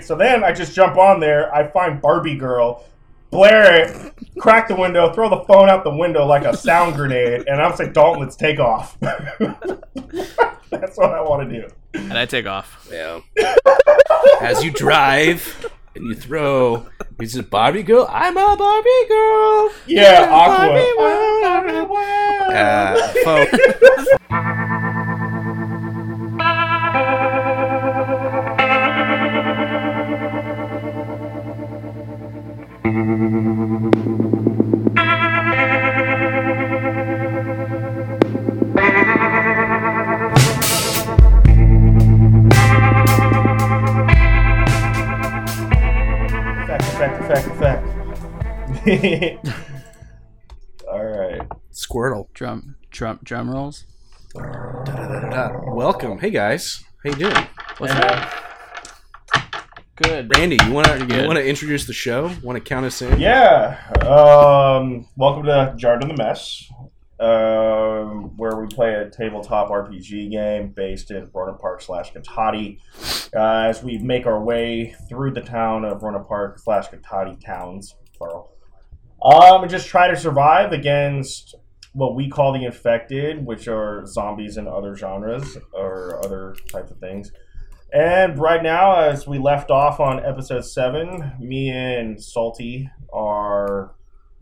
So 0.00 0.16
then 0.16 0.42
I 0.42 0.50
just 0.50 0.74
jump 0.74 0.96
on 0.96 1.20
there. 1.20 1.54
I 1.54 1.68
find 1.68 2.00
Barbie 2.00 2.36
Girl, 2.36 2.86
blare 3.30 3.82
it, 3.82 4.14
crack 4.38 4.66
the 4.66 4.74
window, 4.74 5.12
throw 5.12 5.28
the 5.28 5.44
phone 5.44 5.68
out 5.68 5.84
the 5.84 5.94
window 5.94 6.24
like 6.24 6.46
a 6.46 6.56
sound 6.56 6.94
grenade, 6.96 7.44
and 7.46 7.60
I'm 7.60 7.76
saying, 7.76 7.92
Dalton, 7.92 8.22
let's 8.22 8.34
take 8.34 8.58
off. 8.58 8.98
That's 9.00 10.96
what 10.96 11.12
I 11.12 11.20
want 11.20 11.50
to 11.50 11.60
do. 11.60 11.68
And 11.92 12.14
I 12.16 12.24
take 12.24 12.46
off. 12.46 12.88
Yeah. 12.90 13.20
As 14.40 14.64
you 14.64 14.70
drive 14.70 15.70
and 15.94 16.06
you 16.06 16.14
throw, 16.14 16.86
is 17.20 17.36
it 17.36 17.50
Barbie 17.50 17.82
girl? 17.82 18.08
I'm 18.10 18.38
a 18.38 18.56
Barbie 18.56 19.06
girl. 19.06 19.70
Yeah, 19.86 20.30
Barbie 20.30 20.80
Aqua. 20.80 21.84
world. 21.84 22.54
Uh, 22.54 23.12
folks, 23.22 23.58
Fact, 24.30 24.73
fact, 47.34 47.58
fact, 47.58 47.86
fact. 48.84 49.48
All 50.90 51.04
right. 51.04 51.42
Squirtle. 51.72 52.32
Drum, 52.32 52.76
drum, 52.90 53.18
drum 53.22 53.50
rolls. 53.50 53.86
Welcome. 54.34 56.18
Hey 56.18 56.30
guys. 56.30 56.84
How 57.02 57.10
you 57.10 57.16
doing? 57.16 57.46
What's 57.78 57.92
up? 57.94 58.32
Good. 59.96 60.36
Randy, 60.36 60.58
you 60.64 60.72
wanna 60.72 60.98
you 60.98 61.06
Good. 61.06 61.26
wanna 61.26 61.40
introduce 61.40 61.86
the 61.86 61.92
show? 61.92 62.32
Wanna 62.42 62.60
count 62.60 62.86
us 62.86 63.00
in? 63.02 63.20
Yeah. 63.20 63.78
Um, 64.02 65.08
welcome 65.16 65.44
to 65.44 65.74
Jarred 65.76 66.02
in 66.02 66.08
the 66.08 66.16
Mess, 66.16 66.68
um, 67.20 68.36
where 68.36 68.56
we 68.56 68.66
play 68.66 68.94
a 68.94 69.08
tabletop 69.08 69.68
RPG 69.68 70.30
game 70.30 70.68
based 70.68 71.10
in 71.10 71.26
Rohnert 71.28 71.60
Park 71.60 71.80
slash 71.80 72.12
Cotati. 72.12 72.80
Uh, 73.34 73.68
as 73.68 73.82
we 73.82 73.98
make 73.98 74.26
our 74.26 74.42
way 74.42 74.94
through 75.08 75.32
the 75.32 75.40
town 75.40 75.84
of 75.84 76.00
Rohnert 76.00 76.28
Park 76.28 76.58
slash 76.58 76.88
Cotati 76.88 77.40
towns, 77.44 77.94
plural. 78.16 78.52
Um, 79.22 79.62
and 79.62 79.70
just 79.70 79.88
try 79.88 80.08
to 80.08 80.16
survive 80.16 80.72
against 80.72 81.54
what 81.92 82.14
we 82.16 82.28
call 82.28 82.52
the 82.52 82.64
infected, 82.64 83.46
which 83.46 83.68
are 83.68 84.04
zombies 84.04 84.56
and 84.56 84.68
other 84.68 84.96
genres 84.96 85.56
or 85.72 86.20
other 86.24 86.56
types 86.70 86.90
of 86.90 86.98
things. 86.98 87.30
And 87.92 88.38
right 88.40 88.62
now, 88.62 88.96
as 89.00 89.26
we 89.26 89.38
left 89.38 89.70
off 89.70 90.00
on 90.00 90.24
episode 90.24 90.64
seven, 90.64 91.32
me 91.38 91.70
and 91.70 92.22
Salty 92.22 92.90
are 93.12 93.94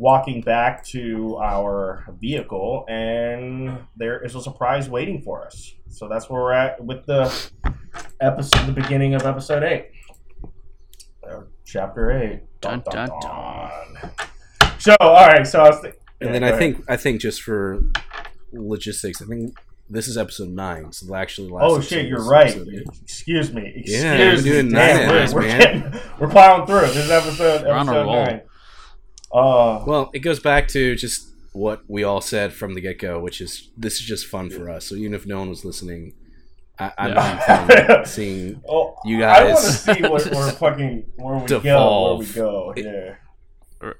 walking 0.02 0.40
back 0.40 0.84
to 0.84 1.36
our 1.36 2.04
vehicle, 2.20 2.84
and 2.88 3.78
there 3.96 4.20
is 4.24 4.34
a 4.34 4.42
surprise 4.42 4.88
waiting 4.90 5.22
for 5.22 5.46
us. 5.46 5.74
So 5.88 6.08
that's 6.08 6.28
where 6.28 6.42
we're 6.42 6.52
at 6.54 6.84
with 6.84 7.06
the 7.06 7.22
episode, 8.20 8.66
the 8.66 8.72
beginning 8.72 9.14
of 9.14 9.22
episode 9.22 9.62
eight, 9.62 9.90
or 11.22 11.46
chapter 11.64 12.10
eight. 12.10 12.40
Dun, 12.60 12.82
dun, 12.90 13.10
dun. 13.20 14.10
So, 14.78 14.96
all 15.00 15.14
right. 15.26 15.46
So 15.46 15.60
I 15.62 15.68
was 15.70 15.80
thinking. 15.80 16.00
And 16.20 16.34
then 16.34 16.42
I 16.44 16.52
think 16.56 16.84
I 16.88 16.96
think 16.96 17.20
just 17.20 17.42
for 17.42 17.80
logistics, 18.52 19.22
I 19.22 19.26
think 19.26 19.56
this 19.90 20.08
is 20.08 20.16
episode 20.18 20.48
nine, 20.48 20.90
so 20.92 21.14
actually 21.14 21.48
last. 21.50 21.64
Oh 21.64 21.80
shit, 21.80 22.06
you're 22.06 22.24
right. 22.24 22.56
Excuse 23.02 23.52
me. 23.52 23.72
Excuse 23.76 24.02
Yeah, 24.02 24.18
we're 24.18 24.36
me. 24.36 24.42
doing 24.42 24.68
Damn, 24.70 24.96
nine 24.98 25.08
we're, 25.08 25.20
hours, 25.20 25.34
we're, 25.34 25.40
man. 25.42 25.58
getting- 25.60 26.00
we're 26.18 26.28
plowing 26.28 26.66
through. 26.66 26.80
This 26.80 26.96
is 26.96 27.10
episode, 27.10 27.62
We're 27.66 27.72
on 27.72 27.88
a 27.88 27.92
episode 27.92 28.04
roll. 28.06 28.24
nine. 28.26 28.40
Uh, 29.32 29.82
Well, 29.86 30.10
it 30.12 30.20
goes 30.20 30.40
back 30.40 30.68
to 30.68 30.94
just 30.96 31.28
what 31.52 31.82
we 31.88 32.02
all 32.04 32.20
said 32.20 32.52
from 32.52 32.74
the 32.74 32.80
get 32.80 32.98
go, 32.98 33.20
which 33.20 33.40
is 33.40 33.70
this 33.76 33.94
is 33.94 34.00
just 34.06 34.26
fun 34.26 34.50
for 34.50 34.70
us. 34.70 34.86
So 34.86 34.94
even 34.94 35.14
if 35.14 35.26
no 35.26 35.38
one 35.38 35.48
was 35.48 35.64
listening, 35.64 36.14
I, 36.78 36.92
I'm 36.98 37.10
Yeah. 37.10 38.04
seeing. 38.04 38.62
oh, 38.68 38.94
You 39.04 39.24
I 39.24 39.44
want 39.44 39.58
to 39.58 39.62
guys 39.62 39.80
see 39.82 40.02
what 40.02 40.24
we're 40.32 40.50
fucking 40.64 41.04
where 41.16 41.36
we 41.38 41.46
go. 41.46 42.16
Where 42.16 42.16
we 42.18 42.26
go. 42.32 42.74
Yeah. 42.76 43.14
R- 43.80 43.96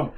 Um. 0.00 0.12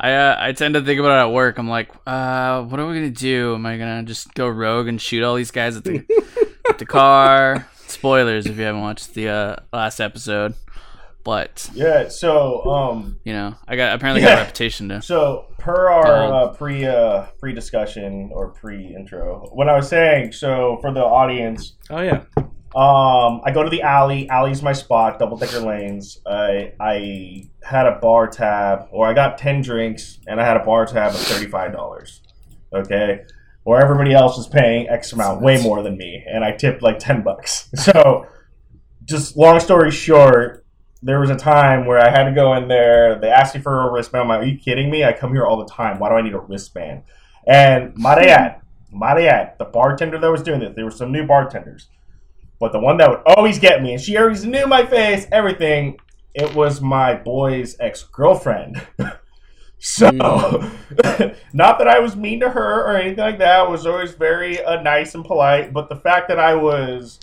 I 0.00 0.12
uh, 0.12 0.36
I 0.38 0.52
tend 0.52 0.74
to 0.74 0.82
think 0.82 1.00
about 1.00 1.18
it 1.18 1.28
at 1.28 1.32
work. 1.32 1.58
I'm 1.58 1.68
like, 1.68 1.90
uh, 2.06 2.62
what 2.62 2.78
are 2.78 2.86
we 2.86 2.94
gonna 2.94 3.10
do? 3.10 3.54
Am 3.54 3.66
I 3.66 3.76
gonna 3.78 4.04
just 4.04 4.32
go 4.34 4.46
rogue 4.48 4.86
and 4.86 5.00
shoot 5.00 5.24
all 5.24 5.34
these 5.34 5.50
guys 5.50 5.76
at 5.76 5.82
the 5.84 6.04
at 6.68 6.78
the 6.78 6.86
car? 6.98 7.66
Spoilers 7.88 8.46
if 8.46 8.56
you 8.58 8.62
haven't 8.64 8.82
watched 8.82 9.14
the 9.14 9.28
uh, 9.28 9.56
last 9.72 9.98
episode, 9.98 10.54
but 11.28 11.68
Yeah. 11.74 12.08
So. 12.08 12.64
Um. 12.64 13.20
you 13.22 13.34
know, 13.34 13.54
I 13.66 13.76
got 13.76 13.94
apparently 13.94 14.22
got 14.22 14.38
a 14.38 14.40
reputation 14.40 14.88
to. 14.88 15.02
So 15.02 15.44
per 15.58 15.90
our 15.90 16.32
uh, 16.32 16.48
pre 16.54 16.86
uh, 16.86 17.26
pre 17.38 17.52
discussion 17.52 18.30
or 18.32 18.48
pre 18.48 18.94
intro, 18.98 19.46
what 19.52 19.68
I 19.68 19.76
was 19.76 19.88
saying. 19.90 20.32
So 20.32 20.78
for 20.80 20.90
the 20.90 21.04
audience, 21.04 21.74
Oh 21.90 22.00
yeah, 22.00 22.24
Um, 22.74 23.42
I 23.44 23.50
go 23.52 23.62
to 23.62 23.68
the 23.68 23.82
alley. 23.82 24.26
Alley's 24.30 24.62
my 24.62 24.72
spot. 24.72 25.18
Double 25.18 25.36
decker 25.36 25.60
lanes. 25.60 26.18
I 26.26 26.72
I 26.80 27.50
had 27.62 27.84
a 27.86 27.98
bar 28.00 28.28
tab, 28.28 28.86
or 28.90 29.06
I 29.06 29.12
got 29.12 29.36
ten 29.36 29.60
drinks, 29.60 30.20
and 30.26 30.40
I 30.40 30.46
had 30.46 30.56
a 30.56 30.64
bar 30.64 30.86
tab 30.86 31.10
of 31.10 31.20
thirty 31.20 31.46
five 31.50 31.72
dollars. 31.72 32.22
Okay, 32.72 33.20
where 33.64 33.82
everybody 33.82 34.14
else 34.14 34.38
was 34.38 34.48
paying 34.48 34.88
X 34.88 35.12
amount, 35.12 35.42
way 35.42 35.62
more 35.62 35.82
than 35.82 35.98
me, 35.98 36.24
and 36.26 36.42
I 36.42 36.52
tipped 36.52 36.80
like 36.82 36.98
ten 36.98 37.22
bucks. 37.22 37.68
So, 37.76 38.24
just 39.04 39.36
long 39.36 39.60
story 39.60 39.90
short, 39.90 40.64
there 41.02 41.20
was 41.20 41.30
a 41.30 41.36
time 41.36 41.86
where 41.86 41.98
I 41.98 42.10
had 42.10 42.24
to 42.24 42.32
go 42.32 42.54
in 42.54 42.68
there. 42.68 43.18
They 43.20 43.30
asked 43.30 43.54
me 43.54 43.60
for 43.60 43.88
a 43.88 43.92
wristband. 43.92 44.22
I'm 44.22 44.28
like, 44.28 44.40
are 44.40 44.46
you 44.46 44.58
kidding 44.58 44.90
me? 44.90 45.04
I 45.04 45.12
come 45.12 45.32
here 45.32 45.44
all 45.44 45.56
the 45.56 45.72
time. 45.72 45.98
Why 45.98 46.08
do 46.08 46.16
I 46.16 46.22
need 46.22 46.34
a 46.34 46.40
wristband? 46.40 47.02
And 47.46 47.96
might 47.96 48.18
I 48.18 48.26
add, 48.26 48.60
might 48.90 49.18
I 49.18 49.26
add, 49.26 49.54
the 49.58 49.64
bartender 49.64 50.18
that 50.18 50.30
was 50.30 50.42
doing 50.42 50.60
this, 50.60 50.74
there 50.74 50.84
were 50.84 50.90
some 50.90 51.12
new 51.12 51.26
bartenders. 51.26 51.88
But 52.58 52.72
the 52.72 52.80
one 52.80 52.96
that 52.96 53.08
would 53.08 53.22
always 53.24 53.58
get 53.58 53.82
me, 53.82 53.92
and 53.92 54.02
she 54.02 54.16
always 54.16 54.44
knew 54.44 54.66
my 54.66 54.84
face, 54.84 55.26
everything, 55.30 55.98
it 56.34 56.54
was 56.54 56.80
my 56.80 57.14
boy's 57.14 57.76
ex 57.78 58.02
girlfriend. 58.02 58.84
so, 59.78 60.10
not 61.52 61.78
that 61.78 61.86
I 61.88 62.00
was 62.00 62.16
mean 62.16 62.40
to 62.40 62.50
her 62.50 62.84
or 62.84 62.96
anything 62.96 63.18
like 63.18 63.38
that. 63.38 63.60
I 63.60 63.68
was 63.68 63.86
always 63.86 64.12
very 64.12 64.60
uh, 64.62 64.82
nice 64.82 65.14
and 65.14 65.24
polite. 65.24 65.72
But 65.72 65.88
the 65.88 65.96
fact 65.96 66.28
that 66.28 66.40
I 66.40 66.54
was 66.54 67.20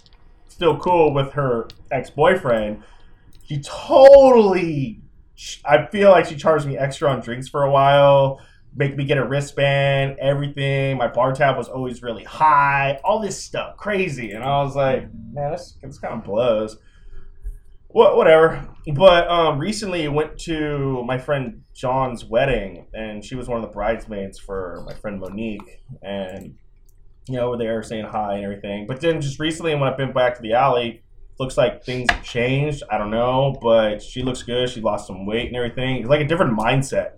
still 0.48 0.78
cool 0.78 1.14
with 1.14 1.34
her 1.34 1.68
ex 1.92 2.10
boyfriend, 2.10 2.82
she 3.48 3.62
totally. 3.62 5.02
I 5.66 5.86
feel 5.88 6.12
like 6.12 6.26
she 6.26 6.36
charged 6.36 6.66
me 6.66 6.78
extra 6.78 7.10
on 7.10 7.20
drinks 7.22 7.48
for 7.48 7.64
a 7.64 7.72
while 7.72 8.40
make 8.76 8.96
me 8.96 9.06
get 9.06 9.18
a 9.18 9.26
wristband, 9.26 10.18
everything. 10.20 10.98
My 10.98 11.08
bar 11.08 11.34
tab 11.34 11.58
was 11.58 11.70
always 11.70 12.04
really 12.04 12.24
high, 12.24 13.00
all 13.04 13.20
this 13.20 13.42
stuff, 13.42 13.78
crazy. 13.78 14.32
And 14.32 14.44
I 14.44 14.62
was 14.64 14.76
like, 14.76 15.08
man, 15.32 15.52
this, 15.52 15.78
this 15.82 15.98
kind 15.98 16.16
of 16.16 16.24
blows. 16.24 16.78
What, 17.88 18.18
whatever. 18.18 18.68
But 18.94 19.30
um, 19.30 19.58
recently 19.58 20.08
went 20.10 20.38
to 20.40 21.04
my 21.06 21.18
friend 21.18 21.64
John's 21.74 22.26
wedding, 22.26 22.88
and 22.94 23.24
she 23.24 23.36
was 23.36 23.48
one 23.48 23.62
of 23.62 23.68
the 23.68 23.74
bridesmaids 23.74 24.38
for 24.38 24.84
my 24.86 24.94
friend 24.94 25.20
Monique. 25.20 25.82
And, 26.02 26.56
you 27.30 27.38
know, 27.38 27.48
over 27.48 27.58
there 27.58 27.82
saying 27.82 28.06
hi 28.06 28.36
and 28.36 28.44
everything. 28.44 28.86
But 28.86 29.00
then 29.00 29.22
just 29.22 29.40
recently, 29.40 29.74
when 29.76 29.84
I've 29.84 29.98
been 29.98 30.12
back 30.12 30.36
to 30.36 30.42
the 30.42 30.54
alley, 30.54 31.04
looks 31.40 31.58
like 31.58 31.84
things 31.84 32.10
have 32.12 32.24
changed. 32.24 32.84
I 32.90 32.98
don't 32.98 33.12
know, 33.12 33.58
but 33.62 34.02
she 34.02 34.24
looks 34.24 34.44
good. 34.44 34.70
She 34.70 34.82
lost 34.82 35.08
some 35.08 35.26
weight 35.26 35.48
and 35.48 35.56
everything. 35.56 35.98
It's 35.98 36.10
like 36.10 36.22
a 36.22 36.28
different 36.28 36.58
mindset. 36.58 37.14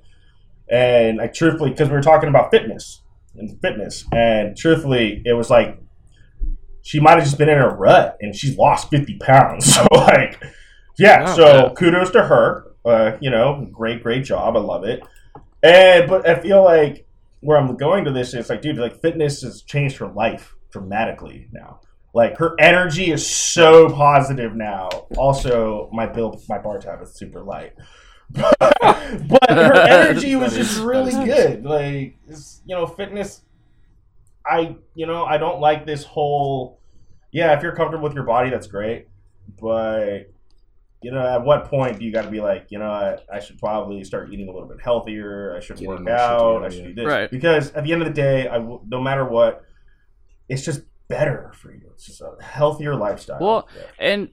And 0.70 1.22
I 1.22 1.28
truthfully, 1.28 1.70
because 1.72 1.88
we 1.90 1.96
were 1.96 2.02
talking 2.02 2.30
about 2.30 2.52
fitness 2.52 3.02
and 3.36 3.60
fitness, 3.62 4.06
and 4.12 4.58
truthfully, 4.58 5.22
it 5.26 5.34
was 5.34 5.50
like 5.50 5.80
she 6.82 7.00
might 7.00 7.16
have 7.16 7.24
just 7.24 7.38
been 7.38 7.50
in 7.50 7.58
a 7.58 7.68
rut 7.70 8.18
and 8.22 8.36
she's 8.36 8.58
lost 8.58 8.90
50 8.90 9.18
pounds. 9.20 9.66
So, 9.76 9.86
like, 9.92 10.42
yeah, 10.98 11.22
Wow. 11.26 11.36
so 11.36 11.74
kudos 11.78 12.12
to 12.12 12.24
her. 12.24 12.72
Uh, 12.86 13.18
you 13.20 13.30
know, 13.30 13.68
great, 13.72 14.02
great 14.02 14.24
job. 14.24 14.56
I 14.56 14.60
love 14.60 14.84
it. 14.86 15.04
And, 15.62 16.10
but 16.10 16.28
I 16.28 16.40
feel 16.40 16.64
like 16.64 17.06
where 17.42 17.58
I'm 17.58 17.76
going 17.76 18.06
to 18.06 18.12
this 18.12 18.34
is 18.34 18.50
like, 18.50 18.62
dude, 18.62 18.78
like, 18.78 19.02
fitness 19.02 19.42
has 19.42 19.62
changed 19.62 19.98
her 19.98 20.08
life 20.08 20.56
dramatically 20.72 21.48
now. 21.52 21.82
Like, 22.18 22.38
her 22.38 22.56
energy 22.60 23.12
is 23.12 23.30
so 23.30 23.92
positive 23.92 24.56
now. 24.56 24.90
Also, 25.18 25.88
my 25.94 26.08
bill, 26.08 26.42
my 26.50 26.58
bar 26.58 26.80
tab 26.80 27.00
is 27.04 27.14
super 27.14 27.44
light. 27.44 27.74
but 28.32 28.58
her 29.52 29.74
energy 29.76 30.36
was 30.36 30.56
just 30.56 30.78
is- 30.78 30.80
really 30.80 31.12
good. 31.12 31.64
Like, 31.64 32.18
you 32.66 32.76
know, 32.76 32.88
fitness. 32.88 33.44
I, 34.44 34.78
you 34.96 35.06
know, 35.06 35.26
I 35.26 35.38
don't 35.38 35.62
like 35.62 35.86
this 35.86 36.04
whole. 36.06 36.80
Yeah, 37.32 37.56
if 37.56 37.62
you're 37.62 37.76
comfortable 37.76 38.06
with 38.06 38.16
your 38.16 38.24
body, 38.24 38.50
that's 38.50 38.66
great. 38.66 39.10
But, 39.62 40.34
you 41.04 41.12
know, 41.12 41.24
at 41.24 41.44
what 41.44 41.66
point 41.66 42.00
do 42.00 42.06
you 42.06 42.12
got 42.12 42.24
to 42.24 42.32
be 42.32 42.42
like, 42.42 42.66
you 42.72 42.80
know, 42.80 42.90
I, 42.90 43.20
I 43.32 43.40
should 43.40 43.60
probably 43.60 44.04
start 44.04 44.34
eating 44.34 44.50
a 44.50 44.52
little 44.52 44.68
bit 44.68 44.82
healthier. 44.82 45.56
I 45.56 45.60
should 45.60 45.78
Get 45.78 45.88
work 45.88 46.00
in 46.00 46.06
more 46.06 46.18
shit 46.18 46.20
out. 46.20 46.54
together, 46.54 46.66
I 46.66 46.70
should 46.70 46.80
yeah. 46.80 46.88
do 46.88 46.96
this. 46.96 47.06
Right. 47.06 47.30
Because 47.30 47.72
at 47.74 47.84
the 47.84 47.94
end 47.94 48.02
of 48.02 48.08
the 48.08 48.14
day, 48.16 48.48
I 48.48 48.58
will, 48.58 48.84
no 48.88 49.00
matter 49.00 49.24
what, 49.24 49.64
it's 50.50 50.66
just 50.66 50.82
better 51.08 51.52
for 51.56 51.72
you. 51.72 51.82
It's 51.94 52.06
just 52.06 52.22
a 52.22 52.36
healthier 52.44 52.96
lifestyle. 52.96 53.40
Well, 53.40 53.68
and 54.00 54.30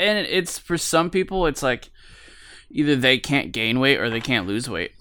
and 0.00 0.18
it's 0.26 0.58
for 0.58 0.76
some 0.78 1.10
people, 1.10 1.46
it's 1.46 1.62
like 1.62 1.90
either 2.70 2.96
they 2.96 3.18
can't 3.18 3.52
gain 3.52 3.78
weight 3.80 3.98
or 3.98 4.10
they 4.10 4.20
can't 4.20 4.46
lose 4.46 4.68
weight. 4.68 4.92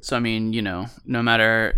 So 0.00 0.16
I 0.16 0.20
mean, 0.20 0.52
you 0.52 0.62
know, 0.62 0.86
no 1.06 1.22
matter, 1.22 1.74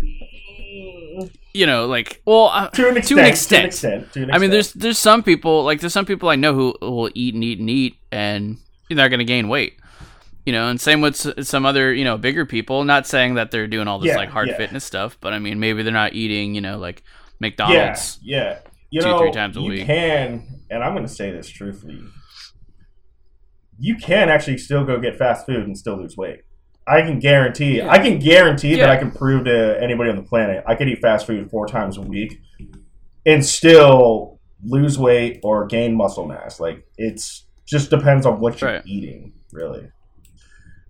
you 1.53 1.65
know, 1.65 1.87
like 1.87 2.21
well, 2.25 2.47
uh, 2.53 2.69
To 2.69 2.89
an 2.89 2.97
extent. 2.97 3.17
to 3.17 3.23
an 3.23 3.29
extent. 3.29 3.65
extent. 3.65 3.91
To 4.13 4.19
an 4.19 4.23
extent. 4.25 4.31
I 4.35 4.37
mean, 4.37 4.49
there's 4.51 4.73
there's 4.73 4.99
some 4.99 5.23
people 5.23 5.63
like 5.63 5.79
there's 5.79 5.93
some 5.93 6.05
people 6.05 6.29
I 6.29 6.35
know 6.35 6.53
who 6.53 6.75
will 6.81 7.09
eat 7.15 7.33
and 7.33 7.43
eat 7.43 7.59
and 7.59 7.69
eat 7.69 7.97
and 8.11 8.57
they're 8.89 8.97
not 8.97 9.09
going 9.09 9.19
to 9.19 9.25
gain 9.25 9.47
weight. 9.49 9.79
You 10.45 10.53
know, 10.53 10.69
and 10.69 10.79
same 10.79 11.01
with 11.01 11.45
some 11.45 11.65
other 11.65 11.93
you 11.93 12.05
know 12.05 12.17
bigger 12.17 12.45
people. 12.45 12.83
Not 12.83 13.05
saying 13.07 13.35
that 13.35 13.51
they're 13.51 13.67
doing 13.67 13.87
all 13.87 13.99
this 13.99 14.09
Yeah, 14.09 14.17
like 14.17 14.29
hard 14.29 14.47
yeah. 14.49 14.57
fitness 14.57 14.85
stuff, 14.85 15.17
but 15.19 15.33
I 15.33 15.39
mean 15.39 15.59
maybe 15.59 15.83
they're 15.83 15.91
not 15.91 16.13
eating 16.13 16.55
you 16.55 16.61
know 16.61 16.77
like 16.77 17.03
McDonald's. 17.39 18.19
yeah. 18.21 18.59
You 18.89 19.01
two, 19.01 19.07
know, 19.07 19.19
three 19.19 19.31
times 19.31 19.57
a 19.57 19.61
you 19.61 19.69
week. 19.69 19.85
can, 19.85 20.47
and 20.69 20.83
I'm 20.83 20.93
going 20.93 21.05
to 21.05 21.11
say 21.13 21.31
this 21.31 21.49
truthfully. 21.49 21.99
You 23.79 23.95
can 23.97 24.29
actually 24.29 24.57
still 24.57 24.85
go 24.85 24.99
get 24.99 25.17
fast 25.17 25.45
food 25.45 25.65
and 25.65 25.77
still 25.77 25.97
lose 25.97 26.15
weight. 26.17 26.41
I 26.87 27.01
can 27.01 27.19
guarantee. 27.19 27.77
Yeah. 27.77 27.89
I 27.91 27.99
can 27.99 28.17
guarantee 28.17 28.75
that 28.77 28.89
I 28.89 28.95
can 28.97 29.11
prove 29.11 29.43
to 29.45 29.77
anybody 29.81 30.09
on 30.09 30.15
the 30.15 30.23
planet 30.23 30.63
I 30.65 30.75
could 30.75 30.87
eat 30.87 30.99
fast 31.01 31.27
food 31.27 31.49
four 31.51 31.67
times 31.67 31.97
a 31.97 32.01
week 32.01 32.39
and 33.25 33.45
still 33.45 34.39
lose 34.63 34.97
weight 34.97 35.41
or 35.43 35.65
gain 35.67 35.95
muscle 35.95 36.25
mass. 36.25 36.59
Like 36.61 36.87
it's 36.97 37.45
just 37.67 37.89
depends 37.89 38.25
on 38.25 38.39
what 38.39 38.61
you're 38.61 38.71
Right. 38.71 38.83
eating, 38.85 39.33
really. 39.51 39.89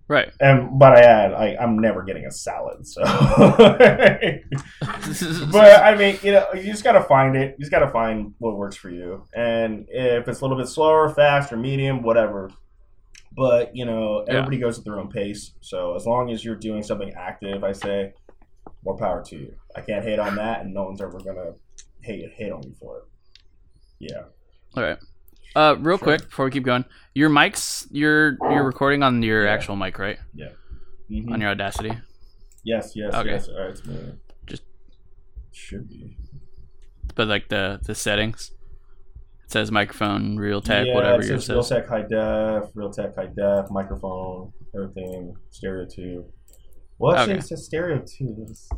Right. 0.08 0.32
And 0.40 0.78
but 0.78 0.94
I 0.96 1.00
add, 1.00 1.32
I, 1.34 1.56
I'm 1.60 1.78
never 1.78 2.02
getting 2.02 2.24
a 2.24 2.30
salad, 2.30 2.86
so. 2.86 3.02
but 5.52 5.82
I 5.82 5.94
mean, 5.96 6.18
you 6.22 6.32
know, 6.32 6.46
you 6.54 6.64
just 6.64 6.82
gotta 6.82 7.02
find 7.02 7.36
it. 7.36 7.56
You 7.58 7.64
just 7.64 7.70
gotta 7.70 7.90
find 7.90 8.32
what 8.38 8.56
works 8.56 8.76
for 8.76 8.88
you, 8.90 9.24
and 9.34 9.86
if 9.90 10.26
it's 10.26 10.40
a 10.40 10.44
little 10.44 10.56
bit 10.56 10.68
slower, 10.68 11.10
fast, 11.14 11.52
or 11.52 11.58
medium, 11.58 12.02
whatever. 12.02 12.50
But 13.36 13.76
you 13.76 13.84
know, 13.84 14.24
Yeah. 14.26 14.34
everybody 14.34 14.58
goes 14.58 14.78
at 14.78 14.84
their 14.84 14.98
own 14.98 15.10
pace. 15.10 15.52
So 15.60 15.94
as 15.94 16.06
long 16.06 16.30
as 16.30 16.42
you're 16.44 16.56
doing 16.56 16.82
something 16.82 17.12
active, 17.14 17.62
I 17.62 17.72
say, 17.72 18.14
more 18.84 18.96
power 18.96 19.22
to 19.26 19.36
you. 19.36 19.54
I 19.76 19.82
can't 19.82 20.04
hate 20.04 20.18
on 20.18 20.36
that, 20.36 20.62
and 20.62 20.72
no 20.72 20.84
one's 20.84 21.02
ever 21.02 21.18
gonna 21.18 21.52
hate 22.00 22.30
hate 22.34 22.50
on 22.50 22.62
you 22.62 22.74
for 22.80 22.98
it. 22.98 23.04
Yeah. 23.98 24.22
All 24.74 24.82
right. 24.82 24.98
Uh, 25.56 25.76
real 25.78 25.98
Sure. 25.98 26.04
quick 26.04 26.20
before 26.28 26.44
we 26.44 26.50
keep 26.50 26.64
going, 26.64 26.84
your 27.14 27.30
mics, 27.30 27.86
you're 27.90 28.36
you're 28.50 28.64
recording 28.64 29.02
on 29.02 29.22
your 29.22 29.44
Yeah. 29.44 29.52
actual 29.52 29.76
mic, 29.76 29.98
right? 29.98 30.18
Mhm. 31.10 31.30
On 31.32 31.40
your 31.40 31.50
Audacity. 31.50 31.92
Yes. 32.64 32.92
Yes. 32.94 33.14
Okay. 33.14 33.30
Yes. 33.30 33.48
All 33.48 33.58
right. 33.60 33.70
It's. 33.70 33.82
Just- 34.46 34.64
should 35.52 35.88
be. 35.88 36.16
but 37.14 37.26
like 37.26 37.48
the 37.48 37.80
the 37.84 37.94
settings. 37.94 38.52
It 39.44 39.50
says 39.52 39.72
microphone, 39.72 40.36
Realtek, 40.36 40.86
yeah, 40.86 40.94
whatever 40.94 41.22
it 41.22 41.28
yours 41.28 41.46
says 41.46 41.66
says. 41.68 41.80
Realtek 41.80 41.88
high 41.88 42.02
def, 42.02 42.72
Realtek 42.74 43.14
high 43.16 43.26
def, 43.34 43.70
microphone, 43.70 44.52
everything, 44.74 45.34
stereo 45.50 45.86
two. 45.86 46.26
Well, 46.98 47.16
actually, 47.16 47.32
Okay. 47.34 47.38
it 47.40 47.46
says 47.46 47.64
stereo. 47.64 47.96
It's- 47.96 48.68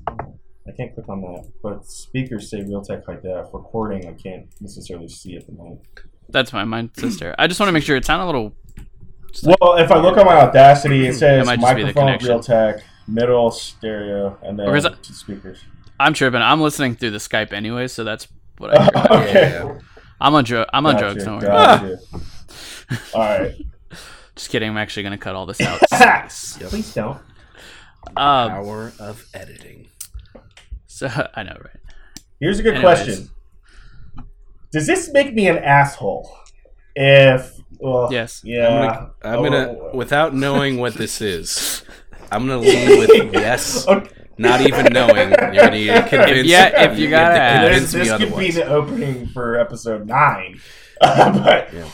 I 0.68 0.72
can't 0.72 0.94
click 0.94 1.08
on 1.08 1.22
that, 1.22 1.50
but 1.62 1.84
speakers 1.86 2.48
say 2.48 2.60
Realtek 2.62 3.04
high 3.04 3.16
def. 3.16 3.52
Recording, 3.52 4.06
I 4.06 4.12
can't 4.12 4.46
necessarily 4.60 5.08
see 5.08 5.36
at 5.36 5.46
the 5.46 5.52
moment. 5.52 5.80
That's 6.32 6.52
my 6.52 6.64
mine 6.64 6.90
sister. 6.96 7.34
I 7.38 7.46
just 7.46 7.60
want 7.60 7.68
to 7.68 7.72
make 7.72 7.82
sure 7.84 7.96
it 7.96 8.04
sounded 8.04 8.24
a 8.24 8.26
little. 8.26 8.54
Well, 9.44 9.76
if 9.78 9.90
I 9.92 9.98
look 9.98 10.16
on 10.16 10.26
my 10.26 10.36
Audacity, 10.36 11.06
it 11.06 11.14
says 11.14 11.46
might 11.46 11.60
just 11.60 11.76
be 11.76 11.82
the 11.82 11.86
microphone, 11.88 12.18
connection. 12.18 12.30
Realtek, 12.56 12.82
middle, 13.06 13.50
stereo, 13.50 14.36
and 14.42 14.58
then 14.58 14.68
Or 14.68 14.76
it- 14.76 15.04
speakers. 15.04 15.62
I'm 16.00 16.14
tripping. 16.14 16.40
I'm 16.40 16.60
listening 16.60 16.94
through 16.96 17.10
the 17.10 17.18
Skype 17.18 17.52
anyway, 17.52 17.86
so 17.86 18.04
that's 18.04 18.26
what 18.58 18.76
I. 18.76 18.84
Hear 19.18 19.20
okay. 19.28 19.50
Yeah. 19.50 19.78
I'm 20.20 20.34
on 20.34 20.44
dro- 20.44 20.66
I'm 20.72 20.84
on 20.86 20.94
Gotcha, 20.94 21.04
drugs. 21.04 21.24
Don't 21.24 21.38
worry. 21.38 21.46
about 21.46 21.84
it. 21.84 22.00
gotcha. 22.10 23.02
All 23.14 23.20
right. 23.40 23.54
Just 24.34 24.50
kidding. 24.50 24.70
I'm 24.70 24.76
actually 24.78 25.02
gonna 25.04 25.18
cut 25.18 25.34
all 25.34 25.44
this 25.46 25.60
out. 25.60 25.80
Please 26.70 26.94
don't. 26.94 27.18
um, 28.16 28.50
Power 28.50 28.92
of 28.98 29.26
editing. 29.34 29.88
so 30.86 31.08
I 31.34 31.42
know, 31.42 31.56
right? 31.62 31.76
Here's 32.40 32.58
a 32.58 32.62
good 32.62 32.74
Anyways. 32.76 32.98
question. 33.04 33.30
Does 34.72 34.86
this 34.86 35.10
make 35.12 35.34
me 35.34 35.48
an 35.48 35.58
asshole? 35.58 36.30
If 36.94 37.56
well, 37.78 38.08
Yes. 38.12 38.42
yeah, 38.44 39.06
I'm 39.22 39.42
gonna, 39.42 39.76
Oh, 39.80 39.90
without 39.94 40.34
knowing 40.34 40.78
what 40.78 40.94
this 40.94 41.20
is, 41.20 41.82
I'm 42.30 42.46
gonna 42.46 42.58
lean 42.60 42.98
with 42.98 43.32
yes, 43.32 43.86
Okay. 43.88 44.08
not 44.38 44.60
even 44.60 44.92
knowing. 44.92 45.30
You're 45.30 45.36
gonna 45.64 45.70
need 45.72 45.86
to 45.86 46.02
convince. 46.08 46.46
yeah, 46.48 46.90
if 46.90 46.98
you 46.98 47.08
gotta 47.10 47.34
to 47.34 47.40
ask. 47.40 47.70
This, 47.70 47.90
convince 47.92 47.94
me 47.94 48.00
this 48.18 48.30
could 48.30 48.38
be 48.38 48.50
the 48.50 48.66
opening 48.66 49.26
for 49.28 49.58
episode 49.58 50.06
nine, 50.06 50.60
but 51.00 51.72
Yeah. 51.72 51.88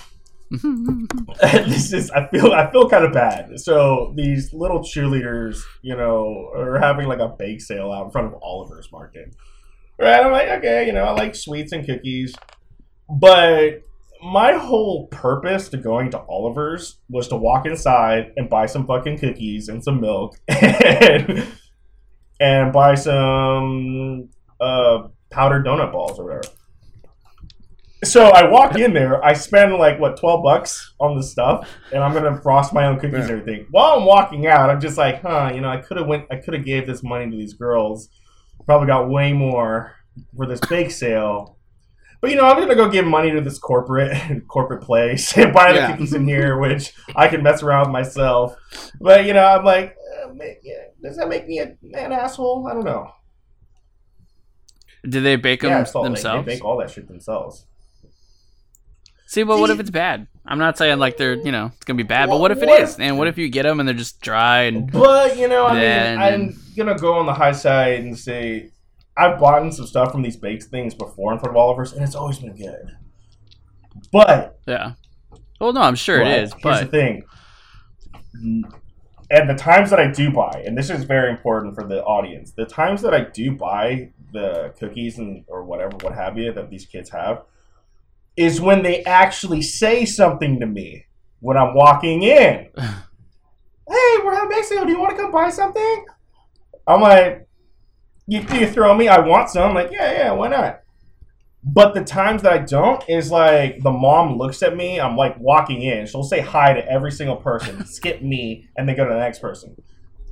this 1.66 1.92
is 1.92 2.10
I 2.10 2.26
feel 2.28 2.52
I 2.52 2.70
feel 2.70 2.88
kind 2.88 3.04
of 3.04 3.12
bad. 3.12 3.58
So 3.60 4.12
these 4.16 4.52
little 4.52 4.80
cheerleaders, 4.80 5.60
you 5.82 5.96
know, 5.96 6.50
are 6.54 6.78
having 6.78 7.06
like 7.08 7.18
a 7.20 7.28
bake 7.28 7.60
sale 7.60 7.92
out 7.92 8.06
in 8.06 8.10
front 8.10 8.28
of 8.28 8.34
Oliver's 8.42 8.90
Market. 8.92 9.34
Right? 9.98 10.20
I'm 10.24 10.30
like, 10.32 10.48
okay, 10.58 10.86
you 10.86 10.92
know, 10.92 11.04
I 11.04 11.12
like 11.12 11.34
sweets 11.34 11.72
and 11.72 11.84
cookies, 11.86 12.34
but 13.08 13.82
my 14.22 14.52
whole 14.52 15.06
purpose 15.08 15.68
to 15.68 15.76
going 15.76 16.10
to 16.10 16.18
Oliver's 16.18 16.98
was 17.08 17.28
to 17.28 17.36
walk 17.36 17.66
inside 17.66 18.32
and 18.36 18.48
buy 18.48 18.66
some 18.66 18.86
fucking 18.86 19.18
cookies 19.18 19.68
and 19.68 19.82
some 19.82 20.00
milk 20.00 20.36
and 20.48 21.46
and 22.40 22.72
buy 22.72 22.94
some 22.94 24.28
uh, 24.60 25.08
powdered 25.30 25.66
donut 25.66 25.92
balls 25.92 26.18
or 26.18 26.24
whatever. 26.24 26.54
So 28.04 28.26
I 28.26 28.48
walk 28.48 28.78
in 28.78 28.92
there, 28.92 29.24
I 29.24 29.32
spend 29.32 29.74
like 29.74 29.98
what 29.98 30.18
twelve 30.18 30.42
bucks 30.42 30.94
on 31.00 31.16
the 31.16 31.22
stuff, 31.22 31.68
and 31.92 32.02
I'm 32.02 32.12
gonna 32.12 32.40
frost 32.40 32.72
my 32.72 32.86
own 32.86 32.98
cookies 32.98 33.28
and 33.28 33.40
everything. 33.40 33.66
While 33.70 33.98
I'm 33.98 34.04
walking 34.04 34.46
out, 34.46 34.68
I'm 34.70 34.80
just 34.80 34.98
like, 34.98 35.22
huh, 35.22 35.52
you 35.54 35.60
know, 35.60 35.68
I 35.68 35.78
could 35.78 35.96
have 35.96 36.06
went, 36.06 36.26
I 36.30 36.36
could 36.36 36.54
have 36.54 36.64
gave 36.64 36.86
this 36.86 37.02
money 37.02 37.30
to 37.30 37.36
these 37.36 37.54
girls, 37.54 38.08
probably 38.66 38.86
got 38.86 39.08
way 39.08 39.32
more 39.32 39.94
for 40.36 40.46
this 40.46 40.60
bake 40.68 40.90
sale. 40.90 41.55
But 42.20 42.30
you 42.30 42.36
know, 42.36 42.44
I'm 42.46 42.58
gonna 42.58 42.74
go 42.74 42.88
give 42.88 43.04
money 43.06 43.30
to 43.32 43.40
this 43.40 43.58
corporate 43.58 44.46
corporate 44.48 44.82
place 44.82 45.36
and 45.36 45.52
buy 45.52 45.72
the 45.72 45.78
Yeah. 45.78 45.90
cookies 45.92 46.14
in 46.14 46.26
here, 46.26 46.58
which 46.58 46.92
I 47.14 47.28
can 47.28 47.42
mess 47.42 47.62
around 47.62 47.86
with 47.86 47.92
myself. 47.92 48.54
But 49.00 49.26
you 49.26 49.32
know, 49.34 49.44
I'm 49.44 49.64
like, 49.64 49.96
uh, 50.22 50.28
does 51.02 51.16
that 51.18 51.28
make 51.28 51.46
me 51.46 51.58
a, 51.60 51.76
an 51.94 52.12
asshole? 52.12 52.66
I 52.68 52.74
don't 52.74 52.84
know. 52.84 53.10
Do 55.08 55.20
they 55.20 55.36
bake 55.36 55.60
them 55.60 55.70
Yeah, 55.70 55.82
it's 55.82 55.94
all, 55.94 56.02
they, 56.02 56.08
they 56.08 56.14
themselves? 56.14 56.46
make 56.46 56.64
all 56.64 56.78
that 56.78 56.90
shit 56.90 57.06
themselves. 57.06 57.66
See, 59.28 59.42
but 59.42 59.58
what 59.58 59.70
if 59.70 59.78
it's 59.80 59.90
bad? 59.90 60.26
I'm 60.44 60.58
not 60.58 60.78
saying 60.78 60.98
like 60.98 61.16
they're 61.16 61.34
you 61.34 61.52
know 61.52 61.66
it's 61.74 61.84
gonna 61.84 61.96
be 61.96 62.02
bad, 62.04 62.28
but 62.28 62.40
what 62.40 62.50
if 62.50 62.62
it 62.62 62.68
what 62.68 62.80
is? 62.80 62.94
if- 62.94 63.00
And 63.00 63.18
what 63.18 63.26
if 63.28 63.36
you 63.38 63.48
get 63.48 63.64
them 63.64 63.78
and 63.80 63.88
they're 63.88 63.94
just 63.96 64.20
dry 64.20 64.62
and 64.62 64.90
But 64.90 65.36
you 65.36 65.48
know, 65.48 65.66
I 65.66 65.74
Then- 65.74 66.18
mean, 66.18 66.22
I'm 66.26 66.58
gonna 66.76 66.98
go 66.98 67.14
on 67.18 67.26
the 67.26 67.34
high 67.34 67.52
side 67.52 68.00
and 68.00 68.16
say 68.18 68.70
I've 69.16 69.38
bought 69.38 69.72
some 69.72 69.86
stuff 69.86 70.12
from 70.12 70.22
these 70.22 70.36
baked 70.36 70.64
things 70.64 70.94
before 70.94 71.32
in 71.32 71.38
front 71.38 71.50
of 71.52 71.56
Oliver's, 71.56 71.92
and 71.92 72.02
it's 72.02 72.14
always 72.14 72.38
been 72.38 72.56
good. 72.56 72.96
But 74.12 74.58
yeah? 74.66 74.92
Well, 75.60 75.72
no, 75.72 75.80
I'm 75.80 75.94
sure 75.94 76.20
it 76.20 76.28
is, 76.28 76.52
here's 76.52 76.62
but 76.62 76.80
the 76.80 76.86
thing. 76.86 77.24
And 79.28 79.50
the 79.50 79.54
times 79.54 79.90
that 79.90 79.98
I 79.98 80.08
do 80.08 80.30
buy, 80.30 80.62
and 80.64 80.76
this 80.76 80.90
is 80.90 81.04
very 81.04 81.30
important 81.30 81.74
for 81.74 81.84
the 81.84 82.02
audience, 82.04 82.52
the 82.52 82.66
times 82.66 83.02
that 83.02 83.14
I 83.14 83.22
do 83.22 83.52
buy 83.52 84.12
the 84.32 84.74
cookies 84.78 85.18
and 85.18 85.44
or 85.48 85.64
whatever, 85.64 85.96
what 86.02 86.14
have 86.14 86.36
you, 86.36 86.52
that 86.52 86.70
these 86.70 86.84
kids 86.84 87.10
have, 87.10 87.42
is 88.36 88.60
when 88.60 88.82
they 88.82 89.02
actually 89.04 89.62
say 89.62 90.04
something 90.04 90.60
to 90.60 90.66
me 90.66 91.06
when 91.40 91.56
I'm 91.56 91.74
walking 91.74 92.22
in. 92.22 92.68
hey, 92.76 94.16
we're 94.24 94.34
having 94.34 94.62
sale. 94.62 94.84
Do 94.84 94.92
you 94.92 95.00
want 95.00 95.16
to 95.16 95.22
come 95.22 95.32
buy 95.32 95.48
something? 95.48 96.04
I'm 96.86 97.00
like, 97.00 97.45
you, 98.26 98.40
you 98.52 98.66
throw 98.66 98.94
me? 98.94 99.08
I 99.08 99.20
want 99.20 99.50
some. 99.50 99.70
I'm 99.70 99.74
like, 99.74 99.90
yeah, 99.92 100.12
yeah, 100.12 100.32
why 100.32 100.48
not? 100.48 100.80
But 101.62 101.94
the 101.94 102.04
times 102.04 102.42
that 102.42 102.52
I 102.52 102.58
don't 102.58 103.02
is 103.08 103.30
like 103.30 103.82
the 103.82 103.90
mom 103.90 104.38
looks 104.38 104.62
at 104.62 104.76
me. 104.76 105.00
I'm 105.00 105.16
like 105.16 105.38
walking 105.38 105.82
in. 105.82 106.06
She'll 106.06 106.22
say 106.22 106.40
hi 106.40 106.72
to 106.72 106.88
every 106.88 107.10
single 107.10 107.36
person, 107.36 107.84
skip 107.86 108.22
me, 108.22 108.68
and 108.76 108.88
then 108.88 108.96
go 108.96 109.04
to 109.04 109.12
the 109.12 109.18
next 109.18 109.40
person. 109.40 109.76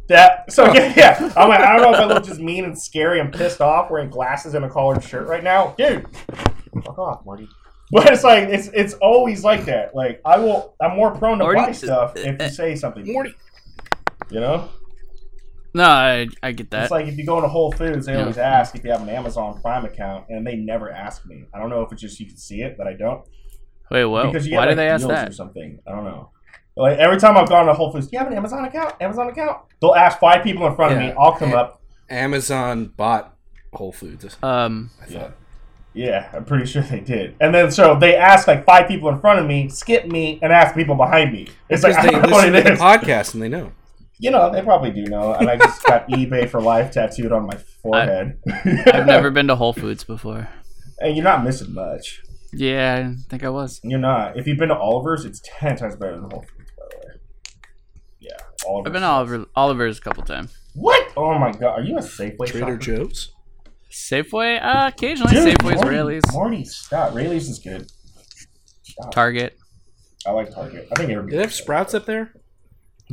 That 0.09 0.53
so 0.53 0.67
oh. 0.67 0.73
yeah, 0.73 0.93
yeah. 0.97 1.33
I'm 1.37 1.49
like, 1.49 1.61
I 1.61 1.77
don't 1.77 1.83
know 1.83 1.95
if 1.95 2.01
I 2.01 2.05
look 2.05 2.25
just 2.25 2.41
mean 2.41 2.65
and 2.65 2.79
scary 2.79 3.21
and 3.21 3.33
pissed 3.33 3.61
off 3.61 3.91
wearing 3.91 4.11
glasses 4.11 4.55
and 4.55 4.65
a 4.65 4.69
collared 4.69 5.03
shirt 5.03 5.27
right 5.27 5.43
now, 5.43 5.75
dude. 5.79 6.07
Fuck 6.85 6.99
off, 6.99 7.25
Marty. 7.27 7.49
But 7.91 8.13
it's 8.13 8.23
like 8.23 8.49
it's 8.49 8.69
it's 8.69 8.95
always 8.95 9.43
like 9.45 9.65
that. 9.65 9.95
Like 9.95 10.21
I 10.25 10.39
will, 10.39 10.75
I'm 10.81 10.97
more 10.97 11.11
prone 11.11 11.39
to 11.39 11.45
Marty- 11.45 11.61
buy 11.61 11.73
stuff 11.73 12.17
if 12.17 12.41
you 12.41 12.49
say 12.49 12.77
something. 12.77 13.11
Morty. 13.13 13.35
You 14.31 14.41
know, 14.41 14.69
no, 15.75 15.85
I 15.85 16.29
I 16.43 16.53
get 16.53 16.71
that. 16.71 16.83
it's 16.85 16.91
like 16.91 17.07
if 17.07 17.17
you 17.19 17.27
go 17.27 17.37
into 17.37 17.49
Whole 17.49 17.73
Foods, 17.73 18.07
they 18.07 18.13
Yeah. 18.15 18.21
always 18.21 18.39
ask 18.39 18.75
if 18.75 18.85
you 18.85 18.91
have 18.91 19.03
an 19.03 19.09
Amazon 19.09 19.61
Prime 19.61 19.85
account, 19.85 20.27
and 20.29 20.47
they 20.47 20.57
never 20.57 20.91
ask 20.91 21.27
me. 21.27 21.45
I 21.53 21.59
don't 21.59 21.71
know 21.71 21.83
if 21.83 21.93
it's 21.93 22.01
just 22.01 22.19
you 22.21 22.27
can 22.27 22.37
see 22.37 22.63
it, 22.63 22.77
but 22.79 22.87
I 22.87 22.95
don't. 22.95 23.23
Wait, 23.91 24.05
what? 24.07 24.27
because 24.27 24.47
you 24.47 24.57
Why 24.57 24.65
get, 24.65 24.71
do 24.71 24.77
they 24.77 24.89
ask 24.89 25.01
deals 25.03 25.11
that? 25.13 25.29
or 25.29 25.33
something? 25.33 25.79
I 25.87 25.91
don't 25.93 26.05
know. 26.05 26.31
Like 26.77 26.99
every 26.99 27.19
time 27.19 27.37
I've 27.37 27.49
gone 27.49 27.67
to 27.67 27.75
Whole 27.75 27.93
Foods, 27.93 28.07
do 28.07 28.11
you 28.15 28.19
have 28.19 28.29
an 28.29 28.35
Amazon 28.37 28.65
account? 28.65 28.95
Amazon 29.01 29.29
account? 29.29 29.59
They'll 29.81 29.95
ask 29.95 30.19
five 30.19 30.43
people 30.43 30.67
in 30.67 30.75
front 30.75 30.93
of 30.95 30.99
me. 30.99 31.13
I'll 31.19 31.33
come 31.37 31.51
Yeah. 31.51 31.57
up. 31.61 31.81
Amazon 32.11 32.93
bought 32.97 33.37
Whole 33.73 33.93
Foods. 33.93 34.37
Um, 34.43 34.91
I 35.03 35.11
Yeah. 35.13 35.29
Yeah, 35.97 36.29
I'm 36.33 36.45
pretty 36.45 36.67
sure 36.67 36.83
they 36.83 36.99
did. 36.99 37.37
And 37.41 37.55
then 37.55 37.71
so 37.71 37.97
they 37.97 38.17
asked 38.17 38.49
like 38.49 38.65
five 38.65 38.89
people 38.89 39.09
in 39.11 39.21
front 39.21 39.39
of 39.39 39.47
me, 39.47 39.69
skip 39.69 40.07
me, 40.07 40.41
and 40.43 40.53
ask 40.53 40.75
people 40.75 40.97
behind 40.97 41.33
me. 41.33 41.47
It's 41.69 41.85
like 41.85 41.93
Because 41.93 41.97
I 41.97 42.07
they 42.07 42.11
don't 42.13 42.23
know 42.23 42.29
what 42.33 42.49
listen 42.49 42.55
it 42.57 42.63
to 42.65 42.71
the 42.77 42.83
podcast 42.83 43.35
and 43.35 43.43
they 43.43 43.49
know. 43.49 43.71
You 44.19 44.31
know, 44.31 44.51
they 44.53 44.63
probably 44.63 44.91
do 44.91 45.05
know. 45.05 45.35
And 45.35 45.49
I 45.51 45.57
just 45.57 45.83
got 45.85 46.09
eBay 46.11 46.49
for 46.49 46.61
life 46.61 46.93
tattooed 46.93 47.33
on 47.33 47.47
my 47.47 47.57
forehead. 47.83 48.39
I've 48.87 49.07
never 49.07 49.31
been 49.31 49.49
to 49.49 49.57
Whole 49.57 49.73
Foods 49.73 50.05
before. 50.05 50.49
And 51.01 51.17
you're 51.17 51.25
not 51.25 51.43
missing 51.45 51.75
much. 51.75 52.23
Yeah, 52.53 53.11
I 53.13 53.17
think 53.29 53.43
I 53.43 53.49
was. 53.49 53.81
You're 53.83 53.99
not. 53.99 54.39
If 54.39 54.47
you've 54.47 54.59
been 54.59 54.69
to 54.69 54.77
Oliver's, 54.77 55.25
it's 55.25 55.41
ten 55.45 55.77
times 55.77 55.97
better 55.97 56.13
than 56.21 56.31
Whole 56.31 56.45
Foods, 56.57 56.71
by 56.79 56.85
the 56.91 57.09
way. 57.09 57.15
Yeah, 58.21 58.31
Oliver's. 58.69 58.87
I've 58.87 58.93
been 58.93 59.03
to 59.03 59.09
Oliver, 59.09 59.47
Oliver's 59.57 59.99
a 59.99 60.01
couple 60.01 60.23
times. 60.23 60.57
What? 60.75 61.13
Oh 61.17 61.37
my 61.39 61.51
god, 61.51 61.81
are 61.81 61.83
you 61.83 61.97
a 61.99 62.01
Safeway 62.01 62.47
Trader 62.47 62.61
shopper? 62.61 62.77
Joe's. 62.77 63.33
Safeway, 63.91 64.61
uh, 64.63 64.89
occasionally 64.89 65.33
Dude, 65.35 65.59
Safeway's, 65.59 65.77
Marty, 65.77 65.91
Raley's, 65.91 66.23
Marty, 66.33 66.65
stop. 66.65 67.15
Raley's 67.15 67.49
is 67.49 67.59
good. 67.59 67.91
Stop. 68.83 69.13
Target. 69.13 69.57
I 70.27 70.31
like 70.31 70.53
Target. 70.55 70.89
I 70.93 70.95
think 70.95 71.11
everybody. 71.11 71.33
Do 71.33 71.37
they 71.37 71.43
have 71.43 71.53
Sprouts 71.53 71.95
up 71.95 72.07
there? 72.07 72.33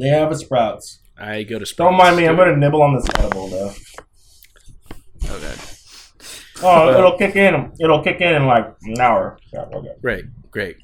They 0.02 0.08
have 0.10 0.32
a 0.32 0.36
Sprouts. 0.36 1.00
I 1.18 1.44
go 1.44 1.60
to 1.60 1.66
Sprouts. 1.66 1.90
Don't 1.92 1.98
mind 1.98 2.18
me. 2.18 2.28
I'm 2.28 2.36
gonna 2.36 2.58
nibble 2.58 2.82
on 2.82 2.96
this 2.96 3.06
edible 3.20 3.48
though. 3.48 3.72
Oh 5.30 5.40
god. 5.40 5.60
Oh, 6.64 6.98
it'll 6.98 7.18
kick 7.18 7.36
in. 7.36 7.72
It'll 7.80 8.04
kick 8.04 8.20
in 8.22 8.34
in 8.36 8.46
like 8.48 8.66
an 8.84 9.00
hour. 9.00 9.38
Yeah, 9.54 9.62
okay. 9.74 9.90
Right, 10.02 10.24
great. 10.52 10.78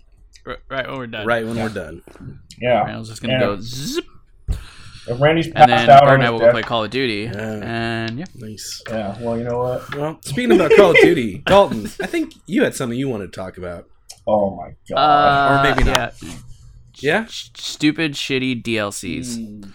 R- 0.45 0.57
right 0.69 0.87
when 0.87 0.97
we're 0.97 1.07
done. 1.07 1.25
Right 1.27 1.45
when 1.45 1.55
we're 1.55 1.69
done. 1.69 2.01
Yeah. 2.59 2.83
Randall's 2.85 3.09
just 3.09 3.21
gonna 3.21 3.33
Yeah. 3.33 3.39
go 3.39 3.57
zip, 3.59 4.05
If 5.07 5.19
Randy's 5.21 5.45
and 5.47 5.55
passed 5.55 5.67
then 5.69 5.89
out 5.89 6.01
Bert 6.03 6.09
on 6.09 6.13
and 6.15 6.23
I 6.23 6.25
his 6.25 6.31
will 6.33 6.39
go 6.39 6.51
play 6.51 6.61
Call 6.63 6.83
of 6.83 6.89
Duty, 6.91 7.29
Yeah. 7.33 7.59
and 7.63 8.19
yeah. 8.19 8.25
Nice. 8.35 8.81
Yeah. 8.89 9.17
Well, 9.21 9.37
you 9.37 9.43
know 9.43 9.57
what? 9.59 9.95
Well, 9.95 10.19
speaking 10.21 10.53
about 10.55 10.71
Call 10.75 10.91
of 10.91 10.97
Duty, 11.01 11.43
Dalton, 11.45 11.85
I 12.01 12.05
think 12.07 12.33
you 12.45 12.63
had 12.63 12.75
something 12.75 12.97
you 12.97 13.09
wanted 13.09 13.31
to 13.31 13.35
talk 13.39 13.57
about. 13.57 13.85
Oh 14.27 14.55
my 14.55 14.71
god. 14.89 14.97
Uh, 14.97 15.59
or 15.59 15.63
maybe 15.75 15.83
not. 15.89 16.13
Yeah. 16.21 16.31
Yeah? 17.01 17.21
S- 17.27 17.51
stupid, 17.55 18.13
shitty 18.13 18.61
DLCs. 18.63 19.71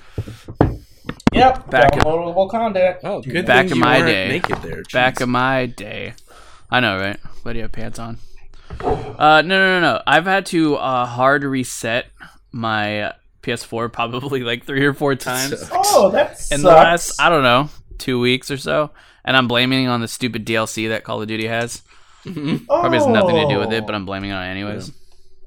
yep. 1.33 1.69
back 1.71 1.95
in- 1.95 2.01
Downloadable 2.03 2.51
content. 2.51 2.99
Oh, 3.05 3.21
good. 3.23 3.47
Back 3.47 3.63
thing 3.67 3.71
in 3.73 3.77
you 3.77 3.81
my 3.83 3.99
weren't 3.99 4.07
day. 4.09 4.29
naked 4.29 4.63
there. 4.63 4.83
Back 4.93 5.17
Jeez. 5.17 5.23
in 5.23 5.31
my 5.31 5.67
day, 5.67 6.15
I 6.71 6.81
know, 6.81 6.99
right? 6.99 7.19
Why 7.43 7.53
do 7.53 7.59
you 7.59 7.63
have 7.65 7.73
pants 7.73 7.99
on? 7.99 8.19
Uh, 8.81 9.43
no, 9.43 9.59
no, 9.59 9.81
no, 9.81 9.81
no. 9.81 10.03
I've 10.07 10.25
had 10.27 10.47
to 10.47 10.77
uh, 10.77 11.07
hard 11.07 11.45
reset 11.45 12.07
my 12.53 13.13
PS4 13.43 13.93
probably 13.93 14.41
like 14.45 14.65
three 14.65 14.85
or 14.85 14.95
four 14.95 15.15
times 15.15 15.61
So- 15.61 15.69
Oh, 15.73 16.11
that's 16.11 16.51
in 16.53 16.63
the 16.63 16.69
last, 16.69 17.21
I 17.21 17.29
don't 17.29 17.43
know, 17.43 17.69
two 17.99 18.19
weeks 18.21 18.51
or 18.51 18.57
so. 18.57 18.91
And 19.25 19.37
I'm 19.37 19.47
blaming 19.47 19.85
it 19.85 19.89
on 19.89 20.01
the 20.01 20.09
stupid 20.09 20.45
DLC 20.45 20.89
that 20.89 21.05
Call 21.05 21.23
of 21.23 21.29
Duty 21.29 21.47
has. 21.47 21.83
Probably 22.25 22.99
has 22.99 23.07
nothing 23.07 23.37
to 23.37 23.49
do 23.49 23.59
with 23.61 23.73
it, 23.73 23.85
but 23.87 23.95
I'm 23.95 24.05
blaming 24.07 24.31
it 24.31 24.35
on 24.35 24.45
it 24.47 24.51
anyways. 24.51 24.91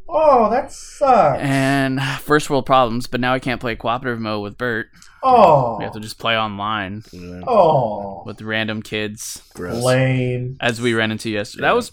Oh, 0.07 0.49
that 0.51 0.71
sucks. 0.71 1.41
And 1.41 2.01
first 2.21 2.49
world 2.49 2.65
problems, 2.65 3.07
but 3.07 3.19
now 3.19 3.33
I 3.33 3.39
can't 3.39 3.59
play 3.59 3.75
cooperative 3.75 4.19
mode 4.19 4.43
with 4.43 4.57
Bert. 4.57 4.87
Oh. 5.23 5.77
We 5.79 5.83
have 5.83 5.93
to 5.93 5.99
just 5.99 6.19
play 6.19 6.37
online 6.37 7.03
Yeah, 7.11 7.41
Oh. 7.47 8.23
with 8.25 8.41
random 8.41 8.81
kids, 8.83 9.41
gross. 9.55 9.83
Lame. 9.83 10.57
as 10.61 10.79
we 10.79 10.93
ran 10.93 11.11
into 11.11 11.29
yesterday. 11.31 11.63
That 11.63 11.75
was 11.75 11.91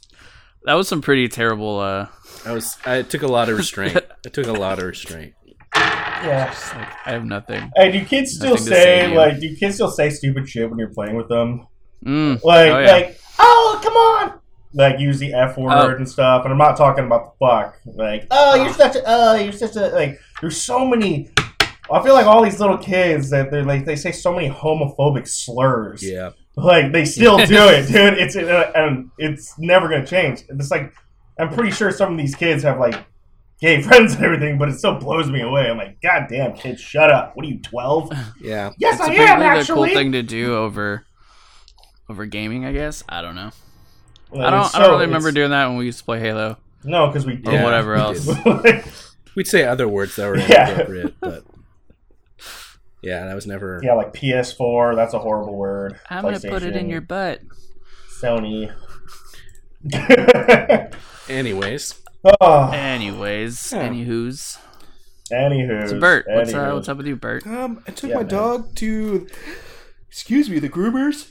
that 0.64 0.74
was 0.74 0.86
some 0.88 1.00
pretty 1.00 1.28
terrible. 1.28 1.80
Uh, 1.80 2.06
I 2.44 2.52
was. 2.52 2.76
I 2.84 3.02
took 3.02 3.22
a 3.22 3.26
lot 3.26 3.48
of 3.48 3.56
restraint. 3.56 3.96
I 4.26 4.28
took 4.28 4.46
a 4.46 4.52
lot 4.52 4.78
of 4.78 4.84
restraint. 4.84 5.34
Yeah. 5.74 6.54
like 6.76 6.88
I 7.06 7.10
have 7.12 7.24
nothing. 7.24 7.70
Hey, 7.74 7.90
do 7.90 8.04
kids 8.04 8.32
still 8.34 8.56
say 8.58 9.08
say 9.08 9.16
like? 9.16 9.40
Do 9.40 9.56
kids 9.56 9.74
still 9.76 9.90
say 9.90 10.10
stupid 10.10 10.48
shit 10.48 10.68
when 10.70 10.78
you're 10.78 10.92
playing 10.92 11.16
with 11.16 11.28
them? 11.28 11.66
Mm. 12.04 12.42
Like, 12.44 12.70
Oh, 12.70 12.78
yeah. 12.78 12.92
like, 12.92 13.20
oh, 13.38 13.80
come 13.82 13.94
on! 13.94 14.38
Like, 14.74 14.98
use 14.98 15.18
the 15.18 15.32
f 15.34 15.56
word 15.58 15.72
Oh. 15.72 15.96
and 15.96 16.08
stuff. 16.08 16.44
And 16.44 16.52
I'm 16.52 16.58
not 16.58 16.76
talking 16.76 17.04
about 17.04 17.38
the 17.38 17.46
fuck. 17.46 17.78
Like, 17.84 18.26
oh, 18.30 18.54
you're 18.62 18.72
such 18.72 18.96
a, 18.96 19.02
oh, 19.06 19.34
you're 19.34 19.52
such 19.52 19.76
a, 19.76 19.88
like. 19.88 20.18
There's 20.40 20.60
so 20.60 20.86
many. 20.86 21.30
I 21.90 22.02
feel 22.02 22.14
like 22.14 22.26
all 22.26 22.42
these 22.42 22.58
little 22.60 22.78
kids 22.78 23.28
that 23.30 23.50
they're 23.50 23.64
like 23.64 23.84
they 23.84 23.96
say 23.96 24.12
so 24.12 24.32
many 24.34 24.48
homophobic 24.48 25.28
slurs. 25.28 26.02
Yeah. 26.02 26.30
Like 26.56 26.92
they 26.92 27.04
still 27.04 27.36
do 27.46 27.68
it, 27.68 27.86
dude. 27.88 28.14
It's 28.14 28.34
uh, 28.36 28.72
and 28.74 29.10
it's 29.18 29.58
never 29.58 29.88
gonna 29.88 30.06
change. 30.06 30.44
It's 30.48 30.70
like 30.70 30.92
I'm 31.38 31.50
pretty 31.52 31.70
sure 31.70 31.90
some 31.90 32.12
of 32.12 32.18
these 32.18 32.34
kids 32.34 32.62
have 32.62 32.78
like 32.78 32.94
gay 33.60 33.82
friends 33.88 34.14
and 34.14 34.24
everything, 34.24 34.58
but 34.58 34.68
it 34.68 34.78
still 34.78 34.94
blows 34.94 35.28
me 35.30 35.42
away. 35.42 35.68
I'm 35.70 35.76
like, 35.76 36.00
God 36.00 36.26
damn, 36.30 36.54
kids, 36.54 36.80
shut 36.80 37.10
up. 37.10 37.36
What 37.36 37.44
are 37.44 37.48
you, 37.48 37.58
twelve? 37.60 38.10
Yeah. 38.40 38.70
Yes, 38.78 38.94
it's 38.94 39.02
I 39.02 39.06
am 39.06 39.12
apparently 39.12 39.46
the 39.46 39.52
actually. 39.60 39.88
cool 39.88 39.96
thing 39.96 40.12
to 40.12 40.22
do 40.22 40.56
over 40.56 41.04
over 42.08 42.26
gaming. 42.26 42.64
I 42.64 42.72
guess 42.72 43.02
I 43.08 43.20
don't 43.22 43.34
know. 43.34 43.50
Like, 44.32 44.46
I 44.46 44.50
don't. 44.50 44.60
it's 44.66 44.74
I 44.74 44.78
don't 44.80 44.90
really 44.92 45.06
remember 45.06 45.30
doing 45.32 45.50
that 45.50 45.68
when 45.68 45.76
we 45.76 45.84
used 45.86 45.98
to 45.98 46.04
play 46.04 46.18
Halo 46.18 46.56
No, 46.84 47.06
because 47.08 47.26
we 47.26 47.34
or 47.34 47.36
did. 47.36 47.52
Yeah, 47.52 47.64
whatever 47.64 47.94
we 47.94 48.00
else. 48.00 48.24
did. 48.26 48.84
We'd 49.36 49.46
say 49.46 49.64
other 49.64 49.86
words 49.88 50.16
that 50.16 50.28
were 50.28 50.38
Yeah. 50.38 50.68
inappropriate, 50.68 51.14
but 51.20 51.44
yeah, 53.02 53.26
that 53.26 53.34
was 53.34 53.46
never. 53.46 53.80
yeah, 53.82 53.94
like 53.94 54.12
PS4. 54.14 54.94
That's 54.96 55.14
a 55.14 55.18
horrible 55.18 55.56
word. 55.56 55.98
I'm 56.10 56.22
gonna 56.24 56.40
put 56.40 56.62
it 56.62 56.76
in 56.76 56.88
your 56.88 57.00
butt. 57.00 57.40
Sony. 58.22 58.72
Anyways, 61.28 62.00
oh, 62.24 62.70
Anyways, 62.72 63.72
Yeah. 63.72 63.88
anywho's. 63.88 64.58
anywho. 65.30 65.88
So 65.88 65.98
Bert, 66.00 66.26
what's 66.28 66.52
uh, 66.54 66.70
what's 66.72 66.88
up 66.88 66.96
with 66.98 67.06
you, 67.06 67.16
Bert? 67.16 67.46
um, 67.46 67.82
I 67.86 67.90
took 67.92 68.10
Yeah, 68.10 68.16
my 68.16 68.22
man. 68.22 68.28
dog 68.30 68.74
to, 68.76 69.26
excuse 70.08 70.48
me, 70.50 70.58
the 70.58 70.68
groomers. 70.68 71.30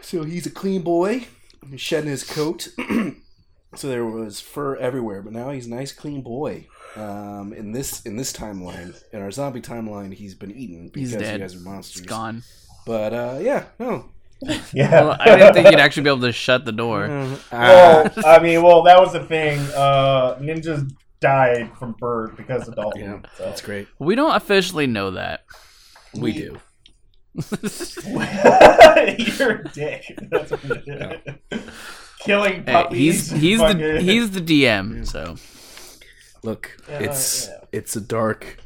So 0.00 0.24
he's 0.24 0.46
a 0.46 0.50
clean 0.50 0.82
boy. 0.82 1.26
He's 1.68 1.80
shedding 1.80 2.10
his 2.10 2.24
coat. 2.24 2.68
so 3.74 3.88
there 3.88 4.04
was 4.04 4.40
fur 4.40 4.76
everywhere, 4.76 5.22
but 5.22 5.32
now 5.32 5.50
he's 5.50 5.66
a 5.66 5.70
nice, 5.70 5.92
clean 5.92 6.22
boy. 6.22 6.66
Um, 6.96 7.52
in 7.52 7.72
this 7.72 8.02
in 8.04 8.16
this 8.16 8.32
timeline, 8.32 9.00
in 9.12 9.20
our 9.20 9.30
zombie 9.30 9.60
timeline, 9.60 10.12
he's 10.12 10.34
been 10.34 10.50
eaten 10.50 10.88
because 10.88 11.12
He's 11.12 11.20
dead. 11.20 11.34
you 11.34 11.38
guys 11.46 11.54
are 11.54 11.60
monsters. 11.60 12.02
It's 12.02 12.08
gone. 12.10 12.42
But 12.86 13.12
uh, 13.12 13.38
yeah, 13.40 13.66
no. 13.78 14.06
Yeah. 14.72 14.90
Well, 15.02 15.16
I 15.20 15.36
didn't 15.36 15.52
think 15.54 15.70
you'd 15.70 15.78
actually 15.80 16.04
be 16.04 16.08
able 16.08 16.22
to 16.22 16.32
shut 16.32 16.64
the 16.64 16.72
door. 16.72 17.04
Uh, 17.04 17.36
Well, 17.52 18.10
I 18.24 18.38
mean, 18.42 18.62
well, 18.62 18.82
that 18.84 18.98
was 18.98 19.12
the 19.12 19.22
thing. 19.26 19.58
Uh, 19.76 20.36
ninjas 20.40 20.90
died 21.20 21.70
from 21.78 21.92
bird 22.00 22.36
because 22.38 22.66
of 22.66 22.74
Dalton. 22.74 23.02
yeah, 23.02 23.20
so. 23.36 23.44
that's 23.44 23.60
great. 23.60 23.86
We 23.98 24.14
don't 24.14 24.34
officially 24.34 24.86
know 24.86 25.10
that. 25.10 25.44
We 26.14 26.32
do. 26.32 26.58
You're 28.04 29.50
a 29.52 29.64
dick. 29.72 30.04
That's 30.30 30.50
what 30.50 30.64
it 30.64 31.24
is. 31.52 31.64
Killing 32.20 32.64
Hey, 32.64 32.72
puppies. 32.72 33.30
he's 33.30 33.40
he's 33.40 33.58
the 33.60 33.98
he's 34.02 34.30
the 34.32 34.40
DM. 34.40 35.06
So 35.06 35.36
Look, 36.42 36.76
Yeah, 36.88 36.98
it's 37.00 37.48
yeah. 37.48 37.58
it's 37.72 37.96
a 37.96 38.00
dark, 38.00 38.56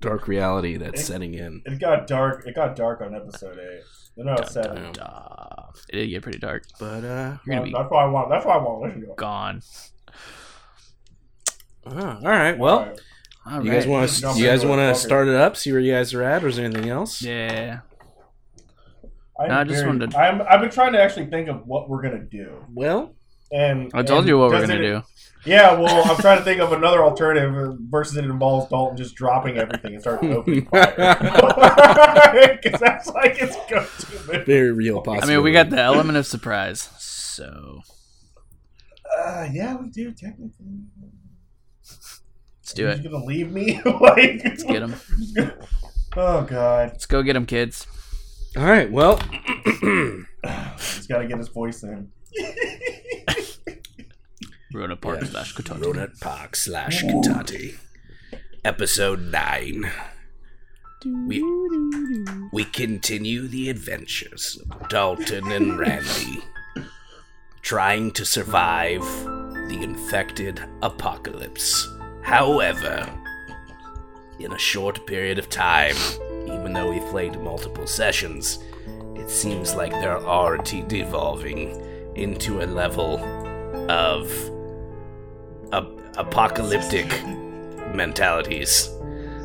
dark 0.00 0.26
reality 0.28 0.76
that's 0.76 1.04
setting 1.04 1.34
in. 1.34 1.62
It 1.64 1.78
got 1.80 2.06
dark. 2.06 2.46
It 2.46 2.54
got 2.54 2.76
dark 2.76 3.00
on 3.00 3.14
episode 3.14 3.58
eight. 3.58 3.82
No, 4.16 4.34
no, 4.34 4.44
seven. 4.44 4.92
Dun, 4.92 5.64
it 5.90 5.96
did 5.96 6.06
get 6.08 6.22
pretty 6.22 6.38
dark. 6.38 6.64
But 6.80 7.04
uh, 7.04 7.36
You're 7.46 7.56
gonna 7.56 7.62
be 7.66 7.72
that's 7.72 7.90
why 7.90 8.04
I 8.04 8.06
want. 8.06 8.28
That's 8.30 8.44
why 8.44 8.54
I 8.54 8.56
want 8.58 8.82
to 8.82 8.86
listen 8.88 9.02
to 9.02 9.10
it. 9.12 9.16
gone. 9.16 9.62
oh, 11.86 11.98
all 11.98 12.20
right. 12.22 12.58
Well, 12.58 12.78
Alright. 12.80 13.00
All 13.48 13.64
you 13.64 13.70
guys 13.70 13.86
want 13.86 14.08
to 14.10 14.32
you 14.36 14.46
guys 14.46 14.64
want 14.64 14.80
to 14.80 14.94
start 15.00 15.28
it 15.28 15.34
up? 15.34 15.56
See 15.56 15.70
where 15.72 15.80
you 15.80 15.92
guys 15.92 16.12
are 16.14 16.22
at, 16.22 16.42
or 16.44 16.48
is 16.48 16.56
there 16.56 16.64
anything 16.64 16.88
else? 16.90 17.22
Yeah. 17.22 17.80
I'm 19.38 19.48
No, 19.48 19.54
I 19.58 19.64
just 19.64 19.76
very- 19.76 19.86
wanted 19.88 20.10
to- 20.12 20.18
I'm, 20.18 20.42
I've 20.42 20.60
been 20.60 20.70
trying 20.70 20.92
to 20.94 21.02
actually 21.02 21.26
think 21.26 21.48
of 21.48 21.66
what 21.66 21.88
we're 21.90 22.02
gonna 22.02 22.24
do, 22.24 22.64
Well, 22.74 23.14
and 23.52 23.90
I 23.94 24.02
told 24.02 24.20
and 24.20 24.28
you 24.28 24.38
what 24.38 24.50
we're 24.50 24.66
gonna 24.66 24.74
it- 24.80 24.82
do. 24.82 25.02
Yeah, 25.44 25.78
well, 25.78 26.10
I'm 26.10 26.16
trying 26.16 26.38
to 26.38 26.44
think 26.44 26.60
of 26.60 26.72
another 26.72 27.04
alternative 27.04 27.76
versus 27.88 28.16
it 28.16 28.24
involves 28.24 28.68
Dalton 28.68 28.96
just 28.96 29.14
dropping 29.14 29.58
everything 29.58 29.92
and 29.92 30.02
starting 30.02 30.32
opening 30.32 30.66
fire. 30.66 30.94
Because 32.62 32.80
that's 32.80 33.06
like 33.08 33.40
its 33.40 33.54
go-to. 33.70 34.32
move. 34.32 34.44
very 34.46 34.72
real 34.72 35.00
possible. 35.02 35.30
I 35.30 35.34
mean, 35.36 35.44
we 35.44 35.52
got 35.52 35.70
the 35.70 35.80
element 35.80 36.18
of 36.18 36.26
surprise. 36.26 36.90
So 36.98 37.80
Uh, 39.18 39.46
yeah, 39.52 39.76
we 39.76 39.88
do 39.90 40.10
technically. 40.10 40.80
Let's 42.66 42.74
do 42.74 42.88
He's 42.88 42.98
it. 42.98 43.04
gonna 43.12 43.24
leave 43.24 43.52
me. 43.52 43.80
like, 43.84 44.40
Let's 44.44 44.64
get 44.64 44.82
him. 44.82 44.94
Oh 46.18 46.42
god, 46.42 46.88
Let's 46.92 47.04
go 47.06 47.22
get 47.22 47.36
him, 47.36 47.44
kids. 47.46 47.86
All 48.56 48.64
right. 48.64 48.90
Well, 48.90 49.18
he's 49.82 51.06
got 51.06 51.18
to 51.18 51.26
get 51.28 51.36
his 51.36 51.48
voice 51.48 51.82
in. 51.82 52.10
Rohnert 54.74 55.00
Park 55.02 55.20
Yeah. 55.20 55.28
slash 55.28 55.52
Kentucky. 55.52 55.80
Rohnert 55.82 56.18
Park 56.20 56.56
slash 56.56 57.02
Kentucky, 57.02 57.74
episode 58.64 59.20
nine. 59.30 59.90
We 61.04 61.42
we 62.52 62.64
continue 62.64 63.46
the 63.46 63.68
adventures 63.68 64.58
of 64.70 64.88
Dalton 64.88 65.52
and 65.52 65.78
Randy, 65.78 66.42
trying 67.60 68.10
to 68.12 68.24
survive 68.24 69.02
the 69.68 69.78
infected 69.82 70.62
apocalypse. 70.82 71.86
However, 72.26 73.08
in 74.40 74.52
a 74.52 74.58
short 74.58 75.06
period 75.06 75.38
of 75.38 75.48
time, 75.48 75.94
even 76.48 76.72
though 76.72 76.90
we've 76.90 77.06
played 77.06 77.40
multiple 77.40 77.86
sessions, 77.86 78.58
it 79.14 79.30
seems 79.30 79.76
like 79.76 79.92
they're 79.92 80.18
already 80.18 80.82
devolving 80.82 81.80
into 82.16 82.62
a 82.62 82.66
level 82.66 83.20
of 83.88 84.28
ap- 85.72 86.16
apocalyptic 86.18 87.06
mentalities. 87.94 88.90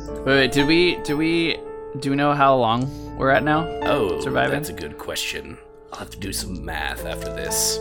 Wait, 0.08 0.26
wait, 0.26 0.52
did 0.52 0.66
we 0.66 0.96
do 1.04 1.16
we 1.16 1.58
do 2.00 2.10
we 2.10 2.16
know 2.16 2.32
how 2.34 2.56
long 2.56 3.16
we're 3.16 3.30
at 3.30 3.44
now? 3.44 3.64
Oh, 3.82 4.20
Surviving? 4.22 4.54
that's 4.54 4.70
a 4.70 4.72
good 4.72 4.98
question. 4.98 5.56
I'll 5.92 6.00
have 6.00 6.10
to 6.10 6.18
do 6.18 6.32
some 6.32 6.64
math 6.64 7.06
after 7.06 7.32
this. 7.32 7.78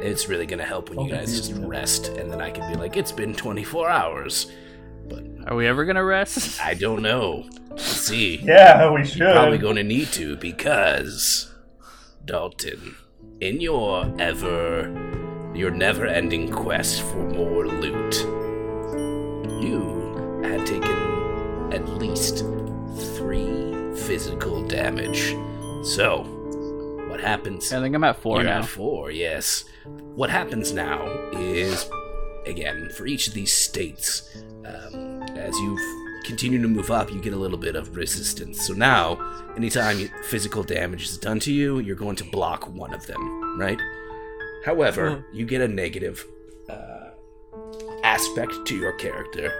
It's 0.00 0.28
really 0.28 0.46
gonna 0.46 0.64
help 0.64 0.90
when 0.90 1.00
you 1.00 1.10
guys 1.10 1.36
just 1.36 1.52
rest, 1.60 2.08
and 2.08 2.30
then 2.30 2.40
I 2.40 2.50
can 2.50 2.70
be 2.72 2.78
like, 2.78 2.96
it's 2.96 3.12
been 3.12 3.34
24 3.34 3.88
hours. 3.88 4.50
But 5.08 5.24
are 5.46 5.56
we 5.56 5.66
ever 5.66 5.84
gonna 5.84 6.04
rest? 6.04 6.60
I 6.64 6.74
don't 6.74 7.02
know. 7.02 7.48
We'll 7.68 7.78
see. 7.78 8.36
Yeah, 8.44 8.90
we 8.90 9.04
should. 9.04 9.22
Are 9.22 9.32
Probably 9.32 9.58
gonna 9.58 9.82
need 9.82 10.08
to 10.12 10.36
because 10.36 11.52
Dalton, 12.24 12.96
in 13.40 13.60
your 13.60 14.12
ever 14.18 14.90
your 15.54 15.70
never-ending 15.70 16.50
quest 16.52 17.02
for 17.02 17.16
more 17.30 17.66
loot, 17.66 18.20
you 19.60 20.40
had 20.44 20.64
taken 20.64 21.72
at 21.72 21.86
least 21.98 22.44
three 23.16 23.94
physical 23.94 24.66
damage. 24.66 25.34
So, 25.82 26.24
what 27.20 27.28
happens? 27.28 27.72
I 27.72 27.80
think 27.80 27.94
I'm 27.94 28.04
at 28.04 28.16
4 28.16 28.36
You're 28.36 28.44
now. 28.44 28.58
at 28.60 28.64
four, 28.64 29.10
yes. 29.10 29.64
What 30.14 30.30
happens 30.30 30.72
now 30.72 31.06
is, 31.32 31.88
again, 32.46 32.88
for 32.96 33.06
each 33.06 33.28
of 33.28 33.34
these 33.34 33.52
states, 33.52 34.42
um, 34.64 35.22
as 35.36 35.54
you 35.58 35.78
continue 36.24 36.60
to 36.62 36.68
move 36.68 36.90
up, 36.90 37.12
you 37.12 37.20
get 37.20 37.32
a 37.34 37.36
little 37.36 37.58
bit 37.58 37.76
of 37.76 37.94
resistance. 37.96 38.66
So 38.66 38.72
now, 38.72 39.18
anytime 39.56 40.08
physical 40.24 40.62
damage 40.62 41.04
is 41.04 41.18
done 41.18 41.40
to 41.40 41.52
you, 41.52 41.78
you're 41.80 41.96
going 41.96 42.16
to 42.16 42.24
block 42.24 42.68
one 42.68 42.94
of 42.94 43.06
them, 43.06 43.58
right? 43.58 43.80
However, 44.64 45.24
you 45.32 45.44
get 45.46 45.60
a 45.60 45.68
negative 45.68 46.24
uh, 46.68 47.10
aspect 48.02 48.66
to 48.66 48.76
your 48.76 48.92
character 48.92 49.52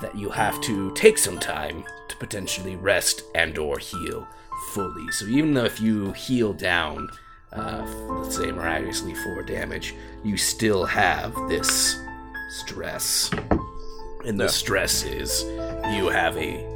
that 0.00 0.14
you 0.16 0.28
have 0.30 0.60
to 0.62 0.92
take 0.92 1.16
some 1.18 1.38
time 1.38 1.84
to 2.08 2.16
potentially 2.16 2.76
rest 2.76 3.22
and 3.34 3.56
or 3.58 3.78
heal 3.78 4.26
fully. 4.72 5.10
So 5.12 5.26
even 5.26 5.54
though 5.54 5.64
if 5.64 5.80
you 5.80 6.12
heal 6.12 6.52
down, 6.52 7.08
uh, 7.52 7.86
let's 8.08 8.36
say 8.36 8.50
miraculously 8.50 9.14
four 9.14 9.42
damage, 9.42 9.94
you 10.24 10.36
still 10.36 10.84
have 10.84 11.34
this 11.48 11.98
stress. 12.50 13.30
And 14.24 14.40
the 14.40 14.48
stress 14.48 15.04
is 15.04 15.44
you 15.94 16.08
have 16.08 16.36
a 16.36 16.66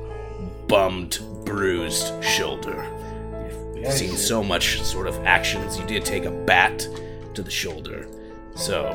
bummed, 0.68 1.18
bruised 1.44 2.23
shoulder. 2.23 2.87
You've 3.75 3.92
seen 3.92 4.16
so 4.16 4.42
much 4.42 4.80
sort 4.82 5.06
of 5.06 5.16
actions. 5.25 5.78
You 5.78 5.87
did 5.87 6.04
take 6.04 6.25
a 6.25 6.30
bat 6.30 6.87
to 7.35 7.42
the 7.42 7.50
shoulder. 7.50 8.06
So 8.54 8.88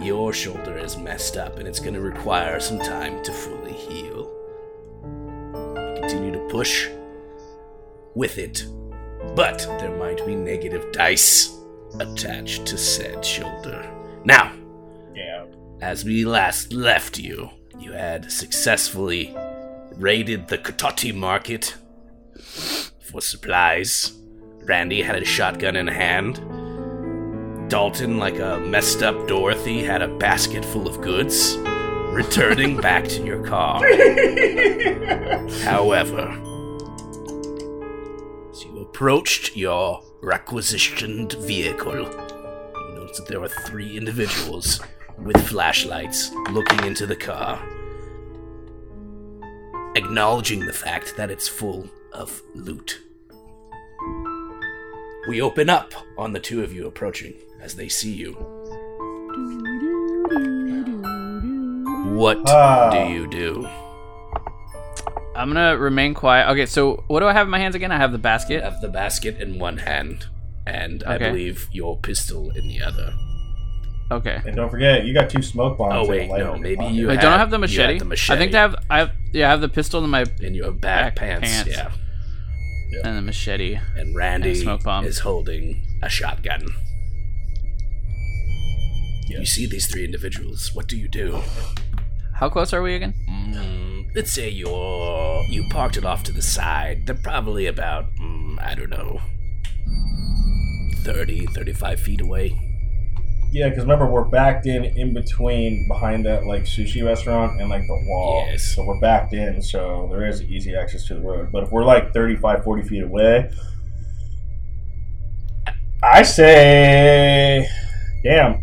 your 0.00 0.32
shoulder 0.32 0.76
is 0.78 0.96
messed 0.96 1.36
up 1.36 1.58
and 1.58 1.68
it's 1.68 1.78
going 1.78 1.94
to 1.94 2.00
require 2.00 2.58
some 2.58 2.78
time 2.78 3.22
to 3.22 3.32
fully 3.32 3.72
heal. 3.72 4.30
You 5.02 5.98
continue 6.00 6.32
to 6.32 6.48
push 6.50 6.88
with 8.14 8.38
it, 8.38 8.64
but 9.34 9.58
there 9.80 9.94
might 9.96 10.24
be 10.26 10.34
negative 10.34 10.90
dice 10.92 11.50
attached 12.00 12.66
to 12.66 12.76
said 12.78 13.24
shoulder. 13.24 13.88
Now, 14.24 14.52
Yeah. 15.14 15.44
as 15.80 16.04
we 16.04 16.24
last 16.24 16.72
left 16.72 17.18
you, 17.18 17.50
you 17.78 17.92
had 17.92 18.30
successfully 18.30 19.34
raided 19.96 20.48
the 20.48 20.58
Cotati 20.58 21.14
market 21.14 21.74
for 23.00 23.20
supplies. 23.20 24.12
Randy 24.64 25.02
had 25.02 25.16
a 25.22 25.24
shotgun 25.24 25.76
in 25.76 25.86
hand. 25.86 26.40
Dalton, 27.68 28.18
like 28.18 28.38
a 28.38 28.58
messed 28.60 29.02
up 29.02 29.26
Dorothy, 29.28 29.82
had 29.84 30.02
a 30.02 30.08
basket 30.08 30.64
full 30.64 30.86
of 30.88 31.00
goods, 31.00 31.56
returning 32.12 32.76
back 32.80 33.04
to 33.08 33.24
your 33.24 33.44
car. 33.44 33.82
However, 35.64 36.30
approached 38.94 39.56
your 39.56 40.00
requisitioned 40.22 41.32
vehicle, 41.32 41.96
you 41.96 42.94
noticed 42.94 43.16
that 43.16 43.26
there 43.28 43.40
were 43.40 43.48
three 43.48 43.96
individuals 43.96 44.80
with 45.18 45.36
flashlights 45.48 46.30
looking 46.52 46.84
into 46.84 47.04
the 47.04 47.16
car, 47.16 47.58
acknowledging 49.96 50.60
the 50.60 50.72
fact 50.72 51.16
that 51.16 51.28
it's 51.28 51.48
full 51.48 51.88
of 52.12 52.40
loot. 52.54 53.00
We 55.26 55.42
open 55.42 55.68
up 55.68 55.92
on 56.16 56.32
the 56.32 56.38
two 56.38 56.62
of 56.62 56.72
you 56.72 56.86
approaching 56.86 57.34
as 57.60 57.74
they 57.74 57.88
see 57.88 58.12
you. 58.12 58.34
What 62.14 62.48
Ah. 62.48 62.90
do 62.90 63.12
you 63.12 63.26
do? 63.26 63.68
I'm 65.36 65.48
gonna 65.48 65.76
remain 65.76 66.14
quiet. 66.14 66.50
Okay, 66.52 66.66
so 66.66 67.04
what 67.08 67.20
do 67.20 67.26
I 67.26 67.32
have 67.32 67.46
in 67.46 67.50
my 67.50 67.58
hands 67.58 67.74
again? 67.74 67.90
I 67.92 67.96
have 67.96 68.12
the 68.12 68.18
You 68.18 68.22
basket. 68.22 68.62
have 68.62 68.80
the 68.80 68.88
basket 68.88 69.40
in 69.40 69.58
one 69.58 69.78
hand, 69.78 70.26
and 70.66 71.02
I 71.04 71.18
believe 71.18 71.68
your 71.72 71.98
pistol 71.98 72.50
in 72.50 72.68
the 72.68 72.82
other. 72.82 73.12
Okay. 74.10 74.40
And 74.44 74.54
don't 74.54 74.68
forget, 74.70 75.06
you 75.06 75.14
got 75.14 75.30
two 75.30 75.40
smoke 75.42 75.78
bombs. 75.78 75.94
Oh 75.94 76.00
and 76.00 76.06
a 76.06 76.10
wait, 76.10 76.28
no, 76.38 76.56
maybe 76.58 76.76
pocket. 76.76 76.92
you 76.94 77.06
Wait, 77.08 77.14
had, 77.16 77.22
don't 77.22 77.32
I 77.32 77.38
have 77.38 77.50
the 77.50 77.56
you 77.56 77.60
machete? 77.62 77.98
the 77.98 78.04
machete. 78.04 78.36
I 78.36 78.38
think 78.38 78.54
I 78.54 78.60
have. 78.60 78.76
I 78.90 78.98
have. 78.98 79.10
Yeah, 79.32 79.48
I 79.48 79.50
have 79.50 79.60
the 79.62 79.68
pistol 79.68 80.04
in 80.04 80.10
my 80.10 80.24
in 80.40 80.54
your 80.54 80.70
back, 80.72 81.16
back 81.16 81.16
pants, 81.16 81.50
pants. 81.50 81.70
yeah. 81.70 81.90
and 83.02 83.16
the 83.16 83.22
machete. 83.22 83.78
And 83.96 84.14
Randy 84.14 84.50
And 84.50 84.58
smoke 84.58 84.82
bomb. 84.84 85.04
is 85.06 85.20
holding 85.20 85.84
a 86.02 86.08
shotgun. 86.08 86.66
Yes. 89.26 89.38
You 89.40 89.46
see 89.46 89.66
these 89.66 89.86
three 89.90 90.04
individuals. 90.04 90.74
What 90.74 90.86
do 90.86 90.96
you 90.98 91.08
do? 91.08 91.40
How 92.34 92.48
close 92.48 92.72
are 92.72 92.82
we 92.82 92.96
again? 92.96 93.14
Mm, 93.28 94.14
let's 94.14 94.32
say 94.32 94.48
you're 94.48 95.44
you 95.48 95.64
parked 95.70 95.96
it 95.96 96.04
off 96.04 96.24
to 96.24 96.32
the 96.32 96.42
side. 96.42 97.06
They're 97.06 97.14
probably 97.14 97.66
about 97.66 98.12
mm, 98.16 98.60
I 98.60 98.74
don't 98.74 98.90
know 98.90 99.20
30, 101.04 101.46
35 101.46 102.00
feet 102.00 102.20
away. 102.20 102.60
Yeah, 103.52 103.68
because 103.68 103.84
remember 103.84 104.10
we're 104.10 104.24
backed 104.24 104.66
in 104.66 104.84
in 104.84 105.14
between 105.14 105.86
behind 105.86 106.26
that 106.26 106.44
like 106.44 106.62
sushi 106.62 107.04
restaurant 107.04 107.60
and 107.60 107.70
like 107.70 107.86
the 107.86 108.04
wall. 108.08 108.44
Yes. 108.50 108.74
So 108.74 108.84
we're 108.84 108.98
backed 108.98 109.32
in, 109.32 109.62
so 109.62 110.08
there 110.10 110.26
is 110.26 110.42
easy 110.42 110.74
access 110.74 111.06
to 111.06 111.14
the 111.14 111.20
road. 111.20 111.52
But 111.52 111.62
if 111.62 111.70
we're 111.70 111.84
like 111.84 112.12
35, 112.12 112.64
40 112.64 112.82
feet 112.82 113.04
away, 113.04 113.52
I 116.02 116.22
say, 116.22 117.68
damn, 118.24 118.60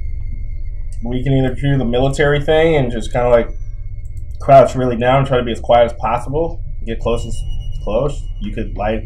we 1.05 1.23
can 1.23 1.34
either 1.34 1.55
do 1.55 1.77
the 1.77 1.86
military 1.86 2.43
thing 2.43 2.75
and 2.75 2.91
just 2.91 3.13
kind 3.13 3.25
of 3.25 3.31
like 3.31 3.49
crouch 4.41 4.75
really 4.75 4.97
down, 4.97 5.25
try 5.25 5.38
to 5.38 5.43
be 5.43 5.51
as 5.51 5.60
quiet 5.60 5.86
as 5.86 5.93
possible, 5.93 6.62
get 6.86 6.99
close 6.99 7.25
as 7.25 7.38
close. 7.84 8.21
You 8.41 8.54
could 8.54 8.75
light 8.77 9.04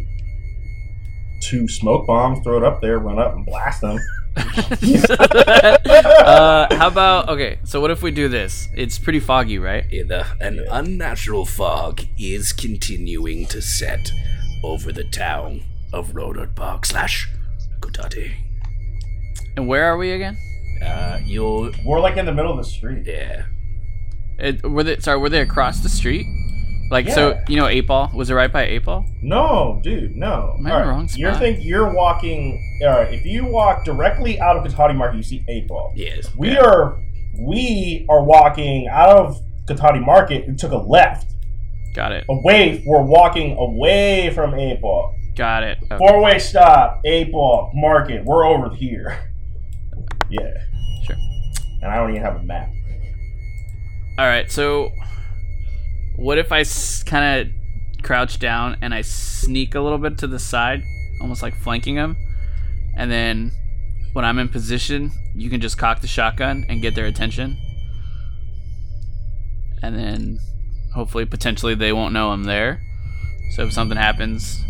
two 1.41 1.67
smoke 1.67 2.07
bombs, 2.07 2.39
throw 2.43 2.57
it 2.57 2.63
up 2.63 2.81
there, 2.81 2.99
run 2.99 3.19
up 3.19 3.35
and 3.35 3.45
blast 3.45 3.81
them. 3.81 3.99
uh, 4.37 6.67
how 6.75 6.87
about 6.87 7.29
okay? 7.29 7.59
So 7.63 7.79
what 7.79 7.91
if 7.91 8.01
we 8.01 8.11
do 8.11 8.27
this? 8.27 8.67
It's 8.75 8.99
pretty 8.99 9.19
foggy, 9.19 9.59
right? 9.59 9.85
Yeah, 9.89 10.03
the, 10.03 10.25
an 10.41 10.65
unnatural 10.69 11.45
fog 11.45 12.01
is 12.17 12.51
continuing 12.51 13.45
to 13.47 13.61
set 13.61 14.11
over 14.63 14.91
the 14.91 15.05
town 15.05 15.63
of 15.93 16.11
Rohnert 16.11 16.55
Park 16.55 16.85
slash 16.85 17.29
Cotati. 17.79 18.33
And 19.55 19.67
where 19.67 19.85
are 19.85 19.97
we 19.97 20.11
again? 20.11 20.37
Uh, 20.83 21.19
you'll 21.23 21.71
We're 21.85 22.01
like 22.01 22.17
in 22.17 22.25
the 22.25 22.33
middle 22.33 22.51
of 22.51 22.57
the 22.57 22.69
street. 22.69 23.05
yeah. 23.05 23.45
It, 24.37 24.63
were 24.63 24.83
they? 24.83 24.99
Sorry, 24.99 25.17
were 25.17 25.29
they 25.29 25.41
across 25.41 25.79
the 25.81 25.89
street? 25.89 26.27
Like 26.91 27.09
so, 27.09 27.41
you 27.47 27.55
know, 27.55 27.65
eight 27.67 27.87
ball 27.87 28.11
was 28.13 28.29
it 28.29 28.35
right 28.35 28.51
by 28.51 28.65
eight 28.67 28.85
ball? 28.85 29.05
No, 29.23 29.79
dude, 29.83 30.15
no. 30.15 30.55
Am 30.59 30.65
I 30.67 30.69
in 30.69 30.69
the 30.69 30.71
All 30.71 30.79
right, 30.81 30.87
wrong 30.87 31.09
You're 31.15 31.31
spot? 31.31 31.41
think 31.41 31.59
you're 31.63 31.91
walking. 31.93 32.79
All 32.83 32.89
right, 32.89 33.11
if 33.13 33.25
you 33.25 33.45
walk 33.45 33.85
directly 33.85 34.39
out 34.39 34.55
of 34.55 34.63
Cotati 34.71 34.95
Market, 34.95 35.17
you 35.17 35.23
see 35.23 35.43
eight 35.49 35.67
ball. 35.67 35.93
Yes. 35.95 36.27
We 36.35 36.51
yeah. 36.51 36.59
are 36.63 36.99
we 37.39 38.05
are 38.07 38.23
walking 38.23 38.87
out 38.87 39.09
of 39.09 39.41
Cotati 39.67 40.03
Market 40.05 40.47
We 40.47 40.55
took 40.55 40.71
a 40.73 40.77
left 40.77 41.31
Got 41.95 42.11
it. 42.11 42.25
away. 42.29 42.83
We're 42.85 43.01
walking 43.01 43.57
away 43.57 44.29
from 44.35 44.53
eight 44.53 44.79
ball. 44.79 45.15
Got 45.35 45.63
it. 45.63 45.79
Okay. 45.83 45.97
Four 45.97 46.21
way 46.21 46.37
stop, 46.37 47.01
eight 47.03 47.31
ball 47.31 47.71
market. 47.73 48.23
We're 48.25 48.45
over 48.45 48.69
here. 48.75 49.17
Yeah, 50.29 50.53
Sure. 51.05 51.15
and 51.83 51.91
I 51.91 51.97
don't 51.97 52.09
even 52.09 52.21
have 52.23 52.35
a 52.37 52.43
map. 52.43 52.67
All 54.17 54.25
right. 54.25 54.49
So, 54.51 54.91
what 56.15 56.37
if 56.37 56.51
I 56.51 56.63
kind 57.05 57.41
of 57.47 58.03
crouch 58.03 58.39
down 58.39 58.77
and 58.81 58.93
I 58.93 59.01
sneak 59.01 59.75
a 59.75 59.81
little 59.81 59.97
bit 59.97 60.17
to 60.19 60.27
the 60.27 60.39
side, 60.39 60.83
almost 61.21 61.41
like 61.41 61.55
flanking 61.55 61.95
him, 61.95 62.15
and 62.95 63.11
then 63.11 63.51
when 64.13 64.23
I'm 64.23 64.39
in 64.39 64.47
position, 64.47 65.11
you 65.35 65.49
can 65.49 65.59
just 65.59 65.77
cock 65.77 65.99
the 66.01 66.07
shotgun 66.07 66.65
and 66.69 66.81
get 66.81 66.95
their 66.95 67.05
attention, 67.05 67.57
and 69.83 69.97
then 69.97 70.39
hopefully, 70.93 71.25
potentially, 71.25 71.75
they 71.75 71.91
won't 71.91 72.13
know 72.13 72.29
I'm 72.31 72.45
there. 72.45 72.81
So 73.51 73.63
if 73.63 73.73
something 73.73 73.97
happens, 73.97 74.63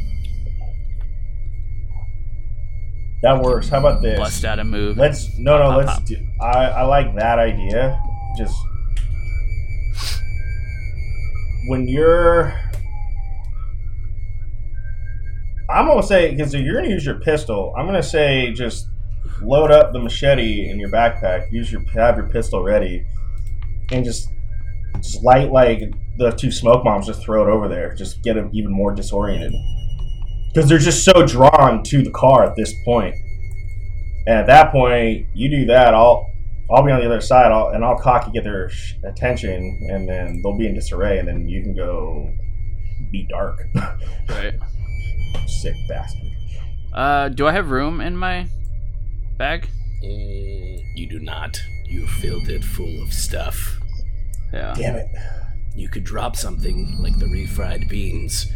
That 3.21 3.41
works. 3.41 3.69
How 3.69 3.79
about 3.79 4.01
this? 4.01 4.19
bust 4.19 4.43
out 4.45 4.59
a 4.59 4.63
move. 4.63 4.97
Let's 4.97 5.35
no 5.37 5.57
no. 5.57 5.69
Pop, 5.69 5.77
let's. 5.77 5.93
pop. 5.99 6.05
Do, 6.05 6.15
I 6.41 6.65
I 6.65 6.81
like 6.83 7.15
that 7.15 7.39
idea. 7.39 7.99
Just 8.37 8.55
when 11.67 11.87
you're. 11.87 12.53
I'm 15.69 15.87
gonna 15.87 16.03
say 16.03 16.31
because 16.31 16.53
you're 16.53 16.75
gonna 16.75 16.93
use 16.93 17.05
your 17.05 17.19
pistol, 17.19 17.73
I'm 17.77 17.85
gonna 17.85 18.03
say 18.03 18.51
just 18.53 18.87
load 19.41 19.71
up 19.71 19.93
the 19.93 19.99
machete 19.99 20.69
in 20.69 20.79
your 20.79 20.89
backpack. 20.89 21.51
Use 21.51 21.71
your 21.71 21.81
have 21.93 22.17
your 22.17 22.29
pistol 22.29 22.63
ready, 22.63 23.05
and 23.91 24.05
just 24.05 24.29
just 24.97 25.23
light 25.23 25.51
like 25.51 25.81
the 26.17 26.31
two 26.31 26.51
smoke 26.51 26.83
bombs. 26.83 27.07
Just 27.07 27.23
throw 27.23 27.47
it 27.47 27.49
over 27.49 27.67
there. 27.67 27.95
Just 27.95 28.21
get 28.21 28.35
them 28.35 28.49
even 28.53 28.71
more 28.71 28.93
disoriented 28.93 29.53
because 30.53 30.69
they're 30.69 30.77
just 30.77 31.03
so 31.03 31.25
drawn 31.25 31.83
to 31.83 32.01
the 32.01 32.11
car 32.11 32.45
at 32.45 32.55
this 32.55 32.73
point. 32.85 33.15
And 34.27 34.39
at 34.39 34.47
that 34.47 34.71
point, 34.71 35.27
you 35.33 35.49
do 35.49 35.65
that. 35.65 35.93
I'll 35.93 36.31
I'll 36.71 36.83
be 36.83 36.91
on 36.91 36.99
the 36.99 37.05
other 37.05 37.21
side, 37.21 37.51
I'll, 37.51 37.69
and 37.69 37.85
I'll 37.85 37.97
cocky 37.99 38.31
get 38.31 38.43
their 38.43 38.69
sh- 38.69 38.95
attention, 39.03 39.87
and 39.91 40.07
then 40.09 40.41
they'll 40.41 40.57
be 40.57 40.65
in 40.67 40.73
disarray, 40.73 41.19
and 41.19 41.27
then 41.27 41.47
you 41.47 41.61
can 41.61 41.75
go 41.75 42.29
be 43.11 43.27
dark. 43.29 43.61
Right. 44.29 44.55
Sick 45.47 45.75
bastard. 45.87 46.31
Uh, 46.93 47.29
do 47.29 47.45
I 47.47 47.51
have 47.51 47.69
room 47.69 48.01
in 48.01 48.17
my 48.17 48.47
bag? 49.37 49.69
Mm, 50.03 50.81
you 50.95 51.07
do 51.07 51.19
not. 51.19 51.59
You 51.85 52.07
filled 52.07 52.49
it 52.49 52.63
full 52.63 53.03
of 53.03 53.13
stuff. 53.13 53.79
Yeah. 54.51 54.73
Damn 54.75 54.95
it. 54.95 55.07
You 55.75 55.89
could 55.89 56.03
drop 56.03 56.35
something 56.35 56.97
like 56.99 57.19
the 57.19 57.25
refried 57.25 57.87
beans 57.89 58.47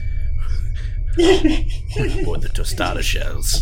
or 2.27 2.37
the 2.37 2.49
tostada 2.53 3.01
shells. 3.01 3.61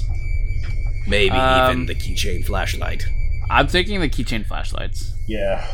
Maybe 1.07 1.35
Um, 1.35 1.71
even 1.71 1.85
the 1.87 1.95
keychain 1.95 2.45
flashlight. 2.45 3.05
I'm 3.49 3.67
thinking 3.67 3.99
the 4.01 4.09
keychain 4.09 4.45
flashlights. 4.45 5.13
Yeah. 5.27 5.65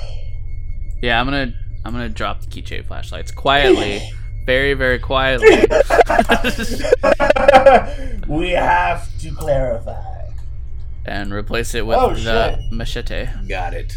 Yeah, 1.01 1.19
I'm 1.19 1.25
gonna 1.25 1.53
I'm 1.85 1.91
gonna 1.91 2.09
drop 2.09 2.41
the 2.41 2.47
keychain 2.47 2.85
flashlights 2.85 3.31
quietly, 3.31 4.01
very 4.45 4.73
very 4.73 4.99
quietly. 4.99 5.47
we 8.27 8.51
have 8.51 9.07
to 9.19 9.31
clarify. 9.35 10.01
and 11.05 11.33
replace 11.33 11.73
it 11.75 11.85
with 11.85 11.97
Oh, 11.97 12.13
the 12.13 12.55
shit. 12.55 12.59
machete. 12.71 13.27
Got 13.49 13.73
it. 13.73 13.93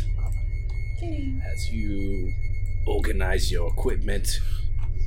As 1.52 1.70
you 1.70 2.32
organize 2.86 3.52
your 3.52 3.68
equipment, 3.68 4.28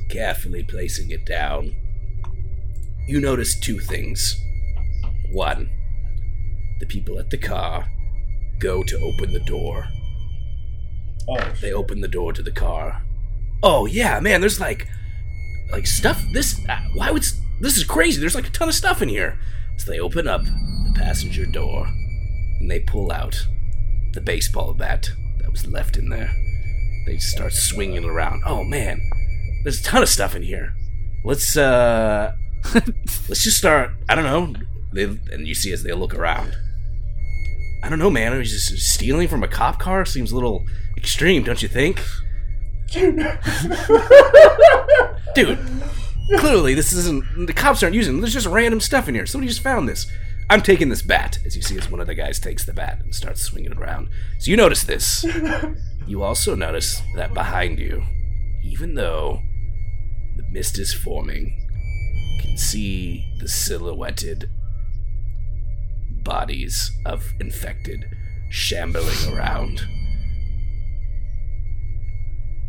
carefully 0.08 0.62
placing 0.62 1.10
it 1.10 1.26
down, 1.26 1.74
you 3.06 3.20
notice 3.20 3.58
two 3.60 3.78
things. 3.80 4.40
One, 5.32 5.68
the 6.78 6.86
people 6.86 7.18
at 7.18 7.30
the 7.30 7.38
car 7.38 7.90
go 8.60 8.82
to 8.82 8.98
open 9.00 9.32
the 9.32 9.40
door. 9.40 9.86
Oh, 11.28 11.52
They 11.60 11.72
open 11.72 12.00
the 12.00 12.08
door 12.08 12.32
to 12.32 12.42
the 12.42 12.52
car. 12.52 13.02
Oh 13.62 13.86
yeah, 13.86 14.20
man, 14.20 14.40
there's 14.40 14.60
like 14.60 14.88
like 15.70 15.86
stuff 15.86 16.22
this 16.32 16.60
uh, 16.68 16.80
why 16.94 17.10
would 17.10 17.24
this 17.60 17.76
is 17.76 17.84
crazy. 17.84 18.20
There's 18.20 18.34
like 18.34 18.46
a 18.46 18.50
ton 18.50 18.68
of 18.68 18.74
stuff 18.74 19.02
in 19.02 19.08
here. 19.08 19.38
So 19.76 19.90
they 19.90 20.00
open 20.00 20.26
up 20.28 20.44
the 20.44 20.92
passenger 20.94 21.46
door 21.46 21.86
and 21.86 22.70
they 22.70 22.80
pull 22.80 23.12
out 23.12 23.46
the 24.12 24.20
baseball 24.20 24.74
bat 24.74 25.10
that 25.40 25.50
was 25.50 25.66
left 25.66 25.96
in 25.96 26.08
there. 26.08 26.32
They 27.06 27.18
start 27.18 27.52
swinging 27.52 28.04
it 28.04 28.08
around. 28.08 28.42
Oh 28.46 28.64
man, 28.64 29.00
there's 29.62 29.80
a 29.80 29.84
ton 29.84 30.02
of 30.02 30.08
stuff 30.08 30.34
in 30.34 30.42
here. 30.42 30.74
Let's 31.24 31.56
uh 31.56 32.32
let's 32.74 33.42
just 33.42 33.56
start, 33.56 33.92
I 34.08 34.14
don't 34.14 34.24
know. 34.24 34.60
They 34.92 35.04
and 35.04 35.46
you 35.46 35.54
see 35.54 35.72
as 35.72 35.82
they 35.82 35.92
look 35.92 36.14
around. 36.14 36.56
I 37.82 37.88
don't 37.88 37.98
know, 37.98 38.10
man. 38.10 38.32
I 38.32 38.38
was 38.38 38.50
just 38.50 38.76
stealing 38.92 39.28
from 39.28 39.42
a 39.42 39.48
cop 39.48 39.78
car 39.78 40.04
seems 40.04 40.32
a 40.32 40.34
little 40.34 40.66
extreme, 40.96 41.42
don't 41.42 41.62
you 41.62 41.68
think? 41.68 42.02
Dude, 45.34 45.58
clearly 46.38 46.74
this 46.74 46.92
isn't. 46.92 47.46
The 47.46 47.52
cops 47.52 47.82
aren't 47.82 47.94
using. 47.94 48.20
There's 48.20 48.32
just 48.32 48.46
random 48.46 48.80
stuff 48.80 49.08
in 49.08 49.14
here. 49.14 49.26
Somebody 49.26 49.48
just 49.48 49.62
found 49.62 49.88
this. 49.88 50.06
I'm 50.50 50.60
taking 50.62 50.88
this 50.88 51.02
bat, 51.02 51.38
as 51.46 51.54
you 51.54 51.62
see, 51.62 51.78
as 51.78 51.88
one 51.88 52.00
of 52.00 52.08
the 52.08 52.14
guys 52.16 52.40
takes 52.40 52.64
the 52.64 52.72
bat 52.72 52.98
and 53.00 53.14
starts 53.14 53.42
swinging 53.42 53.70
it 53.70 53.78
around. 53.78 54.08
So 54.40 54.50
you 54.50 54.56
notice 54.56 54.82
this. 54.82 55.24
You 56.06 56.24
also 56.24 56.56
notice 56.56 57.02
that 57.14 57.34
behind 57.34 57.78
you, 57.78 58.02
even 58.64 58.94
though 58.94 59.42
the 60.36 60.42
mist 60.50 60.76
is 60.76 60.92
forming, 60.92 61.56
you 62.34 62.42
can 62.42 62.58
see 62.58 63.32
the 63.38 63.46
silhouetted 63.46 64.50
bodies 66.22 66.90
of 67.04 67.32
infected 67.40 68.04
shambling 68.50 69.32
around. 69.32 69.86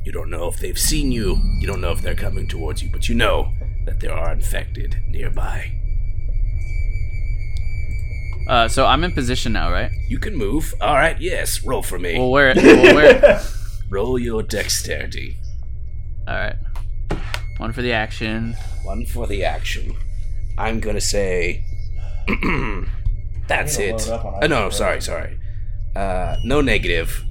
You 0.04 0.12
don't 0.12 0.30
know 0.30 0.48
if 0.48 0.60
they've 0.60 0.80
seen 0.80 1.12
you, 1.12 1.42
you 1.60 1.68
don't 1.68 1.82
know 1.82 1.92
if 1.92 2.02
they're 2.02 2.16
coming 2.16 2.48
towards 2.48 2.82
you, 2.82 2.90
but 2.92 3.08
you 3.08 3.16
know 3.16 3.54
that 3.86 4.00
there 4.00 4.14
are 4.14 4.32
infected 4.32 4.98
nearby. 5.08 5.78
Uh, 8.48 8.68
so 8.68 8.86
I'm 8.86 9.04
in 9.04 9.14
position 9.14 9.54
now, 9.54 9.72
right? 9.72 9.92
You 10.08 10.20
can 10.20 10.36
move. 10.36 10.74
Alright, 10.82 11.22
yes, 11.22 11.64
roll 11.64 11.84
for 11.84 12.00
me. 12.00 12.18
Well, 12.18 12.32
where? 12.32 12.54
Well, 12.56 12.96
where? 12.96 13.42
roll 13.90 14.18
your 14.18 14.42
dexterity. 14.42 15.38
All 16.28 16.36
right. 16.36 16.56
One 17.58 17.74
for 17.74 17.82
the 17.82 17.94
action. 17.94 18.56
One 18.84 19.06
for 19.06 19.28
the 19.28 19.44
action. 19.44 19.96
I'm 20.58 20.80
gonna 20.80 21.02
say. 21.02 21.64
That's 23.52 23.78
I 23.78 23.82
need 23.82 23.98
to 24.00 24.04
it. 24.06 24.08
load 24.10 24.20
up 24.20 24.26
on 24.26 24.44
Uh, 24.44 24.48
no, 24.48 24.70
sorry, 24.70 25.02
sorry. 25.02 25.38
Uh, 25.96 26.36
no 26.46 26.62
negative. 26.62 27.24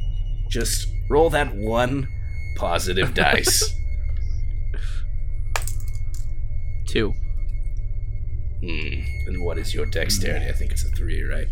Just 0.51 0.89
roll 1.09 1.31
that 1.31 1.55
one 1.57 2.09
positive 2.57 3.15
dice. 3.15 3.63
Two. 6.87 7.13
Hmm. 8.63 9.01
And 9.27 9.45
what 9.45 9.59
is 9.59 9.73
your 9.75 9.87
dexterity? 9.87 10.47
I 10.49 10.53
think 10.53 10.73
it's 10.73 10.85
a 10.85 10.89
three, 10.89 11.23
right? 11.23 11.47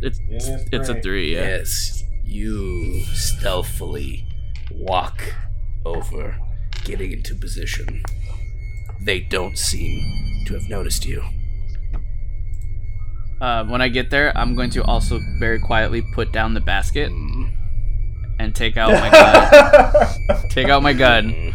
It's 0.00 0.18
It 0.30 0.36
is 0.36 0.48
it's 0.72 0.88
a 0.88 0.94
three. 0.94 1.02
three. 1.02 1.34
Yeah. 1.34 1.40
Yes. 1.58 2.04
You 2.24 3.02
stealthily 3.12 4.26
walk 4.72 5.20
over, 5.84 6.36
getting 6.84 7.12
into 7.12 7.34
position. 7.34 8.02
They 9.00 9.20
don't 9.20 9.58
seem 9.58 10.00
to 10.46 10.54
have 10.54 10.68
noticed 10.70 11.04
you. 11.04 11.22
Uh, 13.40 13.64
when 13.64 13.82
I 13.82 13.88
get 13.88 14.10
there, 14.10 14.36
I'm 14.36 14.54
going 14.54 14.70
to 14.70 14.84
also 14.84 15.20
very 15.38 15.58
quietly 15.58 16.02
put 16.14 16.32
down 16.32 16.54
the 16.54 16.60
basket 16.60 17.10
and 18.38 18.54
take 18.54 18.76
out 18.76 18.92
my 18.92 19.10
gun. 19.10 20.48
take 20.50 20.68
out 20.68 20.82
my 20.82 20.92
gun 20.92 21.54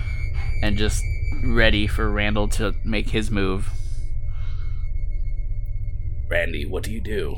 and 0.61 0.77
just 0.77 1.03
ready 1.43 1.87
for 1.87 2.09
Randall 2.09 2.47
to 2.49 2.73
make 2.83 3.09
his 3.09 3.31
move. 3.31 3.69
Randy, 6.29 6.65
what 6.65 6.83
do 6.83 6.91
you 6.91 7.01
do? 7.01 7.37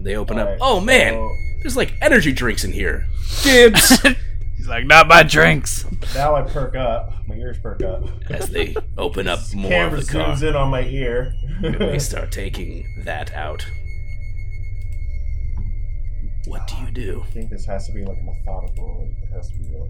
They 0.00 0.16
open 0.16 0.38
up. 0.38 0.46
Alright, 0.46 0.58
Oh 0.60 0.80
man, 0.80 1.14
so 1.14 1.30
there's 1.62 1.76
like 1.76 1.94
energy 2.00 2.32
drinks 2.32 2.64
in 2.64 2.72
here. 2.72 3.06
Dibs. 3.42 3.98
He's 4.66 4.70
like, 4.72 4.84
not 4.86 5.06
my 5.06 5.22
drinks. 5.22 5.86
now 6.12 6.34
I 6.34 6.42
perk 6.42 6.74
up. 6.74 7.12
My 7.28 7.36
ears 7.36 7.56
perk 7.56 7.84
up. 7.84 8.02
As 8.28 8.50
they 8.50 8.74
open 8.98 9.28
up 9.28 9.38
more 9.54 9.70
Camera 9.70 10.00
of 10.00 10.06
the 10.08 10.12
car, 10.12 10.34
zooms 10.34 10.42
in 10.42 10.56
on 10.56 10.70
my 10.72 10.82
ear. 10.82 11.32
they 11.62 11.98
start 12.00 12.32
taking 12.32 12.84
that 13.04 13.32
out. 13.32 13.64
What 16.48 16.66
do 16.66 16.74
you 16.84 16.90
do? 16.90 17.22
I 17.28 17.30
think 17.30 17.50
this 17.50 17.64
has 17.66 17.86
to 17.86 17.92
be 17.92 18.04
like 18.04 18.18
methodical. 18.24 19.08
It 19.22 19.28
has 19.36 19.48
to 19.50 19.58
be 19.58 19.68
real. 19.70 19.88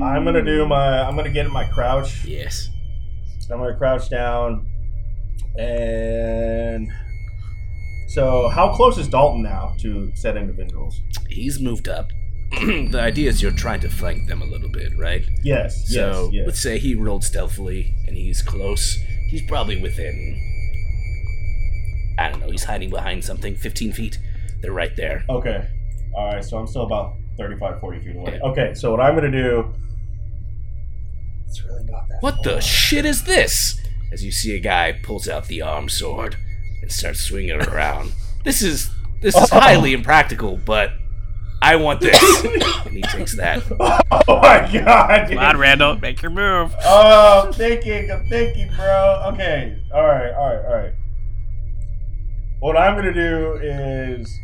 Uh, 0.00 0.04
I'm 0.04 0.24
gonna 0.24 0.44
do 0.44 0.66
my. 0.66 1.02
I'm 1.02 1.14
gonna 1.14 1.30
get 1.30 1.46
in 1.46 1.52
my 1.52 1.66
crouch. 1.68 2.24
Yes. 2.24 2.68
I'm 3.48 3.58
gonna 3.58 3.76
crouch 3.76 4.10
down, 4.10 4.66
and 5.56 6.88
so 8.06 8.48
how 8.48 8.74
close 8.74 8.98
is 8.98 9.08
Dalton 9.08 9.42
now 9.42 9.74
to 9.78 10.10
said 10.14 10.36
individuals? 10.36 11.00
He's 11.28 11.60
moved 11.60 11.88
up. 11.88 12.10
the 12.50 13.00
idea 13.00 13.28
is 13.28 13.42
you're 13.42 13.52
trying 13.52 13.80
to 13.80 13.88
flank 13.88 14.28
them 14.28 14.42
a 14.42 14.44
little 14.44 14.68
bit, 14.68 14.96
right? 14.96 15.24
Yes. 15.42 15.88
So 15.88 16.24
yes. 16.24 16.32
Yes. 16.32 16.46
let's 16.46 16.62
say 16.62 16.78
he 16.78 16.94
rolled 16.94 17.24
stealthily 17.24 17.94
and 18.06 18.16
he's 18.16 18.42
close. 18.42 18.98
He's 19.28 19.42
probably 19.42 19.80
within. 19.80 20.40
I 22.18 22.28
don't 22.28 22.40
know. 22.40 22.50
He's 22.50 22.64
hiding 22.64 22.90
behind 22.90 23.24
something. 23.24 23.56
15 23.56 23.92
feet. 23.92 24.18
They're 24.60 24.72
right 24.72 24.94
there. 24.94 25.24
Okay. 25.28 25.66
All 26.14 26.34
right. 26.34 26.44
So 26.44 26.58
I'm 26.58 26.66
still 26.66 26.82
about 26.82 27.16
35, 27.38 27.80
40 27.80 28.00
feet 28.00 28.16
away. 28.16 28.38
Yeah. 28.40 28.50
Okay. 28.50 28.74
So 28.74 28.92
what 28.92 29.00
I'm 29.00 29.14
gonna 29.14 29.30
do? 29.30 29.74
It's 31.48 31.64
really 31.64 31.84
not 31.84 32.08
that. 32.08 32.18
What 32.20 32.42
the 32.44 32.52
far. 32.52 32.60
shit 32.60 33.04
is 33.04 33.24
this? 33.24 33.80
As 34.12 34.24
you 34.24 34.30
see 34.30 34.54
a 34.54 34.60
guy 34.60 34.92
pulls 35.02 35.28
out 35.28 35.46
the 35.46 35.62
arm 35.62 35.88
sword 35.88 36.36
and 36.84 36.92
starts 36.92 37.20
swinging 37.20 37.60
it 37.60 37.68
around. 37.68 38.12
This 38.44 38.60
is 38.60 38.90
this 39.22 39.34
is 39.34 39.50
oh. 39.50 39.58
highly 39.58 39.94
impractical, 39.94 40.58
but 40.58 40.90
I 41.62 41.76
want 41.76 42.02
this. 42.02 42.44
and 42.84 42.92
he 42.92 43.00
takes 43.00 43.34
that. 43.38 43.62
Oh 44.28 44.40
my 44.40 44.70
god! 44.70 45.28
dude. 45.28 45.38
Come 45.38 45.46
on, 45.46 45.56
Randall, 45.56 45.98
make 45.98 46.20
your 46.20 46.30
move. 46.30 46.74
Oh, 46.84 47.44
I'm 47.46 47.52
thinking, 47.54 48.10
I'm 48.10 48.26
thinking, 48.28 48.70
bro. 48.76 49.30
Okay, 49.32 49.82
all 49.94 50.06
right, 50.06 50.32
all 50.34 50.54
right, 50.54 50.64
all 50.66 50.74
right. 50.74 50.92
What 52.60 52.76
I'm 52.76 52.94
gonna 52.96 53.14
do 53.14 53.58
is 53.62 54.38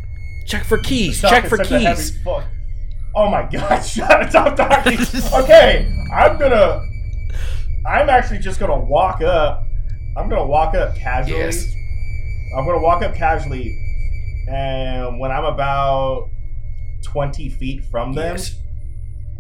Check 0.47 0.65
for 0.65 0.79
keys. 0.79 1.21
Check 1.21 1.47
for 1.47 1.59
such 1.59 1.71
a 1.71 1.79
heavy 1.79 2.03
keys. 2.03 2.19
Oh 3.15 3.29
my 3.29 3.49
god! 3.51 3.81
Shut 3.85 4.11
up! 4.11 4.31
Stop 4.31 4.57
talking. 4.57 4.99
okay, 5.43 5.93
I'm 6.13 6.39
gonna. 6.39 6.83
I'm 7.87 8.09
actually 8.09 8.39
just 8.39 8.59
gonna 8.59 8.79
walk 8.79 9.21
up. 9.21 9.65
I'm 10.17 10.29
gonna 10.29 10.47
walk 10.47 10.75
up 10.75 10.97
casually. 10.97 11.39
Yes. 11.39 11.75
I'm 12.57 12.67
gonna 12.67 12.83
walk 12.83 13.03
up 13.03 13.15
casually, 13.15 13.77
and 14.51 15.21
when 15.21 15.31
I'm 15.31 15.45
about 15.45 16.29
twenty 17.05 17.49
feet 17.49 17.85
from 17.85 18.13
them, 18.13 18.37
Yes. 18.37 18.57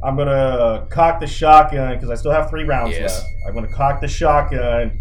I'm 0.02 0.16
gonna 0.16 0.86
cock 0.90 1.20
the 1.20 1.26
shotgun 1.26 1.94
because 1.94 2.08
I 2.10 2.14
still 2.14 2.32
have 2.32 2.48
three 2.48 2.64
rounds 2.64 2.92
Yes. 2.96 3.18
left. 3.20 3.26
I'm 3.48 3.54
gonna 3.54 3.68
cock 3.72 4.00
the 4.00 4.08
shotgun 4.08 4.98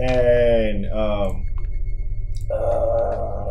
and 0.00 0.86
um. 0.92 1.46
Uh. 2.50 3.50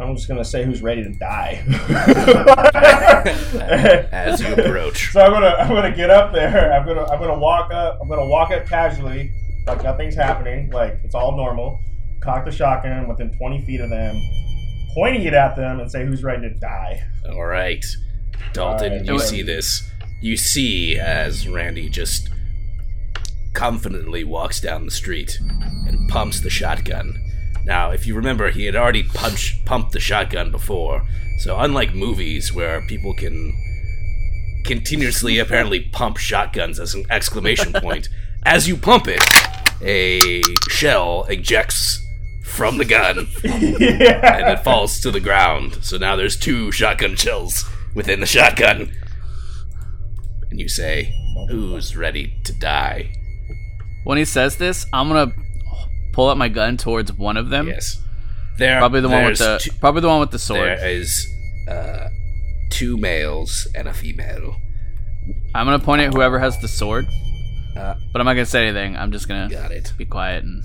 I'm 0.00 0.16
just 0.16 0.26
gonna 0.28 0.44
say 0.44 0.64
who's 0.64 0.82
ready 0.82 1.04
to 1.04 1.12
die. 1.14 1.62
As 4.12 4.40
you 4.40 4.52
approach. 4.54 5.12
So 5.12 5.20
I'm 5.20 5.30
gonna 5.32 5.54
I'm 5.58 5.68
gonna 5.68 5.94
get 5.94 6.10
up 6.10 6.32
there. 6.32 6.72
I'm 6.72 6.84
gonna 6.84 7.04
I'm 7.04 7.20
gonna 7.20 7.38
walk 7.38 7.72
up. 7.72 7.98
I'm 8.02 8.08
gonna 8.08 8.26
walk 8.26 8.50
up 8.50 8.66
casually, 8.66 9.30
like 9.66 9.82
nothing's 9.82 10.14
happening, 10.14 10.70
like 10.70 11.00
it's 11.04 11.14
all 11.14 11.36
normal. 11.36 11.80
Cock 12.20 12.44
the 12.44 12.50
shotgun 12.50 13.06
within 13.08 13.36
20 13.36 13.62
feet 13.62 13.80
of 13.80 13.90
them, 13.90 14.20
pointing 14.94 15.22
it 15.22 15.34
at 15.34 15.56
them, 15.56 15.80
and 15.80 15.90
say 15.90 16.04
who's 16.06 16.22
ready 16.22 16.48
to 16.48 16.54
die. 16.54 17.02
All 17.30 17.44
right, 17.44 17.84
Dalton, 18.52 18.92
All 18.92 18.98
right, 18.98 19.06
you 19.06 19.18
see 19.18 19.42
this. 19.42 19.90
You 20.22 20.36
see 20.36 20.98
as 20.98 21.46
Randy 21.48 21.88
just 21.88 22.30
confidently 23.52 24.24
walks 24.24 24.60
down 24.60 24.84
the 24.84 24.90
street 24.90 25.38
and 25.86 26.08
pumps 26.08 26.40
the 26.40 26.50
shotgun. 26.50 27.20
Now, 27.64 27.90
if 27.92 28.06
you 28.06 28.14
remember, 28.14 28.50
he 28.50 28.66
had 28.66 28.76
already 28.76 29.02
punched, 29.02 29.64
pumped 29.64 29.92
the 29.92 30.00
shotgun 30.00 30.50
before. 30.50 31.06
So, 31.38 31.58
unlike 31.58 31.94
movies 31.94 32.52
where 32.52 32.82
people 32.86 33.14
can 33.14 33.52
continuously 34.64 35.38
apparently 35.38 35.80
pump 35.80 36.16
shotguns 36.16 36.78
as 36.78 36.94
an 36.94 37.04
exclamation 37.10 37.72
point, 37.80 38.08
as 38.44 38.68
you 38.68 38.76
pump 38.76 39.06
it, 39.08 39.20
a 39.82 40.42
shell 40.70 41.24
ejects 41.28 42.00
from 42.44 42.78
the 42.78 42.84
gun 42.84 43.18
and 43.44 44.48
it 44.48 44.62
falls 44.62 45.00
to 45.00 45.10
the 45.10 45.20
ground. 45.20 45.78
So 45.82 45.96
now 45.98 46.14
there's 46.16 46.36
two 46.36 46.70
shotgun 46.70 47.16
shells 47.16 47.64
within 47.94 48.20
the 48.20 48.26
shotgun. 48.26 48.92
And 50.50 50.60
you 50.60 50.68
say, 50.68 51.12
Who's 51.50 51.96
ready 51.96 52.34
to 52.44 52.52
die? 52.52 53.12
When 54.04 54.18
he 54.18 54.24
says 54.24 54.56
this, 54.56 54.86
I'm 54.92 55.08
gonna 55.08 55.32
pull 56.12 56.28
up 56.28 56.38
my 56.38 56.48
gun 56.48 56.76
towards 56.76 57.12
one 57.12 57.36
of 57.36 57.48
them. 57.48 57.66
Yes. 57.66 57.98
There, 58.56 58.78
Probably 58.78 59.00
the 59.00 59.08
one 59.08 59.24
with 59.24 59.38
the 59.38 59.58
two- 59.60 59.72
probably 59.80 60.02
the 60.02 60.08
one 60.08 60.20
with 60.20 60.30
the 60.30 60.38
sword. 60.38 60.60
There 60.78 60.88
is 60.88 61.26
uh, 61.68 62.08
two 62.70 62.96
males 62.96 63.66
and 63.74 63.88
a 63.88 63.92
female. 63.92 64.56
I'm 65.54 65.66
gonna 65.66 65.80
point 65.80 66.02
at 66.02 66.14
whoever 66.14 66.38
has 66.38 66.56
the 66.60 66.68
sword. 66.68 67.06
Uh, 67.76 67.94
But 68.12 68.20
I'm 68.20 68.26
not 68.26 68.34
gonna 68.34 68.46
say 68.46 68.66
anything. 68.68 68.96
I'm 68.96 69.10
just 69.12 69.26
gonna 69.28 69.48
got 69.48 69.70
it. 69.72 69.92
be 69.98 70.04
quiet 70.06 70.44
and 70.44 70.62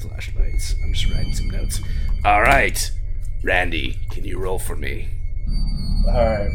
Flashlights. 0.00 0.74
I'm 0.82 0.92
just 0.92 1.10
writing 1.12 1.34
some 1.34 1.48
notes. 1.48 1.80
All 2.24 2.42
right. 2.42 2.90
Randy, 3.42 3.98
can 4.10 4.24
you 4.24 4.38
roll 4.38 4.58
for 4.58 4.76
me? 4.76 5.08
All 6.06 6.12
right. 6.14 6.50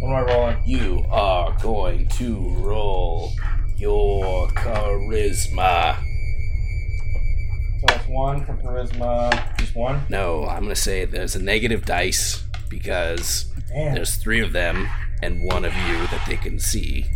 What 0.00 0.08
am 0.08 0.14
I 0.16 0.20
rolling? 0.22 0.56
You 0.66 1.04
are 1.10 1.56
going 1.62 2.08
to 2.18 2.36
roll 2.58 3.32
your 3.76 4.48
charisma. 4.48 5.96
So 7.80 7.86
that's 7.88 8.08
one 8.08 8.44
for 8.44 8.54
charisma. 8.54 9.56
Just 9.58 9.74
one. 9.76 10.02
No, 10.08 10.44
I'm 10.46 10.62
gonna 10.62 10.74
say 10.76 11.04
there's 11.04 11.34
a 11.36 11.42
negative 11.42 11.84
dice 11.84 12.42
because 12.68 13.46
Damn. 13.68 13.94
there's 13.94 14.16
three 14.16 14.40
of 14.40 14.52
them 14.52 14.88
and 15.22 15.44
one 15.44 15.64
of 15.64 15.72
you 15.74 16.06
that 16.08 16.24
they 16.28 16.36
can 16.36 16.58
see. 16.58 17.06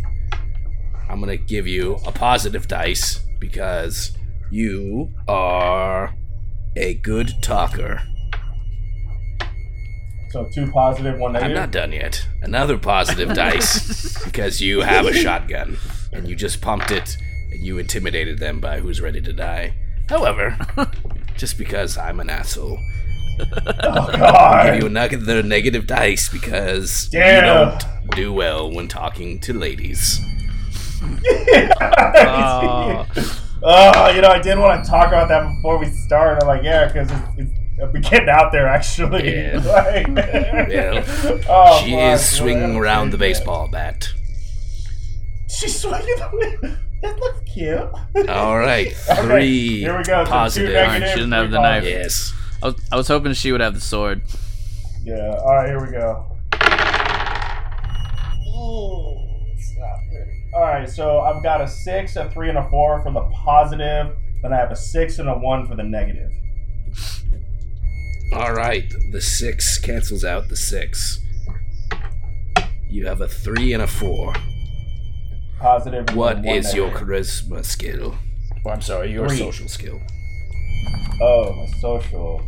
I'm 1.09 1.19
gonna 1.19 1.37
give 1.37 1.67
you 1.67 1.95
a 2.05 2.11
positive 2.11 2.67
dice 2.67 3.19
because 3.39 4.17
you 4.51 5.11
are 5.27 6.13
a 6.75 6.95
good 6.95 7.31
talker. 7.41 8.01
So 10.29 10.45
two 10.53 10.69
positive, 10.71 11.19
one 11.19 11.33
negative. 11.33 11.55
I'm 11.55 11.61
not 11.61 11.71
done 11.71 11.93
yet. 11.93 12.27
Another 12.41 12.77
positive 12.77 13.33
dice 13.33 14.23
because 14.25 14.59
you 14.61 14.81
have 14.81 15.05
a 15.05 15.13
shotgun 15.13 15.77
and 16.11 16.27
you 16.27 16.35
just 16.35 16.61
pumped 16.61 16.91
it 16.91 17.15
and 17.51 17.63
you 17.63 17.77
intimidated 17.77 18.39
them 18.39 18.59
by 18.59 18.79
who's 18.79 18.99
ready 18.99 19.21
to 19.21 19.31
die. 19.31 19.73
However, 20.09 20.57
just 21.37 21.57
because 21.57 21.97
I'm 21.97 22.19
an 22.19 22.29
asshole, 22.29 22.77
Oh 23.83 24.07
give 24.11 24.19
god. 24.19 24.81
you 24.81 24.87
another 24.87 25.43
negative 25.43 25.87
dice 25.87 26.27
because 26.27 27.07
Damn. 27.09 27.35
you 27.35 27.41
don't 27.53 28.15
do 28.15 28.33
well 28.33 28.71
when 28.71 28.87
talking 28.87 29.39
to 29.41 29.53
ladies. 29.53 30.19
Oh. 31.79 33.05
Oh, 33.69 34.09
you 34.11 34.21
know, 34.21 34.27
I 34.29 34.39
didn't 34.39 34.59
want 34.61 34.85
to 34.85 34.89
talk 34.89 35.07
about 35.07 35.29
that 35.29 35.41
before 35.55 35.79
we 35.79 35.87
started. 35.87 36.43
I'm 36.43 36.47
like, 36.47 36.61
yeah, 36.63 36.85
because 36.87 37.09
it's, 37.11 37.49
it's 37.79 37.91
we're 37.91 38.01
getting 38.01 38.29
out 38.29 38.51
there 38.51 38.67
actually. 38.67 39.33
Yeah. 39.35 39.57
Like- 39.65 40.07
Yeah. 40.69 41.03
oh, 41.49 41.81
she 41.83 41.95
is 41.95 42.23
swinging 42.37 42.73
man. 42.73 42.77
around 42.77 43.09
the 43.09 43.17
baseball 43.17 43.67
bat. 43.67 44.09
She's 45.49 45.81
swinging 45.81 46.05
the. 46.19 46.77
That 47.01 47.19
looks 47.19 47.41
cute. 47.51 47.79
All 48.29 48.57
right, 48.59 48.87
Okay, 49.09 49.21
three 49.23 49.79
here 49.79 49.97
we 49.97 50.03
go. 50.03 50.23
So 50.23 50.29
positive. 50.31 50.69
negatives, 50.73 50.93
Alright, 50.93 51.09
she 51.09 51.15
didn't 51.15 51.31
have 51.33 51.45
three 51.47 51.51
the 51.51 51.61
knife. 51.61 51.83
Yes. 51.83 52.33
I 52.61 52.65
was, 52.67 52.75
I 52.91 52.95
was 52.95 53.07
hoping 53.07 53.33
she 53.33 53.51
would 53.51 53.61
have 53.61 53.73
the 53.73 53.81
sword. 53.81 54.21
Yeah. 55.03 55.35
All 55.43 55.55
right, 55.55 55.67
here 55.67 55.81
we 55.83 55.91
go. 55.91 56.25
Ooh, 58.47 59.25
it's 59.55 59.75
not 59.77 59.97
pretty. 59.99 60.06
All 60.57 60.63
right, 60.63 60.89
so 60.89 61.19
I've 61.19 61.43
got 61.43 61.61
a 61.61 61.67
six, 61.67 62.15
a 62.15 62.31
three, 62.31 62.49
and 62.49 62.57
a 62.57 62.67
four 62.67 62.99
for 63.03 63.11
the 63.11 63.21
positive. 63.45 64.17
Then 64.41 64.51
I 64.51 64.55
have 64.57 64.71
a 64.71 64.75
six 64.75 65.19
and 65.19 65.29
a 65.29 65.33
one 65.37 65.67
for 65.67 65.75
the 65.75 65.83
negative. 65.83 66.31
All 68.33 68.53
right, 68.53 68.91
the 69.11 69.21
six 69.21 69.77
cancels 69.77 70.25
out 70.25 70.49
the 70.49 70.55
six. 70.57 71.19
You 72.89 73.05
have 73.05 73.21
a 73.21 73.27
three 73.27 73.71
and 73.73 73.83
a 73.83 73.87
four. 73.87 74.33
Positive. 75.59 76.05
and 76.07 76.17
What 76.17 76.37
one 76.37 76.47
is 76.47 76.73
your 76.73 76.89
charisma 76.89 77.63
skill? 77.63 78.15
Oh, 78.65 78.71
I'm 78.71 78.81
sorry, 78.81 79.11
your 79.11 79.27
Three. 79.27 79.37
social 79.37 79.67
skill. 79.67 80.01
Oh, 81.21 81.53
my 81.53 81.67
social. 81.79 82.41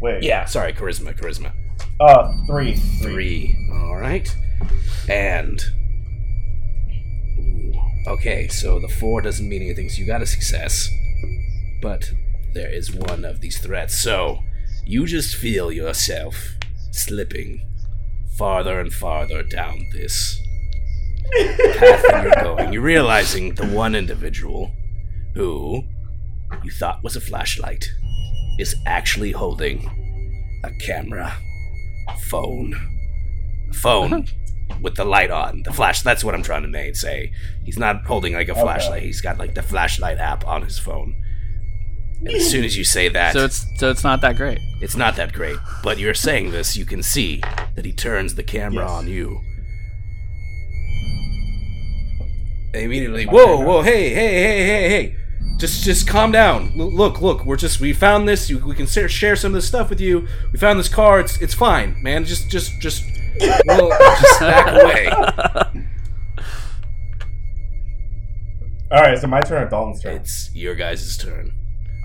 Wait. 0.00 0.22
Yeah, 0.22 0.46
sorry, 0.46 0.72
charisma, 0.72 1.14
charisma. 1.14 1.52
Uh, 2.00 2.32
three. 2.46 2.74
Three. 2.76 3.12
Three. 3.12 3.70
All 3.74 3.96
right. 3.96 4.34
And. 5.10 5.62
Okay, 8.06 8.48
so 8.48 8.78
the 8.78 8.88
four 8.88 9.20
doesn't 9.20 9.48
mean 9.48 9.62
anything, 9.62 9.88
so 9.88 10.00
you 10.00 10.06
got 10.06 10.22
a 10.22 10.26
success. 10.26 10.88
But 11.82 12.12
there 12.54 12.72
is 12.72 12.92
one 12.92 13.24
of 13.24 13.40
these 13.40 13.58
threats. 13.58 13.98
So 14.02 14.40
you 14.84 15.06
just 15.06 15.36
feel 15.36 15.70
yourself 15.70 16.56
slipping 16.90 17.66
farther 18.36 18.80
and 18.80 18.92
farther 18.92 19.42
down 19.42 19.86
this 19.92 20.40
path 21.76 22.02
that 22.02 22.24
you're 22.24 22.44
going. 22.44 22.72
You're 22.72 22.82
realizing 22.82 23.54
the 23.54 23.66
one 23.66 23.94
individual 23.94 24.72
who 25.34 25.84
you 26.64 26.70
thought 26.70 27.04
was 27.04 27.16
a 27.16 27.20
flashlight 27.20 27.92
is 28.58 28.74
actually 28.86 29.32
holding 29.32 29.88
a 30.64 30.70
camera 30.84 31.32
phone. 32.28 32.74
A 33.70 33.74
phone 33.74 34.12
uh-huh. 34.12 34.32
With 34.80 34.94
the 34.96 35.04
light 35.04 35.30
on. 35.30 35.62
The 35.64 35.72
flash 35.72 36.02
that's 36.02 36.22
what 36.24 36.34
I'm 36.34 36.42
trying 36.42 36.62
to 36.62 36.68
make, 36.68 36.96
say. 36.96 37.32
He's 37.64 37.78
not 37.78 38.04
holding 38.04 38.34
like 38.34 38.48
a 38.48 38.52
Okay. 38.52 38.60
flashlight. 38.62 39.02
He's 39.02 39.20
got 39.20 39.38
like 39.38 39.54
the 39.54 39.62
flashlight 39.62 40.18
app 40.18 40.46
on 40.46 40.62
his 40.62 40.78
phone. 40.78 41.16
And 42.20 42.28
as 42.34 42.50
soon 42.50 42.64
as 42.64 42.76
you 42.76 42.84
say 42.84 43.08
that, 43.08 43.32
So 43.32 43.44
it's 43.46 43.64
so 43.78 43.88
it's 43.90 44.04
not 44.04 44.20
that 44.20 44.36
great. 44.36 44.58
it's 44.82 44.94
not 44.96 45.16
that 45.16 45.32
great. 45.32 45.56
But 45.82 45.98
you're 45.98 46.12
saying 46.14 46.50
this, 46.50 46.76
you 46.76 46.84
can 46.84 47.02
see 47.02 47.40
that 47.76 47.84
he 47.86 47.92
turns 47.92 48.34
the 48.34 48.42
camera 48.42 48.84
Yes. 48.84 48.90
on 48.90 49.08
you. 49.08 49.40
Immediately, 52.72 53.24
whoa, 53.26 53.58
whoa, 53.60 53.82
hey, 53.82 54.10
hey, 54.10 54.32
hey, 54.34 54.64
hey, 54.66 54.88
hey. 54.88 55.16
Just, 55.58 55.82
just 55.82 56.06
calm 56.06 56.30
down. 56.30 56.72
L- 56.78 56.90
look, 56.92 57.20
look, 57.20 57.44
we're 57.44 57.56
just, 57.56 57.80
we 57.80 57.92
found 57.92 58.28
this. 58.28 58.48
You, 58.48 58.58
we 58.58 58.74
can 58.74 58.86
share, 58.86 59.08
share 59.08 59.34
some 59.34 59.50
of 59.50 59.54
this 59.54 59.66
stuff 59.66 59.90
with 59.90 60.00
you. 60.00 60.28
We 60.52 60.58
found 60.58 60.78
this 60.78 60.88
car. 60.88 61.18
It's, 61.20 61.40
it's 61.40 61.52
fine, 61.52 62.00
man. 62.02 62.24
Just, 62.24 62.48
just, 62.48 62.80
just, 62.80 63.02
well, 63.66 63.88
just 64.20 64.40
back 64.40 64.82
away. 64.82 65.84
All 68.92 69.00
right, 69.00 69.16
so 69.18 69.26
my 69.28 69.40
turn 69.40 69.62
or 69.62 69.68
Dalton's 69.68 70.02
turn? 70.02 70.16
It's 70.16 70.50
your 70.54 70.74
guys' 70.74 71.16
turn. 71.16 71.52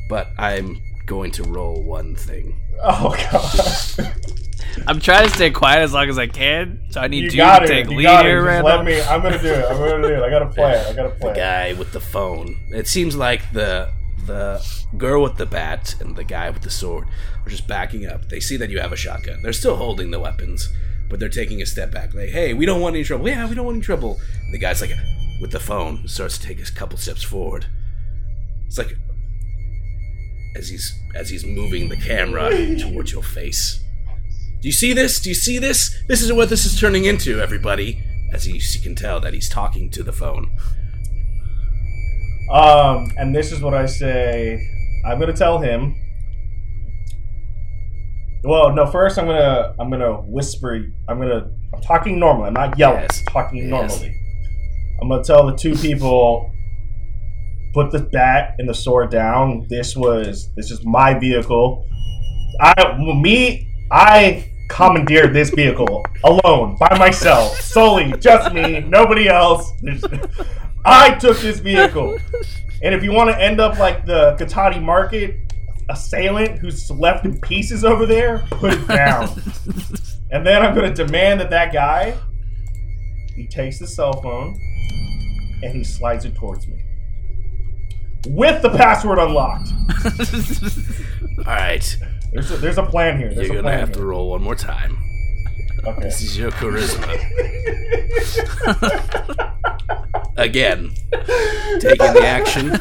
But 0.08 0.28
I'm 0.38 0.80
going 1.08 1.32
to 1.32 1.44
roll 1.44 1.82
one 1.84 2.16
thing. 2.16 2.62
Oh 2.84 3.16
god. 3.32 4.14
I'm 4.88 5.00
trying 5.00 5.28
to 5.28 5.34
stay 5.34 5.50
quiet 5.52 5.82
as 5.82 5.94
long 5.94 6.10
as 6.10 6.20
I 6.20 6.28
can, 6.28 6.82
so 6.90 7.00
I 7.02 7.08
need 7.08 7.24
You 7.24 7.30
you, 7.32 7.38
got 7.38 7.60
to 7.60 7.66
it. 7.66 7.68
take 7.70 7.90
You 7.90 7.98
lead 7.98 8.04
got 8.04 8.26
it. 8.26 8.30
here, 8.30 8.40
Just 8.40 8.48
Randall. 8.48 8.76
let 8.76 8.86
me. 8.86 9.02
I'm 9.02 9.22
gonna 9.22 9.42
do 9.42 9.48
it. 9.48 9.66
I'm 9.66 9.78
gonna 9.78 10.08
do 10.08 10.14
it. 10.14 10.22
I 10.22 10.30
got 10.30 10.42
a 10.44 10.48
plan. 10.48 10.86
I 10.86 10.94
got 10.94 11.06
a 11.16 11.18
The 11.20 11.34
guy 11.34 11.74
with 11.74 11.92
the 11.92 12.00
phone. 12.02 12.58
It 12.70 12.88
seems 12.88 13.16
like 13.16 13.52
the 13.54 13.90
the 14.28 14.64
girl 14.98 15.22
with 15.24 15.38
the 15.38 15.46
bat 15.46 15.96
and 16.02 16.16
the 16.16 16.24
guy 16.24 16.50
with 16.50 16.62
the 16.64 16.70
sword 16.70 17.08
are 17.46 17.50
just 17.50 17.68
backing 17.68 18.06
up. 18.06 18.28
They 18.30 18.40
see 18.40 18.58
that 18.58 18.70
you 18.70 18.80
have 18.80 18.92
a 18.92 18.96
shotgun. 18.98 19.42
They're 19.42 19.54
still 19.54 19.76
holding 19.78 20.12
the 20.12 20.20
weapons, 20.20 20.68
but 21.10 21.20
they're 21.20 21.30
taking 21.30 21.62
a 21.62 21.66
step 21.66 21.92
back. 21.92 22.14
Like, 22.14 22.30
hey, 22.30 22.54
we 22.54 22.66
don't 22.66 22.82
want 22.82 22.96
any 22.96 23.04
trouble. 23.04 23.28
Yeah, 23.28 23.48
we 23.48 23.56
don't 23.56 23.66
want 23.66 23.76
any 23.76 23.84
trouble. 23.84 24.20
And 24.44 24.54
the 24.54 24.60
guy's 24.60 24.82
like, 24.82 24.92
with 25.42 25.52
the 25.52 25.60
phone, 25.60 26.08
starts 26.08 26.38
to 26.38 26.48
take 26.48 26.60
a 26.60 26.72
couple 26.72 26.98
steps 26.98 27.24
forward. 27.24 27.68
It's 28.68 28.78
like 28.78 28.98
as 30.56 30.70
he's 30.70 30.98
as 31.14 31.30
he's 31.30 31.46
moving 31.46 31.90
the 31.90 31.98
camera 31.98 32.50
towards 32.80 33.12
your 33.12 33.24
face. 33.24 33.84
Do 34.62 34.68
you 34.68 34.74
see 34.74 34.94
this? 34.94 35.20
Do 35.20 35.30
you 35.30 35.36
see 35.36 35.60
this? 35.60 35.96
This 36.08 36.22
is 36.22 36.32
what 36.34 36.50
this 36.50 36.66
is 36.66 36.80
turning 36.80 37.06
into, 37.06 37.40
everybody. 37.40 38.02
As 38.34 38.48
you 38.48 38.82
can 38.82 38.96
tell 38.96 39.20
that 39.22 39.34
he's 39.34 39.48
talking 39.48 39.90
to 39.92 40.04
the 40.04 40.12
phone. 40.12 40.50
Um, 42.52 43.12
and 43.18 43.36
this 43.36 43.52
is 43.52 43.62
what 43.62 43.74
I 43.74 43.86
say. 43.86 44.70
I'm 45.06 45.20
gonna 45.20 45.34
tell 45.34 45.60
him. 45.60 45.96
Well, 48.46 48.74
no. 48.74 48.86
First, 48.86 49.18
I'm 49.18 49.26
gonna 49.26 49.76
I'm 49.80 49.90
gonna 49.90 50.22
whisper. 50.22 50.86
I'm 51.08 51.20
gonna. 51.20 51.50
I'm 51.74 51.82
talking 51.82 52.20
normally. 52.20 52.48
I'm 52.48 52.54
not 52.54 52.78
yelling. 52.78 53.02
Yes. 53.02 53.24
I'm 53.28 53.34
talking 53.34 53.58
Yes. 53.58 53.70
normally. 53.70 54.22
I'm 55.02 55.10
gonna 55.10 55.24
tell 55.24 55.48
the 55.48 55.56
two 55.56 55.76
people. 55.76 56.52
Put 57.74 57.92
the 57.92 58.00
bat 58.00 58.56
and 58.58 58.70
the 58.70 58.74
sword 58.74 59.10
down. 59.12 59.66
This 59.70 59.98
was 59.98 60.50
this 60.56 60.72
is 60.72 60.86
my 60.86 61.18
vehicle. 61.20 61.86
I 62.62 62.98
me 62.98 63.68
I 63.92 64.50
commandeered 64.70 65.34
this 65.34 65.50
vehicle 65.50 66.06
alone 66.24 66.78
by 66.80 66.98
myself, 66.98 67.60
solely 67.60 68.14
just 68.20 68.54
me, 68.54 68.80
nobody 68.80 69.28
else. 69.28 69.72
I 70.86 71.16
took 71.16 71.38
this 71.40 71.60
vehicle. 71.60 72.18
And 72.82 72.96
if 72.96 73.04
you 73.04 73.12
want 73.12 73.30
to 73.30 73.42
end 73.42 73.60
up 73.60 73.78
like 73.78 74.06
the 74.06 74.36
Cotati 74.40 74.82
Market 74.82 75.36
assailant 75.90 76.60
who's 76.60 76.90
left 76.92 77.26
in 77.26 77.40
pieces 77.40 77.86
over 77.86 78.06
there, 78.06 78.46
put 78.50 78.74
it 78.74 78.88
down. 78.88 79.30
and 80.32 80.46
then 80.46 80.64
I'm 80.64 80.74
going 80.76 80.94
to 80.94 81.06
demand 81.06 81.40
that 81.42 81.50
that 81.52 81.74
guy 81.74 82.18
he 83.36 83.46
takes 83.48 83.80
the 83.80 83.88
cell 83.88 84.22
phone 84.22 84.60
and 85.62 85.76
he 85.76 85.84
slides 85.84 86.26
it 86.26 86.36
towards 86.36 86.68
me 86.68 86.86
with 88.28 88.62
the 88.62 88.70
password 88.70 89.20
unlocked. 89.20 89.70
All 91.40 91.54
right, 91.54 91.98
There's 92.32 92.52
a, 92.52 92.58
there's 92.58 92.78
a 92.78 92.84
plan 92.84 93.20
here. 93.20 93.34
There's 93.34 93.48
you're 93.48 93.58
gonna 93.58 93.68
plan 93.68 93.80
have 93.80 93.92
to 93.94 94.04
roll 94.04 94.32
one 94.32 94.42
more 94.42 94.56
time. 94.56 94.98
Okay. 95.86 96.02
This 96.02 96.22
is 96.22 96.38
your 96.38 96.52
charisma. 96.52 97.06
Again, 100.38 100.92
taking 101.80 102.14
the 102.14 102.26
action. 102.26 102.80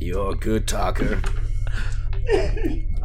You're 0.00 0.32
a 0.32 0.34
good 0.34 0.66
talker. 0.66 1.22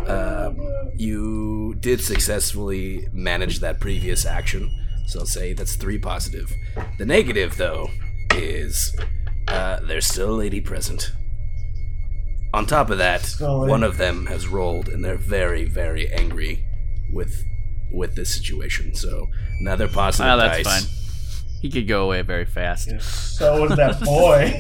Um, 0.08 0.92
you 0.96 1.76
did 1.80 2.02
successfully 2.02 3.08
manage 3.12 3.60
that 3.60 3.80
previous 3.80 4.26
action, 4.26 4.70
so 5.08 5.20
I'll 5.22 5.26
say 5.26 5.54
that's 5.54 5.76
three 5.76 5.98
positive. 6.00 6.52
The 6.98 7.06
negative, 7.06 7.58
though, 7.58 7.90
is 8.34 8.96
uh, 9.48 9.80
there's 9.82 10.08
still 10.08 10.32
a 10.32 10.38
lady 10.38 10.62
present. 10.62 11.12
On 12.54 12.66
top 12.66 12.90
of 12.90 12.98
that, 13.00 13.22
Still 13.22 13.58
a 13.58 13.60
lady. 13.62 13.72
one 13.72 13.84
of 13.84 13.98
them 13.98 14.28
has 14.28 14.48
rolled, 14.48 14.88
and 14.88 15.04
they're 15.04 15.18
very, 15.18 15.66
very 15.66 16.08
angry 16.12 16.66
with 17.12 17.44
with 17.92 18.16
this 18.16 18.34
situation. 18.36 18.94
So 18.96 19.28
another 19.60 19.88
positive 19.88 20.32
Oh, 20.34 20.38
that's 20.38 20.64
dice. 20.64 20.86
fine. 20.86 20.94
He 21.62 21.70
could 21.72 21.88
go 21.88 22.06
away 22.06 22.22
very 22.22 22.46
fast. 22.46 22.90
So 23.02 23.66
is 23.66 23.76
that 23.78 24.00
boy. 24.02 24.54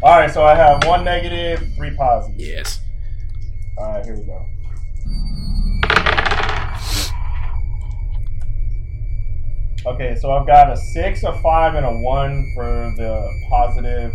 All 0.02 0.18
right, 0.18 0.30
so 0.32 0.44
I 0.44 0.54
have 0.54 0.84
one 0.84 1.04
negative, 1.04 1.68
three 1.76 1.94
positives. 1.94 2.40
Yes. 2.42 2.80
All 3.76 3.86
right, 3.92 4.04
here 4.04 4.16
we 4.16 4.24
go. 4.24 4.46
Okay, 9.86 10.16
so 10.18 10.30
I've 10.32 10.46
got 10.46 10.72
a 10.72 10.76
six, 10.76 11.24
a 11.24 11.32
five, 11.42 11.74
and 11.74 11.84
a 11.84 11.92
one 11.92 12.50
for 12.54 12.92
the 12.96 13.28
positive, 13.50 14.10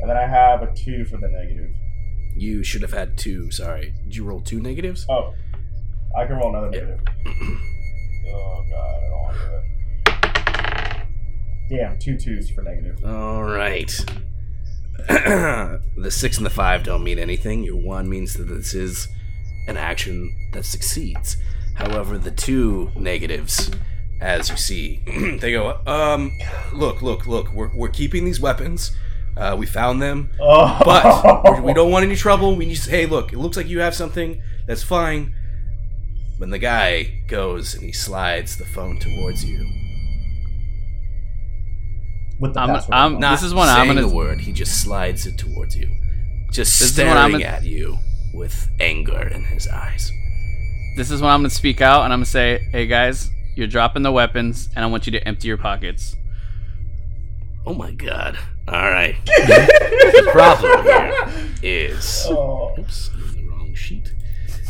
and 0.00 0.10
then 0.10 0.16
I 0.16 0.26
have 0.26 0.62
a 0.62 0.72
two 0.74 1.06
for 1.06 1.16
the 1.16 1.28
negative. 1.28 1.70
You 2.36 2.62
should 2.62 2.82
have 2.82 2.92
had 2.92 3.16
two. 3.16 3.50
Sorry. 3.50 3.94
Did 4.04 4.14
you 4.16 4.24
roll 4.24 4.40
two 4.42 4.60
negatives? 4.60 5.06
Oh, 5.08 5.32
I 6.14 6.26
can 6.26 6.36
roll 6.36 6.50
another 6.54 6.70
Yeah. 6.76 6.82
negative. 6.82 7.00
oh 8.28 8.64
god, 8.70 8.94
I 8.94 9.08
don't 9.08 9.22
want 9.22 9.36
to 9.38 10.12
do 11.70 11.76
it. 11.76 11.78
Damn, 11.80 11.98
two 11.98 12.18
twos 12.18 12.50
for 12.50 12.60
negative. 12.62 13.02
All 13.02 13.42
right. 13.42 13.90
the 15.08 16.10
six 16.10 16.36
and 16.36 16.46
the 16.46 16.50
five 16.50 16.82
don't 16.84 17.04
mean 17.04 17.18
anything. 17.18 17.62
Your 17.64 17.76
one 17.76 18.08
means 18.08 18.34
that 18.34 18.44
this 18.44 18.74
is 18.74 19.08
an 19.68 19.76
action 19.76 20.34
that 20.52 20.64
succeeds. 20.64 21.36
However, 21.74 22.18
the 22.18 22.30
two 22.30 22.90
negatives, 22.96 23.70
as 24.20 24.48
you 24.50 24.56
see, 24.56 25.00
they 25.40 25.52
go, 25.52 25.78
um, 25.86 26.32
look, 26.72 27.02
look, 27.02 27.26
look, 27.26 27.52
we're, 27.52 27.74
we're 27.76 27.88
keeping 27.88 28.24
these 28.24 28.40
weapons. 28.40 28.96
Uh, 29.36 29.54
we 29.58 29.66
found 29.66 30.00
them, 30.00 30.30
Oh, 30.40 30.80
but 30.84 31.44
we're- 31.62 31.74
don't 31.74 31.90
want 31.90 32.04
any 32.04 32.16
trouble. 32.16 32.56
We 32.56 32.64
need 32.64 32.76
to, 32.78 32.90
hey, 32.90 33.04
look, 33.06 33.32
it 33.34 33.38
looks 33.38 33.56
like 33.58 33.68
you 33.68 33.80
have 33.80 33.94
something. 33.94 34.40
That's 34.66 34.82
fine. 34.82 35.34
When 36.38 36.50
the 36.50 36.58
guy 36.58 37.22
goes 37.28 37.74
and 37.74 37.82
he 37.84 37.92
slides 37.92 38.56
the 38.56 38.64
phone 38.64 38.98
towards 38.98 39.44
you, 39.44 39.66
with 42.38 42.54
the 42.54 42.60
I'm- 42.60 42.68
password. 42.70 42.94
I'm 42.94 43.06
unlocked. 43.06 43.20
not 43.20 43.30
This 43.32 43.42
is 43.44 43.54
when 43.54 43.68
I'm 43.68 43.86
gonna- 43.86 44.02
a 44.06 44.08
word. 44.08 44.40
He 44.40 44.52
just 44.52 44.80
slides 44.80 45.26
it 45.26 45.38
towards 45.38 45.76
you, 45.76 45.88
just 46.52 46.78
This 46.78 46.90
is 46.92 46.98
when 46.98 47.08
I'm 47.16 47.30
staring 47.30 47.42
gonna- 47.44 47.56
at 47.56 47.64
you 47.64 47.98
with 48.34 48.68
anger 48.80 49.26
in 49.28 49.44
his 49.44 49.66
eyes. 49.68 50.12
This 50.96 51.10
is 51.10 51.20
when 51.20 51.30
I'm 51.30 51.40
gonna 51.40 51.50
speak 51.50 51.80
out 51.80 52.04
and 52.04 52.12
I'm 52.12 52.18
gonna 52.20 52.26
say, 52.26 52.66
"Hey 52.72 52.86
guys, 52.86 53.30
you're 53.54 53.66
dropping 53.66 54.02
the 54.02 54.12
weapons, 54.12 54.68
and 54.74 54.84
I 54.84 54.88
want 54.88 55.06
you 55.06 55.12
to 55.12 55.28
empty 55.28 55.48
your 55.48 55.56
pockets." 55.58 56.16
Oh 57.66 57.74
my 57.74 57.90
god! 57.92 58.38
All 58.68 58.90
right. 58.90 59.16
the 59.26 60.28
problem 60.32 60.84
here 60.84 61.26
is, 61.62 62.26
Oh. 62.28 62.74
oops, 62.78 63.10
I'm 63.14 63.22
in 63.38 63.44
the 63.46 63.50
wrong 63.50 63.74
sheet. 63.74 64.12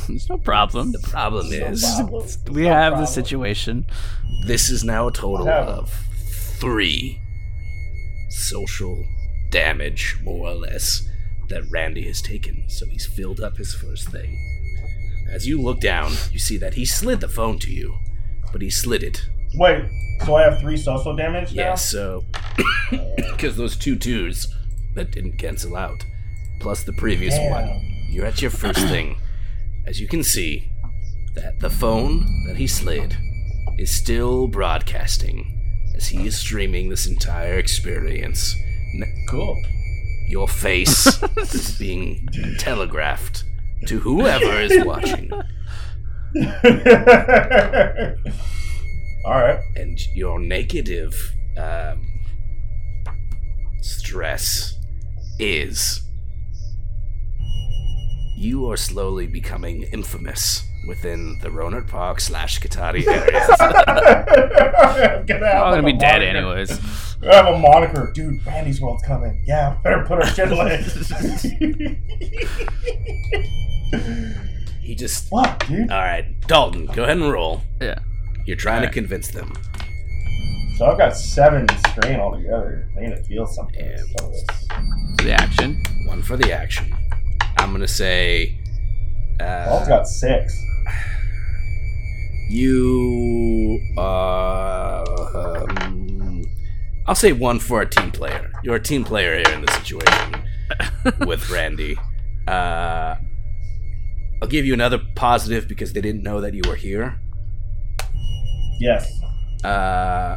There's 0.09 0.29
no 0.29 0.39
problem. 0.39 0.93
The 0.93 1.01
problem 1.01 1.53
is, 1.53 1.83
problem. 1.83 2.27
We 2.51 2.63
No 2.63 2.69
have 2.69 2.93
problem. 2.93 3.01
the 3.03 3.07
situation. 3.11 3.87
this 4.47 4.71
is 4.71 4.85
now 4.85 5.09
a 5.09 5.13
total 5.13 5.49
of 5.49 5.91
three 6.61 7.21
social 8.37 9.05
damage, 9.51 10.19
more 10.23 10.49
or 10.49 10.55
less, 10.55 11.09
that 11.49 11.65
Randy 11.71 12.03
has 12.03 12.21
taken. 12.21 12.65
So 12.69 12.87
he's 12.87 13.07
filled 13.07 13.41
up 13.41 13.57
his 13.57 13.75
first 13.75 14.09
thing. 14.09 14.39
As 15.31 15.47
you 15.47 15.61
look 15.61 15.81
down, 15.81 16.13
you 16.31 16.39
see 16.39 16.57
that 16.59 16.75
he 16.75 16.85
slid 16.85 17.21
the 17.21 17.29
phone 17.29 17.59
to 17.61 17.71
you, 17.73 17.97
but 18.53 18.63
he 18.63 18.71
slid 18.71 19.03
it 19.03 19.27
Wait, 19.57 19.85
so 20.25 20.35
I 20.35 20.43
have 20.43 20.61
three 20.61 20.77
social 20.77 21.17
damage 21.17 21.55
now? 21.55 21.63
Yeah, 21.63 21.75
so 21.77 22.25
because 23.17 23.57
those 23.57 23.75
two 23.75 23.97
twos 23.97 24.53
that 24.95 25.13
didn't 25.13 25.39
cancel 25.39 25.77
out, 25.77 26.05
plus 26.61 26.85
the 26.85 26.93
previous 26.93 27.35
Damn. 27.35 27.51
one, 27.51 28.07
you're 28.11 28.27
at 28.27 28.43
your 28.43 28.51
first 28.51 28.81
thing. 28.89 29.17
As 29.87 29.99
you 29.99 30.09
can 30.09 30.23
see, 30.23 30.71
that 31.35 31.61
the 31.61 31.71
phone 31.71 32.27
that 32.47 32.57
he 32.57 32.67
slid 32.67 33.17
is 33.79 33.91
still 33.91 34.47
broadcasting 34.47 35.56
as 35.97 36.09
he 36.09 36.27
is 36.27 36.37
streaming 36.39 36.89
this 36.89 37.07
entire 37.07 37.59
experience. 37.59 38.55
Cool. 39.29 39.61
Your 40.29 40.49
face 40.49 41.23
is 41.37 41.79
being 41.79 42.29
telegraphed 42.59 43.45
to 43.87 44.01
whoever 44.01 44.61
is 44.61 44.85
watching, 44.85 45.31
All 45.33 45.43
right. 49.41 49.61
and 49.77 49.99
your 50.15 50.39
negative 50.41 51.15
um, 51.59 52.07
stress 53.81 54.77
is 55.39 56.03
you 58.37 58.69
are 58.71 58.77
slowly 58.77 59.27
becoming 59.27 59.83
infamous 59.93 60.63
within 60.87 61.39
the 61.41 61.49
Rohnert 61.49 61.89
Park 61.89 62.21
slash 62.21 62.61
Cotati 62.61 63.07
area. 63.09 63.47
I'm 63.59 65.27
gonna 65.27 65.47
I'm 65.47 65.75
gonna 65.75 65.79
a 65.81 65.83
be 65.83 65.93
dead 65.99 66.21
moniker. 66.21 66.37
anyways. 66.39 66.81
I 67.23 67.35
have 67.35 67.47
a 67.47 67.59
moniker, 67.59 68.13
dude. 68.15 68.45
Randy's 68.47 68.81
World's 68.81 69.03
coming. 69.05 69.43
Yeah, 69.47 69.77
better 69.83 70.05
put 70.05 70.19
our 70.23 70.27
shit 70.27 70.53
away. 70.53 70.83
he 74.83 74.95
just. 74.95 75.31
what, 75.31 75.65
dude? 75.67 75.91
Alright, 75.91 76.41
Dalton, 76.47 76.87
go 76.87 77.05
ahead 77.05 77.17
and 77.19 77.31
roll. 77.31 77.63
Yeah. 77.81 77.99
You're 78.45 78.57
trying 78.57 78.83
to 78.83 78.91
convince 78.91 79.29
them. 79.29 79.53
So 80.79 80.87
I've 80.87 80.99
got 80.99 81.17
seven 81.17 81.67
strain 81.91 82.21
altogether. 82.21 82.89
I 82.97 83.01
need 83.01 83.17
to 83.17 83.23
feel 83.25 83.47
something. 83.47 83.85
Yeah. 83.85 83.97
Some. 84.19 84.33
The 85.25 85.33
action. 85.33 85.83
One 86.07 86.23
for 86.23 86.37
the 86.37 86.53
action. 86.53 86.95
I'm 87.59 87.73
gonna 87.73 87.89
say 87.89 88.57
Dalton's 89.39 89.89
uh, 89.89 89.89
got 89.89 90.09
six. 90.09 90.63
you 92.49 93.81
are. 93.99 95.05
Um, 95.37 96.45
I'll 97.07 97.15
say 97.15 97.33
one 97.33 97.59
for 97.59 97.83
a 97.83 97.89
team 97.89 98.11
player. 98.11 98.51
You're 98.63 98.77
a 98.77 98.83
team 98.83 99.05
player 99.05 99.37
here 99.37 99.55
in 99.55 99.65
this 99.65 99.75
situation 99.77 100.45
with 101.27 101.51
Randy. 101.51 101.97
Uh, 102.49 103.17
I'll 104.43 104.49
give 104.49 104.65
you 104.67 104.75
another 104.75 105.01
positive 105.15 105.69
because 105.69 105.93
they 105.93 106.01
didn't 106.01 106.23
know 106.23 106.41
that 106.41 106.55
you 106.55 106.63
were 106.67 106.77
here. 106.77 107.19
Yes. 108.81 109.21
Uh, 109.65 110.37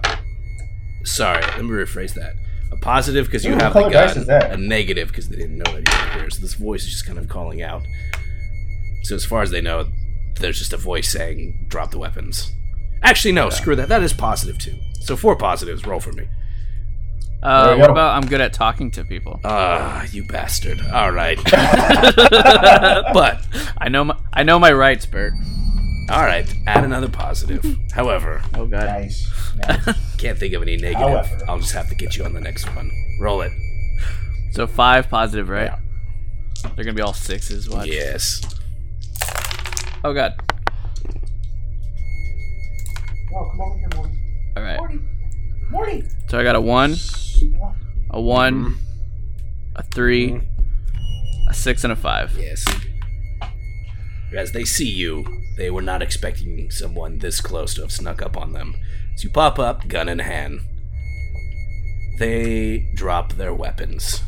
sorry, 1.04 1.42
let 1.42 1.64
me 1.64 1.72
rephrase 1.72 2.14
that. 2.14 2.34
A 2.72 2.78
positive 2.78 3.26
because 3.26 3.44
you 3.44 3.54
Ooh, 3.54 3.58
have 3.58 3.74
the 3.74 3.90
gun. 3.90 4.30
A 4.30 4.58
negative 4.58 5.08
because 5.10 5.30
they 5.30 5.38
didn't 5.38 5.58
know 5.58 5.72
that 5.72 5.88
you 5.88 6.14
were 6.16 6.22
here. 6.22 6.30
So 6.30 6.42
this 6.42 6.54
voice 6.54 6.84
is 6.84 6.92
just 6.92 7.06
kind 7.06 7.18
of 7.18 7.28
calling 7.28 7.62
out. 7.62 7.82
So 9.10 9.16
as 9.16 9.26
far 9.26 9.42
as 9.42 9.50
they 9.50 9.60
know, 9.60 9.88
there's 10.40 10.60
just 10.60 10.72
a 10.72 10.78
voice 10.78 11.10
saying, 11.10 11.66
"Drop 11.68 11.90
the 11.90 11.98
weapons." 11.98 12.52
Actually, 13.02 13.32
no, 13.32 13.50
screw 13.50 13.76
that. 13.76 13.90
That 13.90 14.04
is 14.04 14.14
positive 14.14 14.60
too. 14.60 14.78
So 15.02 15.18
four 15.18 15.36
positives. 15.36 15.84
Roll 15.84 16.00
for 16.00 16.12
me. 16.12 16.28
Uh, 17.42 17.76
what 17.78 17.88
go. 17.88 17.94
about 17.94 18.22
I'm 18.22 18.30
good 18.30 18.40
at 18.40 18.54
talking 18.54 18.92
to 18.92 19.04
people? 19.04 19.40
Ah, 19.44 20.06
you 20.12 20.28
bastard. 20.28 20.80
All 20.94 21.12
right, 21.12 21.40
but 21.52 21.56
I 23.80 23.90
know 23.90 24.04
my 24.04 24.16
I 24.32 24.44
know 24.44 24.60
my 24.60 24.72
rights, 24.72 25.08
Bert. 25.08 25.34
all 26.12 26.22
right. 26.22 26.48
Add 26.68 26.84
another 26.84 27.10
positive. 27.10 27.66
However, 27.92 28.44
Oh 28.54 28.68
god. 28.68 28.86
Nice. 28.86 29.28
nice. 29.58 29.88
can't 30.20 30.38
think 30.38 30.54
of 30.54 30.62
any 30.62 30.78
negative. 30.78 31.00
However. 31.00 31.40
I'll 31.48 31.58
just 31.58 31.74
have 31.74 31.90
to 31.90 31.96
get 31.96 32.16
you 32.16 32.26
on 32.26 32.34
the 32.34 32.42
next 32.42 32.66
one. 32.76 32.92
Roll 33.20 33.42
it. 33.42 33.54
So 34.52 34.68
five 34.68 35.10
positive, 35.10 35.50
right? 35.50 35.72
Yeah. 35.72 35.80
They're 36.76 36.86
gonna 36.86 36.94
be 36.94 37.02
all 37.02 37.14
sixes. 37.14 37.68
Watch. 37.68 37.88
Yes. 37.88 38.59
Oh 40.02 40.14
god. 40.14 40.34
oh, 43.36 43.50
come 43.52 43.62
over 43.62 43.78
here, 43.78 43.90
Morty. 43.96 44.20
All 44.56 44.64
right. 44.64 44.78
Morty. 44.78 45.00
Morty. 45.70 46.04
So 46.28 46.40
I 46.40 46.44
got 46.44 46.56
a 46.56 46.62
one, 46.62 46.96
a 48.10 48.22
one, 48.22 48.64
mm-hmm. 48.64 48.74
a 49.76 49.84
three, 49.84 50.30
mm-hmm. 50.32 51.50
a 51.50 51.54
six, 51.54 51.84
and 51.84 51.92
a 51.92 51.98
five. 51.98 52.34
Yes. 52.40 52.66
As 54.34 54.54
they 54.54 54.64
see 54.64 54.90
you, 54.90 55.26
they 55.58 55.70
were 55.70 55.82
not 55.82 56.02
expecting 56.02 56.72
someone 56.72 57.20
this 57.20 57.42
close 57.42 57.74
to 57.74 57.82
have 57.82 57.92
snuck 57.92 58.22
up 58.22 58.38
on 58.38 58.54
them. 58.54 58.76
So 59.18 59.24
you 59.24 59.32
pop 59.32 59.60
up, 59.60 59.88
gun 59.90 60.08
in 60.08 60.20
hand. 60.20 60.62
They 62.20 62.90
drop 62.96 63.34
their 63.34 63.54
weapons. 63.54 64.22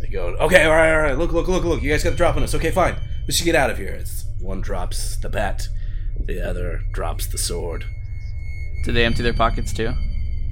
They 0.00 0.06
go, 0.06 0.28
okay, 0.40 0.64
all 0.64 0.72
right, 0.72 0.94
all 0.94 1.02
right, 1.02 1.18
look, 1.18 1.32
look, 1.32 1.48
look, 1.48 1.64
look. 1.64 1.82
You 1.82 1.90
guys 1.90 2.02
got 2.02 2.10
the 2.10 2.16
drop 2.16 2.36
on 2.36 2.42
us. 2.42 2.54
Okay, 2.54 2.70
fine. 2.70 2.96
We 3.26 3.34
should 3.34 3.44
get 3.44 3.54
out 3.54 3.70
of 3.70 3.78
here. 3.78 3.92
It's, 3.92 4.24
one 4.42 4.60
drops 4.60 5.16
the 5.16 5.28
bat, 5.28 5.68
the 6.26 6.40
other 6.46 6.82
drops 6.92 7.26
the 7.26 7.38
sword. 7.38 7.84
Did 8.84 8.94
they 8.94 9.04
empty 9.04 9.22
their 9.22 9.32
pockets 9.32 9.72
too? 9.72 9.92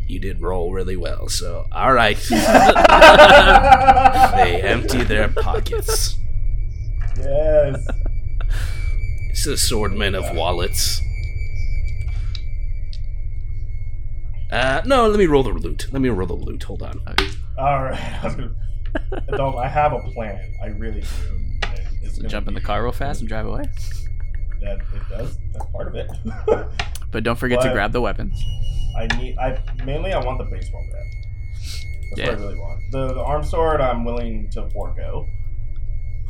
You 0.07 0.19
did 0.21 0.41
roll 0.41 0.73
really 0.73 0.97
well, 0.97 1.29
so 1.29 1.67
all 1.73 1.93
right. 1.93 2.17
they 2.31 2.37
empty 4.63 5.03
their 5.05 5.29
pockets. 5.29 6.17
Yes. 7.17 7.87
It's 9.31 9.47
a 9.47 9.51
swordman 9.53 10.15
of 10.17 10.35
wallets. 10.37 11.01
Uh, 14.51 14.83
no, 14.85 15.07
let 15.09 15.19
me 15.19 15.27
roll 15.27 15.43
the 15.45 15.51
loot. 15.51 15.87
Let 15.93 16.03
me 16.03 16.09
roll 16.09 16.27
the 16.27 16.35
loot. 16.35 16.63
Hold 16.65 16.83
on. 16.83 17.01
All 17.57 17.83
right. 17.85 18.01
I 18.23 18.25
was 18.27 18.35
gonna- 18.35 18.55
Don't. 19.37 19.57
I 19.59 19.69
have 19.69 19.93
a 19.93 20.01
plan. 20.13 20.53
I 20.63 20.69
really 20.69 21.03
do. 21.03 21.07
It's 22.11 22.19
gonna 22.19 22.29
Jump 22.29 22.49
in 22.49 22.55
the 22.55 22.61
car 22.61 22.83
real 22.83 22.93
fast 22.93 23.21
and 23.21 23.29
drive 23.29 23.47
away. 23.47 23.65
That 24.61 24.79
it 24.79 25.09
does. 25.09 25.39
That's 25.53 25.67
part 25.71 25.89
of 25.89 25.95
it. 25.95 26.11
But 27.13 27.25
don't 27.25 27.37
forget 27.37 27.61
to 27.63 27.73
grab 27.73 27.91
the 27.91 28.01
weapons. 28.01 28.41
I 28.97 29.09
need. 29.19 29.37
I 29.37 29.61
mainly 29.85 30.13
I 30.13 30.25
want 30.25 30.39
the 30.39 30.45
baseball 30.45 30.87
bat. 30.93 31.03
That's 32.11 32.19
Yeah. 32.21 32.27
what 32.29 32.39
I 32.39 32.41
really 32.43 32.59
want. 32.59 32.81
The, 32.93 33.09
the 33.15 33.21
arm 33.21 33.43
sword 33.43 33.81
I'm 33.81 34.05
willing 34.05 34.49
to 34.51 34.69
forego, 34.71 35.27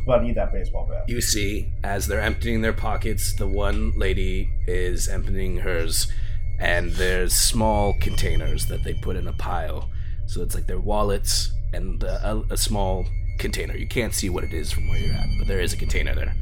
but 0.06 0.20
I 0.20 0.22
need 0.24 0.36
that 0.36 0.52
baseball 0.54 0.86
bat. 0.90 1.04
You 1.06 1.20
see, 1.20 1.70
as 1.84 2.06
they're 2.06 2.22
emptying 2.22 2.62
their 2.62 2.72
pockets, 2.72 3.34
the 3.34 3.46
one 3.46 3.92
lady 3.98 4.48
is 4.66 5.06
emptying 5.06 5.58
hers, 5.58 6.10
and 6.58 6.92
there's 6.92 7.34
small 7.34 7.92
containers 8.00 8.64
that 8.68 8.82
they 8.82 8.94
put 8.94 9.16
in 9.16 9.26
a 9.28 9.34
pile. 9.34 9.90
So 10.26 10.40
it's 10.42 10.54
like 10.54 10.66
their 10.66 10.80
wallets 10.80 11.52
and 11.74 12.02
uh, 12.02 12.18
a, 12.48 12.54
a 12.54 12.56
small 12.56 13.04
container. 13.40 13.76
You 13.76 13.86
can't 13.88 14.14
see 14.14 14.28
what 14.30 14.44
it 14.44 14.52
is 14.52 14.70
from 14.70 14.88
where 14.88 14.98
you're 14.98 15.14
at, 15.14 15.26
but 15.38 15.48
there 15.48 15.60
is 15.60 15.72
a 15.72 15.76
container 15.76 16.14
there. 16.14 16.32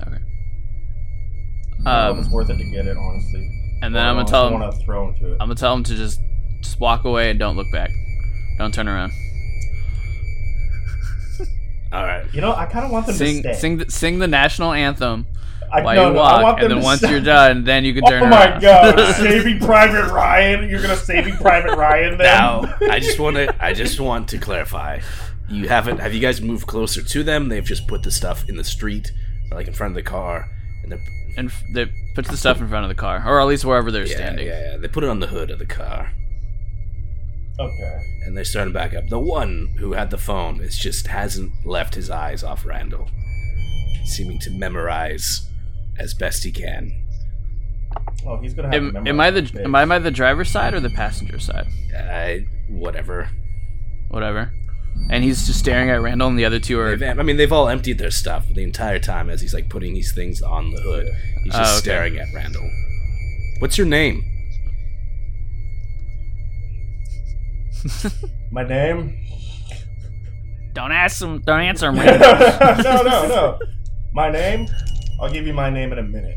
Okay. 0.00 0.06
I 0.06 0.08
don't 0.08 1.84
know 1.84 2.10
if 2.10 2.12
Um, 2.12 2.18
it's 2.20 2.28
worth 2.30 2.50
it 2.50 2.58
to 2.58 2.64
get 2.64 2.86
it, 2.86 2.96
honestly. 2.96 3.50
and 3.82 3.94
then 3.94 4.06
I'm 4.06 4.14
gonna 4.16 4.28
tell 4.28 4.46
I 4.46 4.50
them. 4.50 4.60
want 4.60 4.72
to 4.74 4.78
throw 4.84 5.08
into 5.08 5.26
it. 5.32 5.38
I'm 5.40 5.48
gonna 5.48 5.54
tell 5.56 5.74
them 5.74 5.82
to 5.84 5.96
just 5.96 6.20
just 6.62 6.78
walk 6.78 7.04
away 7.04 7.30
and 7.30 7.38
don't 7.38 7.56
look 7.56 7.70
back. 7.72 7.90
Don't 8.58 8.72
turn 8.74 8.86
around. 8.86 9.12
All 11.92 12.04
right. 12.04 12.24
You 12.32 12.40
know, 12.40 12.54
I 12.54 12.66
kind 12.66 12.84
of 12.84 12.92
want 12.92 13.06
them 13.06 13.16
Sing 13.16 13.42
to 13.42 13.54
stay. 13.54 13.60
sing 13.60 13.78
the, 13.78 13.90
sing 13.90 14.18
the 14.20 14.28
national 14.28 14.72
anthem 14.72 15.26
I, 15.72 15.82
while 15.82 15.94
no, 15.96 16.08
you 16.08 16.14
no, 16.14 16.20
I 16.20 16.32
want 16.32 16.42
walk, 16.42 16.56
them 16.60 16.70
and 16.72 16.78
then 16.78 16.84
once 16.84 17.00
stay. 17.00 17.10
you're 17.10 17.20
done, 17.20 17.64
then 17.64 17.84
you 17.84 17.94
can 17.94 18.04
turn 18.08 18.22
Oh 18.24 18.26
around. 18.26 18.54
my 18.56 18.60
god, 18.60 19.14
Saving 19.16 19.58
Private 19.60 20.12
Ryan! 20.12 20.68
You're 20.68 20.82
gonna 20.82 20.96
Saving 20.96 21.36
Private 21.36 21.76
Ryan 21.76 22.18
then? 22.18 22.26
Now, 22.26 22.76
I 22.90 22.98
just 23.00 23.18
want 23.18 23.36
to 23.36 23.54
I 23.64 23.72
just 23.72 23.98
want 24.00 24.28
to 24.30 24.38
clarify. 24.38 25.00
You 25.50 25.68
haven't 25.68 25.98
have 25.98 26.14
you 26.14 26.20
guys 26.20 26.40
moved 26.40 26.66
closer 26.66 27.02
to 27.02 27.22
them? 27.24 27.48
They've 27.48 27.64
just 27.64 27.86
put 27.88 28.02
the 28.02 28.10
stuff 28.10 28.48
in 28.48 28.56
the 28.56 28.64
street, 28.64 29.10
like 29.50 29.66
in 29.66 29.72
front 29.74 29.90
of 29.92 29.94
the 29.96 30.02
car, 30.08 30.48
and 30.82 30.92
they're 30.92 31.02
and 31.36 31.48
f- 31.48 31.62
they 31.74 31.86
puts 32.14 32.28
the 32.30 32.36
stuff 32.36 32.60
in 32.60 32.68
front 32.68 32.84
of 32.84 32.88
the 32.88 32.94
car, 32.94 33.22
or 33.26 33.40
at 33.40 33.46
least 33.46 33.64
wherever 33.64 33.90
they're 33.90 34.06
yeah, 34.06 34.14
standing. 34.16 34.46
yeah, 34.46 34.72
yeah. 34.72 34.76
They 34.76 34.88
put 34.88 35.04
it 35.04 35.10
on 35.10 35.20
the 35.20 35.26
hood 35.28 35.50
of 35.50 35.58
the 35.58 35.66
car, 35.66 36.12
Okay. 37.58 38.00
and 38.24 38.36
they're 38.36 38.44
starting 38.44 38.72
back 38.72 38.94
up. 38.94 39.08
The 39.08 39.18
one 39.18 39.74
who 39.78 39.92
had 39.92 40.10
the 40.10 40.18
phone 40.18 40.60
is 40.60 40.78
just 40.78 41.06
hasn't 41.08 41.52
left 41.66 41.94
his 41.94 42.10
eyes 42.10 42.42
off 42.42 42.64
Randall, 42.64 43.08
seeming 44.04 44.38
to 44.40 44.50
memorize 44.50 45.48
as 45.98 46.14
best 46.14 46.44
he 46.44 46.52
can. 46.52 46.92
Oh, 48.24 48.36
he's 48.38 48.54
gonna 48.54 48.68
have 48.68 48.72
to 48.72 48.78
Am, 48.78 48.92
memorize 48.92 49.08
am 49.08 49.20
I 49.20 49.30
this 49.30 49.50
the 49.50 49.56
bit. 49.58 49.64
am 49.64 49.74
I 49.74 49.84
by 49.84 49.98
the 49.98 50.10
driver's 50.10 50.50
side 50.50 50.74
or 50.74 50.80
the 50.80 50.90
passenger 50.90 51.38
side? 51.38 51.66
I 51.96 52.46
whatever. 52.68 53.28
Whatever. 54.08 54.52
And 55.08 55.24
he's 55.24 55.46
just 55.46 55.58
staring 55.58 55.90
at 55.90 56.00
Randall, 56.00 56.28
and 56.28 56.38
the 56.38 56.44
other 56.44 56.60
two 56.60 56.78
are. 56.78 56.94
They've, 56.96 57.18
I 57.18 57.22
mean, 57.22 57.36
they've 57.36 57.52
all 57.52 57.68
emptied 57.68 57.98
their 57.98 58.10
stuff 58.12 58.46
the 58.48 58.62
entire 58.62 58.98
time 59.00 59.28
as 59.30 59.40
he's 59.40 59.52
like 59.54 59.68
putting 59.68 59.94
these 59.94 60.12
things 60.14 60.40
on 60.42 60.70
the 60.70 60.80
hood. 60.80 61.08
He's 61.44 61.52
just 61.52 61.72
Oh, 61.72 61.76
okay. 61.76 61.80
staring 61.80 62.18
at 62.18 62.26
Randall. 62.34 62.68
What's 63.60 63.76
your 63.76 63.86
name? 63.88 64.22
My 68.52 68.62
name? 68.62 69.16
Don't 70.72 70.92
ask 70.92 71.20
him. 71.20 71.40
Don't 71.40 71.60
answer 71.60 71.88
him. 71.90 71.96
no, 71.96 73.02
no, 73.02 73.26
no. 73.28 73.58
My 74.12 74.30
name? 74.30 74.66
I'll 75.20 75.30
give 75.32 75.46
you 75.46 75.52
my 75.52 75.68
name 75.68 75.92
in 75.92 75.98
a 75.98 76.02
minute. 76.02 76.36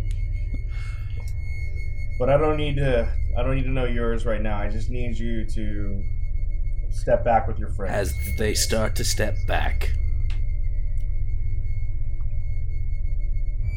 But 2.19 2.29
I 2.29 2.37
don't 2.37 2.57
need 2.57 2.75
to. 2.77 3.11
I 3.37 3.43
don't 3.43 3.55
need 3.55 3.63
to 3.63 3.69
know 3.71 3.85
yours 3.85 4.25
right 4.25 4.41
now. 4.41 4.57
I 4.57 4.69
just 4.69 4.89
need 4.89 5.17
you 5.17 5.45
to 5.45 6.03
step 6.93 7.23
back 7.25 7.47
with 7.47 7.59
your 7.59 7.69
friends. 7.69 7.93
As 7.93 8.37
they 8.37 8.53
start 8.53 8.95
to 8.97 9.03
step 9.03 9.35
back 9.47 9.91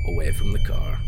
away 0.09 0.33
from 0.33 0.53
the 0.53 0.61
car. 0.61 0.99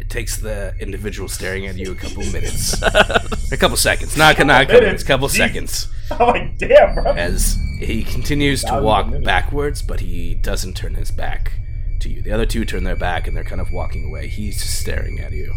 It 0.00 0.08
takes 0.08 0.38
the 0.38 0.74
individual 0.80 1.28
staring 1.28 1.66
at 1.66 1.76
you 1.76 1.92
a 1.92 1.94
couple 1.94 2.24
minutes, 2.32 2.80
a 2.82 3.56
couple 3.58 3.76
seconds, 3.76 4.16
not, 4.16 4.38
not 4.46 4.62
a 4.62 4.66
couple 4.66 4.80
minutes, 4.80 4.82
Minutes? 4.82 5.02
a 5.02 5.06
couple 5.06 5.28
Jeez. 5.28 5.36
seconds, 5.36 5.88
I'm 6.12 6.18
like, 6.28 6.56
damn, 6.58 6.94
bro. 6.94 7.12
as 7.12 7.58
he 7.78 8.04
continues 8.04 8.62
to 8.64 8.80
walk 8.80 9.06
minutes. 9.08 9.26
backwards, 9.26 9.82
but 9.82 10.00
he 10.00 10.34
doesn't 10.34 10.74
turn 10.76 10.94
his 10.94 11.10
back 11.10 11.52
to 12.00 12.08
you. 12.08 12.22
The 12.22 12.32
other 12.32 12.46
two 12.46 12.64
turn 12.64 12.84
their 12.84 12.96
back 12.96 13.26
and 13.26 13.36
they're 13.36 13.44
kind 13.44 13.60
of 13.60 13.70
walking 13.70 14.06
away. 14.08 14.28
He's 14.28 14.62
just 14.62 14.80
staring 14.80 15.18
at 15.20 15.32
you. 15.32 15.52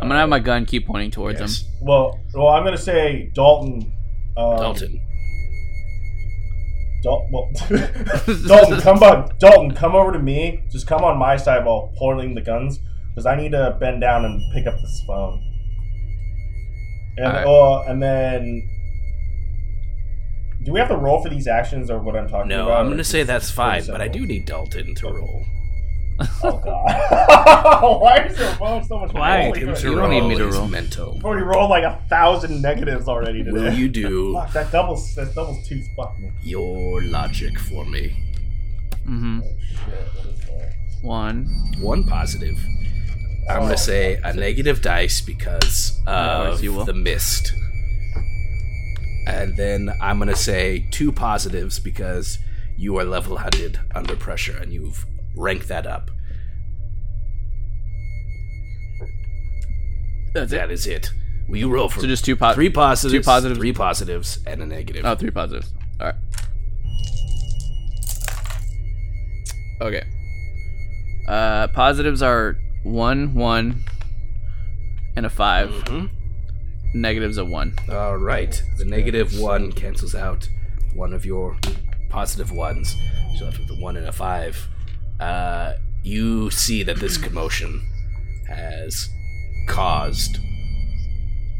I'm 0.00 0.08
gonna 0.08 0.20
have 0.20 0.28
my 0.28 0.38
gun 0.38 0.64
keep 0.66 0.86
pointing 0.86 1.10
towards 1.10 1.40
Yes. 1.40 1.62
him. 1.62 1.68
Well, 1.86 2.18
well, 2.34 2.48
I'm 2.48 2.64
gonna 2.64 2.76
say 2.78 3.30
Dalton. 3.34 3.92
Um, 4.36 4.56
Dalton. 4.56 5.00
Dal- 7.02 7.26
well, 7.32 7.50
Dalton, 8.46 8.80
come 8.82 9.02
on, 9.02 9.30
Dalton, 9.38 9.74
come 9.74 9.94
over 9.94 10.12
to 10.12 10.18
me. 10.18 10.62
Just 10.70 10.86
come 10.86 11.02
on 11.02 11.18
my 11.18 11.36
side 11.36 11.64
while 11.64 11.90
pulling 11.98 12.34
the 12.34 12.42
guns, 12.42 12.78
because 13.10 13.24
I 13.24 13.36
need 13.36 13.52
to 13.52 13.76
bend 13.80 14.02
down 14.02 14.24
and 14.26 14.40
pick 14.52 14.66
up 14.66 14.74
this 14.74 15.02
phone. 15.06 15.42
And 17.16 17.26
Alright. 17.26 17.46
oh, 17.46 17.82
and 17.88 18.02
then, 18.02 18.68
do 20.64 20.72
we 20.72 20.78
have 20.78 20.88
to 20.88 20.96
roll 20.96 21.22
for 21.22 21.30
these 21.30 21.46
actions 21.46 21.90
or 21.90 21.98
what 21.98 22.16
I'm 22.16 22.28
talking 22.28 22.48
No, 22.48 22.66
about? 22.66 22.80
I'm 22.80 22.86
going 22.86 22.98
to 22.98 23.04
say 23.04 23.22
that's 23.22 23.50
pretty 23.50 23.80
fine, 23.80 23.86
but 23.86 24.00
I 24.02 24.08
do 24.08 24.26
need 24.26 24.44
Dalton 24.46 24.94
to 24.96 25.06
roll. 25.06 25.44
Oh 26.42 26.58
god. 26.58 28.00
Why 28.02 28.26
is 28.28 28.38
your 28.38 28.48
phone 28.52 28.84
so 28.84 28.98
much 28.98 29.12
Why? 29.12 29.44
rolling? 29.46 29.60
You 29.68 29.74
Tim 29.74 29.94
don't 29.96 30.10
need 30.10 30.28
me 30.28 30.36
to 30.36 30.48
is 30.48 30.56
roll. 30.56 30.68
mental. 30.68 31.14
I've 31.18 31.24
already 31.24 31.44
rolled 31.44 31.70
like 31.70 31.84
a 31.84 32.00
thousand 32.08 32.60
negatives 32.62 33.08
already 33.08 33.42
today. 33.44 33.52
Will 33.52 33.72
you 33.74 33.88
do 33.88 34.34
Fuck, 34.40 34.52
that 34.52 34.70
doubles 34.72 35.14
that 35.14 35.34
doubles 35.34 35.66
two 35.66 35.82
fuck 35.96 36.18
me. 36.18 36.30
your 36.42 37.02
logic 37.04 37.58
for 37.58 37.84
me? 37.86 38.16
Mm-hmm. 39.06 39.40
Oh 39.42 39.48
shit, 39.60 39.86
what 40.14 40.26
is 40.34 40.40
that? 40.46 40.74
One. 41.02 41.46
One 41.80 42.04
positive. 42.04 42.58
I'm 43.48 43.56
Oh. 43.58 43.60
gonna 43.62 43.78
say 43.78 44.20
a 44.22 44.32
negative 44.34 44.80
dice 44.82 45.20
because 45.20 46.00
course 46.06 46.58
of 46.58 46.64
you 46.64 46.84
the 46.84 46.94
mist. 46.94 47.52
And 49.26 49.56
then 49.56 49.90
I'm 50.00 50.18
gonna 50.18 50.36
say 50.36 50.86
two 50.90 51.12
positives 51.12 51.78
because 51.78 52.38
you 52.76 52.96
are 52.98 53.04
level 53.04 53.36
headed 53.38 53.78
under 53.94 54.16
pressure 54.16 54.56
and 54.56 54.72
you've 54.72 55.04
ranked 55.36 55.68
that 55.68 55.86
up. 55.86 56.10
That's 60.34 60.50
That 60.52 60.70
it. 60.70 60.74
is 60.74 60.86
it. 60.86 61.10
Will 61.48 61.56
you 61.58 61.68
roll 61.72 61.88
for 61.88 62.00
So 62.00 62.06
just 62.06 62.24
two 62.24 62.36
po- 62.36 62.52
three 62.54 62.70
positives, 62.70 63.12
two 63.12 63.28
positives. 63.28 63.58
three 63.58 63.72
positives, 63.72 64.38
and 64.46 64.62
a 64.62 64.66
negative? 64.66 65.04
Oh, 65.04 65.16
three 65.16 65.30
positives. 65.32 65.72
All 66.00 66.06
right. 66.06 66.14
Okay. 69.80 70.04
Uh, 71.26 71.66
positives 71.68 72.22
are 72.22 72.56
one, 72.84 73.34
one, 73.34 73.84
and 75.16 75.26
a 75.26 75.30
five. 75.30 75.70
Mhm. 75.70 76.10
Negatives 76.94 77.38
a 77.38 77.44
one. 77.44 77.74
All 77.90 78.16
right. 78.16 78.62
The 78.78 78.84
negative 78.84 79.38
one 79.38 79.72
cancels 79.72 80.14
out 80.14 80.48
one 80.94 81.12
of 81.12 81.24
your 81.24 81.56
positive 82.08 82.50
ones. 82.52 82.96
So 83.38 83.44
left 83.46 83.58
with 83.58 83.70
a 83.70 83.80
one 83.80 83.96
and 83.96 84.06
a 84.06 84.12
five. 84.12 84.68
Uh, 85.20 85.74
you 86.02 86.50
see 86.50 86.82
that 86.82 86.96
this 86.96 87.16
commotion 87.16 87.86
has 88.48 89.08
caused 89.68 90.38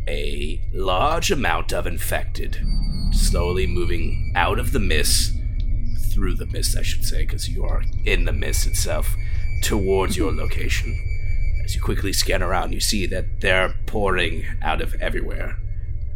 a 0.09 0.61
large 0.73 1.31
amount 1.31 1.73
of 1.73 1.87
infected 1.87 2.59
slowly 3.13 3.67
moving 3.67 4.33
out 4.35 4.59
of 4.59 4.73
the 4.73 4.81
mist, 4.81 5.35
through 6.13 6.35
the 6.35 6.47
mist, 6.47 6.77
I 6.77 6.83
should 6.83 7.05
say, 7.05 7.25
because 7.25 7.49
you 7.49 7.65
are 7.65 7.83
in 8.05 8.25
the 8.25 8.33
mist 8.33 8.67
itself, 8.67 9.15
towards 9.63 10.17
your 10.17 10.33
location. 10.33 10.99
As 11.65 11.75
you 11.75 11.81
quickly 11.81 12.13
scan 12.13 12.43
around, 12.43 12.73
you 12.73 12.81
see 12.81 13.07
that 13.07 13.41
they're 13.41 13.75
pouring 13.87 14.45
out 14.63 14.81
of 14.81 14.95
everywhere. 14.95 15.59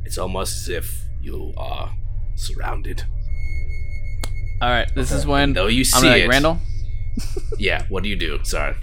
It's 0.05 0.18
almost 0.18 0.57
as 0.62 0.68
if 0.68 1.05
you 1.20 1.53
are 1.57 1.95
surrounded. 2.34 3.05
All 4.61 4.70
right. 4.70 4.92
This 4.95 5.12
is 5.12 5.26
when 5.26 5.53
Though 5.53 5.66
you 5.66 5.80
I'm 5.95 6.01
see 6.01 6.09
like 6.09 6.22
it, 6.22 6.28
Randall. 6.28 6.59
Yeah. 7.59 7.85
What 7.89 8.03
do 8.03 8.09
you 8.09 8.17
do? 8.17 8.41
Sorry. 8.45 8.75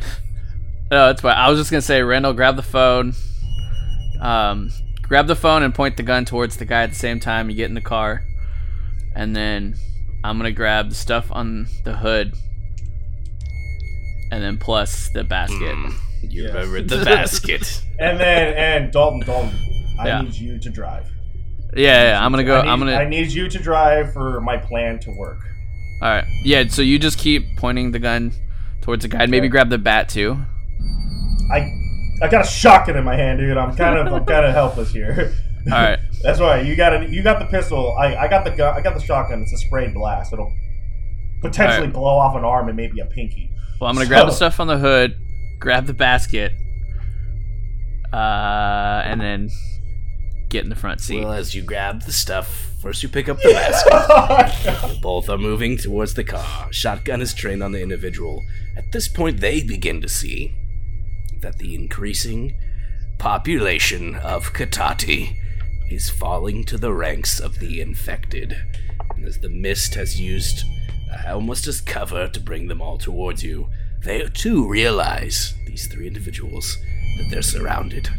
No, 0.90 1.10
it's 1.10 1.22
fine. 1.22 1.36
I 1.38 1.50
was 1.50 1.58
just 1.60 1.72
gonna 1.72 1.82
say, 1.82 2.02
Randall, 2.02 2.34
grab 2.34 2.56
the 2.56 2.62
phone. 2.64 3.14
Um, 4.20 4.70
grab 5.02 5.28
the 5.28 5.36
phone 5.36 5.64
and 5.64 5.74
point 5.74 5.98
the 5.98 6.04
gun 6.04 6.26
towards 6.26 6.58
the 6.58 6.66
guy 6.66 6.84
at 6.84 6.90
the 6.90 6.96
same 6.96 7.20
time. 7.20 7.50
You 7.50 7.56
get 7.56 7.70
in 7.70 7.76
the 7.76 7.82
car, 7.82 8.24
and 9.16 9.36
then 9.36 9.76
I'm 10.24 10.38
gonna 10.38 10.52
grab 10.52 10.90
the 10.90 10.96
stuff 10.96 11.28
on 11.32 11.68
the 11.86 11.96
hood, 11.98 12.34
and 14.32 14.44
then 14.44 14.58
plus 14.58 15.10
the 15.10 15.24
basket. 15.24 15.76
Mm, 15.76 15.94
you 16.24 16.44
Yes. 16.44 16.54
remembered 16.54 16.90
the 16.90 17.04
basket. 17.06 17.82
And 18.00 18.20
then 18.20 18.54
and 18.56 18.92
Dalton, 18.92 19.22
Dalton, 19.22 19.52
I 20.00 20.08
Yeah. 20.08 20.22
need 20.22 20.34
you 20.36 20.60
to 20.60 20.70
drive. 20.70 21.06
Yeah, 21.76 22.04
yeah. 22.12 22.26
I'm 22.26 22.32
gonna 22.32 22.44
go. 22.44 22.60
I 22.60 22.64
need, 22.64 22.70
I'm 22.70 22.80
gonna. 22.80 22.96
I 22.96 23.08
need 23.08 23.32
you 23.32 23.48
to 23.50 23.60
drive 23.60 24.14
for 24.14 24.42
my 24.42 24.58
plan 24.58 25.00
to 25.00 25.12
work. 25.12 25.40
All 26.02 26.10
right. 26.10 26.26
Yeah. 26.44 26.68
So 26.68 26.82
you 26.82 26.98
just 27.00 27.18
keep 27.18 27.58
pointing 27.58 27.92
the 27.92 28.00
gun 28.00 28.34
towards 28.82 29.04
the 29.04 29.08
guy. 29.08 29.26
Maybe 29.26 29.48
grab 29.48 29.70
the 29.70 29.78
bat 29.78 30.10
too. 30.10 30.38
I 31.52 31.72
I 32.22 32.28
got 32.28 32.46
a 32.46 32.48
shotgun 32.48 32.98
in 32.98 33.04
my 33.04 33.16
hand, 33.16 33.40
dude. 33.40 33.58
I'm 33.58 33.76
kind 33.76 33.98
of 33.98 34.14
I'm 34.14 34.26
kind 34.26 34.46
of 34.46 34.54
helpless 34.54 34.92
here. 34.92 35.34
All 35.68 35.74
right. 35.74 36.00
That's 36.24 36.40
right. 36.40 36.66
You 36.66 36.76
got 36.76 36.94
it. 36.94 37.10
You 37.10 37.24
got 37.24 37.40
the 37.40 37.46
pistol. 37.46 37.96
I, 37.98 38.16
I 38.16 38.28
got 38.28 38.44
the 38.44 38.52
gun. 38.52 38.76
I 38.76 38.82
got 38.82 38.96
the 38.96 39.02
shotgun. 39.02 39.42
It's 39.42 39.54
a 39.54 39.58
sprayed 39.58 39.94
blast. 39.94 40.34
It'll 40.34 40.52
potentially 41.42 41.78
Alright. 41.80 41.94
blow 41.94 42.18
off 42.18 42.36
an 42.36 42.44
arm 42.44 42.68
and 42.68 42.78
maybe 42.78 43.00
a 43.00 43.06
pinky. 43.06 43.52
Well, 43.80 43.90
I'm 43.90 43.96
gonna 43.96 44.08
grab 44.08 44.28
the 44.28 44.34
stuff 44.34 44.60
on 44.60 44.68
the 44.68 44.78
hood, 44.78 45.16
grab 45.60 45.88
the 45.88 45.94
basket, 45.96 46.54
uh, 48.14 49.02
and 49.06 49.20
then 49.20 49.50
get 50.50 50.64
in 50.64 50.70
the 50.70 50.76
front 50.76 51.02
seat. 51.02 51.24
well, 51.24 51.34
as 51.34 51.56
you 51.56 51.64
grab 51.64 52.04
the 52.04 52.12
stuff, 52.12 52.71
first 52.82 53.04
you 53.04 53.10
pick 53.10 53.30
up 53.30 53.38
the 53.38 53.52
basket. 53.52 55.02
Both 55.02 55.30
are 55.30 55.38
moving 55.38 55.78
towards 55.78 56.16
the 56.16 56.24
car. 56.24 56.68
Shotgun 56.72 57.22
is 57.22 57.34
trained 57.34 57.62
on 57.62 57.72
the 57.72 57.82
individual. 57.82 58.44
At 58.76 58.92
this 58.92 59.08
point, 59.08 59.40
they 59.40 59.62
begin 59.62 60.02
to 60.02 60.10
see 60.10 60.54
that 61.42 61.60
the 61.60 61.76
increasing 61.76 62.56
population 63.20 64.16
of 64.16 64.54
Cotati 64.54 65.38
is 65.92 66.10
falling 66.10 66.64
to 66.66 66.78
the 66.78 66.92
ranks 66.94 67.40
of 67.40 67.60
the 67.60 67.82
infected. 67.82 68.58
And 69.16 69.26
as 69.26 69.40
the 69.40 69.50
mist 69.50 69.94
has 69.96 70.20
used 70.20 70.64
uh, 71.12 71.34
almost 71.34 71.68
as 71.68 71.82
cover 71.82 72.28
to 72.30 72.40
bring 72.40 72.68
them 72.68 72.82
all 72.82 72.98
towards 72.98 73.44
you, 73.44 73.70
they 74.04 74.28
too 74.30 74.68
realize, 74.68 75.54
these 75.68 75.88
three 75.88 76.08
individuals, 76.08 76.78
that 77.18 77.28
they're 77.30 77.42
surrounded. 77.44 78.10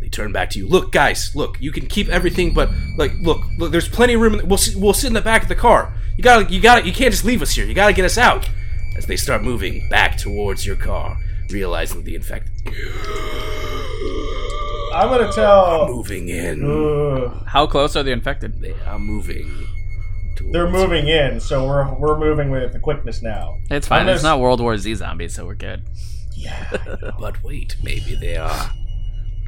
They 0.00 0.08
turn 0.08 0.32
back 0.32 0.50
to 0.50 0.58
you. 0.58 0.66
Look, 0.68 0.92
guys, 0.92 1.34
look. 1.34 1.60
You 1.60 1.72
can 1.72 1.86
keep 1.86 2.08
everything, 2.08 2.54
but 2.54 2.70
like, 2.96 3.12
look, 3.20 3.42
look. 3.58 3.72
There's 3.72 3.88
plenty 3.88 4.14
of 4.14 4.20
room. 4.20 4.34
In 4.34 4.38
the, 4.40 4.46
we'll 4.46 4.58
sit, 4.58 4.76
we'll 4.76 4.94
sit 4.94 5.08
in 5.08 5.12
the 5.14 5.20
back 5.20 5.42
of 5.42 5.48
the 5.48 5.54
car. 5.54 5.94
You 6.16 6.22
gotta, 6.24 6.52
you 6.52 6.60
gotta, 6.60 6.86
you 6.86 6.92
can't 6.92 7.12
just 7.12 7.24
leave 7.24 7.42
us 7.42 7.52
here. 7.52 7.64
You 7.66 7.74
gotta 7.74 7.92
get 7.92 8.04
us 8.04 8.18
out. 8.18 8.48
As 8.96 9.06
they 9.06 9.16
start 9.16 9.42
moving 9.42 9.88
back 9.88 10.16
towards 10.18 10.66
your 10.66 10.76
car, 10.76 11.16
realizing 11.50 12.02
the 12.02 12.16
infected 12.16 12.52
I'm 14.94 15.08
gonna 15.08 15.32
tell. 15.32 15.86
moving 15.88 16.28
in. 16.28 16.64
Ugh. 16.64 17.44
How 17.46 17.66
close 17.66 17.94
are 17.94 18.02
the 18.02 18.10
infected? 18.10 18.60
They 18.60 18.72
are 18.86 18.98
moving. 18.98 19.66
They're 20.50 20.68
moving 20.70 21.08
in, 21.08 21.40
so 21.40 21.66
we're 21.66 21.92
we're 21.94 22.18
moving 22.18 22.50
with 22.50 22.72
the 22.72 22.78
quickness 22.78 23.22
now. 23.22 23.58
It's 23.70 23.86
fine. 23.86 24.02
I'm 24.02 24.08
It's 24.08 24.22
not 24.22 24.40
World 24.40 24.60
War 24.60 24.76
Z 24.78 24.94
zombies, 24.94 25.34
so 25.34 25.44
we're 25.44 25.54
good. 25.54 25.84
Yeah. 26.32 26.70
But 27.20 27.42
wait, 27.42 27.76
maybe 27.82 28.14
they 28.14 28.36
are. 28.36 28.70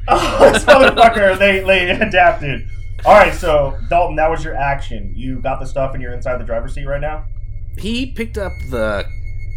Oh, 0.07 0.49
this 0.53 0.63
motherfucker! 0.65 1.37
They 1.37 1.59
they 1.61 1.89
adapted. 1.89 2.67
All 3.03 3.13
right, 3.13 3.33
so 3.33 3.77
Dalton, 3.89 4.15
that 4.17 4.29
was 4.29 4.43
your 4.43 4.55
action. 4.55 5.13
You 5.15 5.39
got 5.41 5.59
the 5.59 5.65
stuff, 5.65 5.93
and 5.93 6.03
you're 6.03 6.13
inside 6.13 6.39
the 6.39 6.45
driver's 6.45 6.75
seat 6.75 6.85
right 6.85 7.01
now. 7.01 7.25
He 7.77 8.11
picked 8.11 8.37
up 8.37 8.51
the 8.69 9.05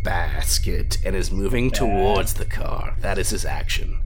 basket 0.05 0.99
and 1.05 1.15
is 1.17 1.31
moving 1.31 1.71
towards 1.71 2.35
the 2.35 2.45
car. 2.45 2.97
That 3.01 3.19
is 3.19 3.31
his 3.31 3.45
action. 3.45 4.01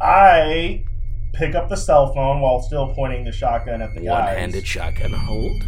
I 0.00 0.84
pick 1.34 1.54
up 1.54 1.68
the 1.68 1.76
cell 1.76 2.14
phone 2.14 2.40
while 2.40 2.60
still 2.62 2.94
pointing 2.94 3.24
the 3.24 3.32
shotgun 3.32 3.82
at 3.82 3.94
the 3.94 4.00
guys. 4.00 4.28
One-handed 4.28 4.66
shotgun 4.66 5.12
hold. 5.12 5.62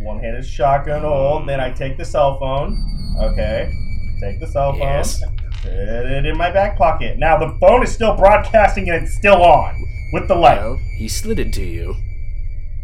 One-handed 0.00 0.44
shotgun 0.44 1.02
hold. 1.02 1.48
Then 1.48 1.60
I 1.60 1.70
take 1.72 1.96
the 1.96 2.04
cell 2.04 2.38
phone. 2.38 2.76
Okay. 3.20 3.72
Take 4.20 4.38
the 4.40 4.46
cell 4.46 4.72
phone. 4.72 4.80
Yes. 4.80 5.22
Put 5.62 5.72
it 5.72 6.26
in 6.26 6.36
my 6.36 6.50
back 6.50 6.76
pocket. 6.78 7.18
Now 7.18 7.36
the 7.38 7.56
phone 7.60 7.82
is 7.82 7.92
still 7.92 8.16
broadcasting 8.16 8.88
and 8.90 9.04
it's 9.04 9.14
still 9.16 9.42
on 9.42 9.74
with 10.12 10.28
the 10.28 10.34
light. 10.34 10.58
Well, 10.58 10.78
he 10.96 11.08
slid 11.08 11.38
it 11.38 11.52
to 11.54 11.64
you. 11.64 11.94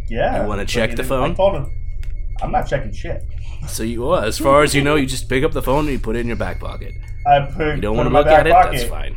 yeah. 0.09 0.43
You 0.43 0.49
wanna 0.49 0.65
check 0.67 0.97
the 0.97 1.05
phone? 1.05 1.31
I 1.33 1.35
told 1.35 1.55
him. 1.57 1.73
I'm 2.43 2.51
not 2.51 2.67
checking 2.67 2.93
shit. 2.93 3.23
So 3.69 3.83
you, 3.85 4.03
well, 4.03 4.17
as 4.21 4.39
far 4.39 4.63
as 4.63 4.75
you 4.75 4.83
know, 4.83 4.97
you 4.97 5.07
just 5.07 5.29
pick 5.29 5.45
up 5.45 5.53
the 5.53 5.63
phone 5.63 5.85
and 5.85 5.91
you 5.91 5.99
put 5.99 6.17
it 6.17 6.21
in 6.21 6.27
your 6.27 6.37
back 6.37 6.61
pocket. 6.61 6.93
I 7.27 7.41
put. 7.47 7.77
You 7.77 7.81
don't 7.81 7.97
want 7.97 8.09
to 8.09 8.13
look 8.13 8.27
at 8.27 8.47
it? 8.47 8.53
pocket, 8.53 8.73
That's 8.79 8.91
fine. 8.91 9.17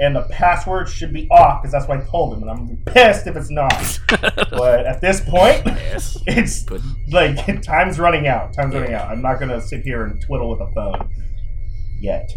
And 0.00 0.16
the 0.16 0.22
password 0.22 0.88
should 0.88 1.12
be 1.12 1.28
off 1.30 1.62
because 1.62 1.70
that's 1.70 1.86
what 1.86 1.98
I 2.00 2.04
told 2.10 2.34
him, 2.34 2.42
and 2.42 2.50
I'm 2.50 2.76
pissed 2.86 3.26
if 3.28 3.36
it's 3.36 3.50
not. 3.50 4.00
but 4.08 4.86
at 4.86 5.00
this 5.00 5.20
point, 5.20 5.62
Yes. 5.66 6.18
it's 6.26 6.64
Put, 6.64 6.80
like 7.10 7.62
time's 7.62 8.00
running 8.00 8.26
out. 8.26 8.52
Time's 8.54 8.72
Yeah. 8.74 8.80
running 8.80 8.94
out. 8.96 9.10
I'm 9.10 9.20
not 9.22 9.38
gonna 9.38 9.60
sit 9.60 9.82
here 9.82 10.06
and 10.06 10.20
twiddle 10.20 10.50
with 10.50 10.60
a 10.60 10.72
phone 10.72 11.08
yet. 12.00 12.28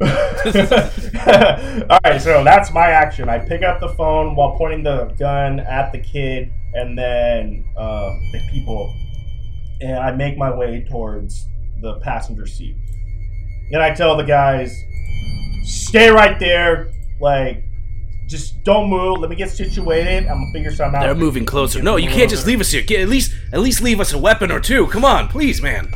All 1.90 1.98
right, 2.04 2.20
so 2.20 2.42
that's 2.44 2.72
my 2.72 2.88
action. 2.88 3.28
I 3.28 3.38
pick 3.38 3.62
up 3.62 3.80
the 3.80 3.90
phone 3.90 4.34
while 4.34 4.56
pointing 4.56 4.82
the 4.82 5.06
gun 5.18 5.60
at 5.60 5.92
the 5.92 5.98
kid 5.98 6.52
and 6.74 6.98
then 6.98 7.64
uh, 7.76 8.10
the 8.32 8.40
people, 8.50 8.92
and 9.80 9.96
I 9.98 10.10
make 10.12 10.36
my 10.36 10.54
way 10.54 10.84
towards 10.90 11.46
the 11.80 12.00
passenger 12.00 12.46
seat. 12.46 12.76
And 13.72 13.82
I 13.82 13.94
tell 13.94 14.16
the 14.16 14.24
guys, 14.24 14.76
"Stay 15.64 16.10
right 16.10 16.38
there, 16.38 16.90
like." 17.20 17.64
Just 18.26 18.64
don't 18.64 18.88
move. 18.88 19.18
Let 19.18 19.28
me 19.28 19.36
get 19.36 19.50
situated. 19.50 20.26
I'm 20.26 20.38
gonna 20.40 20.52
figure 20.54 20.74
something 20.74 20.98
out. 20.98 21.04
they're 21.04 21.14
moving 21.14 21.44
closer. 21.44 21.82
No, 21.82 21.96
you 21.96 22.08
can't 22.08 22.30
just 22.30 22.46
leave 22.46 22.58
us 22.58 22.70
here. 22.70 22.80
Get, 22.82 23.00
at 23.02 23.08
least, 23.10 23.34
at 23.52 23.60
least 23.60 23.82
leave 23.82 24.00
us 24.00 24.14
a 24.14 24.18
weapon 24.18 24.50
or 24.50 24.60
two. 24.60 24.86
Come 24.86 25.04
on, 25.04 25.28
please, 25.28 25.60
man. 25.60 25.92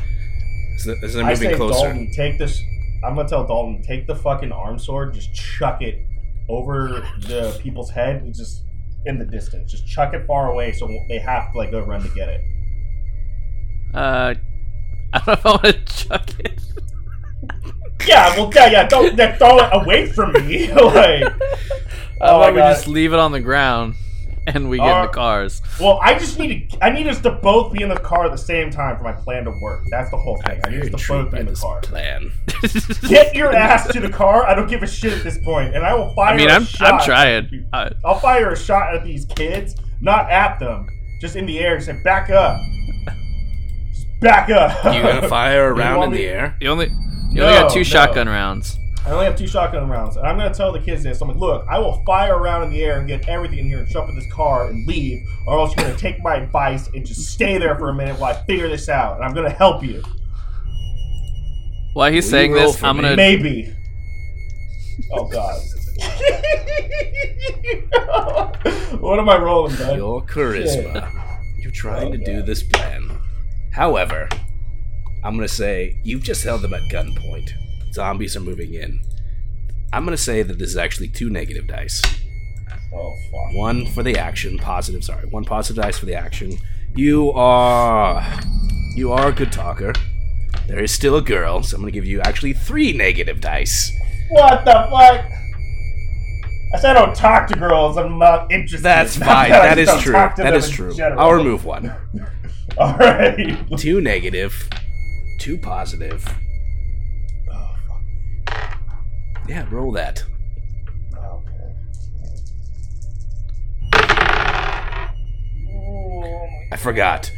As 0.74 0.84
they- 0.84 0.96
as 1.02 1.14
they're 1.14 1.24
I 1.24 1.30
moving 1.30 1.50
say, 1.50 1.56
closer. 1.56 1.86
Dalton, 1.86 2.10
take 2.12 2.36
this. 2.38 2.62
I'm 3.04 3.14
gonna 3.14 3.28
tell 3.28 3.46
Dalton, 3.46 3.82
take 3.82 4.06
the 4.06 4.14
fucking 4.14 4.52
arm 4.52 4.78
sword, 4.78 5.14
just 5.14 5.32
chuck 5.34 5.82
it 5.82 6.04
over 6.48 7.06
the 7.20 7.58
people's 7.62 7.90
head, 7.90 8.22
and 8.22 8.34
just 8.34 8.64
in 9.06 9.18
the 9.18 9.24
distance. 9.24 9.70
Just 9.70 9.86
chuck 9.86 10.14
it 10.14 10.26
far 10.26 10.50
away, 10.50 10.72
so 10.72 10.88
they 11.08 11.18
have 11.18 11.52
to 11.52 11.58
like 11.58 11.70
go 11.70 11.80
run 11.80 12.02
to 12.02 12.08
get 12.08 12.28
it. 12.28 12.40
Uh, 13.94 14.34
I 15.12 15.18
don't 15.18 15.26
know 15.26 15.32
if 15.32 15.46
I 15.46 15.50
want 15.50 15.62
to 15.62 15.84
chuck 15.84 16.30
it. 16.40 16.60
Yeah, 18.06 18.34
well, 18.38 18.50
yeah, 18.54 18.70
yeah. 18.70 18.88
Don't 18.88 19.16
throw 19.16 19.58
it 19.58 19.68
away 19.72 20.06
from 20.06 20.32
me. 20.32 20.72
like, 20.72 21.24
oh 22.22 22.36
about 22.40 22.54
we 22.54 22.60
god. 22.60 22.74
just 22.74 22.86
leave 22.86 23.12
it 23.12 23.18
on 23.18 23.32
the 23.32 23.40
ground 23.40 23.96
and 24.54 24.68
we 24.70 24.78
get 24.78 24.96
in 24.96 25.02
the 25.02 25.08
cars? 25.12 25.60
Well, 25.80 25.98
I 26.02 26.18
just 26.18 26.38
need 26.38 26.70
to. 26.70 26.84
I 26.84 26.90
need 26.90 27.06
us 27.06 27.20
to 27.22 27.30
both 27.30 27.72
be 27.72 27.82
in 27.82 27.88
the 27.88 27.98
car 27.98 28.24
at 28.26 28.32
the 28.32 28.38
same 28.38 28.70
time 28.70 28.96
for 28.96 29.02
my 29.02 29.12
plan 29.12 29.44
to 29.44 29.50
work. 29.62 29.84
That's 29.90 30.10
the 30.10 30.16
whole 30.16 30.36
thing. 30.46 30.60
I 30.64 30.68
I'm 30.68 30.72
need 30.72 30.80
us 30.82 30.86
to 30.88 30.92
intrigued 30.94 31.24
both 31.24 31.32
be 31.32 31.38
in 31.40 31.46
the 31.46 31.52
this 31.52 31.60
car. 31.60 31.80
plan. 31.80 32.32
Get 33.08 33.34
your 33.34 33.54
ass 33.54 33.88
to 33.92 34.00
the 34.00 34.08
car. 34.10 34.46
I 34.46 34.54
don't 34.54 34.68
give 34.68 34.82
a 34.82 34.86
shit 34.86 35.12
at 35.12 35.22
this 35.22 35.38
point, 35.38 35.74
and 35.74 35.84
I 35.84 35.94
will 35.94 36.12
fire. 36.14 36.34
I 36.34 36.36
mean, 36.36 36.48
a 36.50 36.54
I'm 36.54 36.64
shot. 36.64 36.94
I'm 36.94 37.04
trying. 37.04 37.66
Uh, 37.72 37.90
I'll 38.04 38.18
fire 38.20 38.50
a 38.50 38.56
shot 38.56 38.94
at 38.94 39.04
these 39.04 39.24
kids, 39.26 39.74
not 40.00 40.30
at 40.30 40.58
them, 40.58 40.88
just 41.20 41.36
in 41.36 41.46
the 41.46 41.58
air. 41.60 41.74
and 41.76 41.84
Say, 41.84 42.00
back 42.02 42.30
up. 42.30 42.60
Just 43.92 44.06
back 44.20 44.50
up. 44.50 44.84
You 44.94 45.02
gonna 45.02 45.28
fire 45.28 45.68
a 45.68 45.72
round 45.74 46.04
in 46.04 46.10
the 46.10 46.16
me- 46.18 46.24
air? 46.24 46.56
you 46.60 46.68
only 46.70 46.86
you 47.30 47.42
only 47.42 47.58
got 47.58 47.70
two 47.72 47.80
no. 47.80 47.84
shotgun 47.84 48.28
rounds. 48.28 48.78
I 49.06 49.12
only 49.12 49.24
have 49.24 49.36
two 49.36 49.46
shotgun 49.46 49.88
rounds, 49.88 50.16
and 50.16 50.26
I'm 50.26 50.36
gonna 50.36 50.52
tell 50.52 50.70
the 50.72 50.80
kids 50.80 51.02
this. 51.02 51.20
I'm 51.22 51.28
like, 51.28 51.38
look, 51.38 51.64
I 51.70 51.78
will 51.78 52.02
fire 52.04 52.36
around 52.36 52.64
in 52.64 52.70
the 52.70 52.82
air 52.84 52.98
and 52.98 53.08
get 53.08 53.26
everything 53.28 53.60
in 53.60 53.66
here 53.66 53.78
and 53.78 53.88
jump 53.88 54.08
in 54.10 54.16
this 54.16 54.30
car 54.32 54.68
and 54.68 54.86
leave, 54.86 55.22
or 55.46 55.58
else 55.58 55.74
you're 55.74 55.86
gonna 55.86 55.96
take 55.96 56.22
my 56.22 56.34
advice 56.36 56.88
and 56.94 57.06
just 57.06 57.22
stay 57.32 57.56
there 57.58 57.76
for 57.78 57.88
a 57.88 57.94
minute 57.94 58.18
while 58.20 58.34
I 58.36 58.42
figure 58.44 58.68
this 58.68 58.88
out, 58.90 59.16
and 59.16 59.24
I'm 59.24 59.32
gonna 59.34 59.48
help 59.50 59.82
you. 59.82 60.02
While 61.94 62.12
he's 62.12 62.24
Will 62.26 62.30
saying 62.30 62.50
you 62.50 62.56
roll 62.58 62.66
this, 62.72 62.80
for 62.80 62.86
I'm 62.86 62.96
me? 62.98 63.02
gonna 63.02 63.16
Maybe. 63.16 63.74
Oh 65.12 65.26
God. 65.28 65.58
what 69.00 69.18
am 69.18 69.28
I 69.28 69.36
rolling, 69.38 69.74
bud? 69.76 69.96
Your 69.96 70.22
charisma. 70.26 71.10
You're 71.58 71.72
trying 71.72 72.08
Oh, 72.08 72.12
to 72.12 72.18
do 72.18 72.36
God. 72.36 72.46
this 72.46 72.62
plan. 72.62 73.18
However, 73.72 74.28
I'm 75.24 75.34
gonna 75.34 75.48
say 75.48 75.98
you've 76.04 76.22
just 76.22 76.44
held 76.44 76.62
them 76.62 76.74
at 76.74 76.82
gunpoint. 76.90 77.50
Zombies 77.92 78.36
are 78.36 78.40
moving 78.40 78.74
in. 78.74 79.00
I'm 79.92 80.04
gonna 80.04 80.16
say 80.16 80.42
that 80.42 80.58
this 80.58 80.70
is 80.70 80.76
actually 80.76 81.08
two 81.08 81.30
negative 81.30 81.66
dice. 81.66 82.02
Oh 82.92 83.14
fuck. 83.30 83.54
One 83.54 83.86
for 83.86 84.02
the 84.02 84.18
action, 84.18 84.58
positive. 84.58 85.02
Sorry, 85.04 85.26
one 85.28 85.44
positive 85.44 85.82
dice 85.82 85.98
for 85.98 86.06
the 86.06 86.14
action. 86.14 86.58
You 86.94 87.30
are, 87.32 88.22
you 88.96 89.12
are 89.12 89.28
a 89.28 89.32
good 89.32 89.52
talker. 89.52 89.92
There 90.66 90.78
is 90.82 90.90
still 90.92 91.16
a 91.16 91.22
girl, 91.22 91.62
so 91.62 91.76
I'm 91.76 91.82
gonna 91.82 91.92
give 91.92 92.04
you 92.06 92.20
actually 92.20 92.52
three 92.52 92.92
negative 92.92 93.40
dice. 93.40 93.90
What 94.30 94.64
the 94.64 94.72
fuck? 94.90 95.24
I 96.74 96.78
said 96.78 96.96
I 96.96 97.04
don't 97.06 97.16
talk 97.16 97.48
to 97.48 97.54
girls. 97.58 97.96
I'm 97.96 98.18
not 98.18 98.52
interested. 98.52 98.82
That's 98.84 99.18
Not 99.18 99.26
fine. 99.26 99.52
I 99.52 99.74
That 99.74 99.78
just 99.78 100.02
true. 100.02 100.12
to 100.12 100.32
That 100.36 100.54
is 100.54 100.68
true. 100.70 100.94
general. 100.94 101.20
I'll 101.20 101.32
remove 101.32 101.64
one. 101.64 101.94
All 102.78 102.94
right. 102.98 103.56
Two 103.78 104.00
negative, 104.02 104.68
two 105.40 105.56
positive. 105.56 106.26
Yeah, 109.48 109.66
roll 109.70 109.92
that. 109.92 110.24
Okay. 111.16 111.74
I 116.70 116.76
forgot. 116.76 117.30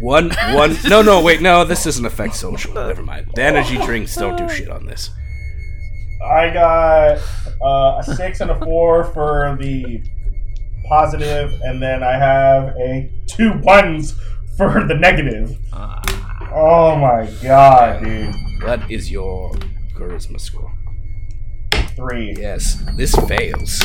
One, 0.00 0.30
one. 0.52 0.76
No, 0.86 1.00
no, 1.02 1.22
wait, 1.22 1.40
no. 1.40 1.64
This 1.64 1.84
doesn't 1.84 2.04
affect 2.04 2.34
social. 2.34 2.74
Never 2.74 3.02
mind. 3.02 3.30
The 3.34 3.42
energy 3.42 3.78
drinks 3.78 4.14
don't 4.14 4.36
do 4.36 4.48
shit 4.48 4.68
on 4.68 4.84
this. 4.84 5.10
I 6.22 6.50
got 6.50 7.18
uh, 7.62 7.98
a 8.00 8.02
six 8.16 8.40
and 8.40 8.50
a 8.50 8.58
four 8.60 9.04
for 9.04 9.56
the 9.60 10.02
positive, 10.88 11.50
and 11.62 11.82
then 11.82 12.02
I 12.02 12.12
have 12.18 12.76
a 12.76 13.10
two 13.26 13.58
ones 13.62 14.14
for 14.56 14.84
the 14.86 14.94
negative. 14.94 15.56
Ah. 15.72 16.02
Oh 16.52 16.96
my 16.96 17.26
god, 17.42 18.04
dude. 18.04 18.34
What 18.62 18.90
is 18.90 19.10
your 19.10 19.52
charisma 19.94 20.40
score? 20.40 20.72
Three. 21.96 22.34
Yes, 22.38 22.82
this 22.96 23.14
fails. 23.28 23.82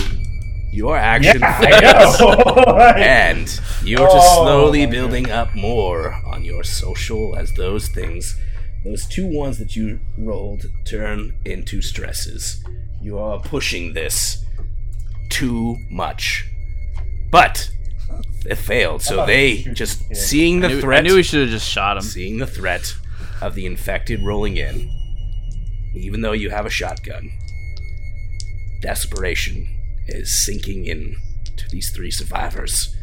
Your 0.71 0.97
action 0.97 1.41
Yeah, 1.41 1.59
fails. 1.59 2.21
I 2.21 2.25
know. 2.35 2.63
Like, 2.73 2.95
And 2.97 3.61
you're 3.83 4.07
just 4.07 4.27
Oh, 4.31 4.43
slowly 4.43 4.85
my 4.85 4.91
building 4.91 5.31
up 5.31 5.55
more 5.55 6.13
on 6.27 6.43
your 6.45 6.63
social 6.63 7.35
as 7.35 7.51
those 7.53 7.87
things, 7.89 8.35
those 8.83 9.07
two 9.07 9.25
ones 9.27 9.57
that 9.59 9.75
you 9.75 9.99
rolled, 10.17 10.65
turn 10.85 11.33
into 11.45 11.81
stresses. 11.81 12.63
You 13.01 13.17
are 13.17 13.39
pushing 13.39 13.93
this 13.93 14.45
too 15.29 15.75
much. 15.89 16.45
But 17.31 17.69
it 18.45 18.55
failed, 18.55 19.01
so 19.01 19.21
oh, 19.21 19.25
they 19.25 19.57
just 19.73 19.99
shooting. 20.01 20.15
seeing 20.15 20.65
I 20.65 20.69
the 20.69 20.81
threat. 20.81 20.99
I 20.99 21.07
knew 21.07 21.15
we 21.15 21.23
should 21.23 21.41
have 21.41 21.49
just 21.49 21.67
shot 21.69 21.97
him. 21.97 22.03
seeing 22.03 22.37
the 22.37 22.47
threat 22.47 22.93
of 23.41 23.53
the 23.55 23.65
infected 23.65 24.21
rolling 24.23 24.57
in, 24.57 24.89
even 25.93 26.21
though 26.21 26.31
you 26.31 26.49
have 26.49 26.65
a 26.65 26.69
shotgun, 26.69 27.31
desperation 28.81 29.67
is 30.07 30.45
sinking 30.45 30.85
in 30.85 31.15
to 31.57 31.69
these 31.69 31.91
three 31.91 32.11
survivors 32.11 32.95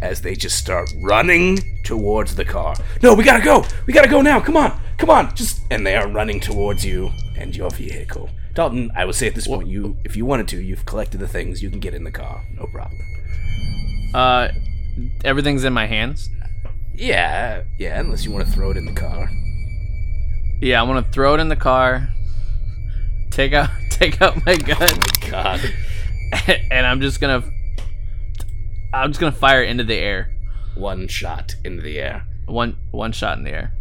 as 0.00 0.20
they 0.22 0.34
just 0.34 0.56
start 0.56 0.88
running 1.02 1.58
towards 1.84 2.36
the 2.36 2.44
car. 2.44 2.76
No, 3.02 3.14
we 3.14 3.24
gotta 3.24 3.42
go! 3.42 3.64
We 3.86 3.92
gotta 3.92 4.08
go 4.08 4.22
now! 4.22 4.40
Come 4.40 4.56
on! 4.56 4.80
Come 4.96 5.10
on! 5.10 5.34
Just 5.34 5.60
and 5.70 5.86
they 5.86 5.96
are 5.96 6.08
running 6.08 6.40
towards 6.40 6.84
you 6.84 7.10
and 7.36 7.54
your 7.54 7.70
vehicle. 7.70 8.30
Dalton, 8.54 8.90
I 8.96 9.04
would 9.04 9.14
say 9.14 9.26
at 9.26 9.34
this 9.34 9.46
point, 9.46 9.68
you 9.68 9.96
if 10.04 10.16
you 10.16 10.24
wanted 10.24 10.48
to, 10.48 10.60
you've 10.60 10.84
collected 10.86 11.18
the 11.18 11.28
things, 11.28 11.62
you 11.62 11.70
can 11.70 11.80
get 11.80 11.94
in 11.94 12.04
the 12.04 12.10
car. 12.10 12.44
No 12.54 12.66
problem. 12.66 13.00
Uh, 14.14 14.48
everything's 15.24 15.64
in 15.64 15.72
my 15.72 15.86
hands. 15.86 16.28
Yeah, 16.94 17.62
yeah, 17.78 18.00
unless 18.00 18.24
you 18.24 18.32
want 18.32 18.46
to 18.46 18.52
throw 18.52 18.70
it 18.70 18.76
in 18.76 18.84
the 18.84 18.92
car. 18.92 19.30
Yeah, 20.60 20.80
I'm 20.80 20.88
gonna 20.88 21.02
throw 21.02 21.34
it 21.34 21.40
in 21.40 21.48
the 21.48 21.56
car. 21.56 22.08
Take 23.38 23.52
out, 23.52 23.70
take 23.90 24.20
out 24.20 24.44
my 24.44 24.54
oh 24.54 24.56
gun, 24.56 24.98
God. 25.30 25.60
and 26.72 26.84
I'm 26.84 27.00
just 27.00 27.20
gonna, 27.20 27.48
I'm 28.92 29.10
just 29.10 29.20
gonna 29.20 29.30
fire 29.30 29.62
into 29.62 29.84
the 29.84 29.94
air. 29.94 30.36
One 30.74 31.06
shot 31.06 31.54
into 31.64 31.80
the 31.80 32.00
air. 32.00 32.26
One, 32.46 32.76
one 32.90 33.12
shot 33.12 33.38
in 33.38 33.44
the 33.44 33.52
air, 33.52 33.72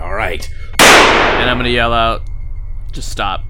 Alright. 0.00 0.48
and 0.78 1.50
I'm 1.50 1.58
gonna 1.58 1.68
yell 1.68 1.92
out, 1.92 2.22
"Just 2.92 3.10
stop!" 3.10 3.44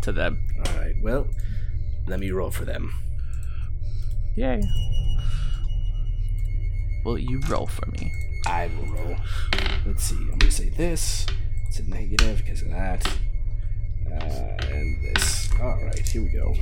to 0.00 0.10
them. 0.10 0.40
Alright, 0.68 0.94
well, 1.02 1.28
let 2.06 2.18
me 2.18 2.30
roll 2.30 2.50
for 2.50 2.64
them. 2.64 2.94
Yay! 4.36 4.62
Will 7.04 7.18
you 7.18 7.40
roll 7.46 7.66
for 7.66 7.84
me? 7.90 8.10
I 8.46 8.70
will 8.78 8.86
roll. 8.86 9.16
Let's 9.84 10.04
see. 10.04 10.16
I'm 10.16 10.38
gonna 10.38 10.50
say 10.50 10.70
this. 10.70 11.26
It's 11.68 11.78
a 11.78 11.82
negative 11.82 12.38
because 12.38 12.62
of 12.62 12.70
that. 12.70 13.06
Uh, 14.10 14.14
and 14.70 15.02
this. 15.02 15.50
All 15.60 15.78
right, 15.84 15.98
here 16.08 16.22
we 16.22 16.28
go. 16.30 16.54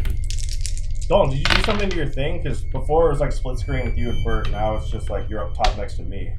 Dalton, 1.09 1.31
did 1.37 1.39
you 1.49 1.57
do 1.57 1.63
something 1.65 1.91
to 1.91 1.97
your 1.97 2.07
thing? 2.07 2.43
Because 2.43 2.63
before 2.63 3.09
it 3.09 3.11
was 3.13 3.21
like 3.21 3.33
split 3.33 3.59
screen 3.59 3.85
with 3.87 3.99
you 3.99 4.11
and 4.11 4.25
Bert. 4.25 4.51
Now 4.51 4.77
it's 4.77 4.91
just 4.91 5.11
like 5.11 5.29
you're 5.29 5.45
up 5.45 5.55
top 5.55 5.77
next 5.77 5.95
to 5.95 6.03
me. 6.03 6.33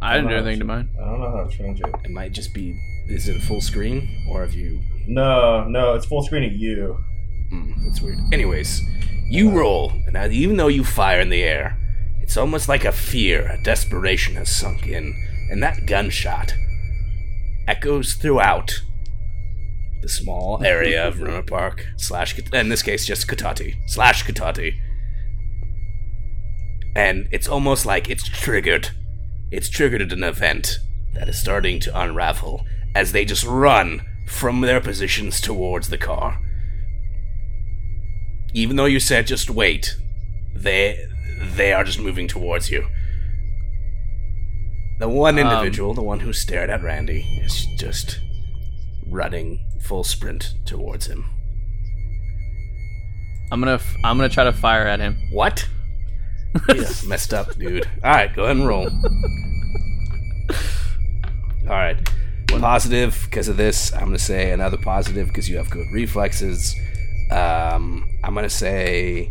I 0.00 0.16
didn't 0.16 0.30
do 0.30 0.36
Uh, 0.36 0.38
anything 0.38 0.58
to 0.60 0.64
mine. 0.64 0.88
I 1.00 1.04
don't 1.04 1.20
know 1.20 1.30
how 1.30 1.44
to 1.44 1.56
change 1.56 1.80
it. 1.80 1.86
It 2.04 2.10
might 2.10 2.32
just 2.32 2.54
be. 2.54 2.78
Is 3.08 3.28
it 3.28 3.36
a 3.36 3.40
full 3.40 3.60
screen 3.60 4.26
or 4.30 4.42
have 4.42 4.54
you? 4.54 4.80
No, 5.06 5.64
no, 5.68 5.94
it's 5.94 6.06
full 6.06 6.22
screen 6.22 6.44
of 6.44 6.52
you. 6.52 7.04
Hmm, 7.50 7.72
that's 7.84 8.00
weird. 8.00 8.18
Anyways, 8.32 8.80
you 9.28 9.50
roll, 9.50 9.90
and 9.90 10.12
now 10.14 10.26
even 10.26 10.56
though 10.56 10.68
you 10.68 10.84
fire 10.84 11.20
in 11.20 11.28
the 11.28 11.42
air, 11.42 11.76
it's 12.20 12.36
almost 12.36 12.68
like 12.68 12.84
a 12.84 12.92
fear, 12.92 13.46
a 13.48 13.62
desperation 13.62 14.36
has 14.36 14.54
sunk 14.54 14.86
in, 14.86 15.14
and 15.50 15.62
that 15.62 15.86
gunshot 15.86 16.54
echoes 17.68 18.14
throughout 18.14 18.82
the 20.02 20.08
small 20.08 20.62
area 20.64 21.06
of 21.06 21.16
Rohnert 21.16 21.46
Park 21.50 21.86
slash, 21.96 22.38
in 22.38 22.68
this 22.68 22.82
case, 22.82 23.06
just 23.06 23.26
Cotati 23.26 23.76
slash 23.86 24.24
Cotati, 24.24 24.74
and 26.94 27.28
it's 27.32 27.48
almost 27.48 27.86
like 27.86 28.10
it's 28.10 28.28
triggered. 28.28 28.90
It's 29.50 29.68
triggered 29.68 30.02
at 30.02 30.12
an 30.12 30.24
event 30.24 30.78
that 31.14 31.28
is 31.28 31.40
starting 31.40 31.80
to 31.80 31.98
unravel 32.00 32.64
as 32.94 33.12
they 33.12 33.24
just 33.24 33.44
run 33.44 34.02
from 34.26 34.60
their 34.60 34.80
positions 34.80 35.40
towards 35.40 35.88
the 35.88 35.98
car 35.98 36.38
even 38.54 38.76
though 38.76 38.84
you 38.84 39.00
said 39.00 39.26
just 39.26 39.50
wait, 39.50 39.96
they 40.54 41.06
they 41.56 41.72
are 41.72 41.84
just 41.84 41.98
moving 41.98 42.28
towards 42.28 42.70
you. 42.70 42.86
The 44.98 45.08
one 45.08 45.38
Um, 45.38 45.46
individual, 45.46 45.94
the 45.94 46.02
one 46.02 46.20
who 46.20 46.32
stared 46.32 46.70
at 46.70 46.82
Randy, 46.82 47.40
is 47.42 47.66
just 47.78 48.20
running 49.12 49.64
full 49.80 50.04
sprint 50.04 50.54
towards 50.64 51.06
him. 51.06 51.24
I'm 53.50 53.60
gonna, 53.60 53.74
f- 53.74 53.96
I'm 54.02 54.16
gonna 54.16 54.28
try 54.28 54.44
to 54.44 54.52
fire 54.52 54.86
at 54.86 54.98
him. 55.00 55.16
What? 55.30 55.68
Yeah, 56.74 56.88
messed 57.06 57.34
up, 57.34 57.54
dude. 57.56 57.86
All 58.02 58.10
right, 58.10 58.34
go 58.34 58.44
ahead 58.44 58.56
and 58.56 58.66
roll. 58.66 58.88
All 61.64 61.78
right, 61.78 61.96
positive 62.48 63.18
because 63.24 63.48
of 63.48 63.56
this. 63.56 63.92
I'm 63.92 64.06
gonna 64.06 64.18
say 64.18 64.50
another 64.52 64.76
positive 64.78 65.28
because 65.28 65.48
you 65.48 65.56
have 65.58 65.70
good 65.70 65.86
reflexes. 65.92 66.74
Um, 67.30 68.08
I'm 68.24 68.34
gonna 68.34 68.50
say. 68.50 69.30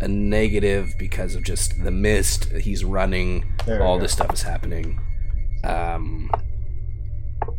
A 0.00 0.08
negative 0.08 0.94
because 0.98 1.34
of 1.34 1.42
just 1.42 1.82
the 1.82 1.90
mist. 1.90 2.44
He's 2.52 2.84
running. 2.84 3.44
There 3.66 3.82
all 3.82 3.96
go. 3.96 4.02
this 4.02 4.12
stuff 4.12 4.32
is 4.32 4.42
happening. 4.42 5.00
Um, 5.64 6.30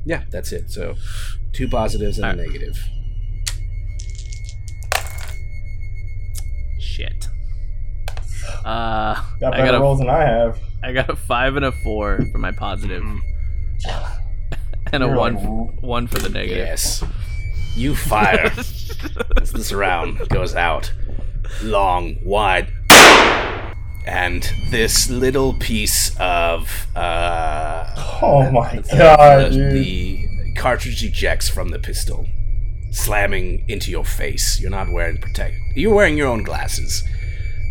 yeah, 0.06 0.24
that's 0.32 0.52
it. 0.52 0.72
So 0.72 0.96
two 1.54 1.68
positives 1.68 2.18
and 2.18 2.26
a 2.26 2.30
Alright. 2.30 2.48
negative. 2.48 2.78
Shit. 6.80 7.28
Uh, 8.66 9.16
Got 9.39 9.54
I 9.54 9.66
got 9.66 9.76
a 9.76 9.80
rolls 9.80 10.00
than 10.00 10.10
I 10.10 10.24
have. 10.24 10.60
I 10.84 10.94
got 10.94 11.10
a 11.10 11.16
five 11.16 11.56
and 11.56 11.66
a 11.66 11.72
four 11.72 12.20
for 12.32 12.38
my 12.39 12.52
positive, 12.52 13.04
and 14.92 15.04
a 15.04 15.08
You're 15.08 15.16
one 15.16 15.36
like, 15.36 15.82
one 15.84 16.08
for 16.08 16.20
the 16.20 16.30
negative. 16.30 16.58
Yes. 16.58 17.04
You 17.76 17.96
fire 17.96 18.50
this 19.36 19.72
round 19.72 20.28
goes 20.30 20.56
out. 20.56 20.92
Long, 21.64 22.18
wide. 22.24 22.72
And 24.06 24.49
this 24.72 25.10
little 25.10 25.54
piece 25.54 26.16
of 26.20 26.88
uh, 26.95 28.20
Oh 28.22 28.49
my 28.52 28.78
the, 28.78 28.97
god, 28.97 29.52
dude. 29.52 29.74
the 29.74 30.54
cartridge 30.58 31.04
ejects 31.04 31.47
from 31.47 31.70
the 31.70 31.78
pistol, 31.80 32.26
slamming 32.91 33.64
into 33.70 33.91
your 33.91 34.04
face. 34.04 34.60
You're 34.60 34.72
not 34.72 34.91
wearing 34.91 35.18
protect. 35.20 35.56
You're 35.76 35.93
wearing 35.93 36.18
your 36.18 36.28
own 36.30 36.43
glasses, 36.43 37.04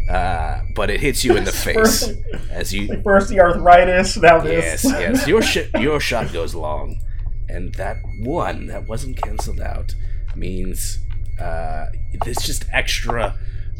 uh, 0.08 0.62
but 0.76 0.88
it 0.88 1.00
hits 1.00 1.24
you 1.24 1.36
in 1.36 1.42
the 1.44 1.52
face 1.66 1.74
First- 2.06 2.14
as 2.50 2.72
you 2.72 2.86
Like 2.86 3.02
first 3.02 3.28
the 3.28 3.40
arthritis, 3.40 4.16
now 4.16 4.42
Yes, 4.44 4.82
this. 4.82 4.92
yes. 4.92 5.26
Your 5.26 5.42
sh- 5.50 5.68
your 5.80 5.98
shot 5.98 6.32
goes 6.32 6.54
long, 6.54 7.00
and 7.48 7.74
that 7.74 7.96
one 8.20 8.66
that 8.68 8.86
wasn't 8.86 9.16
canceled 9.20 9.60
out 9.60 9.94
means 10.36 10.98
uh, 11.40 11.86
there's 12.24 12.38
just 12.38 12.66
extra 12.72 13.36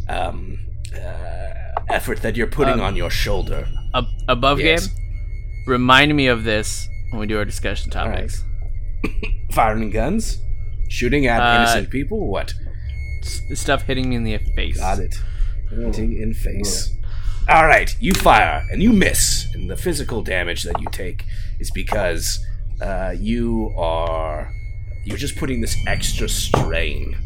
um, 0.09 0.59
uh, 0.95 1.51
effort 1.89 2.23
that 2.23 2.37
you're 2.37 2.47
putting 2.47 2.75
Um, 2.75 2.81
on 2.81 2.97
your 2.97 3.11
shoulder. 3.11 3.69
Ab- 3.95 4.07
above 4.29 4.61
Yes. 4.61 4.87
game, 4.87 4.97
remind 5.67 6.15
me 6.17 6.27
of 6.29 6.45
this 6.45 6.89
when 7.11 7.21
we 7.21 7.27
do 7.27 7.39
our 7.39 7.45
discussion 7.45 7.91
right. 7.95 8.05
topics. 8.13 8.45
Firing 9.53 9.91
guns, 9.91 10.39
shooting 10.89 11.27
at 11.27 11.41
Uh, 11.41 11.57
innocent 11.63 11.91
people. 11.91 12.29
What? 12.29 12.55
Stuff 13.55 13.83
hitting 13.83 14.09
me 14.11 14.17
in 14.17 14.25
the 14.25 14.39
face. 14.57 14.79
Got 14.79 15.01
it. 15.01 15.15
Hitting 15.71 16.17
in 16.21 16.33
face. 16.35 16.93
All 17.49 17.67
right, 17.67 17.95
you 18.01 18.13
fire 18.15 18.65
and 18.71 18.83
you 18.83 18.93
miss, 18.93 19.47
and 19.55 19.69
the 19.69 19.77
physical 19.77 20.23
damage 20.23 20.63
that 20.65 20.81
you 20.81 20.87
take 20.93 21.25
is 21.59 21.71
because 21.71 22.45
uh, 22.81 23.15
you 23.19 23.75
are 23.77 24.53
you're 25.05 25.17
just 25.19 25.37
putting 25.37 25.61
this 25.61 25.77
extra 25.87 26.29
strain 26.29 27.17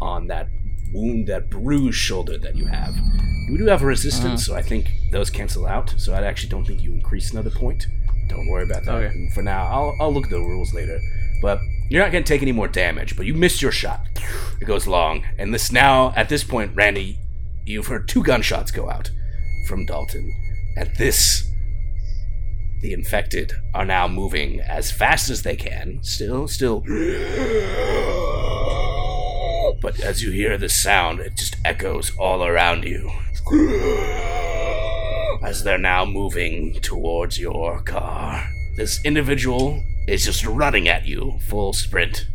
on 0.00 0.26
that 0.28 0.48
wound, 0.92 1.26
that 1.28 1.50
bruised 1.50 1.98
shoulder 1.98 2.38
that 2.38 2.56
you 2.56 2.66
have. 2.66 2.94
You 3.48 3.58
do 3.58 3.66
have 3.66 3.82
a 3.82 3.86
resistance, 3.86 4.48
uh-huh. 4.48 4.54
so 4.54 4.58
I 4.58 4.62
think 4.62 4.92
those 5.10 5.30
cancel 5.30 5.66
out. 5.66 5.94
So 5.96 6.14
I 6.14 6.22
actually 6.22 6.50
don't 6.50 6.64
think 6.64 6.82
you 6.82 6.92
increase 6.92 7.32
another 7.32 7.50
point. 7.50 7.86
Don't 8.28 8.48
worry 8.48 8.64
about 8.64 8.84
that. 8.84 8.94
Okay. 8.94 9.28
For 9.34 9.42
now, 9.42 9.66
I'll 9.66 9.96
I'll 10.00 10.12
look 10.12 10.24
at 10.24 10.30
the 10.30 10.38
rules 10.38 10.72
later. 10.72 10.98
But 11.42 11.58
you're 11.90 12.02
not 12.02 12.12
going 12.12 12.24
to 12.24 12.28
take 12.28 12.42
any 12.42 12.52
more 12.52 12.68
damage. 12.68 13.16
But 13.16 13.26
you 13.26 13.34
missed 13.34 13.60
your 13.60 13.72
shot. 13.72 14.06
It 14.60 14.64
goes 14.64 14.86
long, 14.86 15.24
and 15.38 15.52
this 15.52 15.72
now 15.72 16.12
at 16.16 16.28
this 16.28 16.44
point, 16.44 16.74
Randy, 16.74 17.18
you've 17.66 17.88
heard 17.88 18.08
two 18.08 18.22
gunshots 18.22 18.70
go 18.70 18.88
out 18.88 19.10
from 19.66 19.84
Dalton. 19.86 20.32
At 20.76 20.96
this, 20.96 21.50
the 22.80 22.92
infected 22.92 23.52
are 23.74 23.84
now 23.84 24.08
moving 24.08 24.60
as 24.60 24.90
fast 24.90 25.30
as 25.30 25.42
they 25.42 25.56
can. 25.56 25.98
Still, 26.02 26.48
still. 26.48 26.82
But 29.82 29.98
as 30.00 30.22
you 30.22 30.30
hear 30.30 30.56
the 30.56 30.68
sound, 30.68 31.18
it 31.18 31.34
just 31.36 31.56
echoes 31.64 32.12
all 32.16 32.44
around 32.44 32.84
you. 32.84 33.10
As 35.42 35.64
they're 35.64 35.76
now 35.76 36.04
moving 36.04 36.80
towards 36.80 37.38
your 37.40 37.82
car. 37.82 38.48
This 38.76 39.04
individual 39.04 39.82
is 40.06 40.24
just 40.24 40.46
running 40.46 40.88
at 40.88 41.04
you, 41.04 41.38
full 41.48 41.72
sprint. 41.72 42.28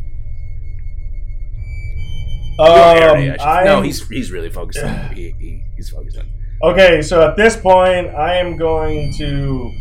Your 2.60 2.68
area, 2.68 3.38
I 3.39 3.43
Um, 3.43 3.60
I 3.60 3.64
no, 3.64 3.82
he's 3.82 4.06
he's 4.10 4.32
really 4.32 4.50
focused 4.50 4.84
on. 4.84 5.16
He, 5.16 5.34
he, 5.39 5.64
he's 5.76 5.89
focused 5.89 6.18
on. 6.18 6.30
Okay, 6.64 7.02
so 7.02 7.22
at 7.22 7.38
this 7.38 7.56
point, 7.56 8.10
I 8.16 8.36
am 8.36 8.58
going 8.58 9.14
to. 9.14 9.72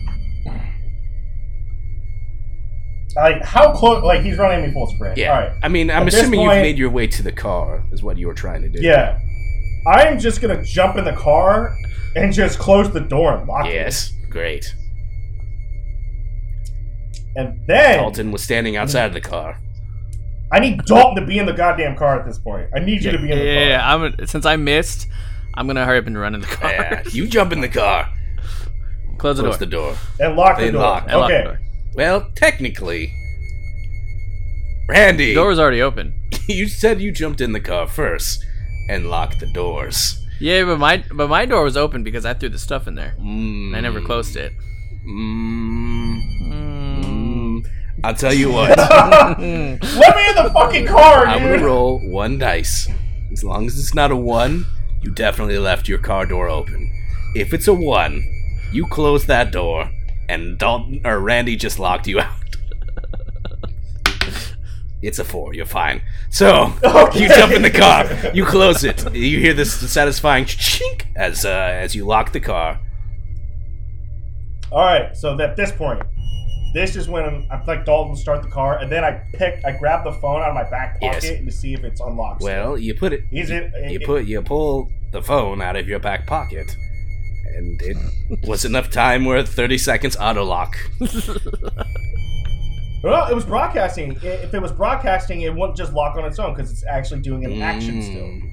Like, 3.17 3.43
how 3.43 3.73
close? 3.73 4.05
Like, 4.05 4.21
he's 4.21 4.37
running 4.37 4.67
me 4.67 4.73
full 4.73 4.87
sprint. 4.89 5.17
Yeah. 5.17 5.33
All 5.33 5.41
right. 5.41 5.53
I 5.63 5.69
mean, 5.69 5.91
I'm 5.91 6.03
At 6.03 6.05
this 6.07 6.21
assuming 6.21 6.41
you've 6.41 6.51
made 6.53 6.77
your 6.79 6.91
way 6.91 7.07
to 7.07 7.23
the 7.23 7.33
car, 7.33 7.83
is 7.91 8.03
what 8.03 8.19
you 8.19 8.27
were 8.27 8.35
trying 8.35 8.61
to 8.63 8.69
do. 8.69 8.79
Yeah. 8.81 9.19
I'm 9.87 10.19
just 10.19 10.41
gonna 10.43 10.63
jump 10.65 10.97
in 10.97 11.05
the 11.05 11.13
car 11.15 11.75
and 12.17 12.33
just 12.33 12.59
close 12.59 12.91
the 12.93 13.01
door 13.01 13.37
and 13.39 13.49
lock 13.49 13.67
it. 13.67 13.73
Yes. 13.75 14.13
Great. 14.29 14.75
And 17.37 17.61
then 17.67 17.99
Dalton 17.99 18.33
was 18.33 18.43
standing 18.43 18.77
outside 18.77 19.05
of 19.07 19.13
the 19.13 19.21
car. 19.21 19.59
I 20.53 20.61
need 20.61 20.85
Dalton 20.87 21.17
to 21.17 21.27
be 21.27 21.39
in 21.39 21.47
the 21.47 21.53
goddamn 21.53 21.97
car 21.97 22.19
at 22.19 22.27
this 22.27 22.39
point. 22.39 22.69
I 22.75 22.79
need 22.79 23.03
you 23.05 23.13
to 23.13 23.19
be 23.19 23.29
Yeah, 23.29 23.33
in 23.35 23.39
the 23.39 23.45
yeah, 23.45 23.81
car. 23.87 24.07
yeah. 24.09 24.17
I'm 24.21 24.27
since 24.27 24.47
I 24.47 24.57
missed, 24.57 25.07
I'm 25.55 25.67
gonna 25.67 25.85
hurry 25.85 25.99
up 25.99 26.07
and 26.07 26.19
run 26.19 26.35
in 26.35 26.41
the 26.41 26.47
car. 26.47 26.71
Yeah, 26.71 27.03
you 27.11 27.27
jump 27.27 27.53
in 27.53 27.61
the 27.61 27.69
car, 27.69 28.09
Close 29.19 29.37
the 29.37 29.43
close 29.43 29.55
door. 29.55 29.59
the 29.59 29.67
door. 29.67 29.97
And 30.21 30.37
lock 30.37 30.59
the 30.59 30.65
Then 30.65 30.73
door. 30.75 30.83
lock. 30.83 31.05
And 31.09 31.19
lock 31.21 31.29
the 31.29 31.35
Okay. 31.37 31.45
door. 31.45 31.61
Well, 31.97 32.31
technically, 32.35 33.13
Randy, 34.89 35.29
The 35.29 35.35
door 35.35 35.49
was 35.49 35.59
already 35.59 35.83
open. 35.83 36.15
you 36.47 36.69
said 36.69 37.01
you 37.01 37.11
jumped 37.11 37.41
in 37.41 37.53
the 37.53 37.61
car 37.61 37.87
first 37.89 38.45
and 38.89 39.09
locked 39.11 39.41
the 39.41 39.47
doors. 39.53 40.23
Yeah, 40.39 40.65
but 40.65 40.79
my 40.79 41.03
but 41.13 41.29
my 41.31 41.47
door 41.47 41.65
was 41.65 41.77
open 41.77 42.03
because 42.05 42.27
I 42.27 42.35
threw 42.35 42.51
the 42.51 42.59
stuff 42.59 42.87
in 42.87 42.95
there. 42.95 43.15
Mm, 43.19 43.75
I 43.75 43.81
never 43.81 44.01
closed 44.03 44.37
it. 44.37 44.53
Mm, 45.09 46.21
Mm. 46.43 47.67
I'll 48.05 48.15
tell 48.15 48.35
you 48.35 48.53
what. 48.53 48.77
Let 48.79 49.39
me 49.41 49.49
in 49.49 50.35
the 50.37 50.51
fucking 50.53 50.87
car, 50.87 51.27
I'm 51.27 51.43
dude. 51.43 51.53
gonna 51.55 51.65
roll 51.65 51.99
one 52.11 52.39
dice. 52.39 52.89
As 53.33 53.43
long 53.43 53.67
as 53.67 53.79
it's 53.79 53.95
not 53.95 54.11
a 54.11 54.17
one, 54.17 54.67
you 55.03 55.11
definitely 55.11 55.59
left 55.59 55.89
your 55.89 55.99
car 55.99 56.27
door 56.27 56.49
open. 56.51 56.93
If 57.35 57.53
it's 57.55 57.67
a 57.69 57.75
one, 57.75 58.23
you 58.73 58.87
close 58.87 59.27
that 59.27 59.51
door, 59.51 59.91
and 60.29 60.59
Dalton 60.59 61.01
or 61.05 61.19
Randy 61.21 61.57
just 61.57 61.79
locked 61.79 62.07
you 62.07 62.21
out. 62.21 62.33
It's 65.03 65.19
a 65.19 65.25
four. 65.25 65.55
You're 65.55 65.67
fine. 65.67 66.03
So 66.31 66.73
Okay. 66.83 67.23
you 67.23 67.29
jump 67.29 67.53
in 67.53 67.63
the 67.63 67.71
car, 67.71 68.07
you 68.35 68.45
close 68.45 68.83
it. 68.83 69.15
You 69.15 69.39
hear 69.39 69.53
this 69.55 69.73
satisfying 69.93 70.47
chink 70.47 71.05
as 71.15 71.45
uh, 71.45 71.51
as 71.51 71.95
you 71.95 72.05
lock 72.07 72.33
the 72.33 72.41
car. 72.41 72.81
All 74.73 74.81
right, 74.85 75.17
so 75.17 75.39
at 75.41 75.55
this 75.57 75.71
point, 75.71 76.03
this 76.75 76.97
is 76.97 77.09
when 77.09 77.47
I'm 77.53 77.65
like 77.67 77.85
Dalton 77.85 78.17
start 78.17 78.43
the 78.43 78.49
car, 78.49 78.79
and 78.79 78.91
then 78.91 79.05
I 79.05 79.23
pick, 79.35 79.61
I 79.65 79.73
grab 79.79 80.03
the 80.03 80.13
phone 80.15 80.43
out 80.43 80.49
of 80.49 80.55
my 80.55 80.69
back 80.69 81.01
pocket 81.01 81.23
Yes. 81.23 81.45
to 81.45 81.51
see 81.53 81.75
if 81.75 81.85
it's 81.85 82.01
unlocked. 82.01 82.43
Well, 82.43 82.77
you 82.77 82.95
put 82.95 83.13
it. 83.13 83.23
is 83.31 83.51
it? 83.51 83.71
You 83.89 84.01
it- 84.01 84.05
put 84.07 84.25
you 84.25 84.43
pull 84.43 84.89
the 85.13 85.23
phone 85.23 85.63
out 85.63 85.77
of 85.77 85.87
your 85.87 86.01
back 86.01 86.27
pocket, 86.27 86.75
and 87.55 87.81
it 87.83 87.97
was 88.47 88.65
enough 88.65 88.91
time 88.91 89.25
where 89.25 89.43
30 89.43 89.79
seconds 89.79 90.17
auto 90.17 90.45
lock. 90.45 90.77
Well, 93.03 93.31
it 93.31 93.35
was 93.35 93.45
broadcasting. 93.45 94.19
If 94.21 94.53
it 94.53 94.61
was 94.61 94.73
broadcasting, 94.73 95.43
it 95.43 95.55
wouldn't 95.55 95.77
just 95.77 95.93
lock 95.93 96.17
on 96.17 96.25
its 96.25 96.41
own 96.41 96.55
because 96.55 96.73
it's 96.73 96.85
actually 96.87 97.21
doing 97.21 97.45
an 97.45 97.63
action 97.63 98.01
mm. 98.01 98.03
still. 98.03 98.49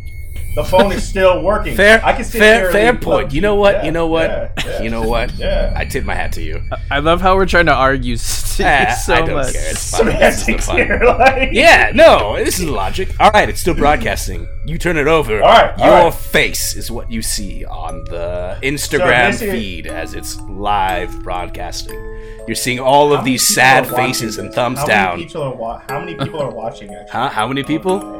The 0.55 0.63
phone 0.63 0.91
is 0.91 1.07
still 1.07 1.41
working. 1.41 1.75
Fair, 1.75 1.99
I 2.05 2.13
can 2.13 2.23
sit 2.23 2.37
fair, 2.37 2.71
fair 2.71 2.95
point. 2.95 3.29
PUBG. 3.29 3.33
You 3.33 3.41
know 3.41 3.55
what? 3.55 3.75
Yeah, 3.77 3.85
you 3.85 3.91
know 3.91 4.05
what? 4.07 4.29
yeah, 4.29 4.51
yeah. 4.65 4.81
You 4.83 4.89
know 4.91 5.01
what? 5.01 5.33
Yeah. 5.33 5.73
I 5.75 5.83
tip 5.85 6.05
my 6.05 6.13
hat 6.13 6.31
to 6.33 6.43
you. 6.43 6.61
I 6.91 6.99
love 6.99 7.21
how 7.21 7.35
we're 7.35 7.47
trying 7.47 7.65
to 7.65 7.73
argue 7.73 8.17
so 8.17 8.63
Ah, 8.67 8.95
I 9.13 9.21
don't 9.21 9.33
much. 9.33 9.53
care. 9.53 9.71
It's 9.71 9.89
fine. 9.97 10.05
This 10.05 10.35
is 10.37 10.43
Semantics 10.45 10.69
here, 10.69 11.01
like 11.19 11.49
Yeah, 11.53 11.91
no, 11.95 12.35
this 12.37 12.59
is 12.59 12.65
logic. 12.69 13.15
All 13.19 13.31
right, 13.31 13.49
it's 13.49 13.61
still 13.61 13.73
broadcasting. 13.73 14.47
You 14.67 14.77
turn 14.77 14.95
it 14.97 15.07
over. 15.07 15.41
All 15.41 15.49
right, 15.49 15.73
all 15.79 15.85
your 15.87 16.03
right. 16.05 16.13
face 16.13 16.75
is 16.75 16.91
what 16.91 17.11
you 17.11 17.23
see 17.23 17.65
on 17.65 18.03
the 18.05 18.59
Instagram 18.61 19.31
this 19.31 19.41
is- 19.41 19.51
feed 19.51 19.87
as 19.87 20.13
it's 20.13 20.39
live 20.41 21.23
broadcasting. 21.23 21.99
You're 22.47 22.53
seeing 22.55 22.79
all 22.79 23.11
of 23.11 23.19
How 23.21 23.25
these 23.25 23.47
sad 23.47 23.87
faces 23.87 24.37
and 24.37 24.53
thumbs 24.53 24.77
how 24.79 24.85
down. 24.85 25.19
Many 25.19 25.33
are 25.33 25.55
wa- 25.55 25.81
how 25.89 25.99
many 25.99 26.13
people 26.13 26.39
are 26.41 26.51
watching? 26.51 26.93
Actually, 26.93 27.09
Huh? 27.11 27.29
How 27.29 27.47
many 27.47 27.63
people? 27.63 28.19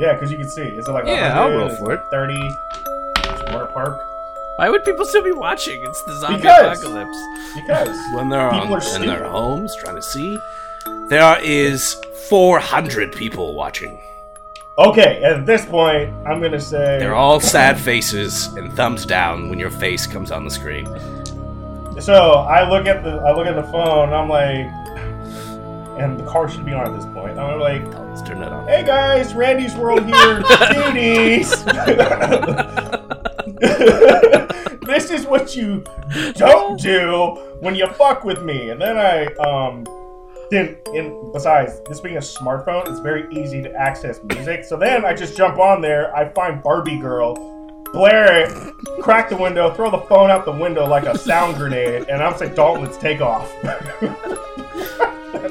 Yeah, 0.00 0.14
because 0.14 0.32
you 0.32 0.38
can 0.38 0.48
see. 0.48 0.62
Is 0.62 0.88
it 0.88 0.92
like 0.92 1.06
Yeah, 1.06 1.38
I'll 1.40 1.50
roll 1.50 1.68
for 1.76 1.92
it. 1.92 2.00
Thirty. 2.10 2.40
Water 3.52 3.66
park. 3.66 4.00
Why 4.56 4.68
would 4.70 4.84
people 4.84 5.04
still 5.04 5.22
be 5.22 5.32
watching? 5.32 5.80
It's 5.82 6.02
the 6.04 6.18
zombie 6.20 6.36
Because- 6.42 6.82
apocalypse. 6.82 7.18
Because 7.54 7.98
when 8.14 8.28
they're 8.28 8.50
People 8.50 8.74
on, 8.74 8.82
are 8.82 8.96
in 8.96 9.02
their 9.06 9.16
stupid. 9.18 9.30
homes 9.30 9.74
trying 9.76 9.96
to 9.96 10.02
see, 10.02 10.38
there 11.08 11.38
is 11.42 11.94
400 12.28 13.12
people 13.12 13.54
watching. 13.54 14.00
okay, 14.78 15.22
at 15.22 15.44
this 15.46 15.64
point, 15.66 16.12
I'm 16.26 16.40
gonna 16.40 16.60
say 16.60 16.98
They're 16.98 17.14
all 17.14 17.40
sad 17.40 17.78
faces 17.78 18.46
and 18.56 18.72
thumbs 18.74 19.04
down 19.04 19.48
when 19.50 19.58
your 19.58 19.70
face 19.70 20.06
comes 20.06 20.30
on 20.30 20.44
the 20.44 20.50
screen. 20.50 20.86
So 22.00 22.14
I 22.48 22.66
look 22.68 22.86
at 22.86 23.02
the 23.04 23.16
I 23.26 23.32
look 23.32 23.46
at 23.46 23.56
the 23.56 23.64
phone. 23.72 24.08
and 24.08 24.14
I'm 24.14 24.28
like, 24.28 24.66
and 26.00 26.18
the 26.18 26.24
car 26.24 26.48
should 26.48 26.64
be 26.64 26.72
on 26.72 26.86
at 26.86 26.94
this 26.96 27.04
point. 27.12 27.38
I'm 27.38 27.60
like, 27.60 27.84
Let's 28.08 28.22
turn 28.22 28.40
that 28.40 28.52
on. 28.52 28.66
hey 28.66 28.82
guys, 28.84 29.34
Randy's 29.34 29.74
World 29.74 30.04
here, 30.06 30.40
duties. 30.72 31.50
this 34.86 35.10
is 35.10 35.26
what 35.26 35.54
you 35.54 35.84
don't 36.34 36.80
do 36.80 37.36
when 37.60 37.74
you 37.74 37.86
fuck 37.88 38.24
with 38.24 38.42
me. 38.42 38.70
And 38.70 38.80
then 38.80 38.96
I 38.96 39.26
um 39.34 39.84
then 40.50 40.76
and 40.94 41.32
besides 41.32 41.80
this 41.88 42.00
being 42.00 42.16
a 42.16 42.20
smartphone, 42.20 42.88
it's 42.88 43.00
very 43.00 43.26
easy 43.32 43.62
to 43.62 43.72
access 43.74 44.22
music. 44.24 44.64
So 44.64 44.76
then 44.76 45.04
I 45.04 45.14
just 45.14 45.36
jump 45.36 45.58
on 45.58 45.82
there, 45.82 46.14
I 46.16 46.28
find 46.30 46.62
Barbie 46.62 46.98
Girl, 46.98 47.34
blare 47.92 48.42
it, 48.42 48.52
crack 49.00 49.28
the 49.28 49.36
window, 49.36 49.72
throw 49.74 49.90
the 49.90 50.00
phone 50.00 50.30
out 50.30 50.44
the 50.44 50.52
window 50.52 50.86
like 50.86 51.04
a 51.04 51.18
sound 51.18 51.56
grenade, 51.56 52.08
and 52.08 52.22
I'm 52.22 52.36
saying, 52.36 52.54
Dalton, 52.54 52.84
let's 52.84 52.96
take 52.96 53.20
off. 53.20 53.52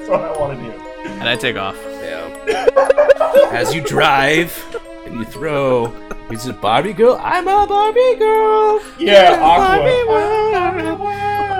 That's 0.09 0.21
what 0.21 0.37
I 0.37 0.39
want 0.39 0.59
to 0.59 0.65
do. 0.65 0.71
And 1.19 1.29
I 1.29 1.35
take 1.35 1.55
off. 1.55 1.75
Yeah. 1.85 3.49
As 3.51 3.73
you 3.75 3.81
drive 3.81 4.57
and 5.05 5.19
you 5.19 5.25
throw, 5.25 5.93
is 6.31 6.47
it 6.47 6.59
Barbie 6.59 6.93
girl? 6.93 7.19
I'm 7.21 7.47
a 7.47 7.67
Barbie 7.67 8.15
girl. 8.15 8.81
Yeah, 8.97 9.39
Barbie 9.39 9.91
Aqua. 9.91 10.11
world. 10.11 10.49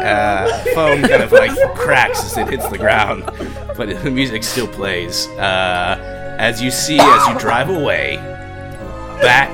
Uh, 0.03 0.63
phone 0.73 1.01
kind 1.01 1.21
of 1.21 1.31
like 1.31 1.51
cracks 1.75 2.23
as 2.23 2.37
it 2.37 2.49
hits 2.49 2.67
the 2.69 2.77
ground, 2.77 3.25
but 3.77 3.89
the 4.03 4.09
music 4.09 4.43
still 4.43 4.67
plays. 4.67 5.27
Uh, 5.27 6.35
as 6.39 6.61
you 6.61 6.71
see, 6.71 6.97
as 6.99 7.27
you 7.27 7.37
drive 7.37 7.69
away, 7.69 8.15
back 9.21 9.51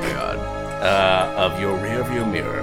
uh, 0.81 1.33
of 1.35 1.59
your 1.59 1.77
rearview 1.79 2.31
mirror, 2.31 2.61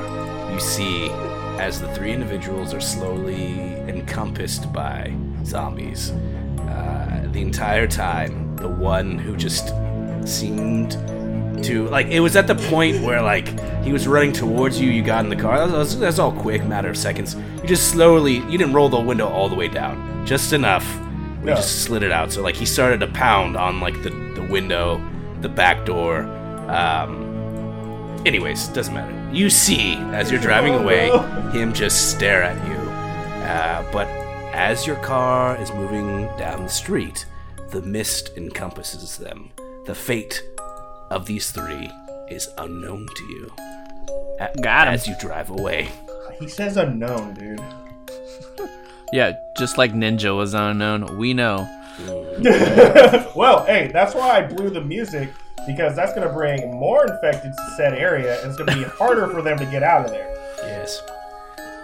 you 0.52 0.60
see 0.60 1.10
as 1.58 1.80
the 1.80 1.92
three 1.94 2.12
individuals 2.12 2.72
are 2.72 2.80
slowly 2.80 3.74
encompassed 3.88 4.72
by 4.72 5.12
zombies. 5.46 6.10
Uh, 6.60 7.28
the 7.32 7.40
entire 7.42 7.86
time, 7.86 8.56
the 8.56 8.68
one 8.68 9.18
who 9.18 9.36
just 9.36 9.72
seemed 10.24 10.92
to 11.64 11.86
like 11.88 12.06
it 12.08 12.20
was 12.20 12.34
at 12.34 12.46
the 12.46 12.54
point 12.54 13.02
where 13.02 13.22
like 13.22 13.48
he 13.84 13.92
was 13.92 14.06
running 14.08 14.32
towards 14.32 14.80
you. 14.80 14.90
You 14.90 15.02
got 15.02 15.24
in 15.24 15.30
the 15.30 15.36
car. 15.36 15.66
That's, 15.68 16.18
all 16.18 16.32
quick, 16.32 16.64
matter 16.64 16.88
of 16.90 16.96
seconds. 16.96 17.34
You 17.60 17.66
just 17.66 17.90
slowly. 17.90 18.34
You 18.50 18.58
didn't 18.58 18.72
roll 18.72 18.88
the 18.88 19.00
window 19.00 19.28
all 19.28 19.48
the 19.48 19.54
way 19.56 19.68
down, 19.68 20.26
just 20.26 20.52
enough. 20.52 20.86
We 21.42 21.48
Yeah. 21.50 21.56
just 21.56 21.82
slid 21.82 22.02
it 22.02 22.12
out. 22.12 22.32
So 22.32 22.42
like 22.42 22.54
he 22.54 22.66
started 22.66 23.00
to 23.00 23.06
pound 23.08 23.56
on 23.56 23.80
like 23.80 24.02
the 24.02 24.10
the 24.34 24.42
window, 24.50 25.00
the 25.40 25.48
back 25.48 25.84
door. 25.84 26.22
Um, 26.68 28.22
anyways, 28.24 28.68
doesn't 28.68 28.94
matter. 28.94 29.12
You 29.32 29.50
see 29.50 29.94
as 30.12 30.30
you're 30.30 30.40
driving 30.40 30.74
away 30.74 31.10
him 31.52 31.72
just 31.72 32.10
stare 32.10 32.42
at 32.42 32.56
you. 32.68 32.74
Uh, 33.44 33.84
but 33.92 34.06
as 34.52 34.86
your 34.86 34.96
car 34.96 35.56
is 35.60 35.72
moving 35.72 36.26
down 36.38 36.62
the 36.62 36.68
street, 36.68 37.26
the 37.70 37.82
mist 37.82 38.30
encompasses 38.36 39.16
them. 39.18 39.50
The 39.86 39.94
fate 39.94 40.42
of 41.10 41.26
these 41.26 41.50
three 41.50 41.90
is 42.28 42.48
unknown 42.58 43.06
to 43.16 43.22
you. 43.24 43.52
A- 44.40 44.60
Got 44.60 44.88
'em. 44.88 44.94
As 44.94 45.06
you 45.06 45.14
drive 45.20 45.50
away. 45.50 45.88
He 46.38 46.48
says 46.48 46.76
unknown, 46.76 47.34
dude. 47.34 47.60
Yeah, 49.14 49.32
just 49.58 49.76
like 49.76 49.92
Ninja 49.92 50.34
was 50.34 50.54
unknown, 50.54 51.18
we 51.18 51.34
know. 51.34 51.68
well, 53.36 53.62
hey, 53.66 53.90
that's 53.92 54.14
why 54.14 54.38
I 54.38 54.40
blew 54.46 54.70
the 54.70 54.80
music 54.80 55.28
because 55.66 55.94
that's 55.94 56.14
going 56.14 56.26
to 56.26 56.32
bring 56.32 56.70
more 56.70 57.06
infected 57.06 57.52
to 57.52 57.74
said 57.76 57.92
area, 57.92 58.40
and 58.40 58.48
it's 58.48 58.56
going 58.56 58.70
to 58.70 58.76
be 58.76 58.84
harder 58.84 59.28
for 59.28 59.42
them 59.42 59.58
to 59.58 59.66
get 59.66 59.82
out 59.82 60.06
of 60.06 60.12
there. 60.12 60.34
Yes. 60.62 61.02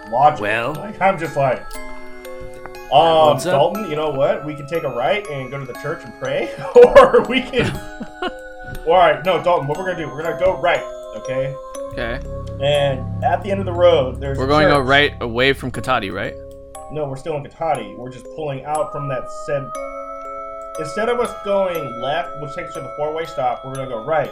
Logic. 0.09 0.41
Well- 0.41 0.73
like 0.73 0.99
I'm 0.99 1.19
just 1.19 1.35
like, 1.37 1.63
um? 2.91 3.37
Dalton. 3.39 3.89
You 3.89 3.95
know 3.95 4.09
what? 4.09 4.45
We 4.45 4.55
can 4.55 4.67
take 4.67 4.83
a 4.83 4.89
right 4.89 5.25
and 5.29 5.49
go 5.51 5.59
to 5.59 5.65
the 5.65 5.79
church 5.79 6.03
and 6.03 6.13
pray, 6.19 6.49
or 6.75 7.23
we 7.29 7.41
can. 7.41 7.75
All 8.87 8.93
right, 8.93 9.23
no, 9.25 9.41
Dalton. 9.43 9.67
What 9.67 9.77
we're 9.77 9.85
gonna 9.85 9.97
do? 9.97 10.09
We're 10.09 10.23
gonna 10.23 10.39
go 10.39 10.59
right, 10.59 10.83
okay? 11.17 11.55
Okay. 11.93 12.19
And 12.61 13.23
at 13.23 13.41
the 13.43 13.51
end 13.51 13.59
of 13.59 13.65
the 13.65 13.73
road, 13.73 14.19
there's 14.19 14.37
We're 14.37 14.47
going 14.47 14.65
to 14.67 14.71
go 14.71 14.79
church. 14.81 14.87
right 14.87 15.13
away 15.21 15.53
from 15.53 15.71
Cotati, 15.71 16.11
right? 16.11 16.33
No, 16.91 17.07
we're 17.07 17.17
still 17.17 17.35
in 17.35 17.43
Cotati. 17.43 17.97
We're 17.97 18.11
just 18.11 18.25
pulling 18.35 18.63
out 18.65 18.91
from 18.91 19.07
that 19.09 19.23
said. 19.45 19.69
Instead 20.79 21.09
of 21.09 21.19
us 21.19 21.33
going 21.43 22.01
left, 22.01 22.39
which 22.41 22.53
takes 22.53 22.69
us 22.69 22.73
to 22.75 22.81
the 22.81 22.93
four-way 22.95 23.25
stop, 23.25 23.65
we're 23.65 23.75
gonna 23.75 23.89
go 23.89 24.03
right. 24.05 24.31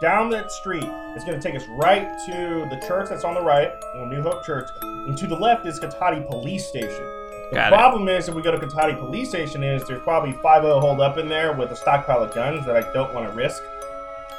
Down 0.00 0.30
that 0.30 0.50
street, 0.50 0.84
it's 1.14 1.24
gonna 1.24 1.40
take 1.40 1.54
us 1.54 1.64
right 1.78 2.08
to 2.26 2.66
the 2.70 2.82
church 2.86 3.08
that's 3.08 3.24
on 3.24 3.34
the 3.34 3.40
right, 3.42 3.72
New 3.94 4.22
Hope 4.22 4.44
Church, 4.44 4.68
and 4.82 5.16
to 5.18 5.26
the 5.26 5.36
left 5.36 5.66
is 5.66 5.78
Cotati 5.78 6.26
Police 6.28 6.66
Station. 6.66 7.25
The 7.50 7.56
Got 7.56 7.72
problem 7.72 8.08
is, 8.08 8.28
if 8.28 8.34
we 8.34 8.42
go 8.42 8.50
to 8.50 8.58
Cotati 8.58 8.98
Police 8.98 9.28
Station, 9.28 9.62
is 9.62 9.84
there's 9.84 10.02
probably 10.02 10.32
5 10.32 10.62
hold 10.62 11.00
up 11.00 11.16
in 11.16 11.28
there 11.28 11.52
with 11.52 11.70
a 11.70 11.76
stockpile 11.76 12.22
of 12.22 12.34
guns 12.34 12.66
that 12.66 12.76
I 12.76 12.92
don't 12.92 13.14
want 13.14 13.28
to 13.30 13.36
risk. 13.36 13.62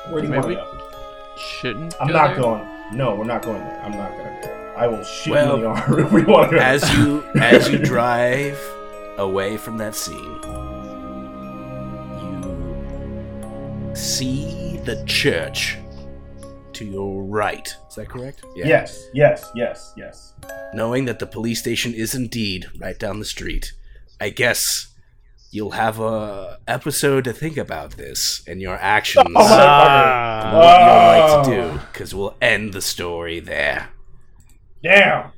Where 0.10 0.22
do 0.22 0.28
you 0.28 0.34
want 0.34 0.48
to 0.48 0.56
go? 0.56 0.68
Shouldn't. 1.38 1.96
I'm 2.02 2.08
go 2.08 2.14
not 2.14 2.28
there? 2.34 2.42
going. 2.42 2.68
No, 2.92 3.16
we're 3.16 3.24
not 3.26 3.44
going 3.44 3.60
there. 3.60 3.82
I'm 3.82 3.92
not 3.92 4.12
gonna 4.12 4.42
do 4.42 4.50
it. 4.50 4.74
I 4.78 4.88
will 4.88 5.04
shoot 5.04 5.32
Well, 5.32 5.56
in 5.56 5.62
the 5.62 5.68
arm 5.68 6.00
if 6.06 6.12
we 6.12 6.24
want 6.24 6.50
to 6.52 6.58
go. 6.58 6.62
As 6.62 6.94
you 6.98 7.24
as 7.36 7.70
you 7.70 7.78
drive 7.94 8.60
away 9.18 9.58
from 9.58 9.78
that 9.78 9.96
scene, 9.96 10.40
you 13.88 13.96
see 13.96 14.78
the 14.86 15.04
church 15.06 15.78
to 16.78 16.86
your 16.86 17.24
right. 17.24 17.68
Is 17.90 17.96
that 17.96 18.10
correct? 18.10 18.44
Yes, 18.56 19.08
yes, 19.14 19.52
yes, 19.56 19.94
yes. 19.98 20.34
knowing 20.74 21.06
that 21.06 21.20
the 21.20 21.28
police 21.28 21.60
station 21.60 21.94
is 21.94 22.14
indeed 22.16 22.66
right 22.80 22.98
down 23.00 23.20
the 23.20 23.26
street, 23.26 23.74
I 24.22 24.30
guess 24.30 24.88
you'll 25.52 25.72
have 25.72 26.00
a 26.00 26.60
episode 26.68 27.24
to 27.24 27.34
think 27.34 27.58
about 27.58 27.92
this 27.98 28.44
and 28.48 28.62
your 28.62 28.76
actions. 28.76 29.26
Oh, 29.28 29.40
motherfucker. 29.40 30.46
and 30.46 30.58
what 30.58 30.80
you'll 30.80 30.98
like 31.08 31.46
to 31.46 31.68
Oh. 31.68 31.72
do, 31.74 31.80
because 31.92 32.14
we'll 32.16 32.36
end 32.42 32.74
the 32.74 32.82
story 32.82 33.40
there. 33.40 33.90
Damn. 34.84 35.32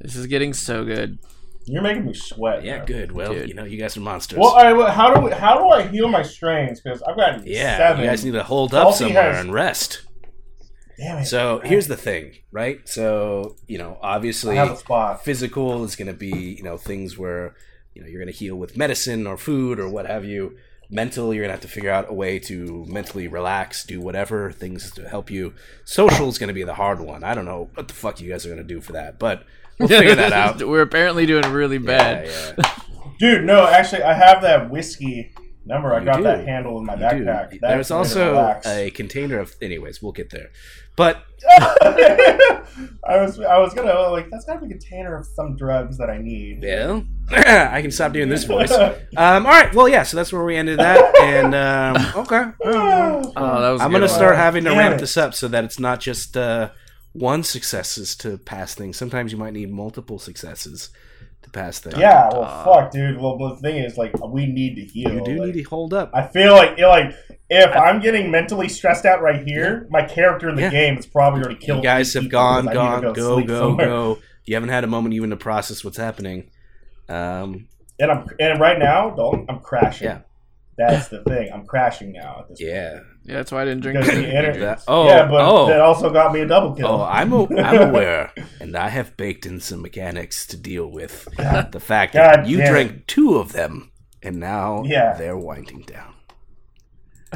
This 0.00 0.16
is 0.16 0.26
getting 0.26 0.52
so 0.54 0.84
good. 0.84 1.18
You're 1.66 1.82
making 1.82 2.06
me 2.06 2.14
sweat. 2.14 2.64
Yeah, 2.64 2.78
bro. 2.78 2.86
good. 2.86 3.12
Well, 3.12 3.34
Dude. 3.34 3.48
you 3.48 3.54
know, 3.54 3.64
you 3.64 3.76
guys 3.78 3.94
are 3.96 4.00
monsters. 4.00 4.38
Well, 4.38 4.50
all 4.50 4.62
right. 4.64 4.72
Well, 4.72 4.90
how 4.90 5.12
do 5.12 5.20
we, 5.20 5.30
how 5.32 5.58
do 5.58 5.68
I 5.68 5.82
heal 5.86 6.08
my 6.08 6.22
strains? 6.22 6.80
Because 6.80 7.02
I've 7.02 7.16
got 7.16 7.46
yeah, 7.46 7.76
seven. 7.76 8.04
you 8.04 8.08
guys 8.10 8.24
need 8.24 8.30
to 8.32 8.42
hold 8.42 8.72
up 8.72 8.94
Salty 8.94 9.12
somewhere 9.12 9.32
has- 9.34 9.44
and 9.44 9.52
rest. 9.52 10.02
Damn 10.98 11.18
it. 11.18 11.26
So 11.26 11.60
here's 11.64 11.86
the 11.86 11.96
thing, 11.96 12.34
right? 12.50 12.86
So 12.88 13.56
you 13.66 13.78
know, 13.78 13.98
obviously, 14.02 14.56
have 14.56 14.72
a 14.72 14.76
spot. 14.76 15.24
physical 15.24 15.84
is 15.84 15.96
going 15.96 16.08
to 16.08 16.14
be 16.14 16.54
you 16.56 16.62
know 16.62 16.76
things 16.76 17.16
where 17.16 17.54
you 17.94 18.02
know 18.02 18.08
you're 18.08 18.20
going 18.20 18.32
to 18.32 18.38
heal 18.38 18.56
with 18.56 18.76
medicine 18.76 19.26
or 19.26 19.36
food 19.36 19.78
or 19.78 19.88
what 19.88 20.06
have 20.06 20.24
you 20.24 20.56
mental 20.90 21.34
you're 21.34 21.42
going 21.42 21.50
to 21.50 21.52
have 21.52 21.60
to 21.60 21.68
figure 21.68 21.90
out 21.90 22.08
a 22.08 22.14
way 22.14 22.38
to 22.38 22.82
mentally 22.88 23.28
relax 23.28 23.84
do 23.84 24.00
whatever 24.00 24.50
things 24.50 24.90
to 24.90 25.06
help 25.06 25.30
you 25.30 25.52
social 25.84 26.30
is 26.30 26.38
going 26.38 26.48
to 26.48 26.54
be 26.54 26.64
the 26.64 26.72
hard 26.72 26.98
one 26.98 27.22
i 27.22 27.34
don't 27.34 27.44
know 27.44 27.68
what 27.74 27.88
the 27.88 27.92
fuck 27.92 28.18
you 28.22 28.30
guys 28.30 28.46
are 28.46 28.48
going 28.48 28.56
to 28.56 28.64
do 28.64 28.80
for 28.80 28.92
that 28.92 29.18
but 29.18 29.44
we'll 29.78 29.86
figure 29.86 30.14
that 30.14 30.32
out 30.42 30.66
We're 30.66 30.80
apparently 30.80 31.26
doing 31.26 31.46
really 31.52 31.76
bad. 31.76 32.26
yeah, 32.26 32.52
yeah. 32.56 32.80
Dude, 33.18 33.44
no, 33.44 33.66
actually, 33.66 34.02
I 34.02 34.14
have 34.14 34.42
that 34.42 34.70
whiskey. 34.70 35.32
Remember, 35.68 35.94
I 35.94 35.98
You 36.00 36.04
got 36.06 36.16
do. 36.18 36.22
that 36.24 36.46
handle 36.46 36.78
in 36.78 36.86
my 36.86 36.94
You 36.94 37.00
backpack. 37.00 37.50
do. 37.50 37.58
That's 37.60 37.88
there's 37.88 37.88
the 37.88 37.94
way 38.22 38.32
to 38.32 38.54
also 38.54 38.60
a 38.66 38.90
container 38.90 39.38
of 39.38 39.54
anyways 39.60 40.02
we'll 40.02 40.12
get 40.12 40.30
there 40.30 40.48
but 40.96 41.22
I 43.04 43.16
was 43.20 43.38
I 43.40 43.58
was 43.58 43.72
gonna 43.74 43.92
like 44.10 44.30
that's 44.30 44.44
gotta 44.44 44.60
be 44.60 44.66
a 44.66 44.68
container 44.70 45.16
of 45.16 45.26
some 45.26 45.56
drugs 45.56 45.98
that 45.98 46.10
I 46.10 46.18
need. 46.18 46.62
yeah 46.62 47.00
i 47.72 47.82
can 47.82 47.90
stop 47.90 48.12
doing 48.12 48.28
this 48.28 48.44
voice 48.44 48.70
um 48.72 48.96
all 49.16 49.42
right 49.44 49.72
well 49.74 49.88
yeah 49.88 50.02
so 50.02 50.16
that's 50.16 50.32
where 50.32 50.44
we 50.44 50.56
ended 50.56 50.78
that 50.78 51.16
and 51.20 51.54
um 51.54 51.96
okay 52.26 52.44
Oh, 52.64 53.60
that 53.60 53.70
was. 53.70 53.80
a 53.80 53.84
I'm 53.84 53.92
gonna 53.92 54.06
one. 54.06 54.08
start 54.14 54.36
having 54.36 54.64
to 54.64 54.70
Damn 54.70 54.78
ramp 54.78 54.94
it. 54.96 55.00
this 55.00 55.16
up 55.16 55.34
so 55.34 55.48
that 55.48 55.64
it's 55.64 55.78
not 55.78 56.00
just 56.00 56.36
uh, 56.36 56.70
one 57.12 57.42
successes 57.42 58.14
to 58.16 58.38
pass 58.38 58.74
things. 58.74 58.96
Sometimes 58.96 59.30
you 59.32 59.38
might 59.38 59.52
need 59.52 59.70
multiple 59.70 60.18
successes 60.18 60.90
to 61.52 61.58
pass 61.58 61.78
things. 61.80 61.96
Yeah, 61.98 62.28
well, 62.32 62.44
Uh, 62.44 62.64
fuck, 62.64 62.90
dude. 62.90 63.18
Well, 63.20 63.36
the 63.38 63.56
thing 63.56 63.76
is, 63.76 63.96
like, 63.96 64.12
we 64.26 64.46
need 64.46 64.76
to 64.76 64.82
heal. 64.84 65.12
you 65.14 65.24
do 65.24 65.36
like, 65.38 65.54
need 65.54 65.62
to 65.64 65.68
hold 65.68 65.92
up. 65.94 66.10
I 66.14 66.26
feel 66.26 66.54
like, 66.54 66.78
like, 66.78 67.14
if 67.50 67.74
I'm 67.76 68.00
getting 68.00 68.30
mentally 68.30 68.68
stressed 68.68 69.04
out 69.06 69.22
right 69.22 69.42
here, 69.46 69.86
my 69.90 70.02
character 70.02 70.48
in 70.48 70.56
the 70.56 70.62
Yeah. 70.62 70.70
game 70.70 70.96
has 70.96 71.06
probably 71.06 71.40
already 71.42 71.58
killed. 71.58 71.78
You 71.78 71.82
guys 71.84 72.12
have 72.14 72.28
gone, 72.28 72.66
gone, 72.66 73.02
need 73.02 73.08
to 73.08 73.12
go, 73.14 73.42
go, 73.42 73.60
somewhere. 73.60 73.86
go. 73.86 74.18
You 74.44 74.54
haven't 74.54 74.70
had 74.70 74.84
a 74.84 74.86
moment 74.86 75.14
even 75.14 75.30
to 75.30 75.36
process 75.36 75.84
what's 75.84 75.96
happening. 75.98 76.50
Um, 77.08 77.68
And 78.00 78.10
I'm 78.10 78.26
and 78.38 78.60
right 78.60 78.78
now, 78.78 79.10
Dalton, 79.10 79.46
I'm 79.48 79.60
crashing. 79.60 80.06
Yeah. 80.08 80.18
That's 80.76 81.08
the 81.08 81.22
thing. 81.24 81.50
I'm 81.52 81.66
crashing 81.66 82.12
now 82.12 82.40
at 82.40 82.48
this 82.50 82.60
point. 82.60 82.70
Yeah. 83.28 83.32
Yeah, 83.32 83.36
that's 83.38 83.52
why 83.52 83.62
I 83.62 83.64
didn't 83.66 83.82
drink. 83.82 84.00
Because 84.00 84.14
any 84.16 84.34
inter- 84.34 84.52
drinks. 84.52 84.84
Oh, 84.88 85.06
yeah, 85.06 85.26
but 85.26 85.40
oh. 85.40 85.66
that 85.66 85.80
also 85.80 86.10
got 86.10 86.32
me 86.32 86.40
a 86.40 86.46
double 86.46 86.74
kill. 86.74 86.86
Oh, 86.88 87.02
I'm 87.02 87.32
a, 87.32 87.44
I'm 87.60 87.88
aware, 87.90 88.32
and 88.60 88.76
I 88.76 88.88
have 88.88 89.16
baked 89.16 89.44
in 89.46 89.60
some 89.60 89.82
mechanics 89.82 90.46
to 90.48 90.56
deal 90.56 90.86
with 90.86 91.28
God, 91.36 91.72
the 91.72 91.80
fact 91.80 92.14
that 92.14 92.46
you 92.46 92.56
damn 92.58 92.72
drank 92.72 93.06
two 93.06 93.36
of 93.36 93.52
them, 93.52 93.90
and 94.22 94.40
now 94.40 94.82
Yeah. 94.84 95.14
they're 95.16 95.36
winding 95.36 95.82
down. 95.82 96.14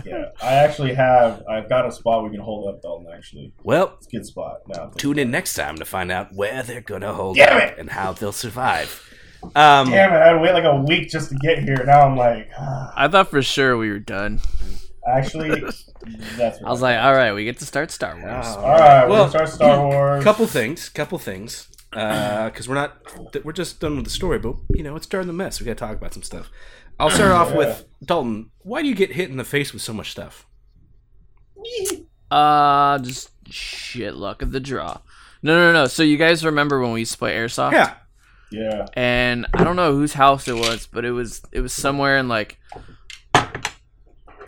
yeah, 0.07 0.31
I 0.43 0.55
actually 0.55 0.95
have. 0.95 1.43
I've 1.47 1.69
got 1.69 1.87
a 1.87 1.93
spot 1.93 2.25
we 2.25 2.31
can 2.31 2.41
hold 2.41 2.67
up, 2.67 2.81
Dalton. 2.81 3.09
Actually, 3.15 3.53
Well, 3.63 3.93
it's 3.99 4.07
a 4.07 4.11
good 4.11 4.25
spot. 4.27 4.61
Now, 4.69 4.87
tune 4.97 5.19
in 5.19 5.31
next 5.31 5.53
time 5.53 5.77
to 5.77 5.85
find 5.85 6.11
out 6.11 6.33
where 6.33 6.63
they're 6.63 6.81
gonna 6.81 7.13
hold 7.13 7.37
Damn 7.37 7.57
up 7.59 7.63
it! 7.73 7.79
and 7.79 7.91
how 7.91 8.13
they'll 8.15 8.33
survive. 8.33 9.07
Um, 9.55 9.91
Damn 9.91 10.13
it! 10.15 10.17
I 10.17 10.27
had 10.29 10.33
to 10.33 10.39
wait 10.39 10.53
like 10.55 10.65
a 10.65 10.77
week 10.77 11.11
just 11.11 11.29
to 11.29 11.35
get 11.43 11.59
here. 11.59 11.85
Now 11.85 12.07
I'm 12.07 12.17
like, 12.17 12.49
ah. 12.59 12.93
I 12.97 13.09
thought 13.09 13.29
for 13.29 13.43
sure 13.43 13.77
we 13.77 13.91
were 13.91 13.99
done. 13.99 14.41
Actually, 15.09 15.61
that's. 16.37 16.63
I 16.63 16.71
was 16.71 16.81
like, 16.83 16.99
all 16.99 17.13
right, 17.15 17.33
we 17.33 17.45
get 17.45 17.59
to 17.59 17.67
start 17.67 17.91
Star 17.91 18.15
Wars. 18.15 18.25
Wow. 18.47 18.57
all 18.57 18.71
right, 18.79 19.09
Well, 19.09 19.23
we'll 19.25 19.31
start 19.31 19.49
Star 19.49 19.87
Wars. 19.87 20.23
couple 20.25 20.47
things, 20.47 20.89
couple 20.89 21.19
things. 21.19 21.69
Because 21.91 22.69
we're 22.69 22.75
not, 22.77 22.97
we're 23.45 23.53
just 23.53 23.79
done 23.81 23.97
with 23.97 24.05
the 24.07 24.11
story, 24.11 24.39
but 24.39 24.57
you 24.71 24.83
know, 24.83 24.97
it's 24.97 25.07
during 25.07 25.27
the 25.27 25.33
mess. 25.35 25.61
We 25.61 25.67
got 25.67 25.73
to 25.73 25.85
talk 25.85 25.97
about 25.97 26.15
some 26.15 26.23
stuff. 26.23 26.51
I'll 26.99 27.11
start 27.19 27.33
off 27.33 27.55
with 27.55 27.85
Dalton. 28.05 28.51
Why 28.61 28.81
do 28.83 28.89
you 28.89 28.95
get 28.95 29.13
hit 29.13 29.29
in 29.29 29.37
the 29.37 29.45
face 29.45 29.73
with 29.75 29.83
so 29.83 29.93
much 29.93 30.11
stuff? 30.13 30.47
Uh, 32.31 32.99
just 33.01 33.31
shit 33.51 34.15
luck 34.15 34.41
of 34.43 34.53
the 34.53 34.61
draw. 34.61 34.99
No, 35.43 35.55
no, 35.55 35.73
no. 35.73 35.87
So 35.87 36.03
you 36.03 36.17
guys 36.17 36.45
remember 36.45 36.81
when 36.81 36.93
we 36.93 37.01
used 37.01 37.13
to 37.13 37.19
play 37.19 37.35
airsoft? 37.35 37.73
Yeah, 37.73 37.95
Yeah. 38.51 38.87
And 38.95 39.47
I 39.53 39.65
don't 39.65 39.77
know 39.77 39.93
whose 39.93 40.15
house 40.15 40.49
it 40.49 40.55
was, 40.55 40.87
but 40.87 41.05
it 41.05 41.11
was 41.11 41.43
it 41.53 41.61
was 41.61 41.73
somewhere 41.73 42.17
in 42.17 42.29
like 42.29 42.59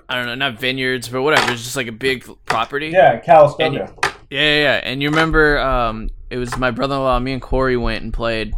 I 0.09 0.17
don't 0.17 0.27
know, 0.27 0.35
not 0.35 0.59
vineyards, 0.61 1.09
but 1.09 1.23
whatever. 1.23 1.53
It's 1.53 1.63
just 1.65 1.77
like 1.77 1.87
a 1.87 1.93
big 1.93 2.29
property. 2.47 2.89
Yeah, 2.89 3.19
Calistoga. 3.19 3.95
Yeah, 4.31 4.41
yeah, 4.41 4.63
yeah. 4.63 4.81
And 4.83 5.03
you 5.03 5.11
remember, 5.11 5.59
um, 5.61 6.11
it 6.31 6.37
was 6.39 6.57
my 6.59 6.71
brother-in-law. 6.71 7.19
Me 7.21 7.33
and 7.33 7.43
Corey 7.43 7.77
went 7.77 8.03
and 8.05 8.13
played, 8.13 8.53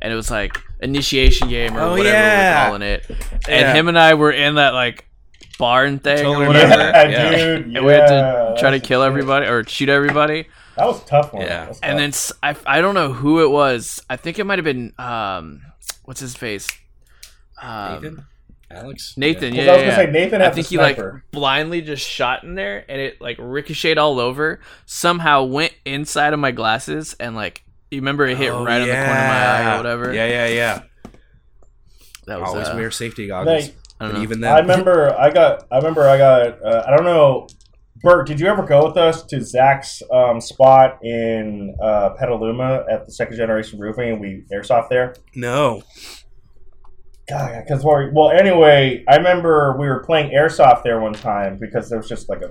and 0.00 0.12
it 0.12 0.16
was 0.16 0.30
like 0.30 0.58
initiation 0.80 1.48
game 1.48 1.76
or 1.76 1.80
Oh, 1.80 1.90
whatever 1.92 2.08
yeah. 2.08 2.62
we're 2.62 2.66
calling 2.66 2.82
it. 2.82 3.06
And 3.48 3.60
Yeah. 3.60 3.72
him 3.74 3.88
and 3.88 3.98
I 3.98 4.14
were 4.14 4.32
in 4.32 4.56
that 4.56 4.74
like 4.74 5.06
barn 5.58 5.98
thing 6.00 6.18
Totally 6.18 6.44
or 6.44 6.48
whatever. 6.48 6.72
Yeah, 6.72 7.08
Yeah. 7.08 7.30
dude. 7.58 7.76
And 7.76 7.86
we 7.86 7.92
had 7.92 8.06
to 8.08 8.56
try 8.58 8.70
to 8.70 8.80
kill 8.80 9.00
shit. 9.02 9.06
everybody 9.06 9.46
or 9.46 9.64
shoot 9.64 9.88
everybody. 9.88 10.46
That 10.76 10.86
was 10.86 11.02
a 11.02 11.06
tough 11.06 11.32
one. 11.32 11.42
Yeah. 11.42 11.48
That 11.60 11.68
was 11.68 11.80
And 11.82 11.90
tough. 11.92 11.98
then 11.98 12.08
s- 12.08 12.32
I, 12.66 12.78
I 12.78 12.80
don't 12.80 12.94
know 12.94 13.12
who 13.12 13.42
it 13.44 13.50
was. 13.50 14.00
I 14.10 14.16
think 14.16 14.38
it 14.38 14.44
might 14.44 14.58
have 14.58 14.64
been 14.64 14.92
um, 14.98 15.62
what's 16.04 16.20
his 16.20 16.34
face? 16.34 16.66
Um, 17.60 17.92
Nathan, 18.02 18.26
Alex, 18.74 19.14
Nathan, 19.16 19.54
yeah, 19.54 19.60
'Cause 19.64 19.68
I 19.68 19.72
was 19.72 19.80
yeah, 19.80 19.84
gonna 19.90 19.96
say 19.96 20.04
yeah. 20.06 20.24
Nathan 20.24 20.42
I 20.42 20.50
think 20.50 20.66
the 20.68 20.76
he 20.76 20.78
like 20.78 20.98
blindly 21.30 21.80
just 21.82 22.08
shot 22.08 22.42
in 22.44 22.54
there, 22.54 22.84
and 22.88 23.00
it 23.00 23.20
like 23.20 23.36
ricocheted 23.38 23.98
all 23.98 24.18
over. 24.20 24.60
Somehow 24.86 25.44
went 25.44 25.72
inside 25.84 26.32
of 26.32 26.38
my 26.40 26.50
glasses, 26.50 27.14
and 27.20 27.34
like 27.36 27.64
you 27.90 28.00
remember 28.00 28.26
it 28.26 28.36
hit 28.38 28.50
Oh, 28.50 28.64
right 28.64 28.80
on 28.80 28.88
the 28.88 28.94
corner 28.94 29.10
of 29.10 29.16
my 29.16 29.46
eye 29.46 29.74
or 29.74 29.76
whatever. 29.78 30.14
Yeah, 30.14 30.26
yeah, 30.26 30.46
yeah. 30.48 30.82
that 32.26 32.40
was 32.40 32.48
Always 32.50 32.68
uh, 32.68 32.74
wear 32.76 32.90
safety 32.90 33.26
goggles. 33.26 33.66
Like, 33.66 33.76
I 34.00 34.06
don't 34.06 34.14
know. 34.16 34.22
even 34.22 34.42
I 34.44 34.58
remember 34.58 35.14
I 35.16 35.30
got 35.30 35.66
I 35.70 35.76
remember 35.76 36.08
I 36.08 36.18
got 36.18 36.62
uh, 36.64 36.84
I 36.86 36.96
don't 36.96 37.04
know 37.04 37.46
Bert, 38.02 38.26
did 38.26 38.40
you 38.40 38.48
ever 38.48 38.64
go 38.64 38.84
with 38.88 38.96
us 38.96 39.22
to 39.26 39.40
Zach's 39.44 40.02
um, 40.10 40.40
spot 40.40 40.98
in 41.04 41.72
uh, 41.80 42.10
Petaluma 42.18 42.84
at 42.90 43.06
the 43.06 43.12
second 43.12 43.36
generation 43.36 43.78
roofing 43.78 44.10
and 44.10 44.20
we 44.20 44.44
airsoft 44.52 44.88
there? 44.88 45.14
no. 45.36 45.82
God, 47.28 47.62
because 47.64 47.84
well, 47.84 48.30
anyway, 48.30 49.04
I 49.08 49.16
remember 49.16 49.76
we 49.78 49.86
were 49.86 50.02
playing 50.04 50.32
airsoft 50.32 50.82
there 50.82 51.00
one 51.00 51.12
time 51.12 51.58
because 51.58 51.88
there 51.88 51.98
was 51.98 52.08
just 52.08 52.28
like 52.28 52.42
a 52.42 52.50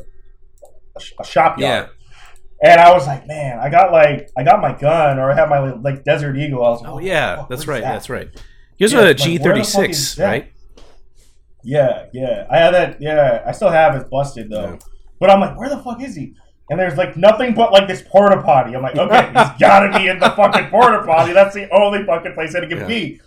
a, 0.96 1.00
sh- 1.02 1.14
a 1.20 1.26
shop 1.26 1.60
yard. 1.60 1.90
And 2.64 2.80
I 2.80 2.94
was 2.94 3.08
like, 3.08 3.28
man, 3.28 3.60
I 3.60 3.70
got 3.70 3.92
like 3.92 4.30
I 4.38 4.44
got 4.44 4.62
my 4.62 4.72
gun 4.78 5.20
or 5.20 5.32
I 5.32 5.36
had 5.36 5.50
my 5.50 5.60
like 5.74 6.04
Desert 6.04 6.38
Eagle. 6.38 6.64
I 6.66 6.70
was 6.70 6.82
like, 6.82 6.92
Oh 6.92 7.00
yeah, 7.00 7.46
that's 7.50 7.68
right. 7.68 7.82
that? 7.82 7.94
That's 7.94 8.10
right. 8.10 8.30
Here's 8.78 8.94
Yeah, 8.94 9.02
a 9.02 9.14
G 9.14 9.38
thirty 9.38 9.64
six, 9.64 10.18
right? 10.18 10.52
Yeah, 11.64 12.06
yeah. 12.14 12.48
I 12.50 12.58
had 12.58 12.74
that. 12.74 13.02
Yeah, 13.02 13.44
I 13.46 13.52
still 13.52 13.70
have 13.70 13.96
it 13.96 14.10
busted 14.10 14.50
though. 14.50 14.72
Yeah. 14.72 14.78
But 15.20 15.30
I'm 15.30 15.40
like, 15.40 15.58
where 15.58 15.70
the 15.70 15.78
fuck 15.80 16.02
is 16.02 16.16
he? 16.16 16.34
And 16.70 16.80
there's 16.80 16.98
like 16.98 17.18
nothing 17.18 17.54
but 17.54 17.72
like 17.72 17.88
this 17.88 18.02
porta 18.02 18.42
potty. 18.42 18.76
I'm 18.76 18.82
like, 18.82 18.96
okay, 18.96 19.28
he's 19.28 19.50
gotta 19.60 19.98
be 20.00 20.08
in 20.08 20.20
the 20.20 20.30
fucking 20.32 20.70
porta 20.70 21.04
potty. 21.06 21.34
That's 21.34 21.54
the 21.54 21.70
only 21.72 22.04
fucking 22.06 22.34
place 22.34 22.54
that 22.54 22.64
it 22.64 22.70
can 22.70 22.80
Yeah. 22.80 22.88
be. 22.88 23.22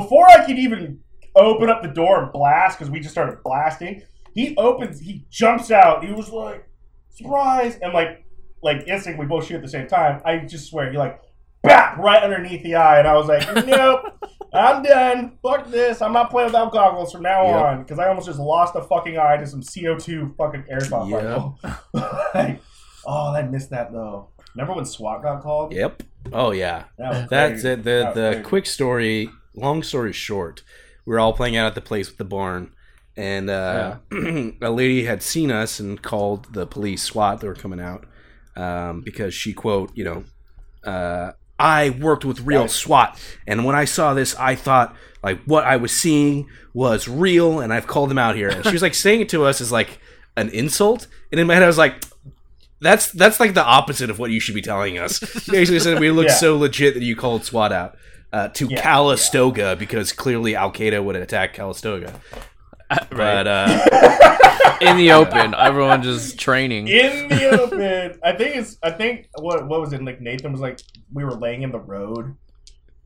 Before 0.00 0.28
I 0.28 0.44
could 0.44 0.58
even 0.58 1.00
open 1.36 1.70
up 1.70 1.82
the 1.82 1.88
door 1.88 2.22
and 2.24 2.32
blast, 2.32 2.78
because 2.78 2.90
we 2.90 2.98
just 3.00 3.12
started 3.12 3.38
blasting, 3.44 4.02
he 4.34 4.56
opens, 4.56 5.00
he 5.00 5.24
jumps 5.30 5.70
out. 5.70 6.04
He 6.04 6.12
was 6.12 6.30
like, 6.30 6.68
surprise, 7.10 7.78
and 7.80 7.92
like, 7.92 8.24
like 8.62 8.86
instinct, 8.88 9.18
we 9.20 9.26
both 9.26 9.46
shoot 9.46 9.56
at 9.56 9.62
the 9.62 9.68
same 9.68 9.86
time. 9.86 10.20
I 10.24 10.38
just 10.38 10.68
swear, 10.70 10.90
he 10.90 10.98
like, 10.98 11.20
bap 11.62 11.98
right 11.98 12.22
underneath 12.22 12.62
the 12.62 12.74
eye, 12.74 12.98
and 12.98 13.06
I 13.08 13.14
was 13.14 13.26
like, 13.28 13.66
nope. 13.66 14.06
I'm 14.52 14.84
done. 14.84 15.38
Fuck 15.42 15.68
this. 15.68 16.00
I'm 16.00 16.12
not 16.12 16.30
playing 16.30 16.46
without 16.46 16.70
goggles 16.72 17.10
from 17.10 17.22
now 17.22 17.44
Yep. 17.44 17.56
on 17.56 17.78
because 17.82 17.98
I 17.98 18.06
almost 18.08 18.26
just 18.28 18.38
lost 18.38 18.76
a 18.76 18.82
fucking 18.82 19.18
eye 19.18 19.36
to 19.38 19.46
some 19.48 19.62
CO2 19.62 20.36
fucking 20.36 20.64
airsoft 20.72 21.10
Yep. 21.10 21.24
rifle. 21.24 21.58
Like, 22.34 22.60
oh, 23.04 23.34
I 23.34 23.42
missed 23.42 23.70
that 23.70 23.92
though. 23.92 24.28
Remember 24.54 24.74
when 24.74 24.84
SWAT 24.84 25.22
got 25.24 25.42
called? 25.42 25.72
Yep. 25.72 26.04
Oh 26.32 26.52
yeah. 26.52 26.84
That 26.98 27.28
That's 27.30 27.64
it. 27.64 27.82
The 27.82 28.12
the 28.14 28.30
crazy. 28.34 28.42
quick 28.44 28.66
story. 28.66 29.30
Long 29.54 29.82
story 29.82 30.12
short, 30.12 30.62
we 31.04 31.12
were 31.12 31.20
all 31.20 31.32
playing 31.32 31.56
out 31.56 31.66
at 31.66 31.74
the 31.74 31.80
place 31.80 32.08
with 32.08 32.18
the 32.18 32.24
barn, 32.24 32.72
and 33.16 33.48
uh, 33.50 33.96
a 34.12 34.70
lady 34.70 35.04
had 35.04 35.22
seen 35.22 35.50
us 35.50 35.78
and 35.80 36.00
called 36.02 36.52
the 36.52 36.66
police 36.66 37.02
SWAT 37.02 37.40
They 37.40 37.48
were 37.48 37.54
coming 37.54 37.80
out 37.80 38.04
um, 38.56 39.02
because 39.02 39.34
she 39.34 39.52
quote 39.52 39.90
you 39.96 40.04
know. 40.04 40.24
Uh, 40.82 41.32
I 41.58 41.90
worked 41.90 42.24
with 42.24 42.40
real. 42.40 42.66
SWAT, 42.66 43.18
and 43.46 43.64
when 43.64 43.76
I 43.76 43.84
saw 43.84 44.12
this, 44.12 44.34
I 44.36 44.56
thought 44.56 44.96
like 45.22 45.40
what 45.44 45.64
I 45.64 45.76
was 45.76 45.92
seeing 45.92 46.48
was 46.72 47.06
real, 47.06 47.60
and 47.60 47.72
I've 47.72 47.86
called 47.86 48.10
them 48.10 48.18
out 48.18 48.34
here. 48.34 48.48
And 48.48 48.64
she 48.64 48.72
was 48.72 48.82
like 48.82 48.94
saying 48.94 49.20
it 49.20 49.28
to 49.30 49.44
us 49.44 49.60
as 49.60 49.70
like 49.70 50.00
an 50.36 50.48
insult, 50.48 51.06
and 51.30 51.40
in 51.40 51.46
my 51.46 51.54
head 51.54 51.62
I 51.62 51.68
was 51.68 51.78
like, 51.78 52.04
that's 52.80 53.12
that's 53.12 53.38
like 53.38 53.54
the 53.54 53.64
opposite 53.64 54.10
of 54.10 54.18
what 54.18 54.32
you 54.32 54.40
should 54.40 54.54
be 54.56 54.62
telling 54.62 54.98
us. 54.98 55.20
Basically 55.48 55.78
said 55.78 56.00
we 56.00 56.10
look 56.10 56.26
Yeah. 56.26 56.34
so 56.34 56.56
legit 56.58 56.94
that 56.94 57.04
you 57.04 57.14
called 57.14 57.44
SWAT 57.44 57.72
out 57.72 57.96
uh, 58.34 58.48
to 58.48 58.66
Yeah, 58.66 58.82
Calistoga 58.82 59.76
because 59.76 60.12
clearly 60.12 60.56
Al 60.56 60.72
Qaeda 60.72 61.02
would 61.02 61.14
attack 61.14 61.54
Calistoga. 61.54 62.20
right. 62.90 63.08
But 63.10 63.46
uh, 63.46 64.76
in 64.80 64.96
the 64.96 65.12
open, 65.12 65.54
everyone 65.54 66.02
just 66.02 66.38
training. 66.38 66.88
in 66.88 67.28
the 67.28 67.60
open. 67.62 68.18
I 68.24 68.32
think 68.32 68.56
it's. 68.56 68.76
I 68.82 68.90
think 68.90 69.28
what 69.38 69.68
what 69.68 69.80
was 69.80 69.92
it? 69.92 70.02
Like 70.02 70.20
Nathan 70.20 70.50
was 70.50 70.60
like, 70.60 70.80
we 71.12 71.24
were 71.24 71.34
laying 71.34 71.62
in 71.62 71.70
the 71.70 71.78
road, 71.78 72.36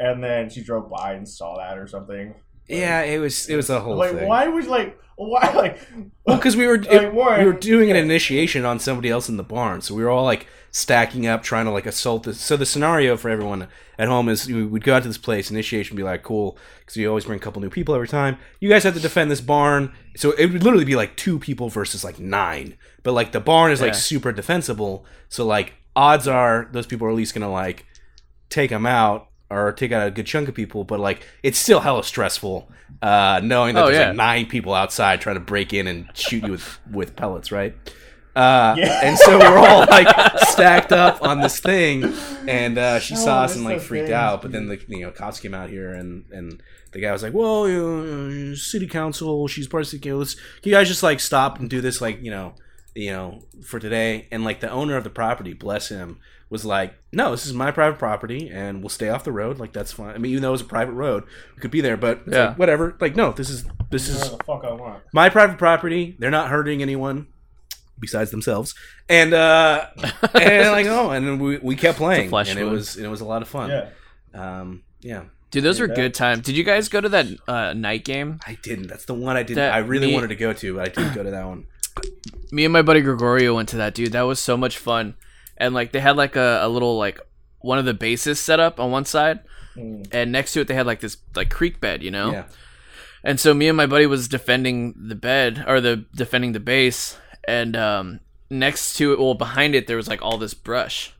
and 0.00 0.24
then 0.24 0.48
she 0.48 0.62
drove 0.62 0.90
by 0.90 1.12
and 1.12 1.28
saw 1.28 1.58
that 1.58 1.78
or 1.78 1.86
something. 1.86 2.34
Yeah, 2.68 3.02
it 3.02 3.18
was 3.18 3.48
it 3.48 3.56
was 3.56 3.70
a 3.70 3.80
whole 3.80 3.96
like, 3.96 4.12
thing. 4.12 4.28
why 4.28 4.46
was 4.48 4.66
like 4.66 4.98
why 5.16 5.50
like? 5.54 5.78
Well, 6.24 6.36
because 6.36 6.56
we 6.56 6.66
were 6.66 6.78
Like, 6.78 7.12
one- 7.12 7.40
we 7.40 7.46
were 7.46 7.52
doing 7.52 7.90
an 7.90 7.96
initiation 7.96 8.64
on 8.64 8.78
somebody 8.78 9.08
else 9.10 9.28
in 9.28 9.36
the 9.36 9.42
barn, 9.42 9.80
so 9.80 9.94
we 9.94 10.02
were 10.04 10.10
all 10.10 10.24
like 10.24 10.46
stacking 10.70 11.26
up, 11.26 11.42
trying 11.42 11.64
to 11.64 11.70
like 11.72 11.86
assault 11.86 12.22
this. 12.24 12.40
So 12.40 12.56
the 12.56 12.66
scenario 12.66 13.16
for 13.16 13.28
everyone 13.30 13.66
at 13.98 14.06
home 14.06 14.28
is 14.28 14.46
we 14.46 14.64
would 14.64 14.84
go 14.84 14.94
out 14.94 15.02
to 15.02 15.08
this 15.08 15.18
place, 15.18 15.50
initiation 15.50 15.96
would 15.96 16.00
be 16.00 16.04
like 16.04 16.22
cool, 16.22 16.56
because 16.80 16.96
you 16.96 17.08
always 17.08 17.24
bring 17.24 17.38
a 17.38 17.42
couple 17.42 17.60
new 17.62 17.70
people 17.70 17.94
every 17.96 18.06
time. 18.06 18.36
You 18.60 18.68
guys 18.68 18.84
have 18.84 18.94
to 18.94 19.00
defend 19.00 19.30
this 19.30 19.40
barn, 19.40 19.92
so 20.14 20.32
it 20.32 20.52
would 20.52 20.62
literally 20.62 20.84
be 20.84 20.94
like 20.94 21.16
two 21.16 21.38
people 21.40 21.68
versus 21.68 22.04
like 22.04 22.20
nine, 22.20 22.76
but 23.02 23.12
like 23.12 23.32
the 23.32 23.40
barn 23.40 23.72
is 23.72 23.80
like 23.80 23.94
Yeah. 23.94 23.98
super 23.98 24.30
defensible, 24.30 25.04
so 25.28 25.44
like 25.44 25.72
odds 25.96 26.28
are 26.28 26.68
those 26.70 26.86
people 26.86 27.06
are 27.08 27.10
at 27.10 27.16
least 27.16 27.34
gonna 27.34 27.50
like 27.50 27.86
take 28.50 28.70
them 28.70 28.86
out 28.86 29.27
or 29.50 29.72
take 29.72 29.92
out 29.92 30.06
a 30.06 30.10
good 30.10 30.26
chunk 30.26 30.48
of 30.48 30.54
people, 30.54 30.84
but 30.84 31.00
like 31.00 31.26
it's 31.42 31.58
still 31.58 31.80
hella 31.80 32.04
stressful 32.04 32.70
uh, 33.02 33.40
knowing 33.42 33.74
that 33.74 33.84
Oh, 33.84 33.86
there's 33.86 33.98
yeah. 33.98 34.08
like 34.08 34.16
nine 34.16 34.46
people 34.46 34.74
outside 34.74 35.20
trying 35.20 35.36
to 35.36 35.40
break 35.40 35.72
in 35.72 35.86
and 35.86 36.08
shoot 36.14 36.44
you 36.44 36.52
with 36.52 36.78
with 36.90 37.16
pellets, 37.16 37.50
right? 37.52 37.74
Uh, 38.36 38.74
Yeah. 38.78 39.00
And 39.02 39.18
so 39.18 39.38
we're 39.38 39.58
all 39.58 39.80
like 39.86 40.06
stacked 40.48 40.92
up 40.92 41.22
on 41.22 41.40
this 41.40 41.58
thing, 41.70 42.12
and 42.46 42.78
uh, 42.78 43.00
she 43.00 43.14
Oh, 43.14 43.18
saw 43.18 43.42
us 43.42 43.56
and 43.56 43.64
like 43.64 43.80
so 43.80 43.86
freaked 43.86 44.04
crazy. 44.06 44.14
out. 44.14 44.42
But 44.42 44.52
then 44.52 44.68
the 44.68 44.78
you 44.88 45.00
know 45.00 45.10
cops 45.10 45.40
came 45.40 45.54
out 45.54 45.70
here, 45.70 45.92
and 45.92 46.24
and 46.30 46.62
the 46.92 47.00
guy 47.00 47.10
was 47.12 47.22
like, 47.22 47.34
"Well, 47.34 47.68
you 47.68 47.82
know, 47.82 48.54
city 48.54 48.86
council, 48.86 49.48
she's 49.48 49.66
part 49.66 49.82
of 49.82 49.88
city 49.88 50.08
council. 50.08 50.38
Can 50.62 50.70
you 50.70 50.76
guys 50.76 50.88
just 50.88 51.02
like 51.02 51.20
stop 51.20 51.58
and 51.58 51.68
do 51.68 51.80
this, 51.80 52.00
like 52.00 52.22
you 52.22 52.30
know, 52.30 52.54
you 52.94 53.10
know, 53.10 53.40
for 53.64 53.78
today?" 53.80 54.28
And 54.30 54.44
like 54.44 54.60
the 54.60 54.70
owner 54.70 54.96
of 54.96 55.04
the 55.04 55.10
property, 55.10 55.52
bless 55.52 55.88
him, 55.88 56.18
was 56.50 56.64
like, 56.64 56.94
"No, 57.12 57.30
this 57.32 57.44
is 57.46 57.52
my 57.52 57.70
private 57.70 57.98
property, 57.98 58.50
and 58.52 58.80
we'll 58.80 58.88
stay 58.88 59.08
off 59.08 59.24
the 59.24 59.32
road. 59.32 59.58
Like 59.58 59.72
that's 59.72 59.92
fine. 59.92 60.14
I 60.14 60.18
mean, 60.18 60.32
even 60.32 60.42
though 60.42 60.48
it 60.48 60.52
was 60.52 60.60
a 60.62 60.64
private 60.66 60.92
road, 60.92 61.24
we 61.54 61.60
could 61.60 61.70
be 61.70 61.80
there, 61.80 61.96
but 61.96 62.22
Yeah. 62.26 62.48
like, 62.48 62.58
whatever. 62.58 62.96
Like, 63.00 63.16
no, 63.16 63.32
this 63.32 63.50
is 63.50 63.64
this 63.90 64.08
is 64.08 64.20
the 64.20 64.36
fuck 64.44 64.64
I 64.64 64.72
want. 64.72 65.02
my 65.12 65.28
private 65.28 65.58
property. 65.58 66.16
They're 66.18 66.30
not 66.30 66.48
hurting 66.48 66.82
anyone 66.82 67.26
besides 68.00 68.30
themselves. 68.30 68.74
And 69.08 69.34
uh 69.34 69.86
and 70.34 70.70
like 70.72 70.86
oh, 70.86 71.10
and 71.10 71.26
then 71.26 71.38
we, 71.38 71.58
we 71.58 71.76
kept 71.76 71.98
playing, 71.98 72.28
flesh 72.28 72.50
and 72.50 72.58
it 72.58 72.64
was 72.64 72.96
and 72.96 73.04
it 73.04 73.08
was 73.08 73.20
a 73.20 73.24
lot 73.26 73.42
of 73.42 73.48
fun. 73.48 73.70
Yeah. 73.70 73.88
Um, 74.34 74.82
yeah. 75.00 75.24
Dude, 75.50 75.64
those 75.64 75.78
Yeah, 75.80 75.86
were 75.86 75.94
good 75.94 76.12
times. 76.12 76.42
Did 76.42 76.56
you 76.56 76.64
guys 76.64 76.88
go 76.90 77.00
to 77.00 77.08
that 77.08 77.26
uh, 77.48 77.72
night 77.72 78.04
game? 78.04 78.38
I 78.46 78.58
didn't. 78.62 78.86
That's 78.88 79.06
the 79.06 79.14
one 79.14 79.36
I 79.36 79.42
didn't. 79.42 79.56
That 79.56 79.72
I 79.72 79.78
really 79.78 80.08
me- 80.08 80.14
wanted 80.14 80.28
to 80.28 80.36
go 80.36 80.52
to, 80.52 80.74
but 80.76 80.82
I 80.88 80.88
didn't 80.92 81.14
go 81.14 81.22
to 81.22 81.30
that 81.30 81.46
one. 81.46 81.66
Me 82.52 82.64
and 82.66 82.72
my 82.72 82.82
buddy 82.82 83.00
Gregorio 83.00 83.54
went 83.54 83.70
to 83.70 83.76
that, 83.78 83.94
dude. 83.94 84.12
That 84.12 84.22
was 84.22 84.38
so 84.40 84.56
much 84.58 84.76
fun. 84.78 85.14
And 85.58 85.74
like 85.74 85.92
they 85.92 86.00
had 86.00 86.16
like 86.16 86.36
a, 86.36 86.60
a 86.62 86.68
little 86.68 86.96
like 86.96 87.20
one 87.60 87.78
of 87.78 87.84
the 87.84 87.94
bases 87.94 88.38
set 88.40 88.60
up 88.60 88.80
on 88.80 88.90
one 88.90 89.04
side, 89.04 89.40
Mm. 89.76 90.08
and 90.10 90.32
next 90.32 90.54
to 90.54 90.60
it 90.62 90.66
they 90.66 90.74
had 90.74 90.86
like 90.86 90.98
this 91.00 91.18
like 91.36 91.50
creek 91.50 91.80
bed, 91.80 92.02
you 92.02 92.10
know. 92.10 92.32
Yeah. 92.32 92.44
And 93.22 93.38
so 93.38 93.52
me 93.54 93.68
and 93.68 93.76
my 93.76 93.86
buddy 93.86 94.06
was 94.06 94.26
defending 94.26 94.94
the 94.96 95.14
bed 95.14 95.64
or 95.68 95.80
the 95.80 96.04
defending 96.16 96.52
the 96.52 96.60
base, 96.60 97.16
and 97.46 97.76
um, 97.76 98.20
next 98.50 98.94
to 98.94 99.12
it, 99.12 99.18
well, 99.20 99.34
behind 99.34 99.74
it, 99.74 99.86
there 99.86 99.96
was 99.96 100.08
like 100.08 100.22
all 100.22 100.38
this 100.38 100.54
brush, 100.54 101.12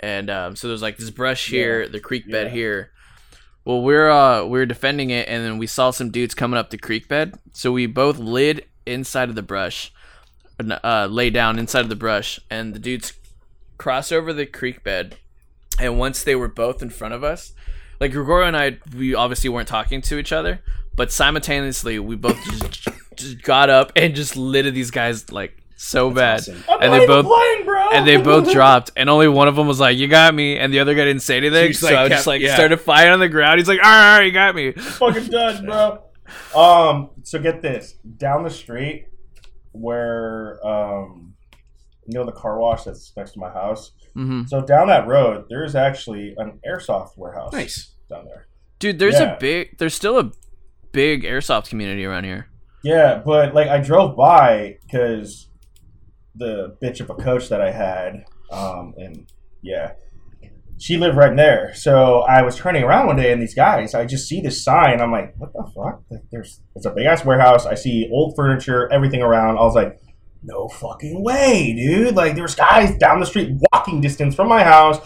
and 0.00 0.30
um, 0.30 0.56
so 0.56 0.68
there's 0.68 0.82
like 0.82 0.96
this 0.98 1.10
brush 1.10 1.48
here, 1.48 1.88
the 1.88 2.00
creek 2.00 2.30
bed 2.30 2.46
Yeah. 2.48 2.52
here. 2.52 2.90
Well, 3.64 3.82
we're 3.82 4.08
uh 4.10 4.44
we 4.44 4.58
are 4.60 4.66
defending 4.66 5.10
it, 5.10 5.28
and 5.28 5.44
then 5.44 5.58
we 5.58 5.66
saw 5.66 5.90
some 5.90 6.10
dudes 6.10 6.34
coming 6.34 6.58
up 6.58 6.70
the 6.70 6.78
creek 6.78 7.08
bed, 7.08 7.38
so 7.52 7.72
we 7.72 7.84
both 7.86 8.18
lid 8.18 8.64
inside 8.86 9.28
of 9.28 9.34
the 9.34 9.42
brush, 9.42 9.92
uh, 10.82 11.06
lay 11.10 11.28
down 11.30 11.58
inside 11.58 11.80
of 11.82 11.88
the 11.90 11.96
brush, 11.96 12.40
and 12.50 12.74
the 12.74 12.78
dudes 12.78 13.12
cross 13.78 14.12
over 14.12 14.32
the 14.32 14.44
creek 14.46 14.82
bed. 14.84 15.16
And 15.80 15.98
once 15.98 16.22
they 16.24 16.34
were 16.34 16.48
both 16.48 16.82
in 16.82 16.90
front 16.90 17.14
of 17.14 17.22
us, 17.24 17.52
like 18.00 18.12
Gregorio 18.12 18.46
and 18.48 18.56
I, 18.56 18.78
we 18.96 19.14
obviously 19.14 19.48
weren't 19.48 19.68
talking 19.68 20.00
to 20.02 20.18
each 20.18 20.32
other, 20.32 20.60
but 20.96 21.12
simultaneously 21.12 21.98
we 21.98 22.16
both 22.16 22.36
just, 22.44 22.88
just 23.16 23.42
got 23.42 23.70
up 23.70 23.92
and 23.96 24.14
just 24.14 24.36
lit 24.36 24.66
at 24.66 24.74
these 24.74 24.90
guys 24.90 25.30
like 25.32 25.54
so 25.76 26.10
bad, 26.10 26.40
awesome. 26.40 26.64
And 26.80 26.92
they 26.92 27.06
both 27.06 27.26
playing, 27.26 27.64
bro. 27.64 27.90
and 27.92 28.04
they 28.04 28.16
both 28.16 28.50
dropped, 28.52 28.90
and 28.96 29.08
only 29.08 29.28
one 29.28 29.46
of 29.46 29.54
them 29.54 29.68
was 29.68 29.78
like, 29.78 29.96
"You 29.96 30.08
got 30.08 30.34
me," 30.34 30.58
and 30.58 30.72
the 30.72 30.80
other 30.80 30.92
guy 30.96 31.04
didn't 31.04 31.22
say 31.22 31.36
anything. 31.36 31.68
just, 31.68 31.78
So, 31.80 31.86
like, 31.86 31.94
I 31.96 32.02
kept- 32.08 32.10
just 32.18 32.26
like 32.26 32.40
yeah. 32.42 32.54
started 32.54 32.78
fighting 32.78 33.12
on 33.12 33.20
the 33.20 33.28
ground. 33.28 33.60
He's 33.60 33.68
like, 33.68 33.78
"All 33.78 33.84
right, 33.88 34.12
all 34.14 34.18
right, 34.18 34.26
you 34.26 34.32
got 34.32 34.56
me." 34.56 34.72
fucking 34.72 35.26
done, 35.28 35.64
bro. 35.66 36.02
Um, 36.60 37.10
so 37.22 37.38
get 37.38 37.62
this 37.62 37.92
down 38.16 38.42
the 38.42 38.50
street 38.50 39.06
where 39.70 40.58
um, 40.66 41.34
you 42.08 42.18
know 42.18 42.24
the 42.24 42.32
car 42.32 42.58
wash 42.58 42.84
that's 42.84 43.12
next 43.16 43.32
to 43.32 43.38
my 43.38 43.50
house. 43.50 43.92
hmm 44.14 44.42
So 44.46 44.60
down 44.62 44.88
that 44.88 45.06
road, 45.06 45.44
there's 45.50 45.74
actually 45.74 46.34
an 46.38 46.58
airsoft 46.68 47.10
warehouse. 47.16 47.52
Nice. 47.52 47.94
down 48.10 48.24
there. 48.24 48.48
Dude, 48.78 48.98
there's 48.98 49.20
Yeah. 49.20 49.34
a 49.36 49.38
big, 49.38 49.76
there's 49.78 49.94
still 49.94 50.18
a 50.18 50.32
big 50.92 51.24
airsoft 51.24 51.68
community 51.68 52.04
around 52.06 52.24
here. 52.24 52.48
Yeah, 52.82 53.20
but 53.24 53.54
like 53.54 53.68
I 53.68 53.78
drove 53.80 54.16
by 54.16 54.78
because 54.82 55.50
the 56.34 56.76
bitch 56.82 57.00
of 57.00 57.10
a 57.10 57.14
coach 57.14 57.48
that 57.50 57.60
I 57.60 57.70
had, 57.70 58.24
um, 58.50 58.94
and 58.96 59.30
yeah, 59.62 59.92
she 60.78 60.96
lived 60.96 61.16
right 61.16 61.34
there. 61.36 61.74
So 61.74 62.20
I 62.20 62.42
was 62.42 62.54
turning 62.56 62.84
around 62.84 63.08
one 63.08 63.16
day, 63.16 63.32
and 63.32 63.42
these 63.42 63.54
guys, 63.54 63.94
I 63.94 64.06
just 64.06 64.28
see 64.28 64.40
this 64.40 64.62
sign. 64.64 65.00
I'm 65.00 65.10
like, 65.10 65.34
what 65.36 65.52
the 65.52 65.64
fuck? 65.74 66.02
Like, 66.10 66.22
there's 66.30 66.60
it's 66.76 66.86
a 66.86 66.90
big 66.90 67.06
ass 67.06 67.24
warehouse. 67.24 67.66
I 67.66 67.74
see 67.74 68.08
old 68.12 68.34
furniture, 68.36 68.90
everything 68.92 69.20
around. 69.20 69.58
I 69.58 69.62
was 69.62 69.74
like, 69.74 69.98
no 70.42 70.68
fucking 70.68 71.22
way, 71.22 71.74
dude! 71.74 72.14
Like 72.14 72.34
there's 72.34 72.54
guys 72.54 72.96
down 72.98 73.20
the 73.20 73.26
street, 73.26 73.52
walking 73.72 74.00
distance 74.00 74.34
from 74.34 74.48
my 74.48 74.62
house. 74.64 74.98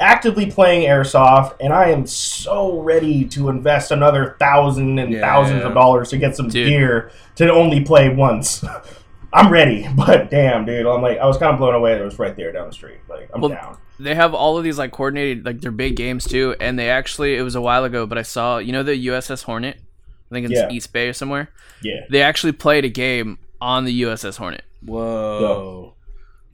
Actively 0.00 0.50
playing 0.50 0.88
airsoft, 0.88 1.54
and 1.60 1.72
I 1.72 1.90
am 1.90 2.06
so 2.06 2.80
ready 2.80 3.24
to 3.26 3.48
invest 3.50 3.92
another 3.92 4.34
thousand 4.40 4.98
and 4.98 5.12
Yeah, 5.12 5.20
thousands 5.20 5.60
yeah. 5.60 5.68
of 5.68 5.74
dollars 5.74 6.08
to 6.10 6.16
get 6.16 6.34
some 6.34 6.48
Dude. 6.48 6.66
gear 6.68 7.12
to 7.36 7.48
only 7.52 7.84
play 7.84 8.08
once. 8.12 8.64
I'm 9.32 9.52
ready, 9.52 9.86
but 9.96 10.28
damn, 10.28 10.64
dude, 10.66 10.86
I'm 10.86 11.02
like, 11.02 11.18
I 11.18 11.26
was 11.26 11.38
kind 11.38 11.52
of 11.52 11.58
blown 11.58 11.74
away 11.74 11.92
that 11.92 12.00
it 12.00 12.04
was 12.04 12.18
right 12.18 12.34
there 12.34 12.50
down 12.50 12.66
the 12.66 12.72
street. 12.72 12.98
Like, 13.08 13.30
I'm 13.32 13.40
Well, 13.42 13.50
down. 13.50 13.78
They 14.00 14.16
have 14.16 14.34
all 14.34 14.58
of 14.58 14.64
these 14.64 14.76
like 14.76 14.90
coordinated, 14.90 15.44
like 15.46 15.60
they're 15.60 15.70
big 15.70 15.94
games 15.94 16.24
too. 16.24 16.56
And 16.58 16.76
they 16.76 16.90
actually, 16.90 17.36
it 17.36 17.42
was 17.42 17.54
a 17.54 17.60
while 17.60 17.84
ago, 17.84 18.04
but 18.04 18.18
I 18.18 18.22
saw, 18.22 18.58
you 18.58 18.72
know, 18.72 18.82
the 18.82 19.06
USS 19.06 19.44
Hornet. 19.44 19.76
I 19.76 20.34
think 20.34 20.46
it's 20.50 20.54
Yeah. 20.58 20.68
East 20.70 20.92
Bay 20.92 21.08
or 21.08 21.12
somewhere. 21.12 21.48
Yeah, 21.82 22.00
They 22.10 22.22
actually 22.22 22.52
played 22.52 22.84
a 22.84 22.88
game 22.88 23.38
on 23.60 23.84
the 23.84 24.02
USS 24.02 24.36
Hornet. 24.38 24.64
Whoa. 24.84 25.94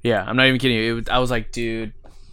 Yeah, 0.02 0.22
I'm 0.24 0.36
not 0.36 0.46
even 0.46 0.58
kidding 0.60 0.76
you. 0.76 0.92
It 0.92 0.94
was, 0.94 1.08
I 1.08 1.18
was 1.18 1.30
like, 1.30 1.50
dude, 1.52 1.92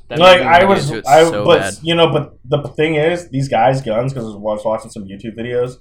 that 0.09 0.19
like 0.19 0.41
I 0.41 0.63
was, 0.65 0.91
I 0.91 1.23
so 1.23 1.43
but 1.45 1.59
bad. 1.59 1.73
you 1.81 1.95
know, 1.95 2.11
but 2.11 2.37
the 2.45 2.61
thing 2.69 2.95
is, 2.95 3.29
these 3.29 3.49
guys' 3.49 3.81
guns 3.81 4.13
because 4.13 4.25
I 4.33 4.37
was 4.37 4.63
watching 4.63 4.91
some 4.91 5.03
YouTube 5.05 5.35
videos. 5.37 5.77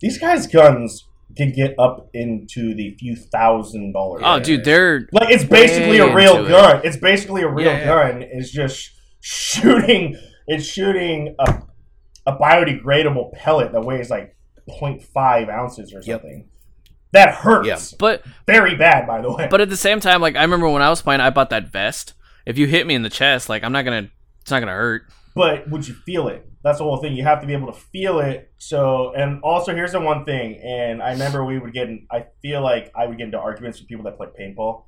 These 0.00 0.18
guys' 0.18 0.46
guns 0.46 1.04
can 1.36 1.52
get 1.52 1.74
up 1.78 2.08
into 2.14 2.74
the 2.74 2.94
few 2.98 3.16
thousand 3.16 3.92
dollars. 3.92 4.22
Oh, 4.24 4.38
dude, 4.38 4.64
they're 4.64 5.08
Like 5.12 5.30
it's 5.30 5.44
basically 5.44 5.98
a 5.98 6.14
real 6.14 6.36
into 6.38 6.46
it. 6.46 6.50
gun. 6.50 6.80
It's 6.84 6.96
basically 6.96 7.42
a 7.42 7.48
real 7.48 7.66
Yeah, 7.72 7.78
yeah. 7.78 7.84
gun. 8.12 8.22
It's 8.22 8.50
just 8.50 8.90
shooting. 9.20 10.16
It's 10.46 10.64
shooting 10.66 11.34
a 11.38 11.62
a 12.24 12.36
biodegradable 12.36 13.32
pellet 13.32 13.72
that 13.72 13.80
weighs 13.80 14.10
like 14.10 14.36
0.5 14.80 15.48
ounces 15.48 15.92
or 15.92 16.00
Yep. 16.04 16.22
Something. 17.12 17.30
That 17.30 17.34
hurts 17.34 17.66
Yeah. 17.92 17.96
but 17.98 18.22
very 18.46 18.74
bad, 18.76 19.06
by 19.06 19.20
the 19.20 19.32
way. 19.32 19.48
but 19.50 19.60
at 19.60 19.68
the 19.68 19.76
same 19.76 20.00
time, 20.00 20.20
like 20.20 20.36
I 20.36 20.42
remember 20.42 20.68
when 20.68 20.82
I 20.82 20.90
was 20.90 21.02
playing, 21.02 21.20
I 21.20 21.30
bought 21.30 21.50
that 21.50 21.68
vest. 21.68 22.14
If 22.46 22.58
you 22.58 22.66
hit 22.66 22.86
me 22.86 22.94
in 22.94 23.02
the 23.02 23.10
chest, 23.10 23.48
like 23.48 23.62
I'm 23.64 23.72
not 23.72 23.84
gonna, 23.84 24.10
it's 24.40 24.50
not 24.50 24.60
gonna 24.60 24.72
hurt. 24.72 25.02
but 25.34 25.68
would 25.70 25.86
you 25.86 25.94
feel 25.94 26.28
it? 26.28 26.46
That's 26.64 26.78
the 26.78 26.84
whole 26.84 26.98
thing. 26.98 27.14
You 27.16 27.24
have 27.24 27.40
to 27.40 27.46
be 27.46 27.54
able 27.54 27.72
to 27.72 27.78
feel 27.78 28.20
it. 28.20 28.52
So, 28.58 29.12
and 29.16 29.40
also 29.42 29.74
here's 29.74 29.92
the 29.92 30.00
one 30.00 30.24
thing. 30.24 30.60
And 30.62 31.02
I 31.02 31.10
remember 31.12 31.44
we 31.44 31.58
would 31.58 31.72
get. 31.72 31.88
In, 31.88 32.06
I 32.10 32.26
feel 32.40 32.62
like 32.62 32.92
I 32.96 33.06
would 33.06 33.18
get 33.18 33.24
into 33.24 33.38
arguments 33.38 33.80
with 33.80 33.88
people 33.88 34.04
that 34.04 34.16
play 34.16 34.28
paintball. 34.38 34.84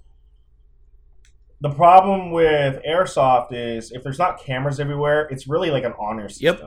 The 1.60 1.70
problem 1.70 2.30
with 2.30 2.80
airsoft 2.88 3.48
is 3.52 3.90
if 3.90 4.02
there's 4.04 4.18
not 4.18 4.40
cameras 4.40 4.78
everywhere, 4.78 5.26
it's 5.30 5.46
really 5.48 5.70
like 5.70 5.84
an 5.84 5.94
honor 5.98 6.28
Yep. 6.38 6.62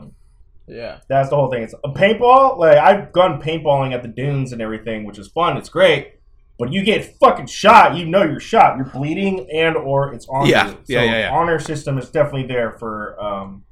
System. 0.68 0.76
Yeah. 0.76 1.00
That's 1.10 1.30
the 1.30 1.36
whole 1.36 1.50
thing. 1.50 1.64
It's 1.64 1.74
a 1.84 1.90
paintball. 1.90 2.58
Like 2.58 2.78
I've 2.78 3.12
gone 3.12 3.42
paintballing 3.42 3.94
at 3.94 4.02
the 4.02 4.08
dunes 4.10 4.52
and 4.54 4.62
everything, 4.62 5.06
which 5.06 5.18
is 5.18 5.28
fun. 5.28 5.58
It's 5.58 5.70
great. 5.70 6.14
But 6.60 6.74
you 6.74 6.84
get 6.84 7.18
fucking 7.20 7.46
shot, 7.48 7.96
you 7.96 8.06
know 8.06 8.24
you're 8.24 8.40
shot. 8.40 8.78
You're 8.78 8.88
bleeding 8.88 9.48
and 9.54 9.76
or 9.78 10.14
it's 10.14 10.28
on 10.28 10.48
Yeah. 10.48 10.68
you. 10.68 10.72
So 10.74 10.78
Yeah, 10.88 11.04
yeah, 11.04 11.20
yeah. 11.20 11.30
honor 11.32 11.60
system 11.60 11.98
is 12.00 12.10
definitely 12.10 12.48
there 12.48 12.72
for 12.80 13.16
um, 13.24 13.64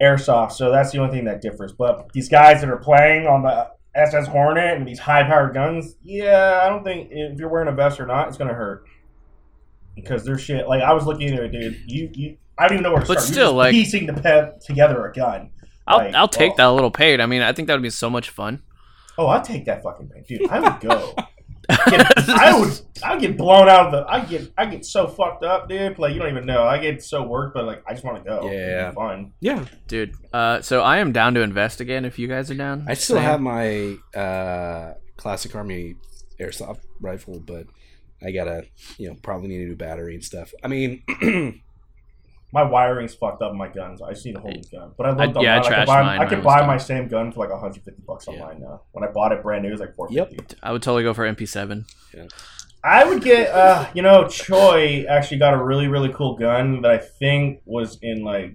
airsoft. 0.00 0.52
So 0.52 0.70
that's 0.70 0.92
the 0.92 0.98
only 0.98 1.12
thing 1.16 1.24
that 1.24 1.40
differs. 1.42 1.72
But 1.72 2.12
these 2.12 2.28
guys 2.28 2.60
that 2.60 2.70
are 2.70 2.76
playing 2.76 3.26
on 3.26 3.42
the 3.42 3.70
SS 3.96 4.26
Hornet 4.28 4.76
and 4.76 4.86
these 4.86 4.98
high 4.98 5.24
powered 5.24 5.54
guns, 5.54 5.96
yeah, 6.02 6.60
I 6.62 6.68
don't 6.68 6.84
think 6.84 7.08
if 7.10 7.38
you're 7.38 7.48
wearing 7.48 7.68
a 7.68 7.72
vest 7.72 8.00
or 8.00 8.06
not, 8.06 8.28
it's 8.28 8.36
gonna 8.36 8.54
hurt. 8.54 8.84
Because 9.94 10.24
their 10.24 10.38
shit 10.38 10.68
like 10.68 10.82
I 10.82 10.92
was 10.92 11.06
looking 11.06 11.32
at 11.34 11.40
it, 11.42 11.52
dude. 11.52 11.76
You 11.86 12.10
you 12.12 12.36
I 12.58 12.68
don't 12.68 12.74
even 12.78 12.82
know 12.84 12.92
where 12.92 13.02
to 13.02 13.06
But 13.06 13.20
start. 13.20 13.28
You're 13.28 13.32
still, 13.34 13.46
just 13.48 13.54
like- 13.56 13.72
piecing 13.72 14.06
the 14.06 14.12
put 14.14 14.60
together 14.62 15.04
a 15.06 15.12
gun. 15.12 15.50
I'll 15.86 15.98
Like, 15.98 16.14
I'll 16.14 16.28
take 16.28 16.52
oh. 16.52 16.56
that 16.56 16.66
little 16.68 16.90
paid. 16.90 17.20
I 17.20 17.26
mean, 17.26 17.42
I 17.42 17.52
think 17.52 17.68
that 17.68 17.74
would 17.74 17.82
be 17.82 17.90
so 17.90 18.08
much 18.08 18.30
fun. 18.30 18.62
Oh, 19.18 19.26
I'd 19.28 19.44
take 19.44 19.64
that 19.66 19.82
fucking 19.82 20.08
thing, 20.08 20.24
dude. 20.26 20.50
I 20.50 20.60
would 20.60 20.80
go. 20.80 21.14
Get- 21.88 22.28
I 22.28 22.58
would. 22.60 22.78
I 23.02 23.18
get 23.18 23.38
blown 23.38 23.68
out 23.70 23.86
of 23.86 23.92
the. 23.92 24.04
I 24.06 24.20
get. 24.24 24.52
I 24.58 24.66
get 24.66 24.84
so 24.84 25.06
fucked 25.06 25.44
up, 25.44 25.66
dude. 25.66 25.98
Like 25.98 26.12
you 26.12 26.20
don't 26.20 26.28
even 26.30 26.44
know. 26.44 26.62
I 26.64 26.76
get 26.78 27.02
so 27.02 27.22
worked, 27.22 27.54
but 27.54 27.64
like 27.64 27.82
I 27.86 27.92
just 27.94 28.04
want 28.04 28.18
to 28.22 28.24
go. 28.28 28.46
It'd 28.46 28.52
Yeah. 28.52 28.90
fun. 28.92 29.32
Yeah. 29.40 29.64
Dude, 29.88 30.14
uh, 30.34 30.60
so 30.60 30.82
I 30.82 30.98
am 30.98 31.12
down 31.12 31.32
to 31.34 31.40
invest 31.40 31.80
again. 31.80 32.04
If 32.04 32.18
you 32.18 32.28
guys 32.28 32.50
are 32.50 32.54
down, 32.54 32.84
I 32.86 32.92
still 32.94 33.16
Same. 33.16 33.24
have 33.24 33.40
my 33.40 33.96
uh, 34.14 34.94
classic 35.16 35.54
army 35.54 35.94
airsoft 36.38 36.80
rifle, 37.00 37.40
but 37.40 37.66
I 38.22 38.30
gotta, 38.32 38.66
you 38.98 39.08
know, 39.08 39.16
probably 39.22 39.48
need 39.48 39.62
a 39.62 39.66
new 39.68 39.76
battery 39.76 40.14
and 40.14 40.24
stuff. 40.24 40.52
I 40.62 40.68
mean, 40.68 41.02
My 42.54 42.62
wiring's 42.62 43.14
fucked 43.14 43.42
up 43.42 43.52
my 43.52 43.68
guns. 43.68 44.00
I 44.00 44.12
just 44.12 44.24
need 44.24 44.36
a 44.36 44.40
whole 44.40 44.52
new 44.52 44.62
gun. 44.72 44.92
But 44.96 45.06
I 45.06 45.10
I- 45.10 45.24
looked 45.26 45.42
yeah, 45.42 45.56
I 45.56 45.58
online. 45.58 45.72
I, 45.72 45.74
trashed 45.74 45.78
could 45.80 45.86
buy, 45.86 46.02
mine 46.02 46.20
I 46.20 46.24
could 46.26 46.42
buy 46.44 46.58
done. 46.58 46.66
my 46.68 46.76
same 46.78 47.08
gun 47.08 47.32
for 47.32 47.40
like 47.40 47.50
150 47.50 48.02
bucks 48.06 48.26
Yeah. 48.28 48.34
online 48.34 48.60
now. 48.60 48.82
When 48.92 49.02
I 49.02 49.08
bought 49.10 49.32
it 49.32 49.42
brand 49.42 49.62
new, 49.64 49.70
it 49.70 49.72
was 49.72 49.80
like 49.80 49.94
450. 49.96 50.36
Yep. 50.36 50.60
I 50.62 50.70
would 50.72 50.80
totally 50.80 51.02
go 51.02 51.12
for 51.12 51.24
MP7. 51.26 51.84
I 52.84 53.04
would 53.04 53.22
get, 53.24 53.50
uh, 53.50 53.88
you 53.94 54.02
know, 54.02 54.28
Choi 54.28 55.04
actually 55.08 55.38
got 55.38 55.52
a 55.54 55.62
really, 55.62 55.88
really 55.88 56.12
cool 56.12 56.36
gun 56.36 56.82
that 56.82 56.90
I 56.92 56.98
think 56.98 57.60
was 57.64 57.98
in 58.02 58.22
like 58.22 58.54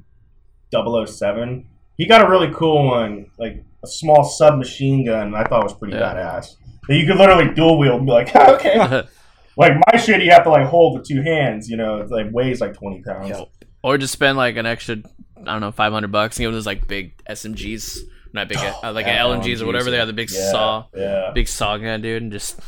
007. 0.72 1.66
He 1.98 2.08
got 2.08 2.26
a 2.26 2.30
really 2.30 2.52
cool 2.54 2.86
one, 2.86 3.26
like 3.38 3.64
a 3.84 3.88
small 3.88 4.24
submachine 4.24 5.06
gun. 5.06 5.36
I 5.36 5.44
thought 5.44 5.64
was 5.64 5.74
pretty 5.74 5.96
Yeah. 5.96 6.14
badass. 6.14 6.56
That 6.88 6.96
you 6.96 7.06
could 7.06 7.18
literally 7.18 7.54
dual 7.54 7.78
wield 7.78 7.98
and 7.98 8.06
be 8.06 8.12
like, 8.14 8.34
okay. 8.36 8.78
like 9.58 9.74
my 9.92 10.00
shit, 10.00 10.24
you 10.24 10.32
have 10.32 10.44
to 10.46 10.50
like 10.50 10.68
hold 10.68 10.98
with 10.98 11.08
two 11.08 11.22
hands. 11.22 11.70
You 11.70 11.78
know, 11.78 11.98
it 11.98 12.10
like 12.10 12.28
weighs 12.32 12.62
like 12.62 12.74
20 12.74 13.02
pounds. 13.02 13.30
Yep. 13.30 13.50
Or 13.84 13.98
just 13.98 14.14
spend 14.14 14.38
like 14.38 14.58
an 14.58 14.66
extra, 14.66 14.98
I 15.38 15.44
don't 15.44 15.62
know, 15.62 15.72
500 15.72 16.12
bucks 16.12 16.38
and 16.38 16.44
get 16.44 16.48
one 16.48 16.54
those 16.56 16.66
like 16.66 16.88
big 16.88 17.24
SMGs, 17.26 18.00
not 18.34 18.50
big, 18.50 18.58
uh, 18.58 18.92
like 18.92 19.06
yeah, 19.06 19.20
LMGs 19.24 19.62
or 19.62 19.66
whatever 19.68 19.90
they 19.92 19.98
LMGs, 19.98 20.04
are, 20.04 20.06
the 20.08 20.14
big 20.14 20.32
Yeah, 20.32 20.52
saw, 20.52 20.86
yeah. 20.96 21.32
big 21.34 21.48
saw 21.48 21.78
gun, 21.78 22.02
dude, 22.02 22.22
and 22.22 22.32
just 22.32 22.60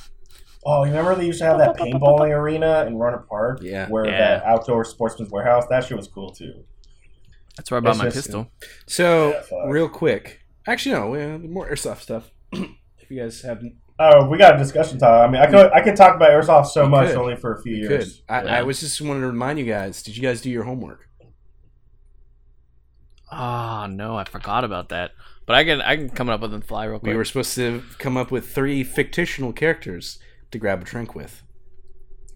Oh, 0.64 0.84
you 0.84 0.92
remember 0.92 1.16
they 1.16 1.26
used 1.26 1.40
to 1.40 1.46
have 1.46 1.58
that 1.58 1.76
paintballing 1.76 2.30
arena 2.30 2.86
in 2.86 2.94
Rohnert 2.94 3.28
Park? 3.28 3.60
Yeah. 3.64 3.90
Where 3.90 4.06
Yeah. 4.06 4.18
that 4.40 4.44
outdoor 4.46 4.86
sportsman's 4.86 5.32
warehouse, 5.32 5.66
that 5.70 5.86
shit 5.86 5.98
was 5.98 6.08
cool 6.08 6.32
too. 6.32 6.64
that's 7.58 7.70
where 7.70 7.80
I 7.80 7.82
bought 7.82 7.98
my 7.98 8.06
just- 8.06 8.16
pistol. 8.16 8.50
so 8.88 9.32
Yeah, 9.52 9.58
real 9.70 9.90
quick. 9.90 10.40
Actually, 10.68 10.94
no, 10.96 11.16
uh, 11.16 11.38
more 11.40 11.68
airsoft 11.70 12.00
stuff. 12.02 12.32
if 12.54 13.10
you 13.10 13.20
guys 13.20 13.42
haven't, 13.42 13.76
Oh, 14.04 14.26
we 14.28 14.38
got 14.40 14.56
a 14.56 14.58
discussion 14.58 14.98
time. 14.98 15.30
I 15.30 15.32
mean, 15.32 15.42
I 15.42 15.46
could 15.46 15.72
I 15.74 15.82
could 15.82 15.96
talk 15.96 16.16
about 16.16 16.30
airsoft 16.32 16.68
so 16.68 16.86
We 16.86 16.90
much 16.90 17.10
could. 17.10 17.18
only 17.18 17.36
for 17.36 17.54
a 17.54 17.62
few 17.62 17.76
you 17.76 17.88
years. 17.90 18.24
could. 18.28 18.34
I, 18.34 18.44
Yeah. 18.44 18.60
I 18.60 18.64
was 18.64 18.80
just 18.80 19.00
wanted 19.00 19.20
to 19.22 19.28
remind 19.28 19.60
you 19.60 19.66
guys. 19.66 20.02
Did 20.02 20.18
you 20.18 20.24
guys 20.24 20.42
do 20.42 20.50
your 20.50 20.64
homework? 20.64 21.08
Oh 23.32 23.86
no, 23.90 24.16
I 24.18 24.24
forgot 24.26 24.64
about 24.64 24.90
that. 24.90 25.12
But 25.46 25.56
I 25.56 25.64
can 25.64 25.82
I 25.82 25.96
can 25.96 26.10
come 26.10 26.30
up 26.30 26.42
with 26.42 26.54
a 26.54 26.62
fly 26.62 26.86
real 26.86 27.00
quick. 27.00 27.12
We 27.12 27.18
were 27.18 27.26
supposed 27.26 27.56
to 27.56 27.84
come 27.98 28.18
up 28.18 28.32
with 28.32 28.50
three 28.50 28.84
fictional 28.84 29.54
characters 29.54 30.20
to 30.52 30.58
grab 30.58 30.82
a 30.82 30.86
drink 30.86 31.16
with. 31.16 31.44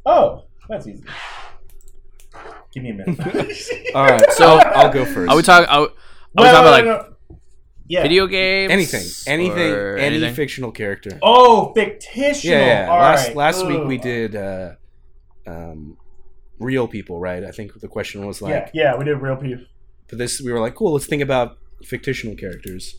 Oh, 0.06 0.46
that's 0.70 0.88
easy. 0.88 1.04
Give 2.74 2.84
me 2.84 2.92
a 2.92 2.94
minute. 2.94 3.20
All 3.96 4.06
right, 4.06 4.32
so 4.34 4.58
I'll, 4.58 4.86
I'll 4.86 4.94
go 4.94 5.06
first. 5.06 5.30
Are 5.32 5.36
we 5.36 5.42
talking? 5.42 5.68
Are, 5.70 5.82
are 5.82 5.88
we 5.88 6.44
Wait, 6.44 6.52
talking 6.52 6.68
about 6.68 6.84
wait, 6.84 6.86
like 6.86 6.86
no. 6.86 7.15
Yeah. 7.88 8.02
video 8.02 8.28
games? 8.28 8.72
anything, 8.72 9.04
anything, 9.28 9.72
or 9.72 9.98
any 9.98 10.18
anything? 10.18 10.34
fictional 10.36 10.72
character. 10.72 11.18
Oh, 11.22 11.74
fictional. 11.74 12.60
yeah, 12.60 12.66
yeah. 12.86 12.90
All 12.90 13.00
last 13.00 13.28
right. 13.28 13.36
last 13.36 13.66
week 13.66 13.84
we 13.86 13.98
did 13.98 14.36
uh, 14.36 14.72
um, 15.48 15.98
real 16.60 16.88
people, 16.88 17.20
right? 17.20 17.44
I 17.44 17.52
think 17.52 17.80
the 17.80 17.88
question 17.88 18.26
was 18.26 18.42
like, 18.42 18.72
yeah, 18.74 18.92
yeah, 18.92 18.98
we 18.98 19.06
did 19.06 19.16
real 19.18 19.36
people. 19.36 19.66
for 20.08 20.16
this, 20.16 20.42
we 20.42 20.52
were 20.52 20.60
like, 20.60 20.76
cool, 20.76 20.94
let's 20.94 21.06
think 21.06 21.22
about 21.22 21.58
fictional 21.84 22.36
characters. 22.36 22.96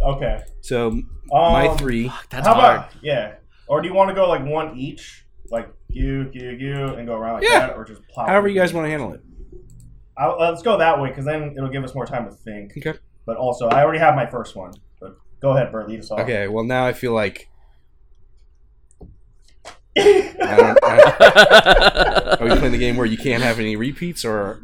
Okay. 0.00 0.42
So 0.60 0.88
Um, 0.88 1.08
my 1.30 1.68
three, 1.76 2.10
That's 2.30 2.46
how 2.46 2.54
hard. 2.54 2.76
about 2.78 2.90
yeah? 3.02 3.34
Or 3.66 3.80
do 3.80 3.88
you 3.88 3.94
want 3.94 4.08
to 4.10 4.14
go 4.14 4.28
like 4.28 4.44
one 4.44 4.76
each, 4.76 5.24
like 5.50 5.68
you, 5.88 6.30
you, 6.32 6.50
you, 6.50 6.84
and 6.94 7.06
go 7.06 7.14
around 7.14 7.34
like 7.34 7.44
Yeah. 7.44 7.68
that, 7.68 7.76
or 7.76 7.84
just 7.84 8.06
plow? 8.08 8.26
However 8.26 8.48
you 8.48 8.54
guys 8.54 8.74
want 8.74 8.86
to 8.86 8.90
handle 8.90 9.12
it. 9.12 9.20
I'll, 10.16 10.36
let's 10.38 10.62
go 10.62 10.78
that 10.78 11.00
way 11.00 11.08
because 11.08 11.24
then 11.24 11.54
it'll 11.56 11.70
give 11.70 11.82
us 11.84 11.94
more 11.94 12.06
time 12.06 12.24
to 12.26 12.32
think. 12.32 12.72
Okay. 12.76 12.98
But 13.26 13.36
also, 13.36 13.68
I 13.68 13.82
already 13.82 13.98
have 14.00 14.14
my 14.14 14.26
first 14.26 14.54
one. 14.56 14.72
But 15.00 15.16
go 15.40 15.50
ahead, 15.56 15.72
Bert, 15.72 15.88
lead 15.88 16.00
us 16.00 16.10
off. 16.10 16.20
Okay, 16.20 16.46
well 16.48 16.64
now 16.64 16.86
I 16.86 16.92
feel 16.92 17.12
like 17.12 17.48
I 19.96 20.34
I 20.42 20.56
don't, 20.56 20.78
I, 20.84 22.36
are 22.40 22.44
we 22.44 22.56
playing 22.56 22.72
the 22.72 22.78
game 22.78 22.96
where 22.96 23.06
you 23.06 23.16
can't 23.16 23.42
have 23.42 23.58
any 23.60 23.76
repeats 23.76 24.24
or 24.24 24.60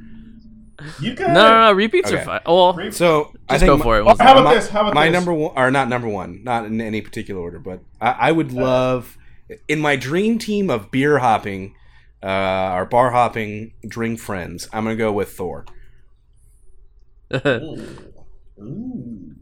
you 0.98 1.14
could. 1.14 1.28
no, 1.28 1.34
no, 1.34 1.60
no. 1.68 1.72
Repeats 1.72 2.10
Okay. 2.10 2.20
are 2.20 2.24
fine. 2.24 2.40
Well, 2.46 2.72
Re- 2.72 2.90
so 2.90 3.32
I 3.48 3.54
Just 3.54 3.60
think 3.60 3.68
go 3.70 3.76
my- 3.78 3.82
for 3.84 3.98
it. 3.98 4.02
Oh, 4.02 4.14
how 4.18 4.32
about 4.32 4.44
my, 4.44 4.54
this? 4.54 4.68
How 4.68 4.80
about 4.82 4.94
my 4.94 5.06
this? 5.06 5.12
number 5.12 5.32
one 5.32 5.52
or 5.56 5.70
not 5.70 5.88
number 5.88 6.08
one, 6.08 6.42
not 6.42 6.64
in 6.66 6.80
any 6.80 7.00
particular 7.00 7.40
order, 7.40 7.58
but 7.58 7.80
I, 8.00 8.10
I 8.10 8.32
would 8.32 8.50
love 8.52 9.16
in 9.68 9.78
my 9.80 9.94
dream 9.96 10.38
team 10.38 10.68
of 10.70 10.90
beer 10.90 11.18
hopping, 11.18 11.74
uh, 12.22 12.72
or 12.74 12.84
bar 12.86 13.10
hopping 13.10 13.72
drink 13.86 14.18
friends. 14.20 14.68
I'm 14.72 14.84
gonna 14.84 14.96
go 14.96 15.12
with 15.12 15.30
Thor. 15.32 15.64
Ooh. 18.60 18.64
Ooh. 18.64 19.34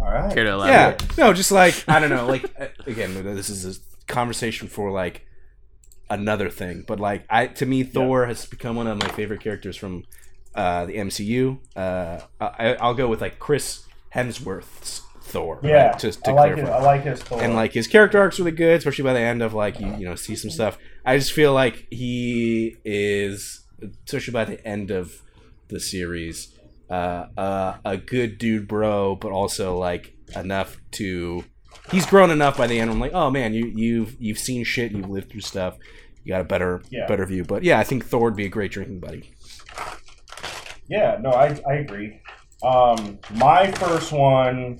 All 0.00 0.10
right. 0.10 0.34
care 0.34 0.44
to 0.44 0.50
Yeah, 0.66 0.96
no, 1.18 1.32
just 1.32 1.52
like 1.52 1.84
I 1.86 2.00
don't 2.00 2.10
know, 2.10 2.26
like 2.26 2.44
uh, 2.60 2.66
again, 2.86 3.22
this 3.24 3.48
is 3.48 3.64
a 3.66 4.12
conversation 4.12 4.68
for 4.68 4.90
like 4.90 5.26
another 6.10 6.48
thing, 6.50 6.84
but 6.86 6.98
like 6.98 7.24
I 7.30 7.46
to 7.48 7.66
me, 7.66 7.82
Thor 7.84 8.26
has 8.26 8.46
become 8.46 8.76
one 8.76 8.86
of 8.86 8.98
my 8.98 9.08
favorite 9.08 9.40
characters 9.40 9.76
from 9.76 10.04
uh, 10.54 10.86
the 10.86 10.94
MCU. 10.96 11.58
Uh, 11.76 12.20
I, 12.40 12.74
I'll 12.80 12.94
go 12.94 13.06
with 13.08 13.20
like 13.20 13.38
Chris 13.38 13.84
Hemsworth's 14.14 15.02
Thor. 15.22 15.60
right, 15.62 15.70
Yeah. 15.70 15.96
just 15.96 16.24
to 16.24 16.30
I 16.30 16.34
like 16.34 16.54
clarify. 16.54 16.72
it. 16.76 16.80
I 16.80 16.82
like 16.82 17.02
his 17.04 17.22
Thor. 17.22 17.40
and 17.42 17.54
like 17.54 17.72
his 17.72 17.86
character 17.86 18.18
arc's 18.20 18.38
really 18.38 18.50
good, 18.52 18.78
especially 18.78 19.04
by 19.04 19.12
the 19.12 19.20
end 19.20 19.40
of 19.42 19.54
like 19.54 19.78
you, 19.78 19.86
you 19.96 20.04
know 20.06 20.14
see 20.14 20.34
some 20.34 20.50
stuff. 20.50 20.78
I 21.04 21.16
just 21.18 21.32
feel 21.32 21.52
like 21.52 21.86
he 21.90 22.76
is, 22.84 23.64
especially 24.04 24.32
by 24.32 24.44
the 24.46 24.66
end 24.66 24.90
of 24.90 25.22
the 25.68 25.78
series, 25.80 26.58
uh, 26.92 27.26
uh, 27.40 27.76
a 27.84 27.96
good 27.96 28.38
dude, 28.38 28.68
bro, 28.68 29.16
but 29.16 29.32
also 29.32 29.76
like 29.78 30.14
enough 30.36 30.76
to. 30.92 31.44
He's 31.90 32.06
grown 32.06 32.30
enough 32.30 32.58
by 32.58 32.66
the 32.66 32.78
end. 32.78 32.90
I'm 32.90 33.00
like, 33.00 33.12
oh 33.14 33.30
man, 33.30 33.54
you 33.54 33.66
you've 33.74 34.16
you've 34.20 34.38
seen 34.38 34.62
shit, 34.64 34.92
you've 34.92 35.08
lived 35.08 35.30
through 35.30 35.40
stuff, 35.40 35.76
you 36.22 36.32
got 36.32 36.40
a 36.42 36.44
better 36.44 36.82
Yeah. 36.90 37.06
better 37.08 37.24
view. 37.26 37.44
But 37.44 37.62
yeah, 37.64 37.78
I 37.78 37.84
think 37.84 38.04
Thor 38.04 38.24
would 38.24 38.36
be 38.36 38.44
a 38.44 38.48
great 38.50 38.70
drinking 38.72 39.00
buddy. 39.00 39.32
Yeah, 40.88 41.16
no, 41.20 41.30
I, 41.30 41.58
I 41.68 41.74
agree. 41.74 42.20
Um, 42.62 43.18
my 43.34 43.70
first 43.72 44.12
one, 44.12 44.78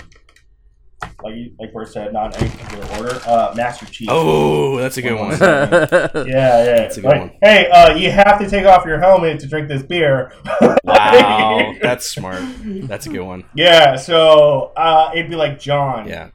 like 1.22 1.34
you- 1.34 1.52
like 1.58 1.72
Bert 1.72 1.88
said, 1.88 2.12
not 2.12 2.36
in 2.36 2.44
any 2.46 2.56
particular 2.56 2.86
order. 2.98 3.20
Uh, 3.26 3.52
Master 3.56 3.86
Chief. 3.86 4.08
Oh, 4.10 4.76
that's 4.78 4.96
a 4.96 5.02
good 5.02 5.18
one. 5.18 5.30
Yeah, 5.40 6.26
yeah. 6.26 6.64
That's 6.76 6.96
a 6.96 7.00
good 7.00 7.08
Like, 7.08 7.20
one. 7.20 7.32
Hey, 7.42 7.68
uh, 7.70 7.94
you 7.94 8.10
have 8.10 8.38
to 8.40 8.48
take 8.48 8.66
off 8.66 8.84
your 8.84 8.98
helmet 9.00 9.40
to 9.40 9.46
drink 9.48 9.68
this 9.68 9.82
beer. 9.82 10.32
Wow, 10.84 11.74
that's 11.80 12.06
smart. 12.10 12.42
That's 12.64 13.06
a 13.06 13.08
good 13.08 13.22
one. 13.22 13.44
yeah. 13.54 13.96
So 13.96 14.72
uh, 14.76 15.10
it'd 15.14 15.30
be 15.30 15.36
like 15.36 15.58
John. 15.60 16.08
Yeah. 16.08 16.30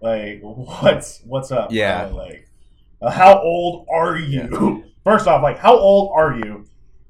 Like, 0.00 0.40
what's 0.42 1.20
what's 1.26 1.50
up? 1.50 1.72
Yeah. 1.72 2.06
bro? 2.08 2.16
Like, 2.16 2.48
uh, 3.02 3.10
how 3.10 3.40
old 3.40 3.86
are 3.92 4.16
you? 4.16 4.84
First 5.04 5.26
off, 5.26 5.42
like, 5.42 5.58
how 5.58 5.76
old 5.76 6.12
are 6.14 6.36
you? 6.36 6.66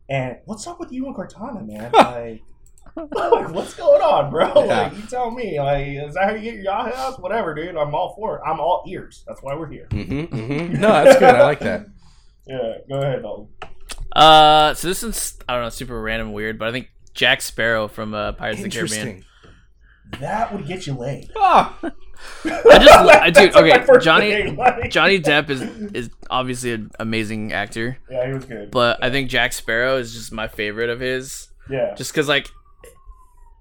And 0.08 0.38
what's 0.46 0.66
up 0.66 0.80
with 0.80 0.90
you 0.92 1.06
and 1.06 1.14
Cortana, 1.14 1.66
man? 1.66 1.90
Like, 1.92 2.42
like, 3.12 3.50
what's 3.52 3.74
going 3.74 4.02
on, 4.02 4.30
bro? 4.30 4.52
Yeah. 4.66 4.80
Like, 4.82 4.96
you 4.96 5.02
tell 5.02 5.30
me. 5.30 5.60
Like, 5.60 5.86
is 5.86 6.14
that 6.14 6.24
how 6.24 6.34
you 6.34 6.40
get 6.42 6.54
your 6.54 6.64
Yahoo 6.64 6.90
house? 6.94 7.18
Whatever, 7.18 7.54
dude. 7.54 7.76
I'm 7.76 7.94
all 7.94 8.14
for 8.16 8.36
it. 8.36 8.42
I'm 8.46 8.60
all 8.60 8.84
ears. 8.88 9.24
That's 9.26 9.42
why 9.42 9.54
we're 9.54 9.70
here. 9.70 9.86
Mm-hmm, 9.90 10.34
mm-hmm. 10.36 10.80
No, 10.80 10.88
that's 11.04 11.18
good. 11.18 11.34
I 11.34 11.42
like 11.42 11.60
that. 11.60 11.86
Yeah. 12.46 12.78
Go 12.88 12.98
ahead, 13.02 13.20
Dalton. 13.22 13.48
Uh, 14.10 14.72
so 14.72 14.88
this 14.88 15.02
is 15.02 15.38
I 15.46 15.52
don't 15.54 15.64
know, 15.64 15.68
super 15.68 16.00
random, 16.00 16.32
weird, 16.32 16.58
but 16.58 16.68
I 16.68 16.72
think 16.72 16.88
Jack 17.12 17.42
Sparrow 17.42 17.88
from 17.88 18.14
uh, 18.14 18.32
Pirates 18.32 18.60
of 18.60 18.64
the 18.64 18.70
Caribbean. 18.70 19.22
That 20.20 20.54
would 20.54 20.66
get 20.66 20.86
you 20.86 20.94
laid. 20.94 21.30
Ah, 21.36 21.78
I 21.82 22.78
just, 22.78 22.98
I, 22.98 23.30
dude, 23.30 23.54
okay, 23.54 23.84
first 23.84 24.04
Johnny 24.04 24.30
thing, 24.32 24.56
like- 24.56 24.90
Johnny 24.90 25.20
Depp 25.20 25.50
is 25.50 25.60
is 25.92 26.10
obviously 26.30 26.72
an 26.72 26.90
amazing 26.98 27.52
actor, 27.52 27.98
Yeah, 28.10 28.26
he 28.26 28.32
was 28.32 28.44
good. 28.44 28.70
but 28.72 29.02
I 29.04 29.10
think 29.10 29.28
Jack 29.30 29.52
Sparrow 29.52 29.98
is 29.98 30.12
just 30.14 30.32
my 30.32 30.48
favorite 30.48 30.90
of 30.90 30.98
his, 31.00 31.48
yeah. 31.70 31.94
just 31.94 32.12
because 32.12 32.26
like 32.28 32.48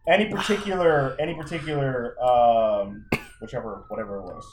any 0.07 0.25
particular, 0.33 1.15
any 1.19 1.33
particular, 1.35 2.15
um, 2.23 3.05
whichever, 3.41 3.85
whatever 3.89 4.17
it 4.19 4.23
was. 4.23 4.45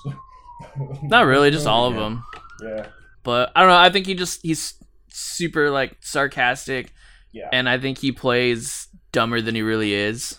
not 1.02 1.26
really, 1.26 1.51
just 1.51 1.66
all 1.66 1.86
of 1.86 1.94
Yeah. 1.94 2.01
them. 2.01 2.24
Yeah. 2.62 2.86
But 3.22 3.52
I 3.56 3.60
don't 3.60 3.70
know. 3.70 3.76
I 3.78 3.90
think 3.90 4.06
he 4.06 4.14
just 4.14 4.40
he's 4.43 4.74
super 5.09 5.70
like 5.70 5.97
sarcastic, 6.01 6.93
Yeah. 7.32 7.48
and 7.52 7.68
I 7.68 7.78
think 7.78 7.98
he 7.98 8.12
plays 8.12 8.89
dumber 9.12 9.40
than 9.40 9.55
he 9.55 9.62
really 9.62 9.94
is. 9.94 10.39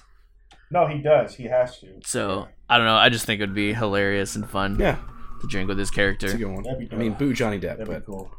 No, 0.71 0.87
he 0.87 0.99
does. 0.99 1.35
He 1.35 1.43
has 1.45 1.79
to. 1.79 1.99
So 2.05 2.47
I 2.69 2.77
don't 2.77 2.85
know. 2.87 2.95
I 2.95 3.09
just 3.09 3.25
think 3.25 3.39
it 3.39 3.43
would 3.43 3.55
be 3.55 3.73
hilarious 3.73 4.35
and 4.35 4.47
fun 4.49 4.77
yeah, 4.79 4.97
to 5.41 5.47
drink 5.47 5.67
with 5.67 5.77
his 5.79 5.89
that's 5.89 5.93
a 5.93 5.99
character. 5.99 6.37
good 6.37 6.45
one. 6.45 6.63
That'd 6.63 6.89
be 6.89 6.95
I 6.95 6.97
mean, 6.99 7.13
boo 7.13 7.33
Johnny 7.33 7.57
Depp, 7.57 7.77
That'd 7.77 7.87
be 7.87 7.93
but 7.93 8.05
cool. 8.05 8.31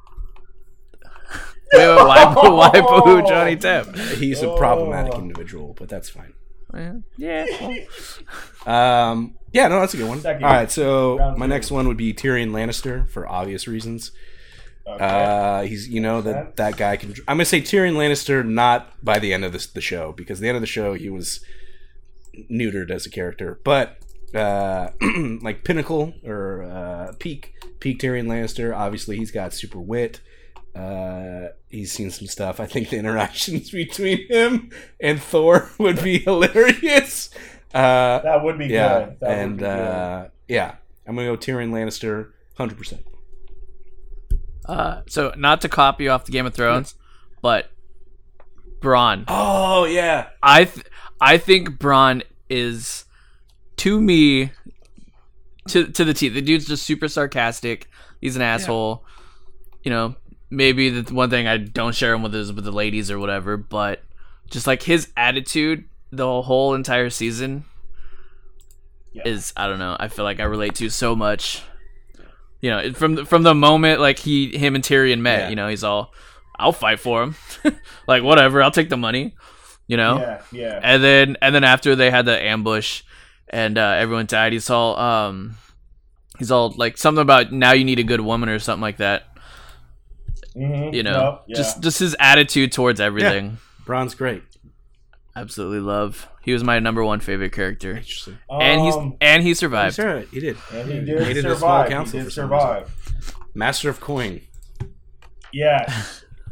Wait, 1.72 1.78
wait, 1.88 1.96
why, 1.96 2.32
why 2.32 2.70
boo 3.04 3.22
Johnny 3.26 3.56
Depp? 3.56 3.96
he's 4.16 4.42
a 4.42 4.50
Oh. 4.50 4.56
problematic 4.56 5.14
individual. 5.14 5.74
But 5.78 5.88
that's 5.88 6.08
fine. 6.08 6.32
Yeah. 6.74 7.46
well, 7.60 7.76
Um, 8.66 9.34
yeah, 9.52 9.68
no, 9.68 9.80
that's 9.80 9.94
a 9.94 9.96
good 9.96 10.08
one. 10.08 10.20
Second. 10.20 10.44
All 10.44 10.50
right, 10.52 10.70
so 10.70 11.18
Round 11.18 11.38
my 11.38 11.46
two. 11.46 11.50
next 11.50 11.70
one 11.70 11.88
would 11.88 11.96
be 11.96 12.12
Tyrion 12.12 12.50
Lannister 12.50 13.08
for 13.08 13.26
obvious 13.28 13.66
reasons. 13.68 14.10
Okay. 14.86 15.04
Uh, 15.04 15.62
he's 15.62 15.88
you 15.88 16.00
know 16.00 16.20
that 16.20 16.56
that 16.56 16.76
guy 16.76 16.96
can. 16.96 17.10
I'm 17.26 17.36
gonna 17.36 17.44
say 17.44 17.60
Tyrion 17.60 17.94
Lannister 17.94 18.46
not 18.46 18.92
by 19.04 19.18
the 19.18 19.32
end 19.32 19.44
of 19.44 19.52
this 19.52 19.66
the 19.66 19.80
show 19.80 20.12
because 20.12 20.40
the 20.40 20.48
end 20.48 20.56
of 20.56 20.60
the 20.60 20.66
show 20.66 20.94
he 20.94 21.08
was 21.08 21.40
neutered 22.50 22.90
as 22.90 23.06
a 23.06 23.10
character, 23.10 23.60
but 23.64 23.98
uh, 24.34 24.90
like 25.42 25.64
pinnacle 25.64 26.12
or 26.24 26.62
uh, 26.64 27.12
peak 27.18 27.54
peak 27.80 27.98
Tyrion 28.00 28.26
Lannister. 28.26 28.76
Obviously, 28.76 29.16
he's 29.16 29.30
got 29.30 29.52
super 29.54 29.80
wit. 29.80 30.20
Uh, 30.76 31.48
he's 31.68 31.92
seen 31.92 32.10
some 32.10 32.26
stuff. 32.26 32.60
I 32.60 32.66
think 32.66 32.90
the 32.90 32.98
interactions 32.98 33.70
between 33.72 34.28
him 34.28 34.70
and 35.00 35.20
Thor 35.22 35.70
would 35.78 36.02
be 36.02 36.18
hilarious. 36.18 37.30
Uh, 37.72 38.20
that 38.20 38.42
would 38.42 38.58
be 38.58 38.66
yeah, 38.66 38.98
good. 39.06 39.20
That 39.20 39.30
and 39.30 39.56
be 39.56 39.62
good. 39.62 39.68
uh, 39.68 40.28
yeah, 40.48 40.74
I'm 41.06 41.16
gonna 41.16 41.28
go 41.28 41.36
Tyrion 41.36 41.70
Lannister, 41.70 42.32
hundred 42.56 42.78
percent. 42.78 43.04
Uh, 44.66 45.02
so 45.08 45.32
not 45.36 45.60
to 45.62 45.68
copy 45.68 46.08
off 46.08 46.24
the 46.24 46.32
Game 46.32 46.46
of 46.46 46.54
Thrones, 46.54 46.94
but 47.42 47.70
Bronn. 48.80 49.24
Oh 49.28 49.84
yeah, 49.84 50.28
I 50.42 50.64
th- 50.64 50.86
I 51.20 51.38
think 51.38 51.70
Bronn 51.70 52.22
is 52.48 53.04
to 53.78 54.00
me 54.00 54.52
to 55.68 55.86
to 55.86 56.04
the 56.04 56.14
T. 56.14 56.28
The 56.28 56.42
dude's 56.42 56.66
just 56.66 56.84
super 56.84 57.08
sarcastic. 57.08 57.88
He's 58.20 58.36
an 58.36 58.42
asshole. 58.42 59.04
You 59.82 59.90
know, 59.90 60.14
maybe 60.50 60.90
the 60.90 61.14
one 61.14 61.30
thing 61.30 61.46
I 61.46 61.56
don't 61.58 61.94
share 61.94 62.14
him 62.14 62.22
with 62.22 62.34
is 62.34 62.52
with 62.52 62.64
the 62.64 62.72
ladies 62.72 63.10
or 63.10 63.18
whatever, 63.18 63.56
but 63.56 64.02
just 64.50 64.66
like 64.66 64.82
his 64.82 65.10
attitude 65.16 65.84
the 66.12 66.42
whole 66.42 66.74
entire 66.74 67.10
season 67.10 67.64
Yeah. 69.12 69.22
is 69.26 69.52
I 69.56 69.66
don't 69.66 69.78
know. 69.78 69.96
I 69.98 70.08
feel 70.08 70.24
like 70.24 70.40
I 70.40 70.44
relate 70.44 70.74
to 70.76 70.88
so 70.90 71.16
much. 71.16 71.62
You 72.60 72.70
know, 72.70 72.92
from 72.94 73.14
the, 73.16 73.24
from 73.26 73.42
the 73.42 73.54
moment 73.54 74.00
like 74.00 74.18
he 74.18 74.56
him 74.56 74.74
and 74.74 74.82
Tyrion 74.84 75.20
met, 75.20 75.40
Yeah. 75.40 75.48
you 75.50 75.56
know, 75.56 75.68
he's 75.68 75.84
all 75.84 76.12
I'll 76.58 76.72
fight 76.72 77.00
for 77.00 77.22
him. 77.22 77.34
like 78.08 78.22
whatever, 78.22 78.62
I'll 78.62 78.70
take 78.70 78.88
the 78.88 78.96
money. 78.96 79.34
You 79.88 79.96
know? 79.96 80.18
Yeah, 80.18 80.42
yeah. 80.52 80.80
and 80.82 81.02
then 81.04 81.36
and 81.42 81.54
then 81.54 81.64
after 81.64 81.94
they 81.94 82.10
had 82.10 82.24
the 82.26 82.42
ambush 82.42 83.02
and 83.48 83.78
uh, 83.78 83.94
everyone 83.98 84.26
died 84.26 84.52
he's 84.52 84.68
all 84.68 84.98
um 84.98 85.56
he's 86.38 86.50
all 86.50 86.74
like 86.76 86.96
something 86.98 87.22
about 87.22 87.52
now 87.52 87.70
you 87.72 87.84
need 87.84 88.00
a 88.00 88.04
good 88.04 88.20
woman 88.20 88.48
or 88.48 88.58
something 88.58 88.82
like 88.82 88.96
that 88.96 89.28
Mhm. 90.56 90.94
you 90.94 91.02
know 91.02 91.40
Yep, 91.40 91.44
yeah. 91.48 91.56
just 91.56 91.82
just 91.82 91.98
his 91.98 92.16
attitude 92.18 92.72
towards 92.72 93.00
everything 93.00 93.58
Bronn's 93.84 94.14
great. 94.14 94.42
absolutely 95.36 95.80
love 95.80 96.28
he 96.42 96.52
was 96.52 96.64
my 96.64 96.78
number 96.78 97.04
one 97.04 97.20
favorite 97.20 97.52
character 97.52 97.90
Interesting. 97.96 98.38
and 98.50 98.80
he's 98.80 98.94
Um, 98.96 99.16
and 99.20 99.42
he 99.42 99.52
survived 99.54 99.98
all 100.00 100.06
right. 100.06 100.28
He 100.30 100.40
did. 100.40 100.56
and 100.72 100.88
he 100.88 100.98
He 101.00 101.04
did 101.04 101.20
made 101.20 101.36
it 101.36 101.44
a 101.44 101.56
small 101.56 101.84
council 101.86 102.18
he 102.18 102.24
for 102.24 102.30
did 102.30 102.34
survive. 102.34 102.94
Master 103.54 103.90
of 103.90 104.00
Coin. 104.00 104.40
Yeah. 105.52 105.86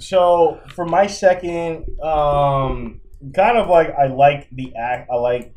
So 0.01 0.61
for 0.75 0.85
my 0.85 1.07
second, 1.07 1.85
um, 2.03 3.01
kind 3.35 3.57
of 3.57 3.69
like 3.69 3.95
I 3.97 4.07
like 4.09 4.49
the 4.51 4.75
act. 4.77 5.09
I 5.11 5.17
like 5.17 5.55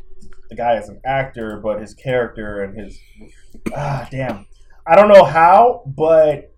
the 0.50 0.56
guy 0.56 0.76
as 0.76 0.90
an 0.90 1.00
actor, 1.06 1.60
but 1.64 1.82
his 1.82 1.94
character 1.94 2.64
and 2.64 2.78
his 2.80 3.00
ah 3.76 4.08
damn. 4.12 4.46
I 4.86 4.96
don't 4.96 5.10
know 5.10 5.24
how, 5.24 5.82
but 5.86 6.54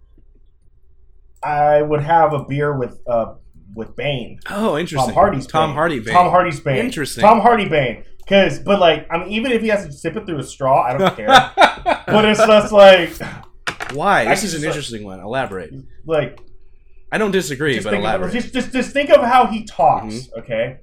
I 1.44 1.82
would 1.82 2.02
have 2.02 2.34
a 2.34 2.44
beer 2.44 2.78
with 2.78 2.99
uh 3.07 3.36
with 3.76 3.95
Bane. 3.95 4.40
Oh, 4.49 4.78
interesting. 4.78 5.07
Tom 5.10 5.14
Hardy's 5.14 5.48
Tom 5.48 5.70
Bane. 5.70 5.76
Hardy. 5.76 5.99
Bane. 5.99 6.14
Tom 6.14 6.30
Hardy's 6.30 6.60
Bane. 6.60 6.78
Interesting. 6.86 7.22
Tom 7.22 7.40
Hardy 7.40 7.70
Bane. 7.70 8.03
Cause, 8.28 8.60
but 8.60 8.80
like, 8.80 9.07
I 9.10 9.18
mean, 9.18 9.30
even 9.30 9.52
if 9.52 9.61
he 9.61 9.70
has 9.70 9.86
to 9.88 9.91
sip 9.91 10.16
it 10.16 10.28
through 10.28 10.38
a 10.38 10.44
straw, 10.44 10.84
I 10.84 10.95
don't 10.95 11.16
care. 11.16 11.28
but 12.06 12.26
it's 12.26 12.40
just 12.40 12.72
like, 12.72 13.11
Why? 13.94 14.26
This 14.26 14.44
is 14.44 14.53
an 14.53 14.61
like- 14.61 14.68
interesting 14.68 15.03
one. 15.03 15.20
Elaborate. 15.20 15.74
like 16.06 16.40
I 17.11 17.18
don't 17.18 17.32
disagree, 17.32 17.80
but 17.80 17.94
of, 17.94 17.99
elaborate. 18.02 18.32
just, 18.34 18.53
just 18.53 18.53
just 18.53 18.74
just 18.74 18.91
think 18.91 19.10
of 19.10 19.24
how 19.24 19.48
he 19.48 19.66
talks. 19.66 20.14
Mm-hmm. 20.14 20.40
Okay, 20.41 20.78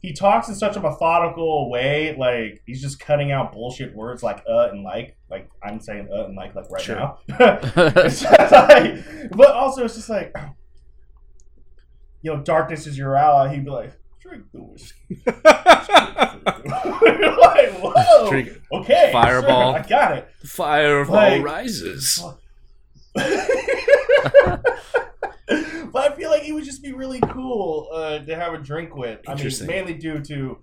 he 0.00 0.12
talks 0.14 0.48
in 0.48 0.54
such 0.54 0.76
a 0.76 0.80
methodical 0.80 1.70
way. 1.70 2.16
Like 2.18 2.62
he's 2.66 2.80
just 2.82 2.98
cutting 3.00 3.30
out 3.32 3.52
bullshit 3.52 3.94
words 3.94 4.22
like 4.22 4.42
uh 4.48 4.68
and 4.70 4.82
like. 4.82 5.16
Like 5.30 5.48
I'm 5.62 5.78
saying 5.80 6.08
uh 6.12 6.24
and 6.26 6.34
like 6.36 6.54
like 6.54 6.70
right 6.70 6.82
Sure. 6.82 6.96
now. 6.96 7.18
like, 7.38 9.30
but 9.30 9.50
also 9.52 9.84
it's 9.84 9.94
just 9.94 10.08
like, 10.08 10.34
you 12.22 12.34
know, 12.34 12.42
darkness 12.42 12.86
is 12.86 12.98
your 12.98 13.16
ally. 13.16 13.54
He'd 13.54 13.64
be 13.64 13.70
like, 13.70 13.92
drink 14.20 14.44
the 14.52 14.58
whiskey. 14.60 15.22
Like, 17.40 17.72
whoa. 17.80 18.30
Drink- 18.30 18.60
okay, 18.72 19.10
Fireball. 19.12 19.72
sure, 19.74 19.82
I 19.82 19.86
got 19.88 20.16
it. 20.18 20.28
Fireball 20.44 21.14
Like- 21.14 21.42
rises. 21.42 22.22
But 25.92 26.10
I 26.12 26.14
feel 26.14 26.30
like 26.30 26.46
it 26.48 26.52
would 26.52 26.64
just 26.64 26.82
be 26.82 26.92
really 26.92 27.20
cool 27.20 27.88
uh, 27.92 28.18
to 28.20 28.34
have 28.36 28.52
a 28.54 28.58
drink 28.58 28.94
with. 28.96 29.20
I 29.26 29.30
mean, 29.32 29.38
Interesting. 29.38 29.66
mainly 29.66 29.94
due 29.94 30.20
to 30.20 30.58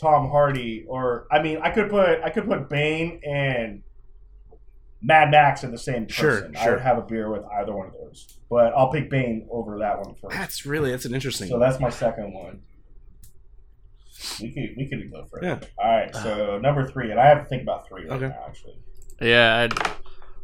Tom 0.00 0.30
Hardy, 0.30 0.84
or 0.88 1.26
I 1.30 1.42
mean, 1.42 1.58
I 1.62 1.70
could 1.70 1.90
put 1.90 2.20
I 2.22 2.30
could 2.30 2.46
put 2.46 2.68
Bane 2.68 3.20
and 3.24 3.82
Mad 5.02 5.30
Max 5.30 5.62
in 5.64 5.70
the 5.70 5.78
same 5.78 6.08
Sure, 6.08 6.40
person. 6.40 6.56
I 6.56 6.64
sure. 6.64 6.72
would 6.74 6.82
have 6.82 6.98
a 6.98 7.02
beer 7.02 7.30
with 7.30 7.44
either 7.44 7.72
one 7.74 7.86
of 7.88 7.92
those, 7.94 8.38
but 8.50 8.72
I'll 8.74 8.90
pick 8.90 9.08
Bane 9.10 9.46
over 9.50 9.78
that 9.78 9.98
one 9.98 10.14
first. 10.14 10.34
That's 10.36 10.66
really 10.66 10.90
that's 10.90 11.04
an 11.04 11.14
interesting. 11.14 11.48
so 11.48 11.58
one. 11.58 11.60
that's 11.68 11.80
my 11.80 11.90
second 11.90 12.32
one. 12.32 12.62
We 14.40 14.50
could 14.52 14.74
we 14.76 14.88
could 14.88 15.10
go 15.12 15.24
for 15.26 15.38
it. 15.38 15.44
Yeah. 15.44 15.60
All 15.78 15.90
right, 15.96 16.14
so 16.14 16.58
number 16.58 16.86
three, 16.86 17.10
and 17.12 17.20
I 17.20 17.26
have 17.26 17.42
to 17.42 17.48
think 17.48 17.62
about 17.62 17.86
three 17.88 18.02
right 18.08 18.20
Okay. 18.20 18.28
now. 18.28 18.44
Actually, 18.48 18.76
Yeah, 19.20 19.58
I'd, 19.58 19.80
Uh, 19.80 19.90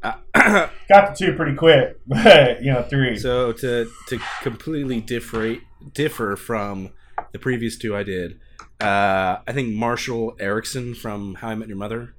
got 0.35 0.71
the 0.89 1.15
two 1.17 1.35
pretty 1.35 1.55
quick, 1.55 1.99
but 2.07 2.63
you 2.63 2.73
know, 2.73 2.83
three. 2.83 3.17
so 3.17 3.53
to 3.53 3.91
to 4.09 4.19
completely 4.43 5.01
differ 5.01 5.57
differ 5.93 6.37
from 6.37 6.91
the 7.33 7.39
previous 7.39 7.77
two 7.79 7.97
I 7.97 8.03
did, 8.03 8.39
uh, 8.81 9.39
I 9.47 9.53
think 9.53 9.75
Marshall 9.75 10.37
Erickson 10.39 10.95
from 10.95 11.37
How 11.37 11.49
I 11.49 11.55
Met 11.55 11.69
Your 11.69 11.77
Mother. 11.77 12.15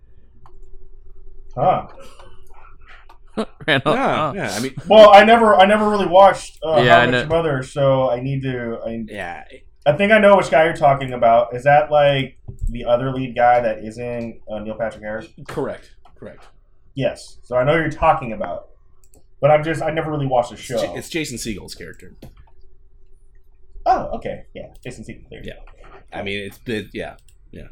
huh. 1.56 1.88
Randall. 3.68 3.94
Yeah, 3.94 4.32
oh. 4.32 4.34
yeah. 4.34 4.52
I 4.54 4.60
mean, 4.62 4.76
Well, 4.88 5.14
I 5.14 5.26
never, 5.26 5.56
I 5.56 5.66
never 5.66 5.90
really 5.90 6.08
watched 6.08 6.58
uh, 6.66 6.78
Yeah, 6.78 6.96
How 6.96 7.00
I 7.02 7.04
I 7.04 7.08
Met 7.08 7.20
Your 7.20 7.28
Mother, 7.28 7.64
so 7.64 8.10
I 8.10 8.22
need 8.22 8.42
to. 8.44 8.80
I, 8.86 9.04
yeah. 9.08 9.44
I 9.86 9.92
think 9.94 10.12
I 10.12 10.20
know 10.20 10.38
which 10.38 10.50
guy 10.50 10.64
you're 10.64 10.74
talking 10.74 11.14
about. 11.14 11.54
Is 11.56 11.66
that 11.66 11.92
like 11.92 12.40
the 12.70 12.86
other 12.86 13.12
lead 13.12 13.36
guy 13.36 13.60
that 13.60 13.84
isn't 13.84 14.42
uh, 14.50 14.60
Neil 14.60 14.76
Patrick 14.76 15.04
Harris? 15.04 15.28
Correct. 15.48 15.96
Correct. 16.16 16.48
Yes. 16.96 17.38
So 17.44 17.56
I 17.58 17.64
know 17.64 17.74
who 17.76 17.82
you're 17.82 17.90
talking 17.92 18.32
about, 18.34 18.70
but 19.42 19.52
I'm 19.52 19.64
just 19.64 19.82
I 19.82 19.92
never 19.92 20.10
really 20.12 20.28
watched 20.28 20.50
the 20.50 20.56
It's, 20.56 20.64
show. 20.64 20.78
J- 20.80 20.94
it's 20.96 21.10
Jason 21.10 21.38
Segel's 21.38 21.76
character. 21.76 22.16
oh, 23.86 24.06
okay, 24.16 24.44
yeah, 24.54 24.68
Jason 24.84 25.04
Segel. 25.04 25.30
There 25.30 25.44
you 25.44 25.52
Yeah. 25.54 25.54
go. 25.84 25.98
I 26.14 26.24
mean, 26.24 26.40
it's 26.46 26.60
it, 26.66 26.88
yeah. 26.94 27.18
Yeah. 27.52 27.68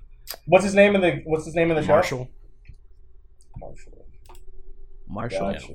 What's 0.46 0.64
his 0.66 0.76
name 0.76 0.96
in 0.96 1.02
the 1.02 1.22
What's 1.26 1.46
his 1.46 1.56
name 1.56 1.70
in 1.72 1.76
the 1.78 1.84
show? 1.84 1.88
Marshall. 1.94 2.30
Marshall. 3.58 4.06
Marshall. 5.08 5.52
Gotcha. 5.54 5.74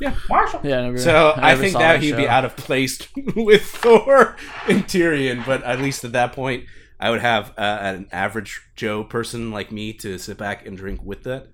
Yeah. 0.00 0.14
Marshall. 0.28 0.60
Yeah, 0.64 0.78
I 0.78 0.82
never, 0.86 0.98
So 0.98 1.32
I, 1.36 1.50
never 1.50 1.60
think 1.60 1.72
saw 1.74 1.78
that 1.80 2.02
he'd 2.02 2.10
show. 2.10 2.16
be 2.16 2.28
out 2.28 2.44
of 2.44 2.56
place 2.56 3.06
with 3.36 3.62
Thor 3.62 4.36
and 4.68 4.84
Tyrion, 4.86 5.46
but 5.46 5.62
at 5.62 5.78
least 5.80 6.02
at 6.04 6.12
that 6.12 6.32
point, 6.32 6.64
I 6.98 7.10
would 7.10 7.20
have 7.20 7.50
uh, 7.56 7.78
an 7.80 8.08
average 8.10 8.62
Joe 8.74 9.04
person 9.04 9.50
like 9.52 9.70
me 9.70 9.92
to 9.94 10.18
sit 10.18 10.36
back 10.38 10.66
and 10.66 10.76
drink 10.76 11.00
with 11.04 11.22
that. 11.24 11.48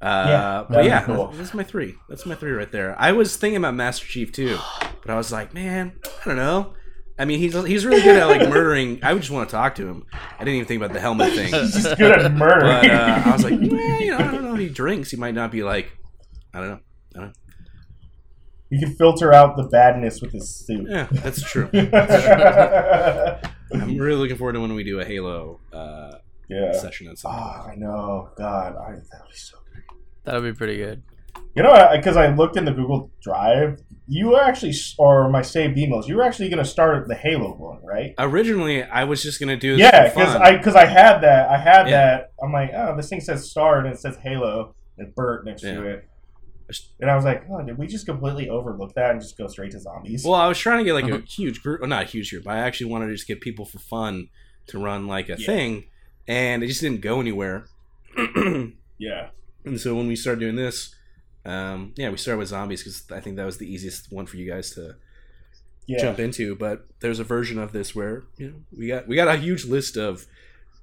Uh, 0.00 0.24
Yeah, 0.28 0.64
but 0.68 0.84
yeah, 0.84 1.02
cool. 1.04 1.26
that's, 1.26 1.38
that's 1.38 1.54
my 1.54 1.64
three. 1.64 1.94
That's 2.08 2.24
my 2.24 2.34
three 2.34 2.52
right 2.52 2.70
there. 2.70 2.98
I 2.98 3.12
was 3.12 3.36
thinking 3.36 3.56
about 3.56 3.74
Master 3.74 4.06
Chief 4.06 4.32
too, 4.32 4.58
but 5.02 5.10
I 5.10 5.16
was 5.16 5.32
like, 5.32 5.52
man, 5.54 5.98
I 6.04 6.24
don't 6.24 6.36
know. 6.36 6.74
I 7.20 7.24
mean, 7.24 7.40
he's 7.40 7.52
he's 7.64 7.84
really 7.84 8.00
good 8.02 8.16
at 8.16 8.26
like 8.26 8.48
murdering. 8.48 9.00
I 9.02 9.12
would 9.12 9.22
just 9.22 9.32
want 9.32 9.48
to 9.48 9.52
talk 9.52 9.74
to 9.76 9.88
him. 9.88 10.06
I 10.12 10.38
didn't 10.44 10.54
even 10.54 10.66
think 10.68 10.80
about 10.82 10.94
the 10.94 11.00
helmet 11.00 11.32
thing. 11.32 11.52
He's 11.52 11.74
just 11.74 11.98
good 11.98 12.12
at 12.12 12.32
murder. 12.32 12.60
But 12.60 12.90
uh, 12.90 13.22
I 13.26 13.32
was 13.32 13.42
like, 13.42 13.54
yeah, 13.60 13.98
you 13.98 14.10
know, 14.12 14.18
I 14.18 14.30
don't 14.30 14.44
know. 14.44 14.54
He 14.54 14.68
drinks. 14.68 15.10
He 15.10 15.16
might 15.16 15.34
not 15.34 15.50
be 15.50 15.64
like, 15.64 15.90
I 16.54 16.60
don't 16.60 16.80
know. 17.16 17.32
you 18.70 18.78
can 18.78 18.94
filter 18.94 19.32
out 19.32 19.56
the 19.56 19.64
badness 19.64 20.20
with 20.22 20.30
his 20.32 20.64
suit. 20.64 20.86
Yeah, 20.88 21.08
that's 21.10 21.42
true. 21.42 21.68
I'm 23.72 23.98
really 23.98 24.16
looking 24.16 24.36
forward 24.36 24.52
to 24.52 24.60
when 24.60 24.74
we 24.74 24.84
do 24.84 25.00
a 25.00 25.04
Halo 25.04 25.58
uh, 25.72 26.12
yeah. 26.48 26.72
session 26.72 27.08
at 27.08 27.18
some 27.18 27.32
point. 27.32 27.44
Oh, 27.44 27.70
I 27.70 27.74
know. 27.74 28.30
God, 28.38 28.76
I, 28.76 28.92
that 28.92 29.22
would 29.22 29.30
be 29.30 29.36
so 29.36 29.58
good. 29.64 29.67
That'll 30.28 30.42
be 30.42 30.52
pretty 30.52 30.76
good. 30.76 31.02
You 31.54 31.62
know, 31.62 31.88
because 31.96 32.18
I 32.18 32.28
looked 32.34 32.58
in 32.58 32.66
the 32.66 32.72
Google 32.72 33.10
Drive, 33.22 33.80
you 34.06 34.28
were 34.28 34.40
actually, 34.42 34.74
or 34.98 35.30
my 35.30 35.40
saved 35.40 35.78
emails, 35.78 36.06
you 36.06 36.16
were 36.16 36.22
actually 36.22 36.50
going 36.50 36.62
to 36.62 36.68
start 36.68 37.08
the 37.08 37.14
Halo 37.14 37.54
one, 37.54 37.82
right? 37.82 38.12
Originally, 38.18 38.82
I 38.84 39.04
was 39.04 39.22
just 39.22 39.40
gonna 39.40 39.56
do 39.56 39.76
Yeah, 39.76 40.08
because. 40.08 40.36
I 40.36 40.56
because 40.58 40.76
I 40.76 40.84
had 40.84 41.20
that, 41.20 41.48
I 41.48 41.56
had 41.56 41.88
Yeah. 41.88 41.96
that. 42.16 42.32
I'm 42.42 42.52
like, 42.52 42.70
oh, 42.76 42.94
this 42.94 43.08
thing 43.08 43.22
says 43.22 43.50
start 43.50 43.86
and 43.86 43.94
it 43.94 43.98
says 43.98 44.18
Halo 44.22 44.74
and 44.98 45.14
Bert 45.14 45.46
next 45.46 45.62
to 45.62 45.86
it, 45.86 46.08
and 47.00 47.10
I 47.10 47.16
was 47.16 47.24
like, 47.24 47.44
oh, 47.50 47.62
did 47.64 47.78
we 47.78 47.86
just 47.86 48.04
completely 48.04 48.50
overlook 48.50 48.92
that 48.96 49.12
and 49.12 49.20
just 49.20 49.38
go 49.38 49.46
straight 49.48 49.70
to 49.72 49.80
zombies? 49.80 50.24
well, 50.26 50.34
I 50.34 50.46
was 50.46 50.58
trying 50.58 50.78
to 50.78 50.84
get 50.84 50.92
like 50.92 51.04
Uh-huh. 51.04 51.22
a 51.22 51.26
huge 51.26 51.62
group, 51.62 51.80
well, 51.80 51.88
not 51.88 52.02
a 52.02 52.06
huge 52.06 52.30
group. 52.30 52.44
but 52.44 52.50
I 52.54 52.58
actually 52.58 52.90
wanted 52.92 53.06
to 53.06 53.12
just 53.14 53.26
get 53.26 53.40
people 53.40 53.64
for 53.64 53.78
fun 53.78 54.28
to 54.68 54.78
run 54.78 55.06
like 55.06 55.30
a 55.30 55.36
Yeah. 55.38 55.46
thing, 55.46 55.84
and 56.28 56.62
it 56.62 56.66
just 56.66 56.82
didn't 56.82 57.00
go 57.00 57.20
anywhere. 57.20 57.64
yeah, 58.98 59.30
and 59.64 59.80
so 59.80 59.94
when 59.94 60.06
we 60.06 60.16
started 60.16 60.40
doing 60.40 60.56
this, 60.56 60.94
um, 61.44 61.92
yeah, 61.96 62.10
we 62.10 62.16
started 62.16 62.38
with 62.38 62.48
zombies 62.48 62.82
because 62.82 63.04
I 63.10 63.20
think 63.20 63.36
that 63.36 63.46
was 63.46 63.58
the 63.58 63.72
easiest 63.72 64.12
one 64.12 64.26
for 64.26 64.36
you 64.36 64.50
guys 64.50 64.70
to 64.72 64.96
yeah, 65.86 65.98
jump 66.00 66.18
into. 66.18 66.54
But 66.54 66.86
there's 67.00 67.18
a 67.18 67.24
version 67.24 67.58
of 67.58 67.72
this 67.72 67.94
where 67.94 68.24
you 68.36 68.48
know 68.48 68.56
we 68.76 68.88
got 68.88 69.08
we 69.08 69.16
got 69.16 69.28
a 69.28 69.36
huge 69.36 69.64
list 69.64 69.96
of 69.96 70.26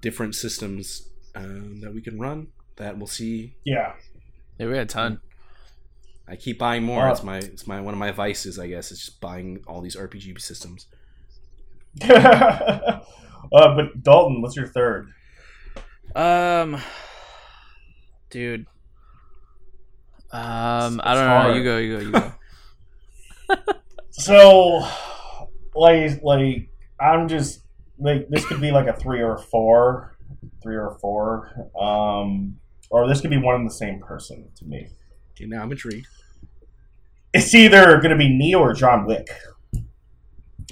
different 0.01 0.35
systems 0.35 1.09
um, 1.35 1.81
that 1.81 1.93
we 1.93 2.01
can 2.01 2.19
run 2.19 2.47
that 2.77 2.97
we'll 2.97 3.07
see. 3.07 3.55
yeah. 3.63 3.93
Yeah, 4.57 4.67
we 4.67 4.77
had 4.77 4.83
a 4.83 4.85
ton. 4.85 5.19
I 6.27 6.37
keep 6.37 6.57
buying 6.57 6.83
more. 6.83 7.03
Wow. 7.03 7.11
It's 7.11 7.23
my 7.23 7.37
it's 7.37 7.67
my 7.67 7.81
one 7.81 7.93
of 7.93 7.99
my 7.99 8.11
vices, 8.11 8.57
I 8.57 8.67
guess. 8.67 8.91
It's 8.91 9.05
just 9.05 9.19
buying 9.21 9.63
all 9.67 9.81
these 9.81 9.95
RPG 9.95 10.39
systems. 10.41 10.87
uh, 12.01 12.99
but 13.51 14.01
Dalton, 14.01 14.41
what's 14.41 14.55
your 14.55 14.67
third? 14.67 15.09
Um, 16.15 16.81
dude. 18.35 18.65
Um, 20.29 20.99
I 21.01 21.13
It's 21.13 21.21
don't 21.21 21.27
know. 21.29 21.53
You 21.53 21.63
go. 21.63 21.77
You 21.77 21.97
go. 21.97 22.03
You 22.05 22.11
go. 22.11 22.31
So, 24.17 24.87
like, 25.75 26.23
like 26.23 26.69
I'm 27.01 27.27
just 27.27 27.63
like 27.99 28.29
this 28.29 28.45
could 28.45 28.61
be 28.61 28.71
like 28.71 28.87
a 28.87 28.93
three 28.93 29.21
or 29.21 29.35
a 29.35 29.37
four, 29.37 30.15
three 30.63 30.75
or 30.75 30.87
a 30.87 30.99
four, 30.99 31.51
um, 31.77 32.57
or 32.89 33.09
this 33.09 33.19
could 33.19 33.29
be 33.29 33.37
one 33.37 33.55
and 33.55 33.69
the 33.69 33.73
same 33.73 33.99
person 33.99 34.47
to 34.55 34.65
me. 34.65 34.87
Okay, 35.31 35.45
now 35.45 35.61
I'm 35.63 35.71
intrigued. 35.71 36.07
It's 37.33 37.53
either 37.53 37.97
going 37.97 38.11
to 38.11 38.17
be 38.17 38.29
Neo 38.29 38.59
or 38.59 38.73
John 38.73 39.05
Wick. 39.05 39.27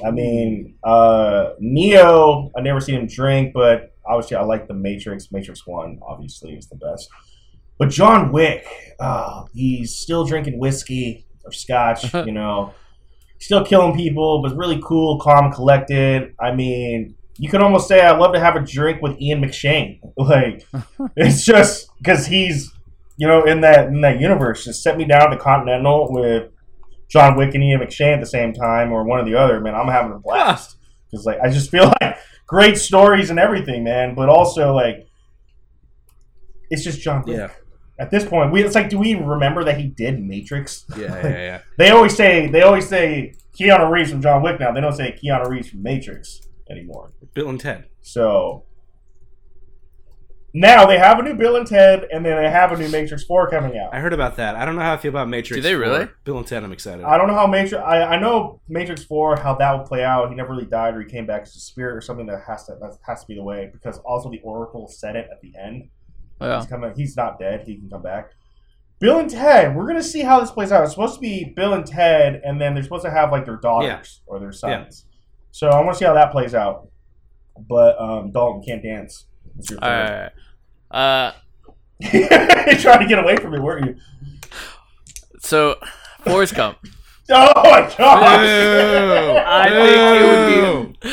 I 0.04 0.12
mean, 0.12 0.76
uh, 0.84 1.50
Neo, 1.60 2.50
I 2.58 2.62
never 2.62 2.80
seen 2.80 2.96
him 2.96 3.08
drink, 3.08 3.54
but 3.54 3.94
obviously 4.06 4.38
I 4.38 4.44
like 4.44 4.68
the 4.70 4.74
Matrix. 4.74 5.34
Matrix 5.34 5.68
One, 5.68 6.00
obviously, 6.02 6.54
is 6.54 6.68
the 6.68 6.78
best. 6.78 7.10
But 7.84 7.92
John 7.92 8.32
Wick, 8.32 8.66
uh, 8.98 9.44
he's 9.54 9.98
still 9.98 10.24
drinking 10.24 10.58
whiskey 10.58 11.26
or 11.44 11.52
scotch, 11.52 12.14
you 12.26 12.32
know, 12.32 12.74
still 13.42 13.66
killing 13.66 13.94
people, 13.94 14.42
but 14.42 14.56
really 14.56 14.82
cool, 14.82 15.20
calm, 15.20 15.52
collected. 15.52 16.34
I 16.40 16.56
mean, 16.56 17.16
you 17.38 17.50
could 17.50 17.62
almost 17.62 17.90
say 17.90 18.00
I'd 18.00 18.20
love 18.20 18.32
to 18.36 18.40
have 18.40 18.56
a 18.56 18.62
drink 18.62 19.02
with 19.02 19.20
Ian 19.20 19.42
McShane. 19.42 20.00
Like, 20.18 20.66
it's 21.18 21.44
just 21.44 21.90
because 21.98 22.26
he's, 22.26 22.72
you 23.18 23.28
know, 23.28 23.44
in 23.44 23.60
that 23.62 23.88
in 23.88 24.00
that 24.00 24.22
universe. 24.22 24.64
Just 24.64 24.82
set 24.82 24.96
me 24.96 25.04
down 25.04 25.32
to 25.32 25.38
Continental 25.38 26.08
with 26.10 26.52
John 27.10 27.36
Wick 27.36 27.54
and 27.56 27.64
Ian 27.66 27.82
McShane 27.82 28.14
at 28.14 28.22
the 28.22 28.26
same 28.26 28.54
time, 28.54 28.94
or 28.94 29.04
one 29.04 29.20
or 29.20 29.26
the 29.26 29.36
other. 29.36 29.60
Man, 29.60 29.76
I'm 29.76 29.90
having 29.90 30.14
a 30.14 30.20
blast 30.20 30.78
because 31.12 31.26
like 31.26 31.40
I 31.44 31.50
just 31.50 31.70
feel 31.70 31.92
like 32.00 32.18
great 32.48 32.78
stories 32.78 33.30
and 33.30 33.40
everything, 33.40 33.84
man. 33.84 34.16
But 34.16 34.30
also 34.30 34.74
like, 34.74 35.06
it's 36.70 36.86
just 36.86 37.02
John 37.02 37.24
Wick. 37.26 37.36
Yeah, 37.36 37.50
At 38.00 38.10
this 38.10 38.26
point, 38.26 38.52
we 38.52 38.64
it's 38.64 38.76
like, 38.76 38.90
do 38.90 38.98
we 38.98 39.16
remember 39.16 39.64
that 39.64 39.78
he 39.78 39.88
did 39.88 40.20
Matrix? 40.20 40.86
yeah, 40.98 41.22
yeah, 41.22 41.30
yeah. 41.30 41.62
They 41.78 41.92
always 41.92 42.16
say 42.16 42.48
they 42.48 42.62
always 42.62 42.88
say 42.88 43.36
Keanu 43.58 43.90
Reeves 43.90 44.10
from 44.10 44.22
John 44.22 44.42
Wick 44.42 44.60
now. 44.60 44.72
They 44.72 44.82
don't 44.82 44.96
say 44.96 45.18
Keanu 45.24 45.48
Reeves 45.48 45.70
from 45.70 45.84
Matrix 45.84 46.42
anymore. 46.70 47.14
Bill 47.34 47.50
and 47.50 47.60
Ted. 47.60 47.86
So 48.02 48.66
now 50.56 50.86
they 50.86 51.00
have 51.00 51.18
a 51.18 51.24
new 51.24 51.34
Bill 51.34 51.56
and 51.56 51.66
Ted, 51.66 52.08
and 52.12 52.24
then 52.24 52.42
they 52.42 52.50
have 52.50 52.72
a 52.72 52.78
new 52.78 52.88
Matrix 52.90 53.24
Four 53.24 53.50
coming 53.50 53.78
out. 53.78 53.94
I 53.94 54.00
heard 54.00 54.14
about 54.14 54.36
that. 54.38 54.56
I 54.56 54.66
don't 54.66 54.76
know 54.76 54.84
how 54.84 54.94
I 54.94 54.98
feel 54.98 55.10
about 55.10 55.28
Matrix. 55.28 55.58
Do 55.58 55.62
they 55.62 55.74
4. 55.74 55.80
really? 55.80 56.08
Bill 56.24 56.38
and 56.38 56.46
Ted. 56.46 56.64
I'm 56.64 56.72
excited. 56.72 57.04
I 57.04 57.18
don't 57.18 57.28
know 57.28 57.34
how 57.34 57.48
Matrix. 57.48 57.84
I, 57.84 58.04
I 58.04 58.20
know 58.20 58.62
Matrix 58.68 59.04
Four 59.04 59.36
how 59.38 59.56
that 59.56 59.78
would 59.78 59.88
play 59.88 60.04
out. 60.04 60.30
He 60.30 60.36
never 60.36 60.54
really 60.54 60.66
died, 60.66 60.96
or 60.96 61.02
he 61.02 61.10
came 61.10 61.26
back 61.26 61.44
as 61.44 61.56
a 61.56 61.60
spirit, 61.60 61.96
or 61.96 62.02
something 62.02 62.28
that 62.28 62.44
has 62.48 62.66
to 62.66 62.78
that 62.82 62.98
has 63.08 63.22
to 63.22 63.28
be 63.28 63.36
the 63.36 63.44
way. 63.44 63.70
Because 63.74 63.98
also 64.00 64.30
the 64.30 64.42
Oracle 64.44 64.88
said 64.88 65.16
it 65.16 65.28
at 65.32 65.42
the 65.42 65.54
end. 65.60 65.90
Well, 66.48 66.60
He's 66.62 66.70
coming. 66.70 66.94
He's 66.96 67.18
not 67.18 67.40
dead. 67.40 67.64
He 67.66 67.76
can 67.78 67.90
come 67.90 68.02
back. 68.02 68.32
Bill 69.00 69.20
and 69.20 69.30
Ted. 69.30 69.76
We're 69.76 69.88
gonna 69.88 70.04
see 70.04 70.22
how 70.22 70.40
this 70.40 70.52
plays 70.52 70.72
out. 70.72 70.84
It's 70.84 70.94
supposed 70.94 71.16
to 71.16 71.20
be 71.20 71.54
Bill 71.56 71.74
and 71.74 71.86
Ted, 71.86 72.42
and 72.46 72.60
then 72.62 72.74
they're 72.74 72.84
supposed 72.84 73.04
to 73.06 73.12
have 73.12 73.32
like 73.32 73.46
their 73.46 73.58
daughters 73.58 74.22
or 74.26 74.40
their 74.40 74.52
sons. 74.52 75.06
So 75.52 75.68
I 75.70 75.80
want 75.82 75.94
to 75.94 76.00
see 76.00 76.06
how 76.06 76.14
that 76.14 76.32
plays 76.32 76.54
out. 76.56 76.88
But 77.70 78.00
um, 78.02 78.32
Dalton 78.32 78.64
can't 78.64 78.82
dance. 78.82 79.26
What's 79.56 79.70
your 79.70 79.80
All 79.84 79.90
third? 79.90 80.32
right. 80.92 80.98
Uh, 80.98 81.34
You're 82.70 82.80
trying 82.80 83.00
to 83.02 83.06
get 83.08 83.20
away 83.20 83.36
from 83.38 83.52
me, 83.52 83.60
weren't 83.60 83.86
you? 83.86 83.96
so 85.40 85.76
Forrest 86.22 86.56
Gump. 86.56 86.78
Oh 87.30 87.52
my 87.56 87.80
god! 87.98 88.40
I 89.48 89.70
think 89.70 90.22
it 90.22 90.26
would 90.76 90.92
be. 90.92 90.93
No, 91.04 91.10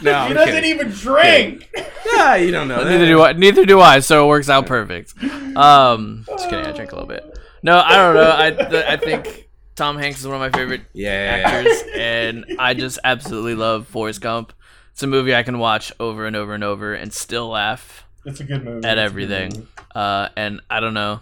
he 0.00 0.08
I'm 0.10 0.34
doesn't 0.34 0.54
kidding. 0.54 0.70
even 0.70 0.90
drink. 0.90 1.70
Yeah, 2.14 2.36
you 2.36 2.50
don't 2.50 2.68
know. 2.68 2.82
neither 2.84 3.06
do 3.06 3.20
I. 3.22 3.32
Neither 3.34 3.64
do 3.66 3.80
I. 3.80 4.00
So 4.00 4.24
it 4.24 4.28
works 4.28 4.48
out 4.48 4.66
perfect. 4.66 5.14
Um, 5.56 6.24
just 6.28 6.48
kidding. 6.48 6.64
I 6.66 6.72
drink 6.72 6.92
a 6.92 6.94
little 6.94 7.08
bit. 7.08 7.38
No, 7.62 7.78
I 7.78 7.96
don't 7.96 8.14
know. 8.14 8.34
I 8.36 8.50
th- 8.50 8.84
I 8.86 8.96
think 8.96 9.48
Tom 9.76 9.98
Hanks 9.98 10.20
is 10.20 10.26
one 10.26 10.36
of 10.36 10.40
my 10.40 10.56
favorite 10.56 10.82
Yeah, 10.92 11.10
yeah, 11.10 11.36
yeah. 11.38 11.48
actors, 11.48 11.82
and 11.96 12.44
I 12.58 12.74
just 12.74 12.98
absolutely 13.04 13.54
love 13.54 13.86
Forrest 13.88 14.20
Gump. 14.20 14.52
It's 14.92 15.02
a 15.02 15.06
movie 15.06 15.34
I 15.34 15.42
can 15.42 15.58
watch 15.58 15.92
over 15.98 16.26
and 16.26 16.36
over 16.36 16.54
and 16.54 16.62
over 16.62 16.94
and 16.94 17.12
still 17.12 17.48
laugh 17.48 18.04
It's 18.24 18.40
a 18.40 18.44
good 18.44 18.64
movie. 18.64 18.76
at 18.76 18.76
It's 18.76 18.86
a 18.86 18.88
good 18.94 18.98
everything. 18.98 19.50
movie. 19.54 19.66
Uh, 19.94 20.28
and 20.36 20.60
I 20.70 20.80
don't 20.80 20.94
know. 20.94 21.20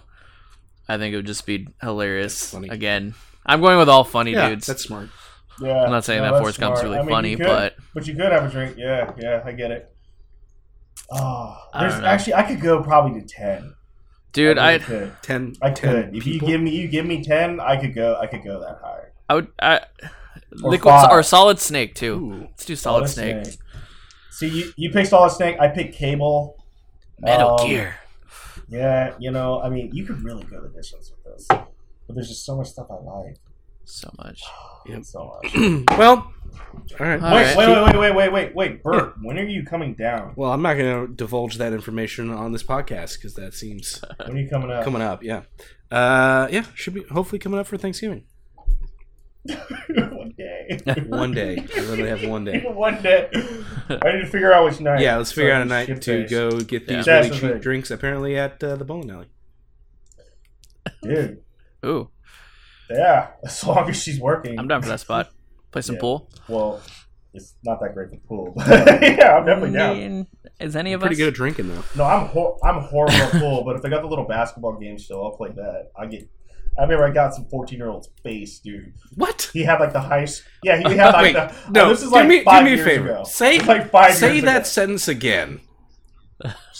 I 0.87 0.97
think 0.97 1.13
it 1.13 1.15
would 1.15 1.25
just 1.25 1.45
be 1.45 1.67
hilarious. 1.81 2.51
Funny. 2.51 2.69
Again, 2.69 3.15
I'm 3.45 3.61
going 3.61 3.77
with 3.79 3.89
all 3.89 4.03
funny 4.03 4.33
Yeah, 4.33 4.49
dudes. 4.49 4.67
that's 4.67 4.83
smart. 4.83 5.09
Yeah, 5.63 5.83
I'm 5.83 5.91
not 5.91 6.03
saying 6.05 6.21
no, 6.21 6.25
that 6.25 6.31
that's 6.31 6.41
Forrest 6.41 6.59
Gump's 6.59 6.79
smart. 6.79 6.83
really 6.83 6.97
I 6.97 7.01
mean, 7.01 7.09
funny, 7.09 7.35
could- 7.35 7.45
but 7.45 7.75
but 7.93 8.07
you 8.07 8.13
could 8.15 8.31
have 8.31 8.45
a 8.45 8.49
drink. 8.49 8.75
Yeah, 8.77 9.11
yeah, 9.17 9.41
I 9.45 9.51
get 9.53 9.71
it. 9.71 9.89
Oh, 11.11 11.57
I 11.73 11.81
there's 11.81 11.93
don't 11.93 12.01
know. 12.03 12.07
actually 12.07 12.33
I 12.35 12.43
could 12.43 12.61
go 12.61 12.81
probably 12.83 13.19
to 13.21 13.27
ten. 13.27 13.73
dude, 14.31 14.57
I 14.57 14.63
I 14.65 14.71
really 14.73 14.83
could. 14.85 15.13
Ten. 15.21 15.53
I 15.61 15.71
10 15.71 15.91
could. 16.05 16.15
If 16.15 16.25
you 16.25 16.39
give 16.39 16.61
me 16.61 16.71
you 16.71 16.87
give 16.87 17.05
me 17.05 17.23
ten, 17.23 17.59
I 17.59 17.77
could 17.79 17.93
go. 17.93 18.17
I 18.19 18.27
could 18.27 18.43
go 18.43 18.59
that 18.61 18.79
high. 18.81 19.03
I 19.29 19.35
would 19.35 19.47
I 19.61 19.77
Or 20.63 20.71
liquid 20.71 20.91
five. 20.91 21.11
or 21.11 21.23
solid 21.23 21.59
snake 21.59 21.95
too. 21.95 22.13
Ooh. 22.13 22.39
Let's 22.49 22.65
do 22.65 22.75
solid, 22.75 23.07
Solid 23.09 23.45
snake. 23.45 23.57
See, 24.31 24.47
you 24.47 24.73
you 24.77 24.89
pick 24.91 25.05
Solid 25.05 25.29
Snake. 25.31 25.57
I 25.59 25.67
pick 25.67 25.93
Cable. 25.93 26.57
Metal 27.19 27.59
Um, 27.59 27.67
Gear. 27.67 27.95
Yeah, 28.67 29.13
you 29.19 29.29
know, 29.29 29.61
I 29.61 29.69
mean, 29.69 29.91
you 29.93 30.05
could 30.05 30.23
really 30.23 30.43
go 30.45 30.59
the 30.61 30.69
distance 30.69 31.11
with 31.11 31.23
this, 31.35 31.45
but 31.49 32.15
there's 32.15 32.29
just 32.29 32.43
so 32.43 32.55
much 32.57 32.69
stuff 32.69 32.87
I 32.89 32.95
like. 32.95 33.37
So 33.85 34.09
much. 34.17 34.43
Yep. 34.85 35.05
So 35.05 35.39
much. 35.41 35.53
well, 35.97 36.33
all 36.99 37.05
right. 37.07 37.21
All 37.23 37.33
wait, 37.35 37.55
right. 37.55 37.57
wait, 37.57 37.67
wait, 37.69 37.83
wait, 37.85 37.95
wait, 37.97 38.15
wait, 38.15 38.31
wait, 38.33 38.53
wait, 38.55 38.83
Bert. 38.83 39.13
When 39.21 39.39
are 39.39 39.45
you 39.45 39.63
coming 39.63 39.93
down? 39.93 40.33
Well, 40.35 40.51
I'm 40.51 40.61
not 40.61 40.73
going 40.73 41.07
to 41.07 41.13
divulge 41.13 41.57
that 41.59 41.71
information 41.71 42.29
on 42.29 42.51
this 42.51 42.63
podcast 42.63 43.15
because 43.15 43.33
that 43.35 43.53
seems 43.53 44.03
When 44.25 44.35
are 44.35 44.39
you 44.41 44.49
coming 44.49 44.71
up? 44.71 44.83
coming 44.83 45.01
up. 45.01 45.23
Yeah, 45.23 45.43
uh, 45.89 46.49
yeah, 46.51 46.65
should 46.75 46.95
be 46.95 47.03
hopefully 47.03 47.39
coming 47.39 47.59
up 47.61 47.67
for 47.67 47.77
Thanksgiving. 47.77 48.25
one 49.45 50.33
day. 50.37 50.79
One 51.07 51.31
day, 51.33 51.65
I 51.75 51.79
really 51.81 52.07
have 52.09 52.23
one 52.29 52.43
day. 52.45 52.59
one 52.65 53.01
day. 53.01 53.29
I 53.33 54.11
need 54.13 54.21
to 54.21 54.27
figure 54.27 54.51
out 54.53 54.65
which 54.65 54.79
night. 54.81 54.99
Yeah, 55.01 55.17
let's 55.17 55.31
figure 55.31 55.51
So, 55.51 55.55
out 55.55 55.61
a 55.61 55.65
night 55.65 55.87
to 55.87 55.95
face. 56.23 56.29
go 56.29 56.59
get 56.59 56.87
these 56.87 57.05
That's 57.05 57.29
really 57.29 57.39
the 57.39 57.53
cheap 57.55 57.61
drinks. 57.61 57.91
Apparently 57.91 58.37
at 58.37 58.61
uh, 58.63 58.75
the 58.77 58.85
bowling 58.85 59.11
alley. 59.11 59.27
Dude, 61.01 61.41
Ooh, 61.85 62.09
yeah. 62.89 63.27
As 63.43 63.63
long 63.65 63.89
as 63.89 64.01
she's 64.01 64.19
working. 64.19 64.59
I'm 64.59 64.67
down 64.67 64.81
for 64.81 64.89
that 64.89 64.99
spot. 64.99 65.29
Play 65.71 65.81
some 65.81 65.95
Yeah. 65.95 66.01
pool. 66.01 66.29
Well, 66.47 66.81
it's 67.33 67.55
not 67.65 67.79
that 67.81 67.93
great 67.95 68.09
for 68.11 68.17
pool. 68.27 68.53
but 68.55 68.67
yeah, 69.01 69.35
I'm 69.37 69.45
definitely 69.45 69.71
down. 69.71 69.97
mean, 69.97 70.27
Is 70.59 70.75
any 70.75 70.93
of 70.93 71.01
us. 71.01 71.07
Pretty 71.07 71.15
good 71.15 71.29
at 71.29 71.33
drinking 71.33 71.69
though. 71.73 71.83
No, 71.95 72.03
I'm 72.03 72.27
hor- 72.27 72.57
I'm 72.63 72.81
horrible 72.83 73.15
at 73.15 73.31
pool, 73.31 73.63
but 73.63 73.75
if 73.75 73.81
they 73.81 73.89
got 73.89 74.01
the 74.01 74.07
little 74.07 74.27
basketball 74.27 74.77
game 74.77 74.99
still, 74.99 75.23
I'll 75.23 75.35
play 75.35 75.49
that. 75.55 75.91
I 75.97 76.05
get. 76.05 76.29
I 76.77 76.83
remember 76.83 77.05
I 77.05 77.11
got 77.11 77.35
some 77.35 77.45
14 77.49 77.77
year 77.77 77.89
old's 77.89 78.09
face, 78.23 78.57
dude. 78.59 78.93
What? 79.15 79.49
He 79.53 79.63
had 79.63 79.79
like 79.79 79.93
the 79.93 79.99
high. 80.01 80.23
s- 80.23 80.41
Yeah, 80.63 80.77
he 80.77 80.95
had 80.95 81.11
like 81.11 81.23
Wait, 81.23 81.33
the. 81.33 81.49
Oh, 81.51 81.71
no. 81.71 81.85
oh, 81.85 81.89
this 81.89 82.01
is 82.01 82.09
do 82.09 82.15
like 82.15 82.27
me, 82.27 82.39
do 82.39 82.43
five 82.45 82.63
me 82.65 82.71
a 82.71 82.75
years 82.75 82.87
favor. 82.87 83.09
ago. 83.11 83.23
Say 83.25 83.59
like 83.59 83.91
five 83.91 84.13
say 84.15 84.33
years 84.33 84.45
that 84.45 84.55
ago. 84.57 84.63
sentence 84.65 85.07
again. 85.07 85.59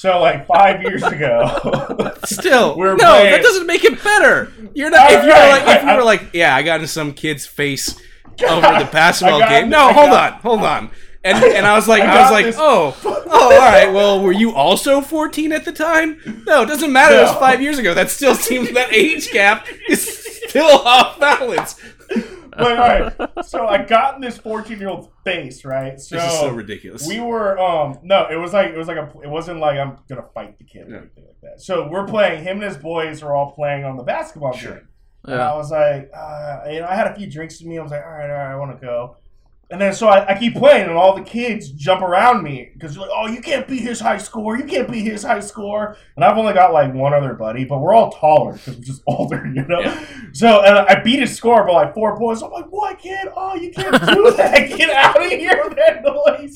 So 0.04 0.20
like 0.20 0.46
five 0.48 0.82
years 0.82 1.02
ago. 1.02 2.12
Still, 2.26 2.78
We're 2.78 2.98
no, 2.98 3.06
playing- 3.06 3.32
that 3.32 3.42
doesn't 3.42 3.66
make 3.66 3.86
it 3.86 4.04
better. 4.04 4.52
You're 4.74 4.90
not. 4.90 5.10
If 5.10 5.24
you're 5.24 5.32
right, 5.34 5.66
like, 5.66 5.78
if 5.82 5.88
you 5.90 5.96
were 5.96 6.04
like, 6.04 6.34
yeah, 6.34 6.54
I 6.54 6.62
got 6.62 6.82
in 6.82 6.88
some 6.88 7.14
kid's 7.14 7.46
face 7.46 7.98
over 8.46 8.60
the 8.80 8.90
basketball 8.92 9.40
game. 9.40 9.70
No, 9.70 9.86
I 9.86 9.94
hold 9.94 10.10
got- 10.10 10.34
on, 10.34 10.40
hold 10.42 10.60
on. 10.64 10.92
And 11.24 11.42
and 11.42 11.66
I 11.66 11.74
was 11.76 11.88
like, 11.88 12.04
I 12.04 12.18
I, 12.18 12.22
was 12.24 12.32
like, 12.32 12.46
this- 12.48 12.58
oh, 12.60 12.98
oh, 13.06 13.32
all 13.32 13.50
right. 13.58 13.94
Well, 13.94 14.22
were 14.22 14.34
you 14.34 14.54
also 14.54 15.00
14 15.00 15.54
at 15.54 15.64
the 15.64 15.72
time? 15.72 16.20
No, 16.46 16.64
it 16.64 16.66
doesn't 16.66 16.92
matter. 16.92 17.16
It 17.16 17.22
was 17.22 17.36
five 17.38 17.62
years 17.62 17.78
ago. 17.80 17.94
That 17.94 18.12
still 18.12 18.36
seems 18.36 18.74
that 18.74 18.92
age 18.92 19.32
gap 19.32 19.66
is 19.88 20.42
still 20.50 20.66
off 20.80 21.18
balance. 21.18 21.80
but 22.58 22.78
all 22.80 23.18
right. 23.18 23.46
So 23.46 23.68
I 23.68 23.84
got 23.84 24.16
in 24.16 24.22
this 24.22 24.38
14 24.38 24.80
year 24.80 24.90
old's 24.90 25.10
face, 25.24 25.66
right? 25.66 26.00
So, 26.00 26.16
This 26.16 26.26
is 26.34 26.40
so 26.40 26.50
ridiculous. 26.52 27.08
we 27.08 27.20
were 27.20 27.58
um 27.60 27.98
no, 28.04 28.28
it 28.30 28.36
was 28.36 28.54
like 28.54 28.70
it 28.72 28.78
was 28.78 28.88
like 28.88 28.98
a 28.98 29.10
it 29.24 29.30
wasn't 29.30 29.60
like 29.60 29.78
I'm 29.78 29.98
gonna 30.08 30.26
fight 30.34 30.58
the 30.58 30.64
kid 30.66 30.88
or 30.88 30.92
Yeah. 30.92 30.98
anything 31.00 31.26
like 31.26 31.42
that. 31.42 31.62
So 31.62 31.88
we're 31.90 32.06
playing. 32.06 32.44
Him 32.44 32.58
and 32.58 32.64
his 32.64 32.78
boys 32.78 33.24
are 33.24 33.36
all 33.36 33.52
playing 33.52 33.84
on 33.86 33.98
the 33.98 34.04
basketball 34.04 34.54
Sure. 34.54 34.74
game. 34.74 34.88
And 35.26 35.42
I 35.42 35.56
was 35.56 35.72
like, 35.72 36.12
uh, 36.14 36.64
you 36.70 36.82
know, 36.82 36.88
I 36.88 36.96
had 36.96 37.08
a 37.08 37.16
few 37.16 37.28
drinks 37.32 37.62
in 37.62 37.70
me. 37.70 37.80
I 37.80 37.82
was 37.82 37.92
like, 37.92 38.04
all 38.04 38.12
right, 38.12 38.30
all 38.30 38.36
right, 38.36 38.52
I 38.52 38.56
want 38.58 38.78
to 38.78 38.86
go. 38.86 39.16
And 39.72 39.82
then 39.82 39.94
so 39.94 40.08
I, 40.08 40.36
I 40.36 40.38
keep 40.38 40.56
playing, 40.56 40.84
and 40.84 40.92
all 40.92 41.16
the 41.16 41.24
kids 41.24 41.72
jump 41.72 42.02
around 42.02 42.44
me 42.44 42.70
because 42.74 42.96
you're 42.96 43.06
like, 43.08 43.16
oh, 43.16 43.28
you 43.28 43.42
can't 43.42 43.68
beat 43.68 43.82
his 43.82 44.00
high 44.00 44.18
score. 44.20 44.56
You 44.56 44.66
can't 44.66 44.92
beat 44.92 45.06
his 45.06 45.24
high 45.24 45.40
score. 45.40 45.98
And 46.16 46.24
I've 46.24 46.38
only 46.38 46.54
got 46.54 46.74
like 46.74 46.94
one 46.94 47.14
other 47.14 47.34
buddy, 47.34 47.66
but 47.66 47.80
we're 47.80 47.96
all 47.96 48.12
taller 48.12 48.54
because 48.54 48.78
we're 48.78 48.84
just 48.84 49.02
older, 49.08 49.48
you 49.48 49.66
know. 49.66 49.80
Yeah. 49.80 50.06
So 50.34 50.62
and 50.62 50.78
I 50.78 51.02
beat 51.02 51.20
his 51.20 51.36
score 51.36 51.66
by 51.66 51.74
like 51.74 51.94
four 51.96 52.16
points. 52.18 52.44
I'm 52.44 52.52
like, 52.52 52.66
what, 52.66 53.00
kid? 53.00 53.30
Oh, 53.36 53.56
you 53.56 53.72
can't 53.72 53.94
do 53.94 54.32
that. 54.38 54.70
Get 54.78 54.90
out 54.92 55.24
of 55.24 55.32
here 55.32 55.60
with 55.64 55.76
that 55.78 56.04
noise. 56.04 56.56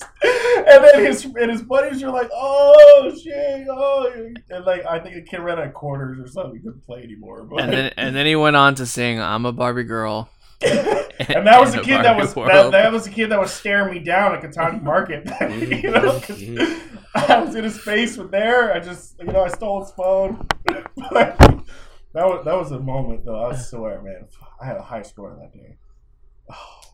And 0.67 0.83
then 0.83 1.05
his 1.05 1.25
and 1.25 1.49
his 1.49 1.63
buddies 1.63 2.03
are 2.03 2.11
like, 2.11 2.29
oh 2.33 3.11
shit, 3.19 3.67
oh, 3.69 4.11
and 4.49 4.65
like 4.65 4.85
I 4.85 4.99
think 4.99 5.15
a 5.15 5.21
kid 5.21 5.39
ran 5.39 5.57
out 5.57 5.67
of 5.67 5.73
quarters 5.73 6.19
or 6.19 6.27
something. 6.31 6.55
He 6.55 6.59
couldn't 6.59 6.85
play 6.85 7.01
anymore. 7.03 7.43
But 7.43 7.61
and 7.61 7.73
then 7.73 7.93
and 7.97 8.15
then 8.15 8.25
he 8.25 8.35
went 8.35 8.55
on 8.55 8.75
to 8.75 8.85
sing 8.85 9.19
"I'm 9.19 9.45
a 9.45 9.51
Barbie 9.51 9.83
girl." 9.85 10.29
and 10.65 11.45
that 11.45 11.59
was 11.59 11.75
a 11.75 11.81
kid 11.81 12.03
that 12.03 12.17
was 12.17 12.33
that, 12.33 12.71
that 12.71 12.91
was 12.91 13.05
a 13.05 13.11
kid 13.11 13.29
that 13.29 13.39
was 13.39 13.51
staring 13.51 13.93
me 13.93 13.99
down 13.99 14.33
at 14.33 14.41
Cotati 14.41 14.81
Market. 14.81 15.25
Mm-hmm. 15.37 15.71
you 15.85 15.91
know, 15.91 16.19
'cause 16.19 16.41
mm-hmm. 16.41 16.97
I 17.31 17.41
was 17.41 17.55
in 17.55 17.63
his 17.63 17.79
face 17.79 18.17
with 18.17 18.31
there. 18.31 18.73
I 18.73 18.79
just, 18.79 19.19
you 19.19 19.25
know, 19.25 19.43
I 19.43 19.49
stole 19.49 19.81
his 19.83 19.91
phone. 19.91 20.47
that 20.65 21.37
was 22.13 22.45
that 22.45 22.55
was 22.55 22.71
a 22.71 22.79
moment, 22.79 23.25
though. 23.25 23.45
I 23.45 23.55
swear, 23.55 24.01
man, 24.01 24.27
I 24.61 24.65
had 24.65 24.77
a 24.77 24.81
high 24.81 25.03
score 25.03 25.37
that 25.39 25.53
day. 25.53 25.77
Oh. 26.51 26.87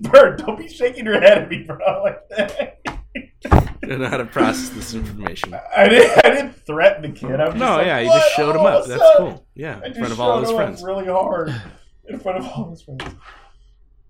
Bert, 0.00 0.38
don't 0.38 0.58
be 0.58 0.68
shaking 0.68 1.04
your 1.04 1.20
head 1.20 1.38
at 1.38 1.48
me, 1.48 1.62
bro, 1.62 2.02
like 2.02 2.28
that. 2.30 2.80
I 3.84 3.86
don't 3.86 4.00
know 4.00 4.08
how 4.08 4.16
to 4.16 4.24
process 4.24 4.70
this 4.70 4.94
information. 4.94 5.54
I 5.76 5.88
didn't, 5.88 6.24
I 6.24 6.30
didn't 6.30 6.52
threaten 6.66 7.02
the 7.02 7.18
kid. 7.18 7.40
I 7.40 7.44
was 7.44 7.54
just 7.54 7.56
No, 7.56 7.76
like, 7.76 7.86
yeah, 7.86 8.00
you 8.00 8.08
just 8.08 8.34
showed 8.34 8.56
him 8.56 8.66
up. 8.66 8.86
That's 8.86 9.02
cool. 9.16 9.46
Yeah, 9.54 9.80
in 9.84 9.94
front 9.94 10.12
of 10.12 10.20
all 10.20 10.40
his 10.40 10.50
friends. 10.50 10.82
really 10.82 11.06
hard 11.06 11.54
in 12.08 12.18
front 12.18 12.38
of 12.38 12.46
all 12.46 12.70
his 12.70 12.82
friends. 12.82 13.04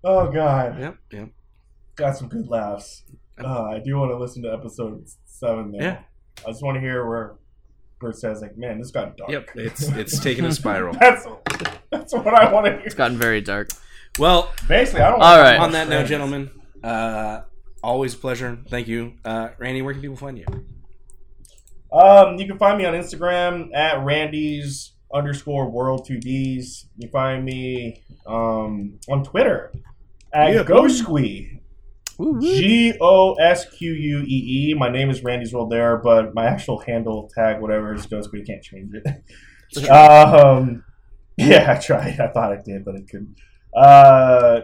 Oh 0.03 0.31
God. 0.31 0.79
Yep, 0.79 0.97
yep. 1.11 1.29
got 1.95 2.17
some 2.17 2.27
good 2.27 2.47
laughs. 2.47 3.03
Uh, 3.43 3.63
I 3.63 3.79
do 3.79 3.97
want 3.97 4.11
to 4.11 4.17
listen 4.17 4.43
to 4.43 4.53
episode 4.53 5.05
seven. 5.25 5.71
Though. 5.71 5.83
Yeah. 5.83 5.99
I 6.45 6.49
just 6.49 6.63
want 6.63 6.75
to 6.75 6.81
hear 6.81 7.07
where 7.07 7.35
Bert 7.99 8.15
says, 8.17 8.41
"Like, 8.41 8.57
man, 8.57 8.77
this 8.77 8.91
got 8.91 9.17
dark." 9.17 9.31
Yep, 9.31 9.49
it's 9.55 9.87
it's 9.89 10.19
taking 10.19 10.45
a 10.45 10.51
spiral. 10.53 10.93
that's 10.99 11.25
that's 11.89 12.13
what 12.13 12.27
I 12.33 12.51
want 12.51 12.65
to 12.67 12.73
hear. 12.73 12.81
It's 12.81 12.95
gotten 12.95 13.17
very 13.17 13.41
dark. 13.41 13.69
Well, 14.19 14.53
Basically, 14.67 15.01
I 15.01 15.09
don't. 15.09 15.21
All 15.21 15.37
want 15.37 15.41
right. 15.41 15.59
on 15.59 15.71
that 15.73 15.89
note, 15.89 16.07
gentlemen, 16.07 16.49
uh, 16.83 17.41
always 17.83 18.13
a 18.13 18.17
pleasure. 18.17 18.57
Thank 18.69 18.87
you, 18.87 19.13
uh, 19.25 19.49
Randy. 19.57 19.81
Where 19.81 19.93
can 19.93 20.01
people 20.01 20.17
find 20.17 20.37
you? 20.37 20.45
Um, 21.91 22.37
you 22.37 22.47
can 22.47 22.57
find 22.57 22.77
me 22.77 22.85
on 22.85 22.93
Instagram 22.93 23.73
at 23.73 24.03
Randy's 24.03 24.94
underscore 25.15 25.69
world 25.69 26.05
two 26.05 26.19
Ds. 26.19 26.87
You 26.97 27.07
find 27.09 27.43
me 27.45 28.03
um 28.27 28.99
on 29.09 29.23
Twitter 29.23 29.71
at 30.33 30.53
Yeah, 30.53 30.63
Gosquee. 30.63 31.61
G 32.41 32.93
O 33.01 33.33
S 33.35 33.69
Q 33.75 33.91
U 33.91 34.19
E 34.21 34.69
E. 34.69 34.73
My 34.73 34.89
name 34.89 35.09
is 35.09 35.23
Randy's 35.23 35.53
World 35.53 35.69
there, 35.71 35.97
but 35.97 36.33
my 36.33 36.45
actual 36.45 36.79
handle 36.79 37.29
tag, 37.33 37.59
whatever, 37.61 37.93
is 37.93 38.05
Gosquee. 38.05 38.39
You 38.39 38.45
can't 38.45 38.63
change 38.63 38.93
it. 38.93 39.89
um, 39.89 40.83
yeah, 41.37 41.73
I 41.75 41.81
tried. 41.81 42.19
I 42.19 42.27
thought 42.27 42.53
I 42.53 42.61
did, 42.61 42.85
but 42.85 42.95
I 42.95 43.01
couldn't. 43.01 43.35
Uh, 43.75 44.61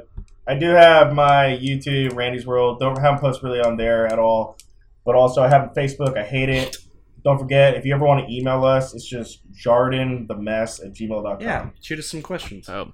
I 0.48 0.56
do 0.56 0.70
have 0.70 1.14
my 1.14 1.60
YouTube, 1.62 2.16
Randy's 2.16 2.46
World. 2.46 2.80
Don't 2.80 2.98
haven't 2.98 3.20
posted 3.20 3.44
really 3.44 3.60
on 3.62 3.76
there 3.76 4.08
at 4.08 4.20
all. 4.20 4.58
But 5.06 5.16
also, 5.16 5.42
I 5.44 5.50
have 5.50 5.64
a 5.64 5.74
Facebook. 5.74 6.18
I 6.18 6.24
hate 6.24 6.50
it. 6.50 6.78
Don't 7.24 7.38
forget, 7.38 7.76
if 7.76 7.86
you 7.86 7.94
ever 7.94 8.06
want 8.06 8.26
to 8.28 8.34
email 8.34 8.64
us, 8.66 8.94
it's 8.94 9.08
just 9.08 9.42
jardinthemess 9.52 10.80
at 10.84 10.94
gmail.com. 10.94 11.42
Yeah, 11.42 11.70
shoot 11.82 12.00
us 12.00 12.08
some 12.08 12.22
questions. 12.22 12.68
Oh, 12.70 12.94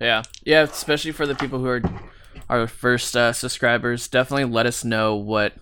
yeah, 0.00 0.22
yeah. 0.44 0.62
Especially 0.62 1.12
for 1.12 1.26
the 1.26 1.34
people 1.34 1.58
who 1.58 1.66
are 1.66 1.82
our 2.48 2.66
first 2.66 3.16
uh, 3.16 3.32
subscribers, 3.32 4.06
definitely 4.08 4.44
let 4.44 4.66
us 4.66 4.84
know 4.84 5.16
what 5.16 5.54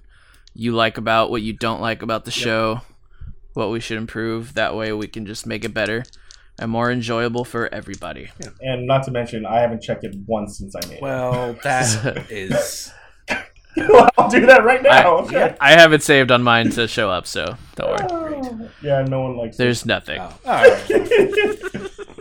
you 0.55 0.73
like 0.73 0.99
about, 0.99 1.31
what 1.31 1.43
you 1.43 1.53
don't 1.53 1.81
like 1.81 2.03
about 2.03 2.25
the 2.25 2.31
show, 2.31 2.81
what 3.55 3.71
we 3.71 3.81
should 3.81 3.99
improve. 3.99 4.55
That 4.55 4.75
way, 4.77 4.93
we 4.93 5.07
can 5.07 5.27
just 5.27 5.47
make 5.47 5.65
it 5.65 5.73
better. 5.75 6.05
and 6.59 6.71
more 6.71 6.91
enjoyable 6.91 7.45
for 7.45 7.73
everybody. 7.75 8.31
And 8.61 8.87
not 8.87 9.03
to 9.05 9.11
mention, 9.11 9.45
I 9.45 9.61
haven't 9.61 9.83
checked 9.83 10.05
it 10.05 10.15
once 10.27 10.57
since 10.59 10.75
I 10.75 10.87
made 10.89 10.97
it. 10.97 11.03
Well, 11.03 11.55
that 11.63 12.27
is. 12.31 12.91
It. 13.77 14.13
I'll 14.19 14.29
do 14.29 14.47
that 14.47 14.65
right 14.65 14.83
now. 14.83 15.19
okay. 15.19 15.57
I 15.61 15.73
have 15.73 15.93
it 15.93 16.03
saved 16.03 16.31
on 16.31 16.43
mine 16.43 16.71
to 16.71 16.89
show 16.89 17.11
up, 17.11 17.27
so 17.27 17.57
don't 17.75 17.91
worry. 17.91 18.07
Oh, 18.11 18.71
yeah, 18.83 19.03
no 19.03 19.21
one 19.21 19.37
likes 19.37 19.57
There's 19.57 19.87
nothing. 19.87 20.21
Oh, 20.21 20.39
all 20.45 20.53
right. 20.53 20.85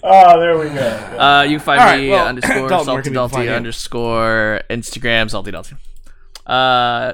oh, 0.04 0.40
there 0.40 0.58
we 0.58 0.70
go. 0.70 1.18
Uh, 1.18 1.46
you 1.48 1.58
can 1.58 1.66
find 1.66 1.80
All 1.80 1.88
right, 1.88 2.02
me 2.02 2.10
well, 2.10 2.28
underscore 2.28 2.56
Dalton, 2.70 2.70
where 2.70 2.86
salty 2.86 3.02
can 3.04 3.14
people 3.14 3.30
find 3.30 3.46
dalty 3.46 3.56
underscore 3.56 4.62
Instagram 4.70 5.30
salty 5.30 5.52
dalty. 5.52 5.76
Uh, 6.46 7.14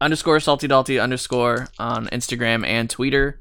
underscore 0.00 0.40
salty 0.40 0.68
dalty 0.68 0.98
underscore 0.98 1.68
on 1.78 2.06
Instagram 2.06 2.66
and 2.66 2.88
Twitter. 2.90 3.40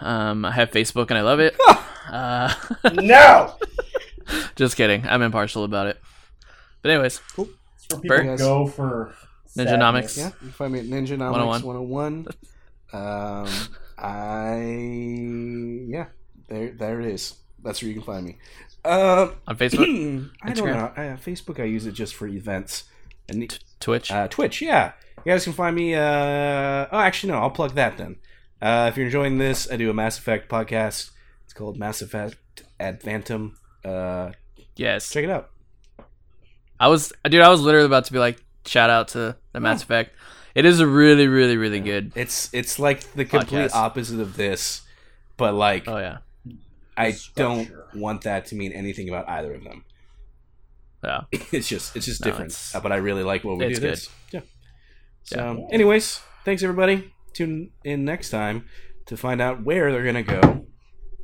Um, 0.00 0.44
I 0.44 0.52
have 0.52 0.70
Facebook 0.70 1.10
and 1.10 1.18
I 1.18 1.22
love 1.22 1.40
it. 1.40 1.56
uh, 2.10 2.54
no! 2.94 3.54
just 4.56 4.76
kidding. 4.76 5.06
I'm 5.06 5.22
impartial 5.22 5.64
about 5.64 5.86
it. 5.88 6.00
But 6.82 6.92
anyways, 6.92 7.20
For 7.90 8.00
people 8.00 8.16
Bert? 8.18 8.38
go 8.38 8.66
for 8.66 9.14
Ninjanomics. 9.56 10.10
sadness. 10.10 10.16
Yeah, 10.18 10.26
you 10.26 10.32
can 10.40 10.50
find 10.52 10.72
me 10.72 10.78
at 10.80 10.86
Ninjanomics 10.86 11.62
101. 11.62 11.62
101. 11.62 12.26
Um, 12.92 13.48
I 13.98 14.64
yeah, 15.88 16.06
there 16.48 16.70
there 16.72 17.00
it 17.00 17.06
is. 17.06 17.34
That's 17.62 17.82
where 17.82 17.88
you 17.88 17.94
can 17.94 18.02
find 18.04 18.24
me. 18.26 18.38
Um, 18.84 19.34
on 19.46 19.56
Facebook, 19.58 20.30
I 20.42 20.52
don't 20.52 20.66
Instagram? 20.68 20.96
know. 20.96 21.02
Uh, 21.02 21.16
Facebook, 21.16 21.60
I 21.60 21.64
use 21.64 21.86
it 21.86 21.92
just 21.92 22.14
for 22.14 22.26
events. 22.26 22.84
And 23.28 23.56
Twitch. 23.78 24.10
uh, 24.10 24.26
Twitch, 24.28 24.60
yeah, 24.62 24.92
you 25.24 25.32
guys 25.32 25.44
can 25.44 25.52
find 25.52 25.76
me. 25.76 25.94
Uh, 25.94 26.86
oh, 26.90 26.98
actually, 26.98 27.32
no, 27.32 27.38
I'll 27.38 27.50
plug 27.50 27.74
that 27.74 27.96
then. 27.98 28.16
Uh, 28.60 28.86
if 28.90 28.96
you're 28.96 29.06
enjoying 29.06 29.38
this, 29.38 29.70
I 29.70 29.76
do 29.76 29.88
a 29.90 29.94
Mass 29.94 30.18
Effect 30.18 30.50
podcast. 30.50 31.10
It's 31.44 31.52
called 31.52 31.76
Mass 31.78 32.02
Effect 32.02 32.36
Advantum. 32.80 33.52
Uh, 33.84 34.32
yes. 34.76 35.10
check 35.10 35.24
it 35.24 35.30
out. 35.30 35.50
I 36.80 36.88
was, 36.88 37.12
dude. 37.28 37.40
I 37.42 37.48
was 37.50 37.60
literally 37.60 37.86
about 37.86 38.06
to 38.06 38.12
be 38.12 38.18
like, 38.18 38.42
shout 38.66 38.90
out 38.90 39.08
to 39.08 39.36
the 39.52 39.60
Mass 39.60 39.82
Effect. 39.82 40.14
It 40.54 40.64
is 40.64 40.80
a 40.80 40.86
really, 40.86 41.28
really, 41.28 41.56
really 41.56 41.78
good. 41.80 42.10
It's 42.16 42.48
it's 42.52 42.78
like 42.80 43.02
the 43.14 43.24
complete 43.24 43.70
Podcast. 43.70 43.74
opposite 43.74 44.18
of 44.20 44.36
this, 44.36 44.82
but 45.36 45.54
like 45.54 45.86
Oh 45.86 45.98
yeah, 45.98 46.18
I 46.96 47.14
don't 47.36 47.70
want 47.94 48.22
that 48.22 48.46
to 48.46 48.56
mean 48.56 48.72
anything 48.72 49.08
about 49.08 49.28
either 49.28 49.54
of 49.54 49.62
them. 49.62 49.84
yeah. 51.04 51.20
It's 51.52 51.68
just 51.68 51.94
it's 51.94 52.06
just 52.06 52.20
No, 52.22 52.30
different. 52.30 52.50
it's- 52.50 52.74
Uh, 52.74 52.80
but 52.80 52.90
I 52.92 52.96
really 52.96 53.22
like 53.22 53.44
what 53.44 53.58
we 53.58 53.66
it's 53.66 53.78
do. 53.78 53.86
good. 53.86 53.92
This. 53.92 54.08
Yeah. 54.32 54.40
So, 55.22 55.68
anyways, 55.70 56.20
thanks 56.44 56.62
everybody. 56.64 57.12
Tune 57.34 57.70
in 57.84 58.04
next 58.04 58.30
time 58.30 58.64
to 59.06 59.16
find 59.16 59.40
out 59.40 59.62
where 59.62 59.92
they're 59.92 60.04
gonna 60.04 60.22
go 60.24 60.66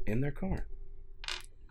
in 0.06 0.20
their 0.20 0.30
car 0.30 0.66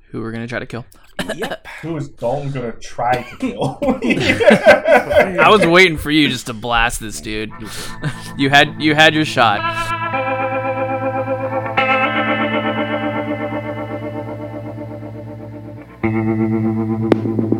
who 0.09 0.21
we're 0.21 0.31
gonna 0.31 0.47
try 0.47 0.59
to 0.59 0.65
kill. 0.65 0.85
Yep. 1.33 1.67
who 1.81 1.97
is 1.97 2.09
Dalton 2.09 2.51
gonna 2.51 2.73
try 2.73 3.23
to 3.23 3.37
kill? 3.37 3.79
I 3.81 5.47
was 5.49 5.65
waiting 5.65 5.97
for 5.97 6.11
you 6.11 6.29
just 6.29 6.45
to 6.47 6.53
blast 6.53 6.99
this 6.99 7.19
dude. 7.21 7.51
you 8.37 8.49
had 8.49 8.81
you 8.81 8.95
had 8.95 9.13
your 9.15 9.25
shot. 9.25 9.61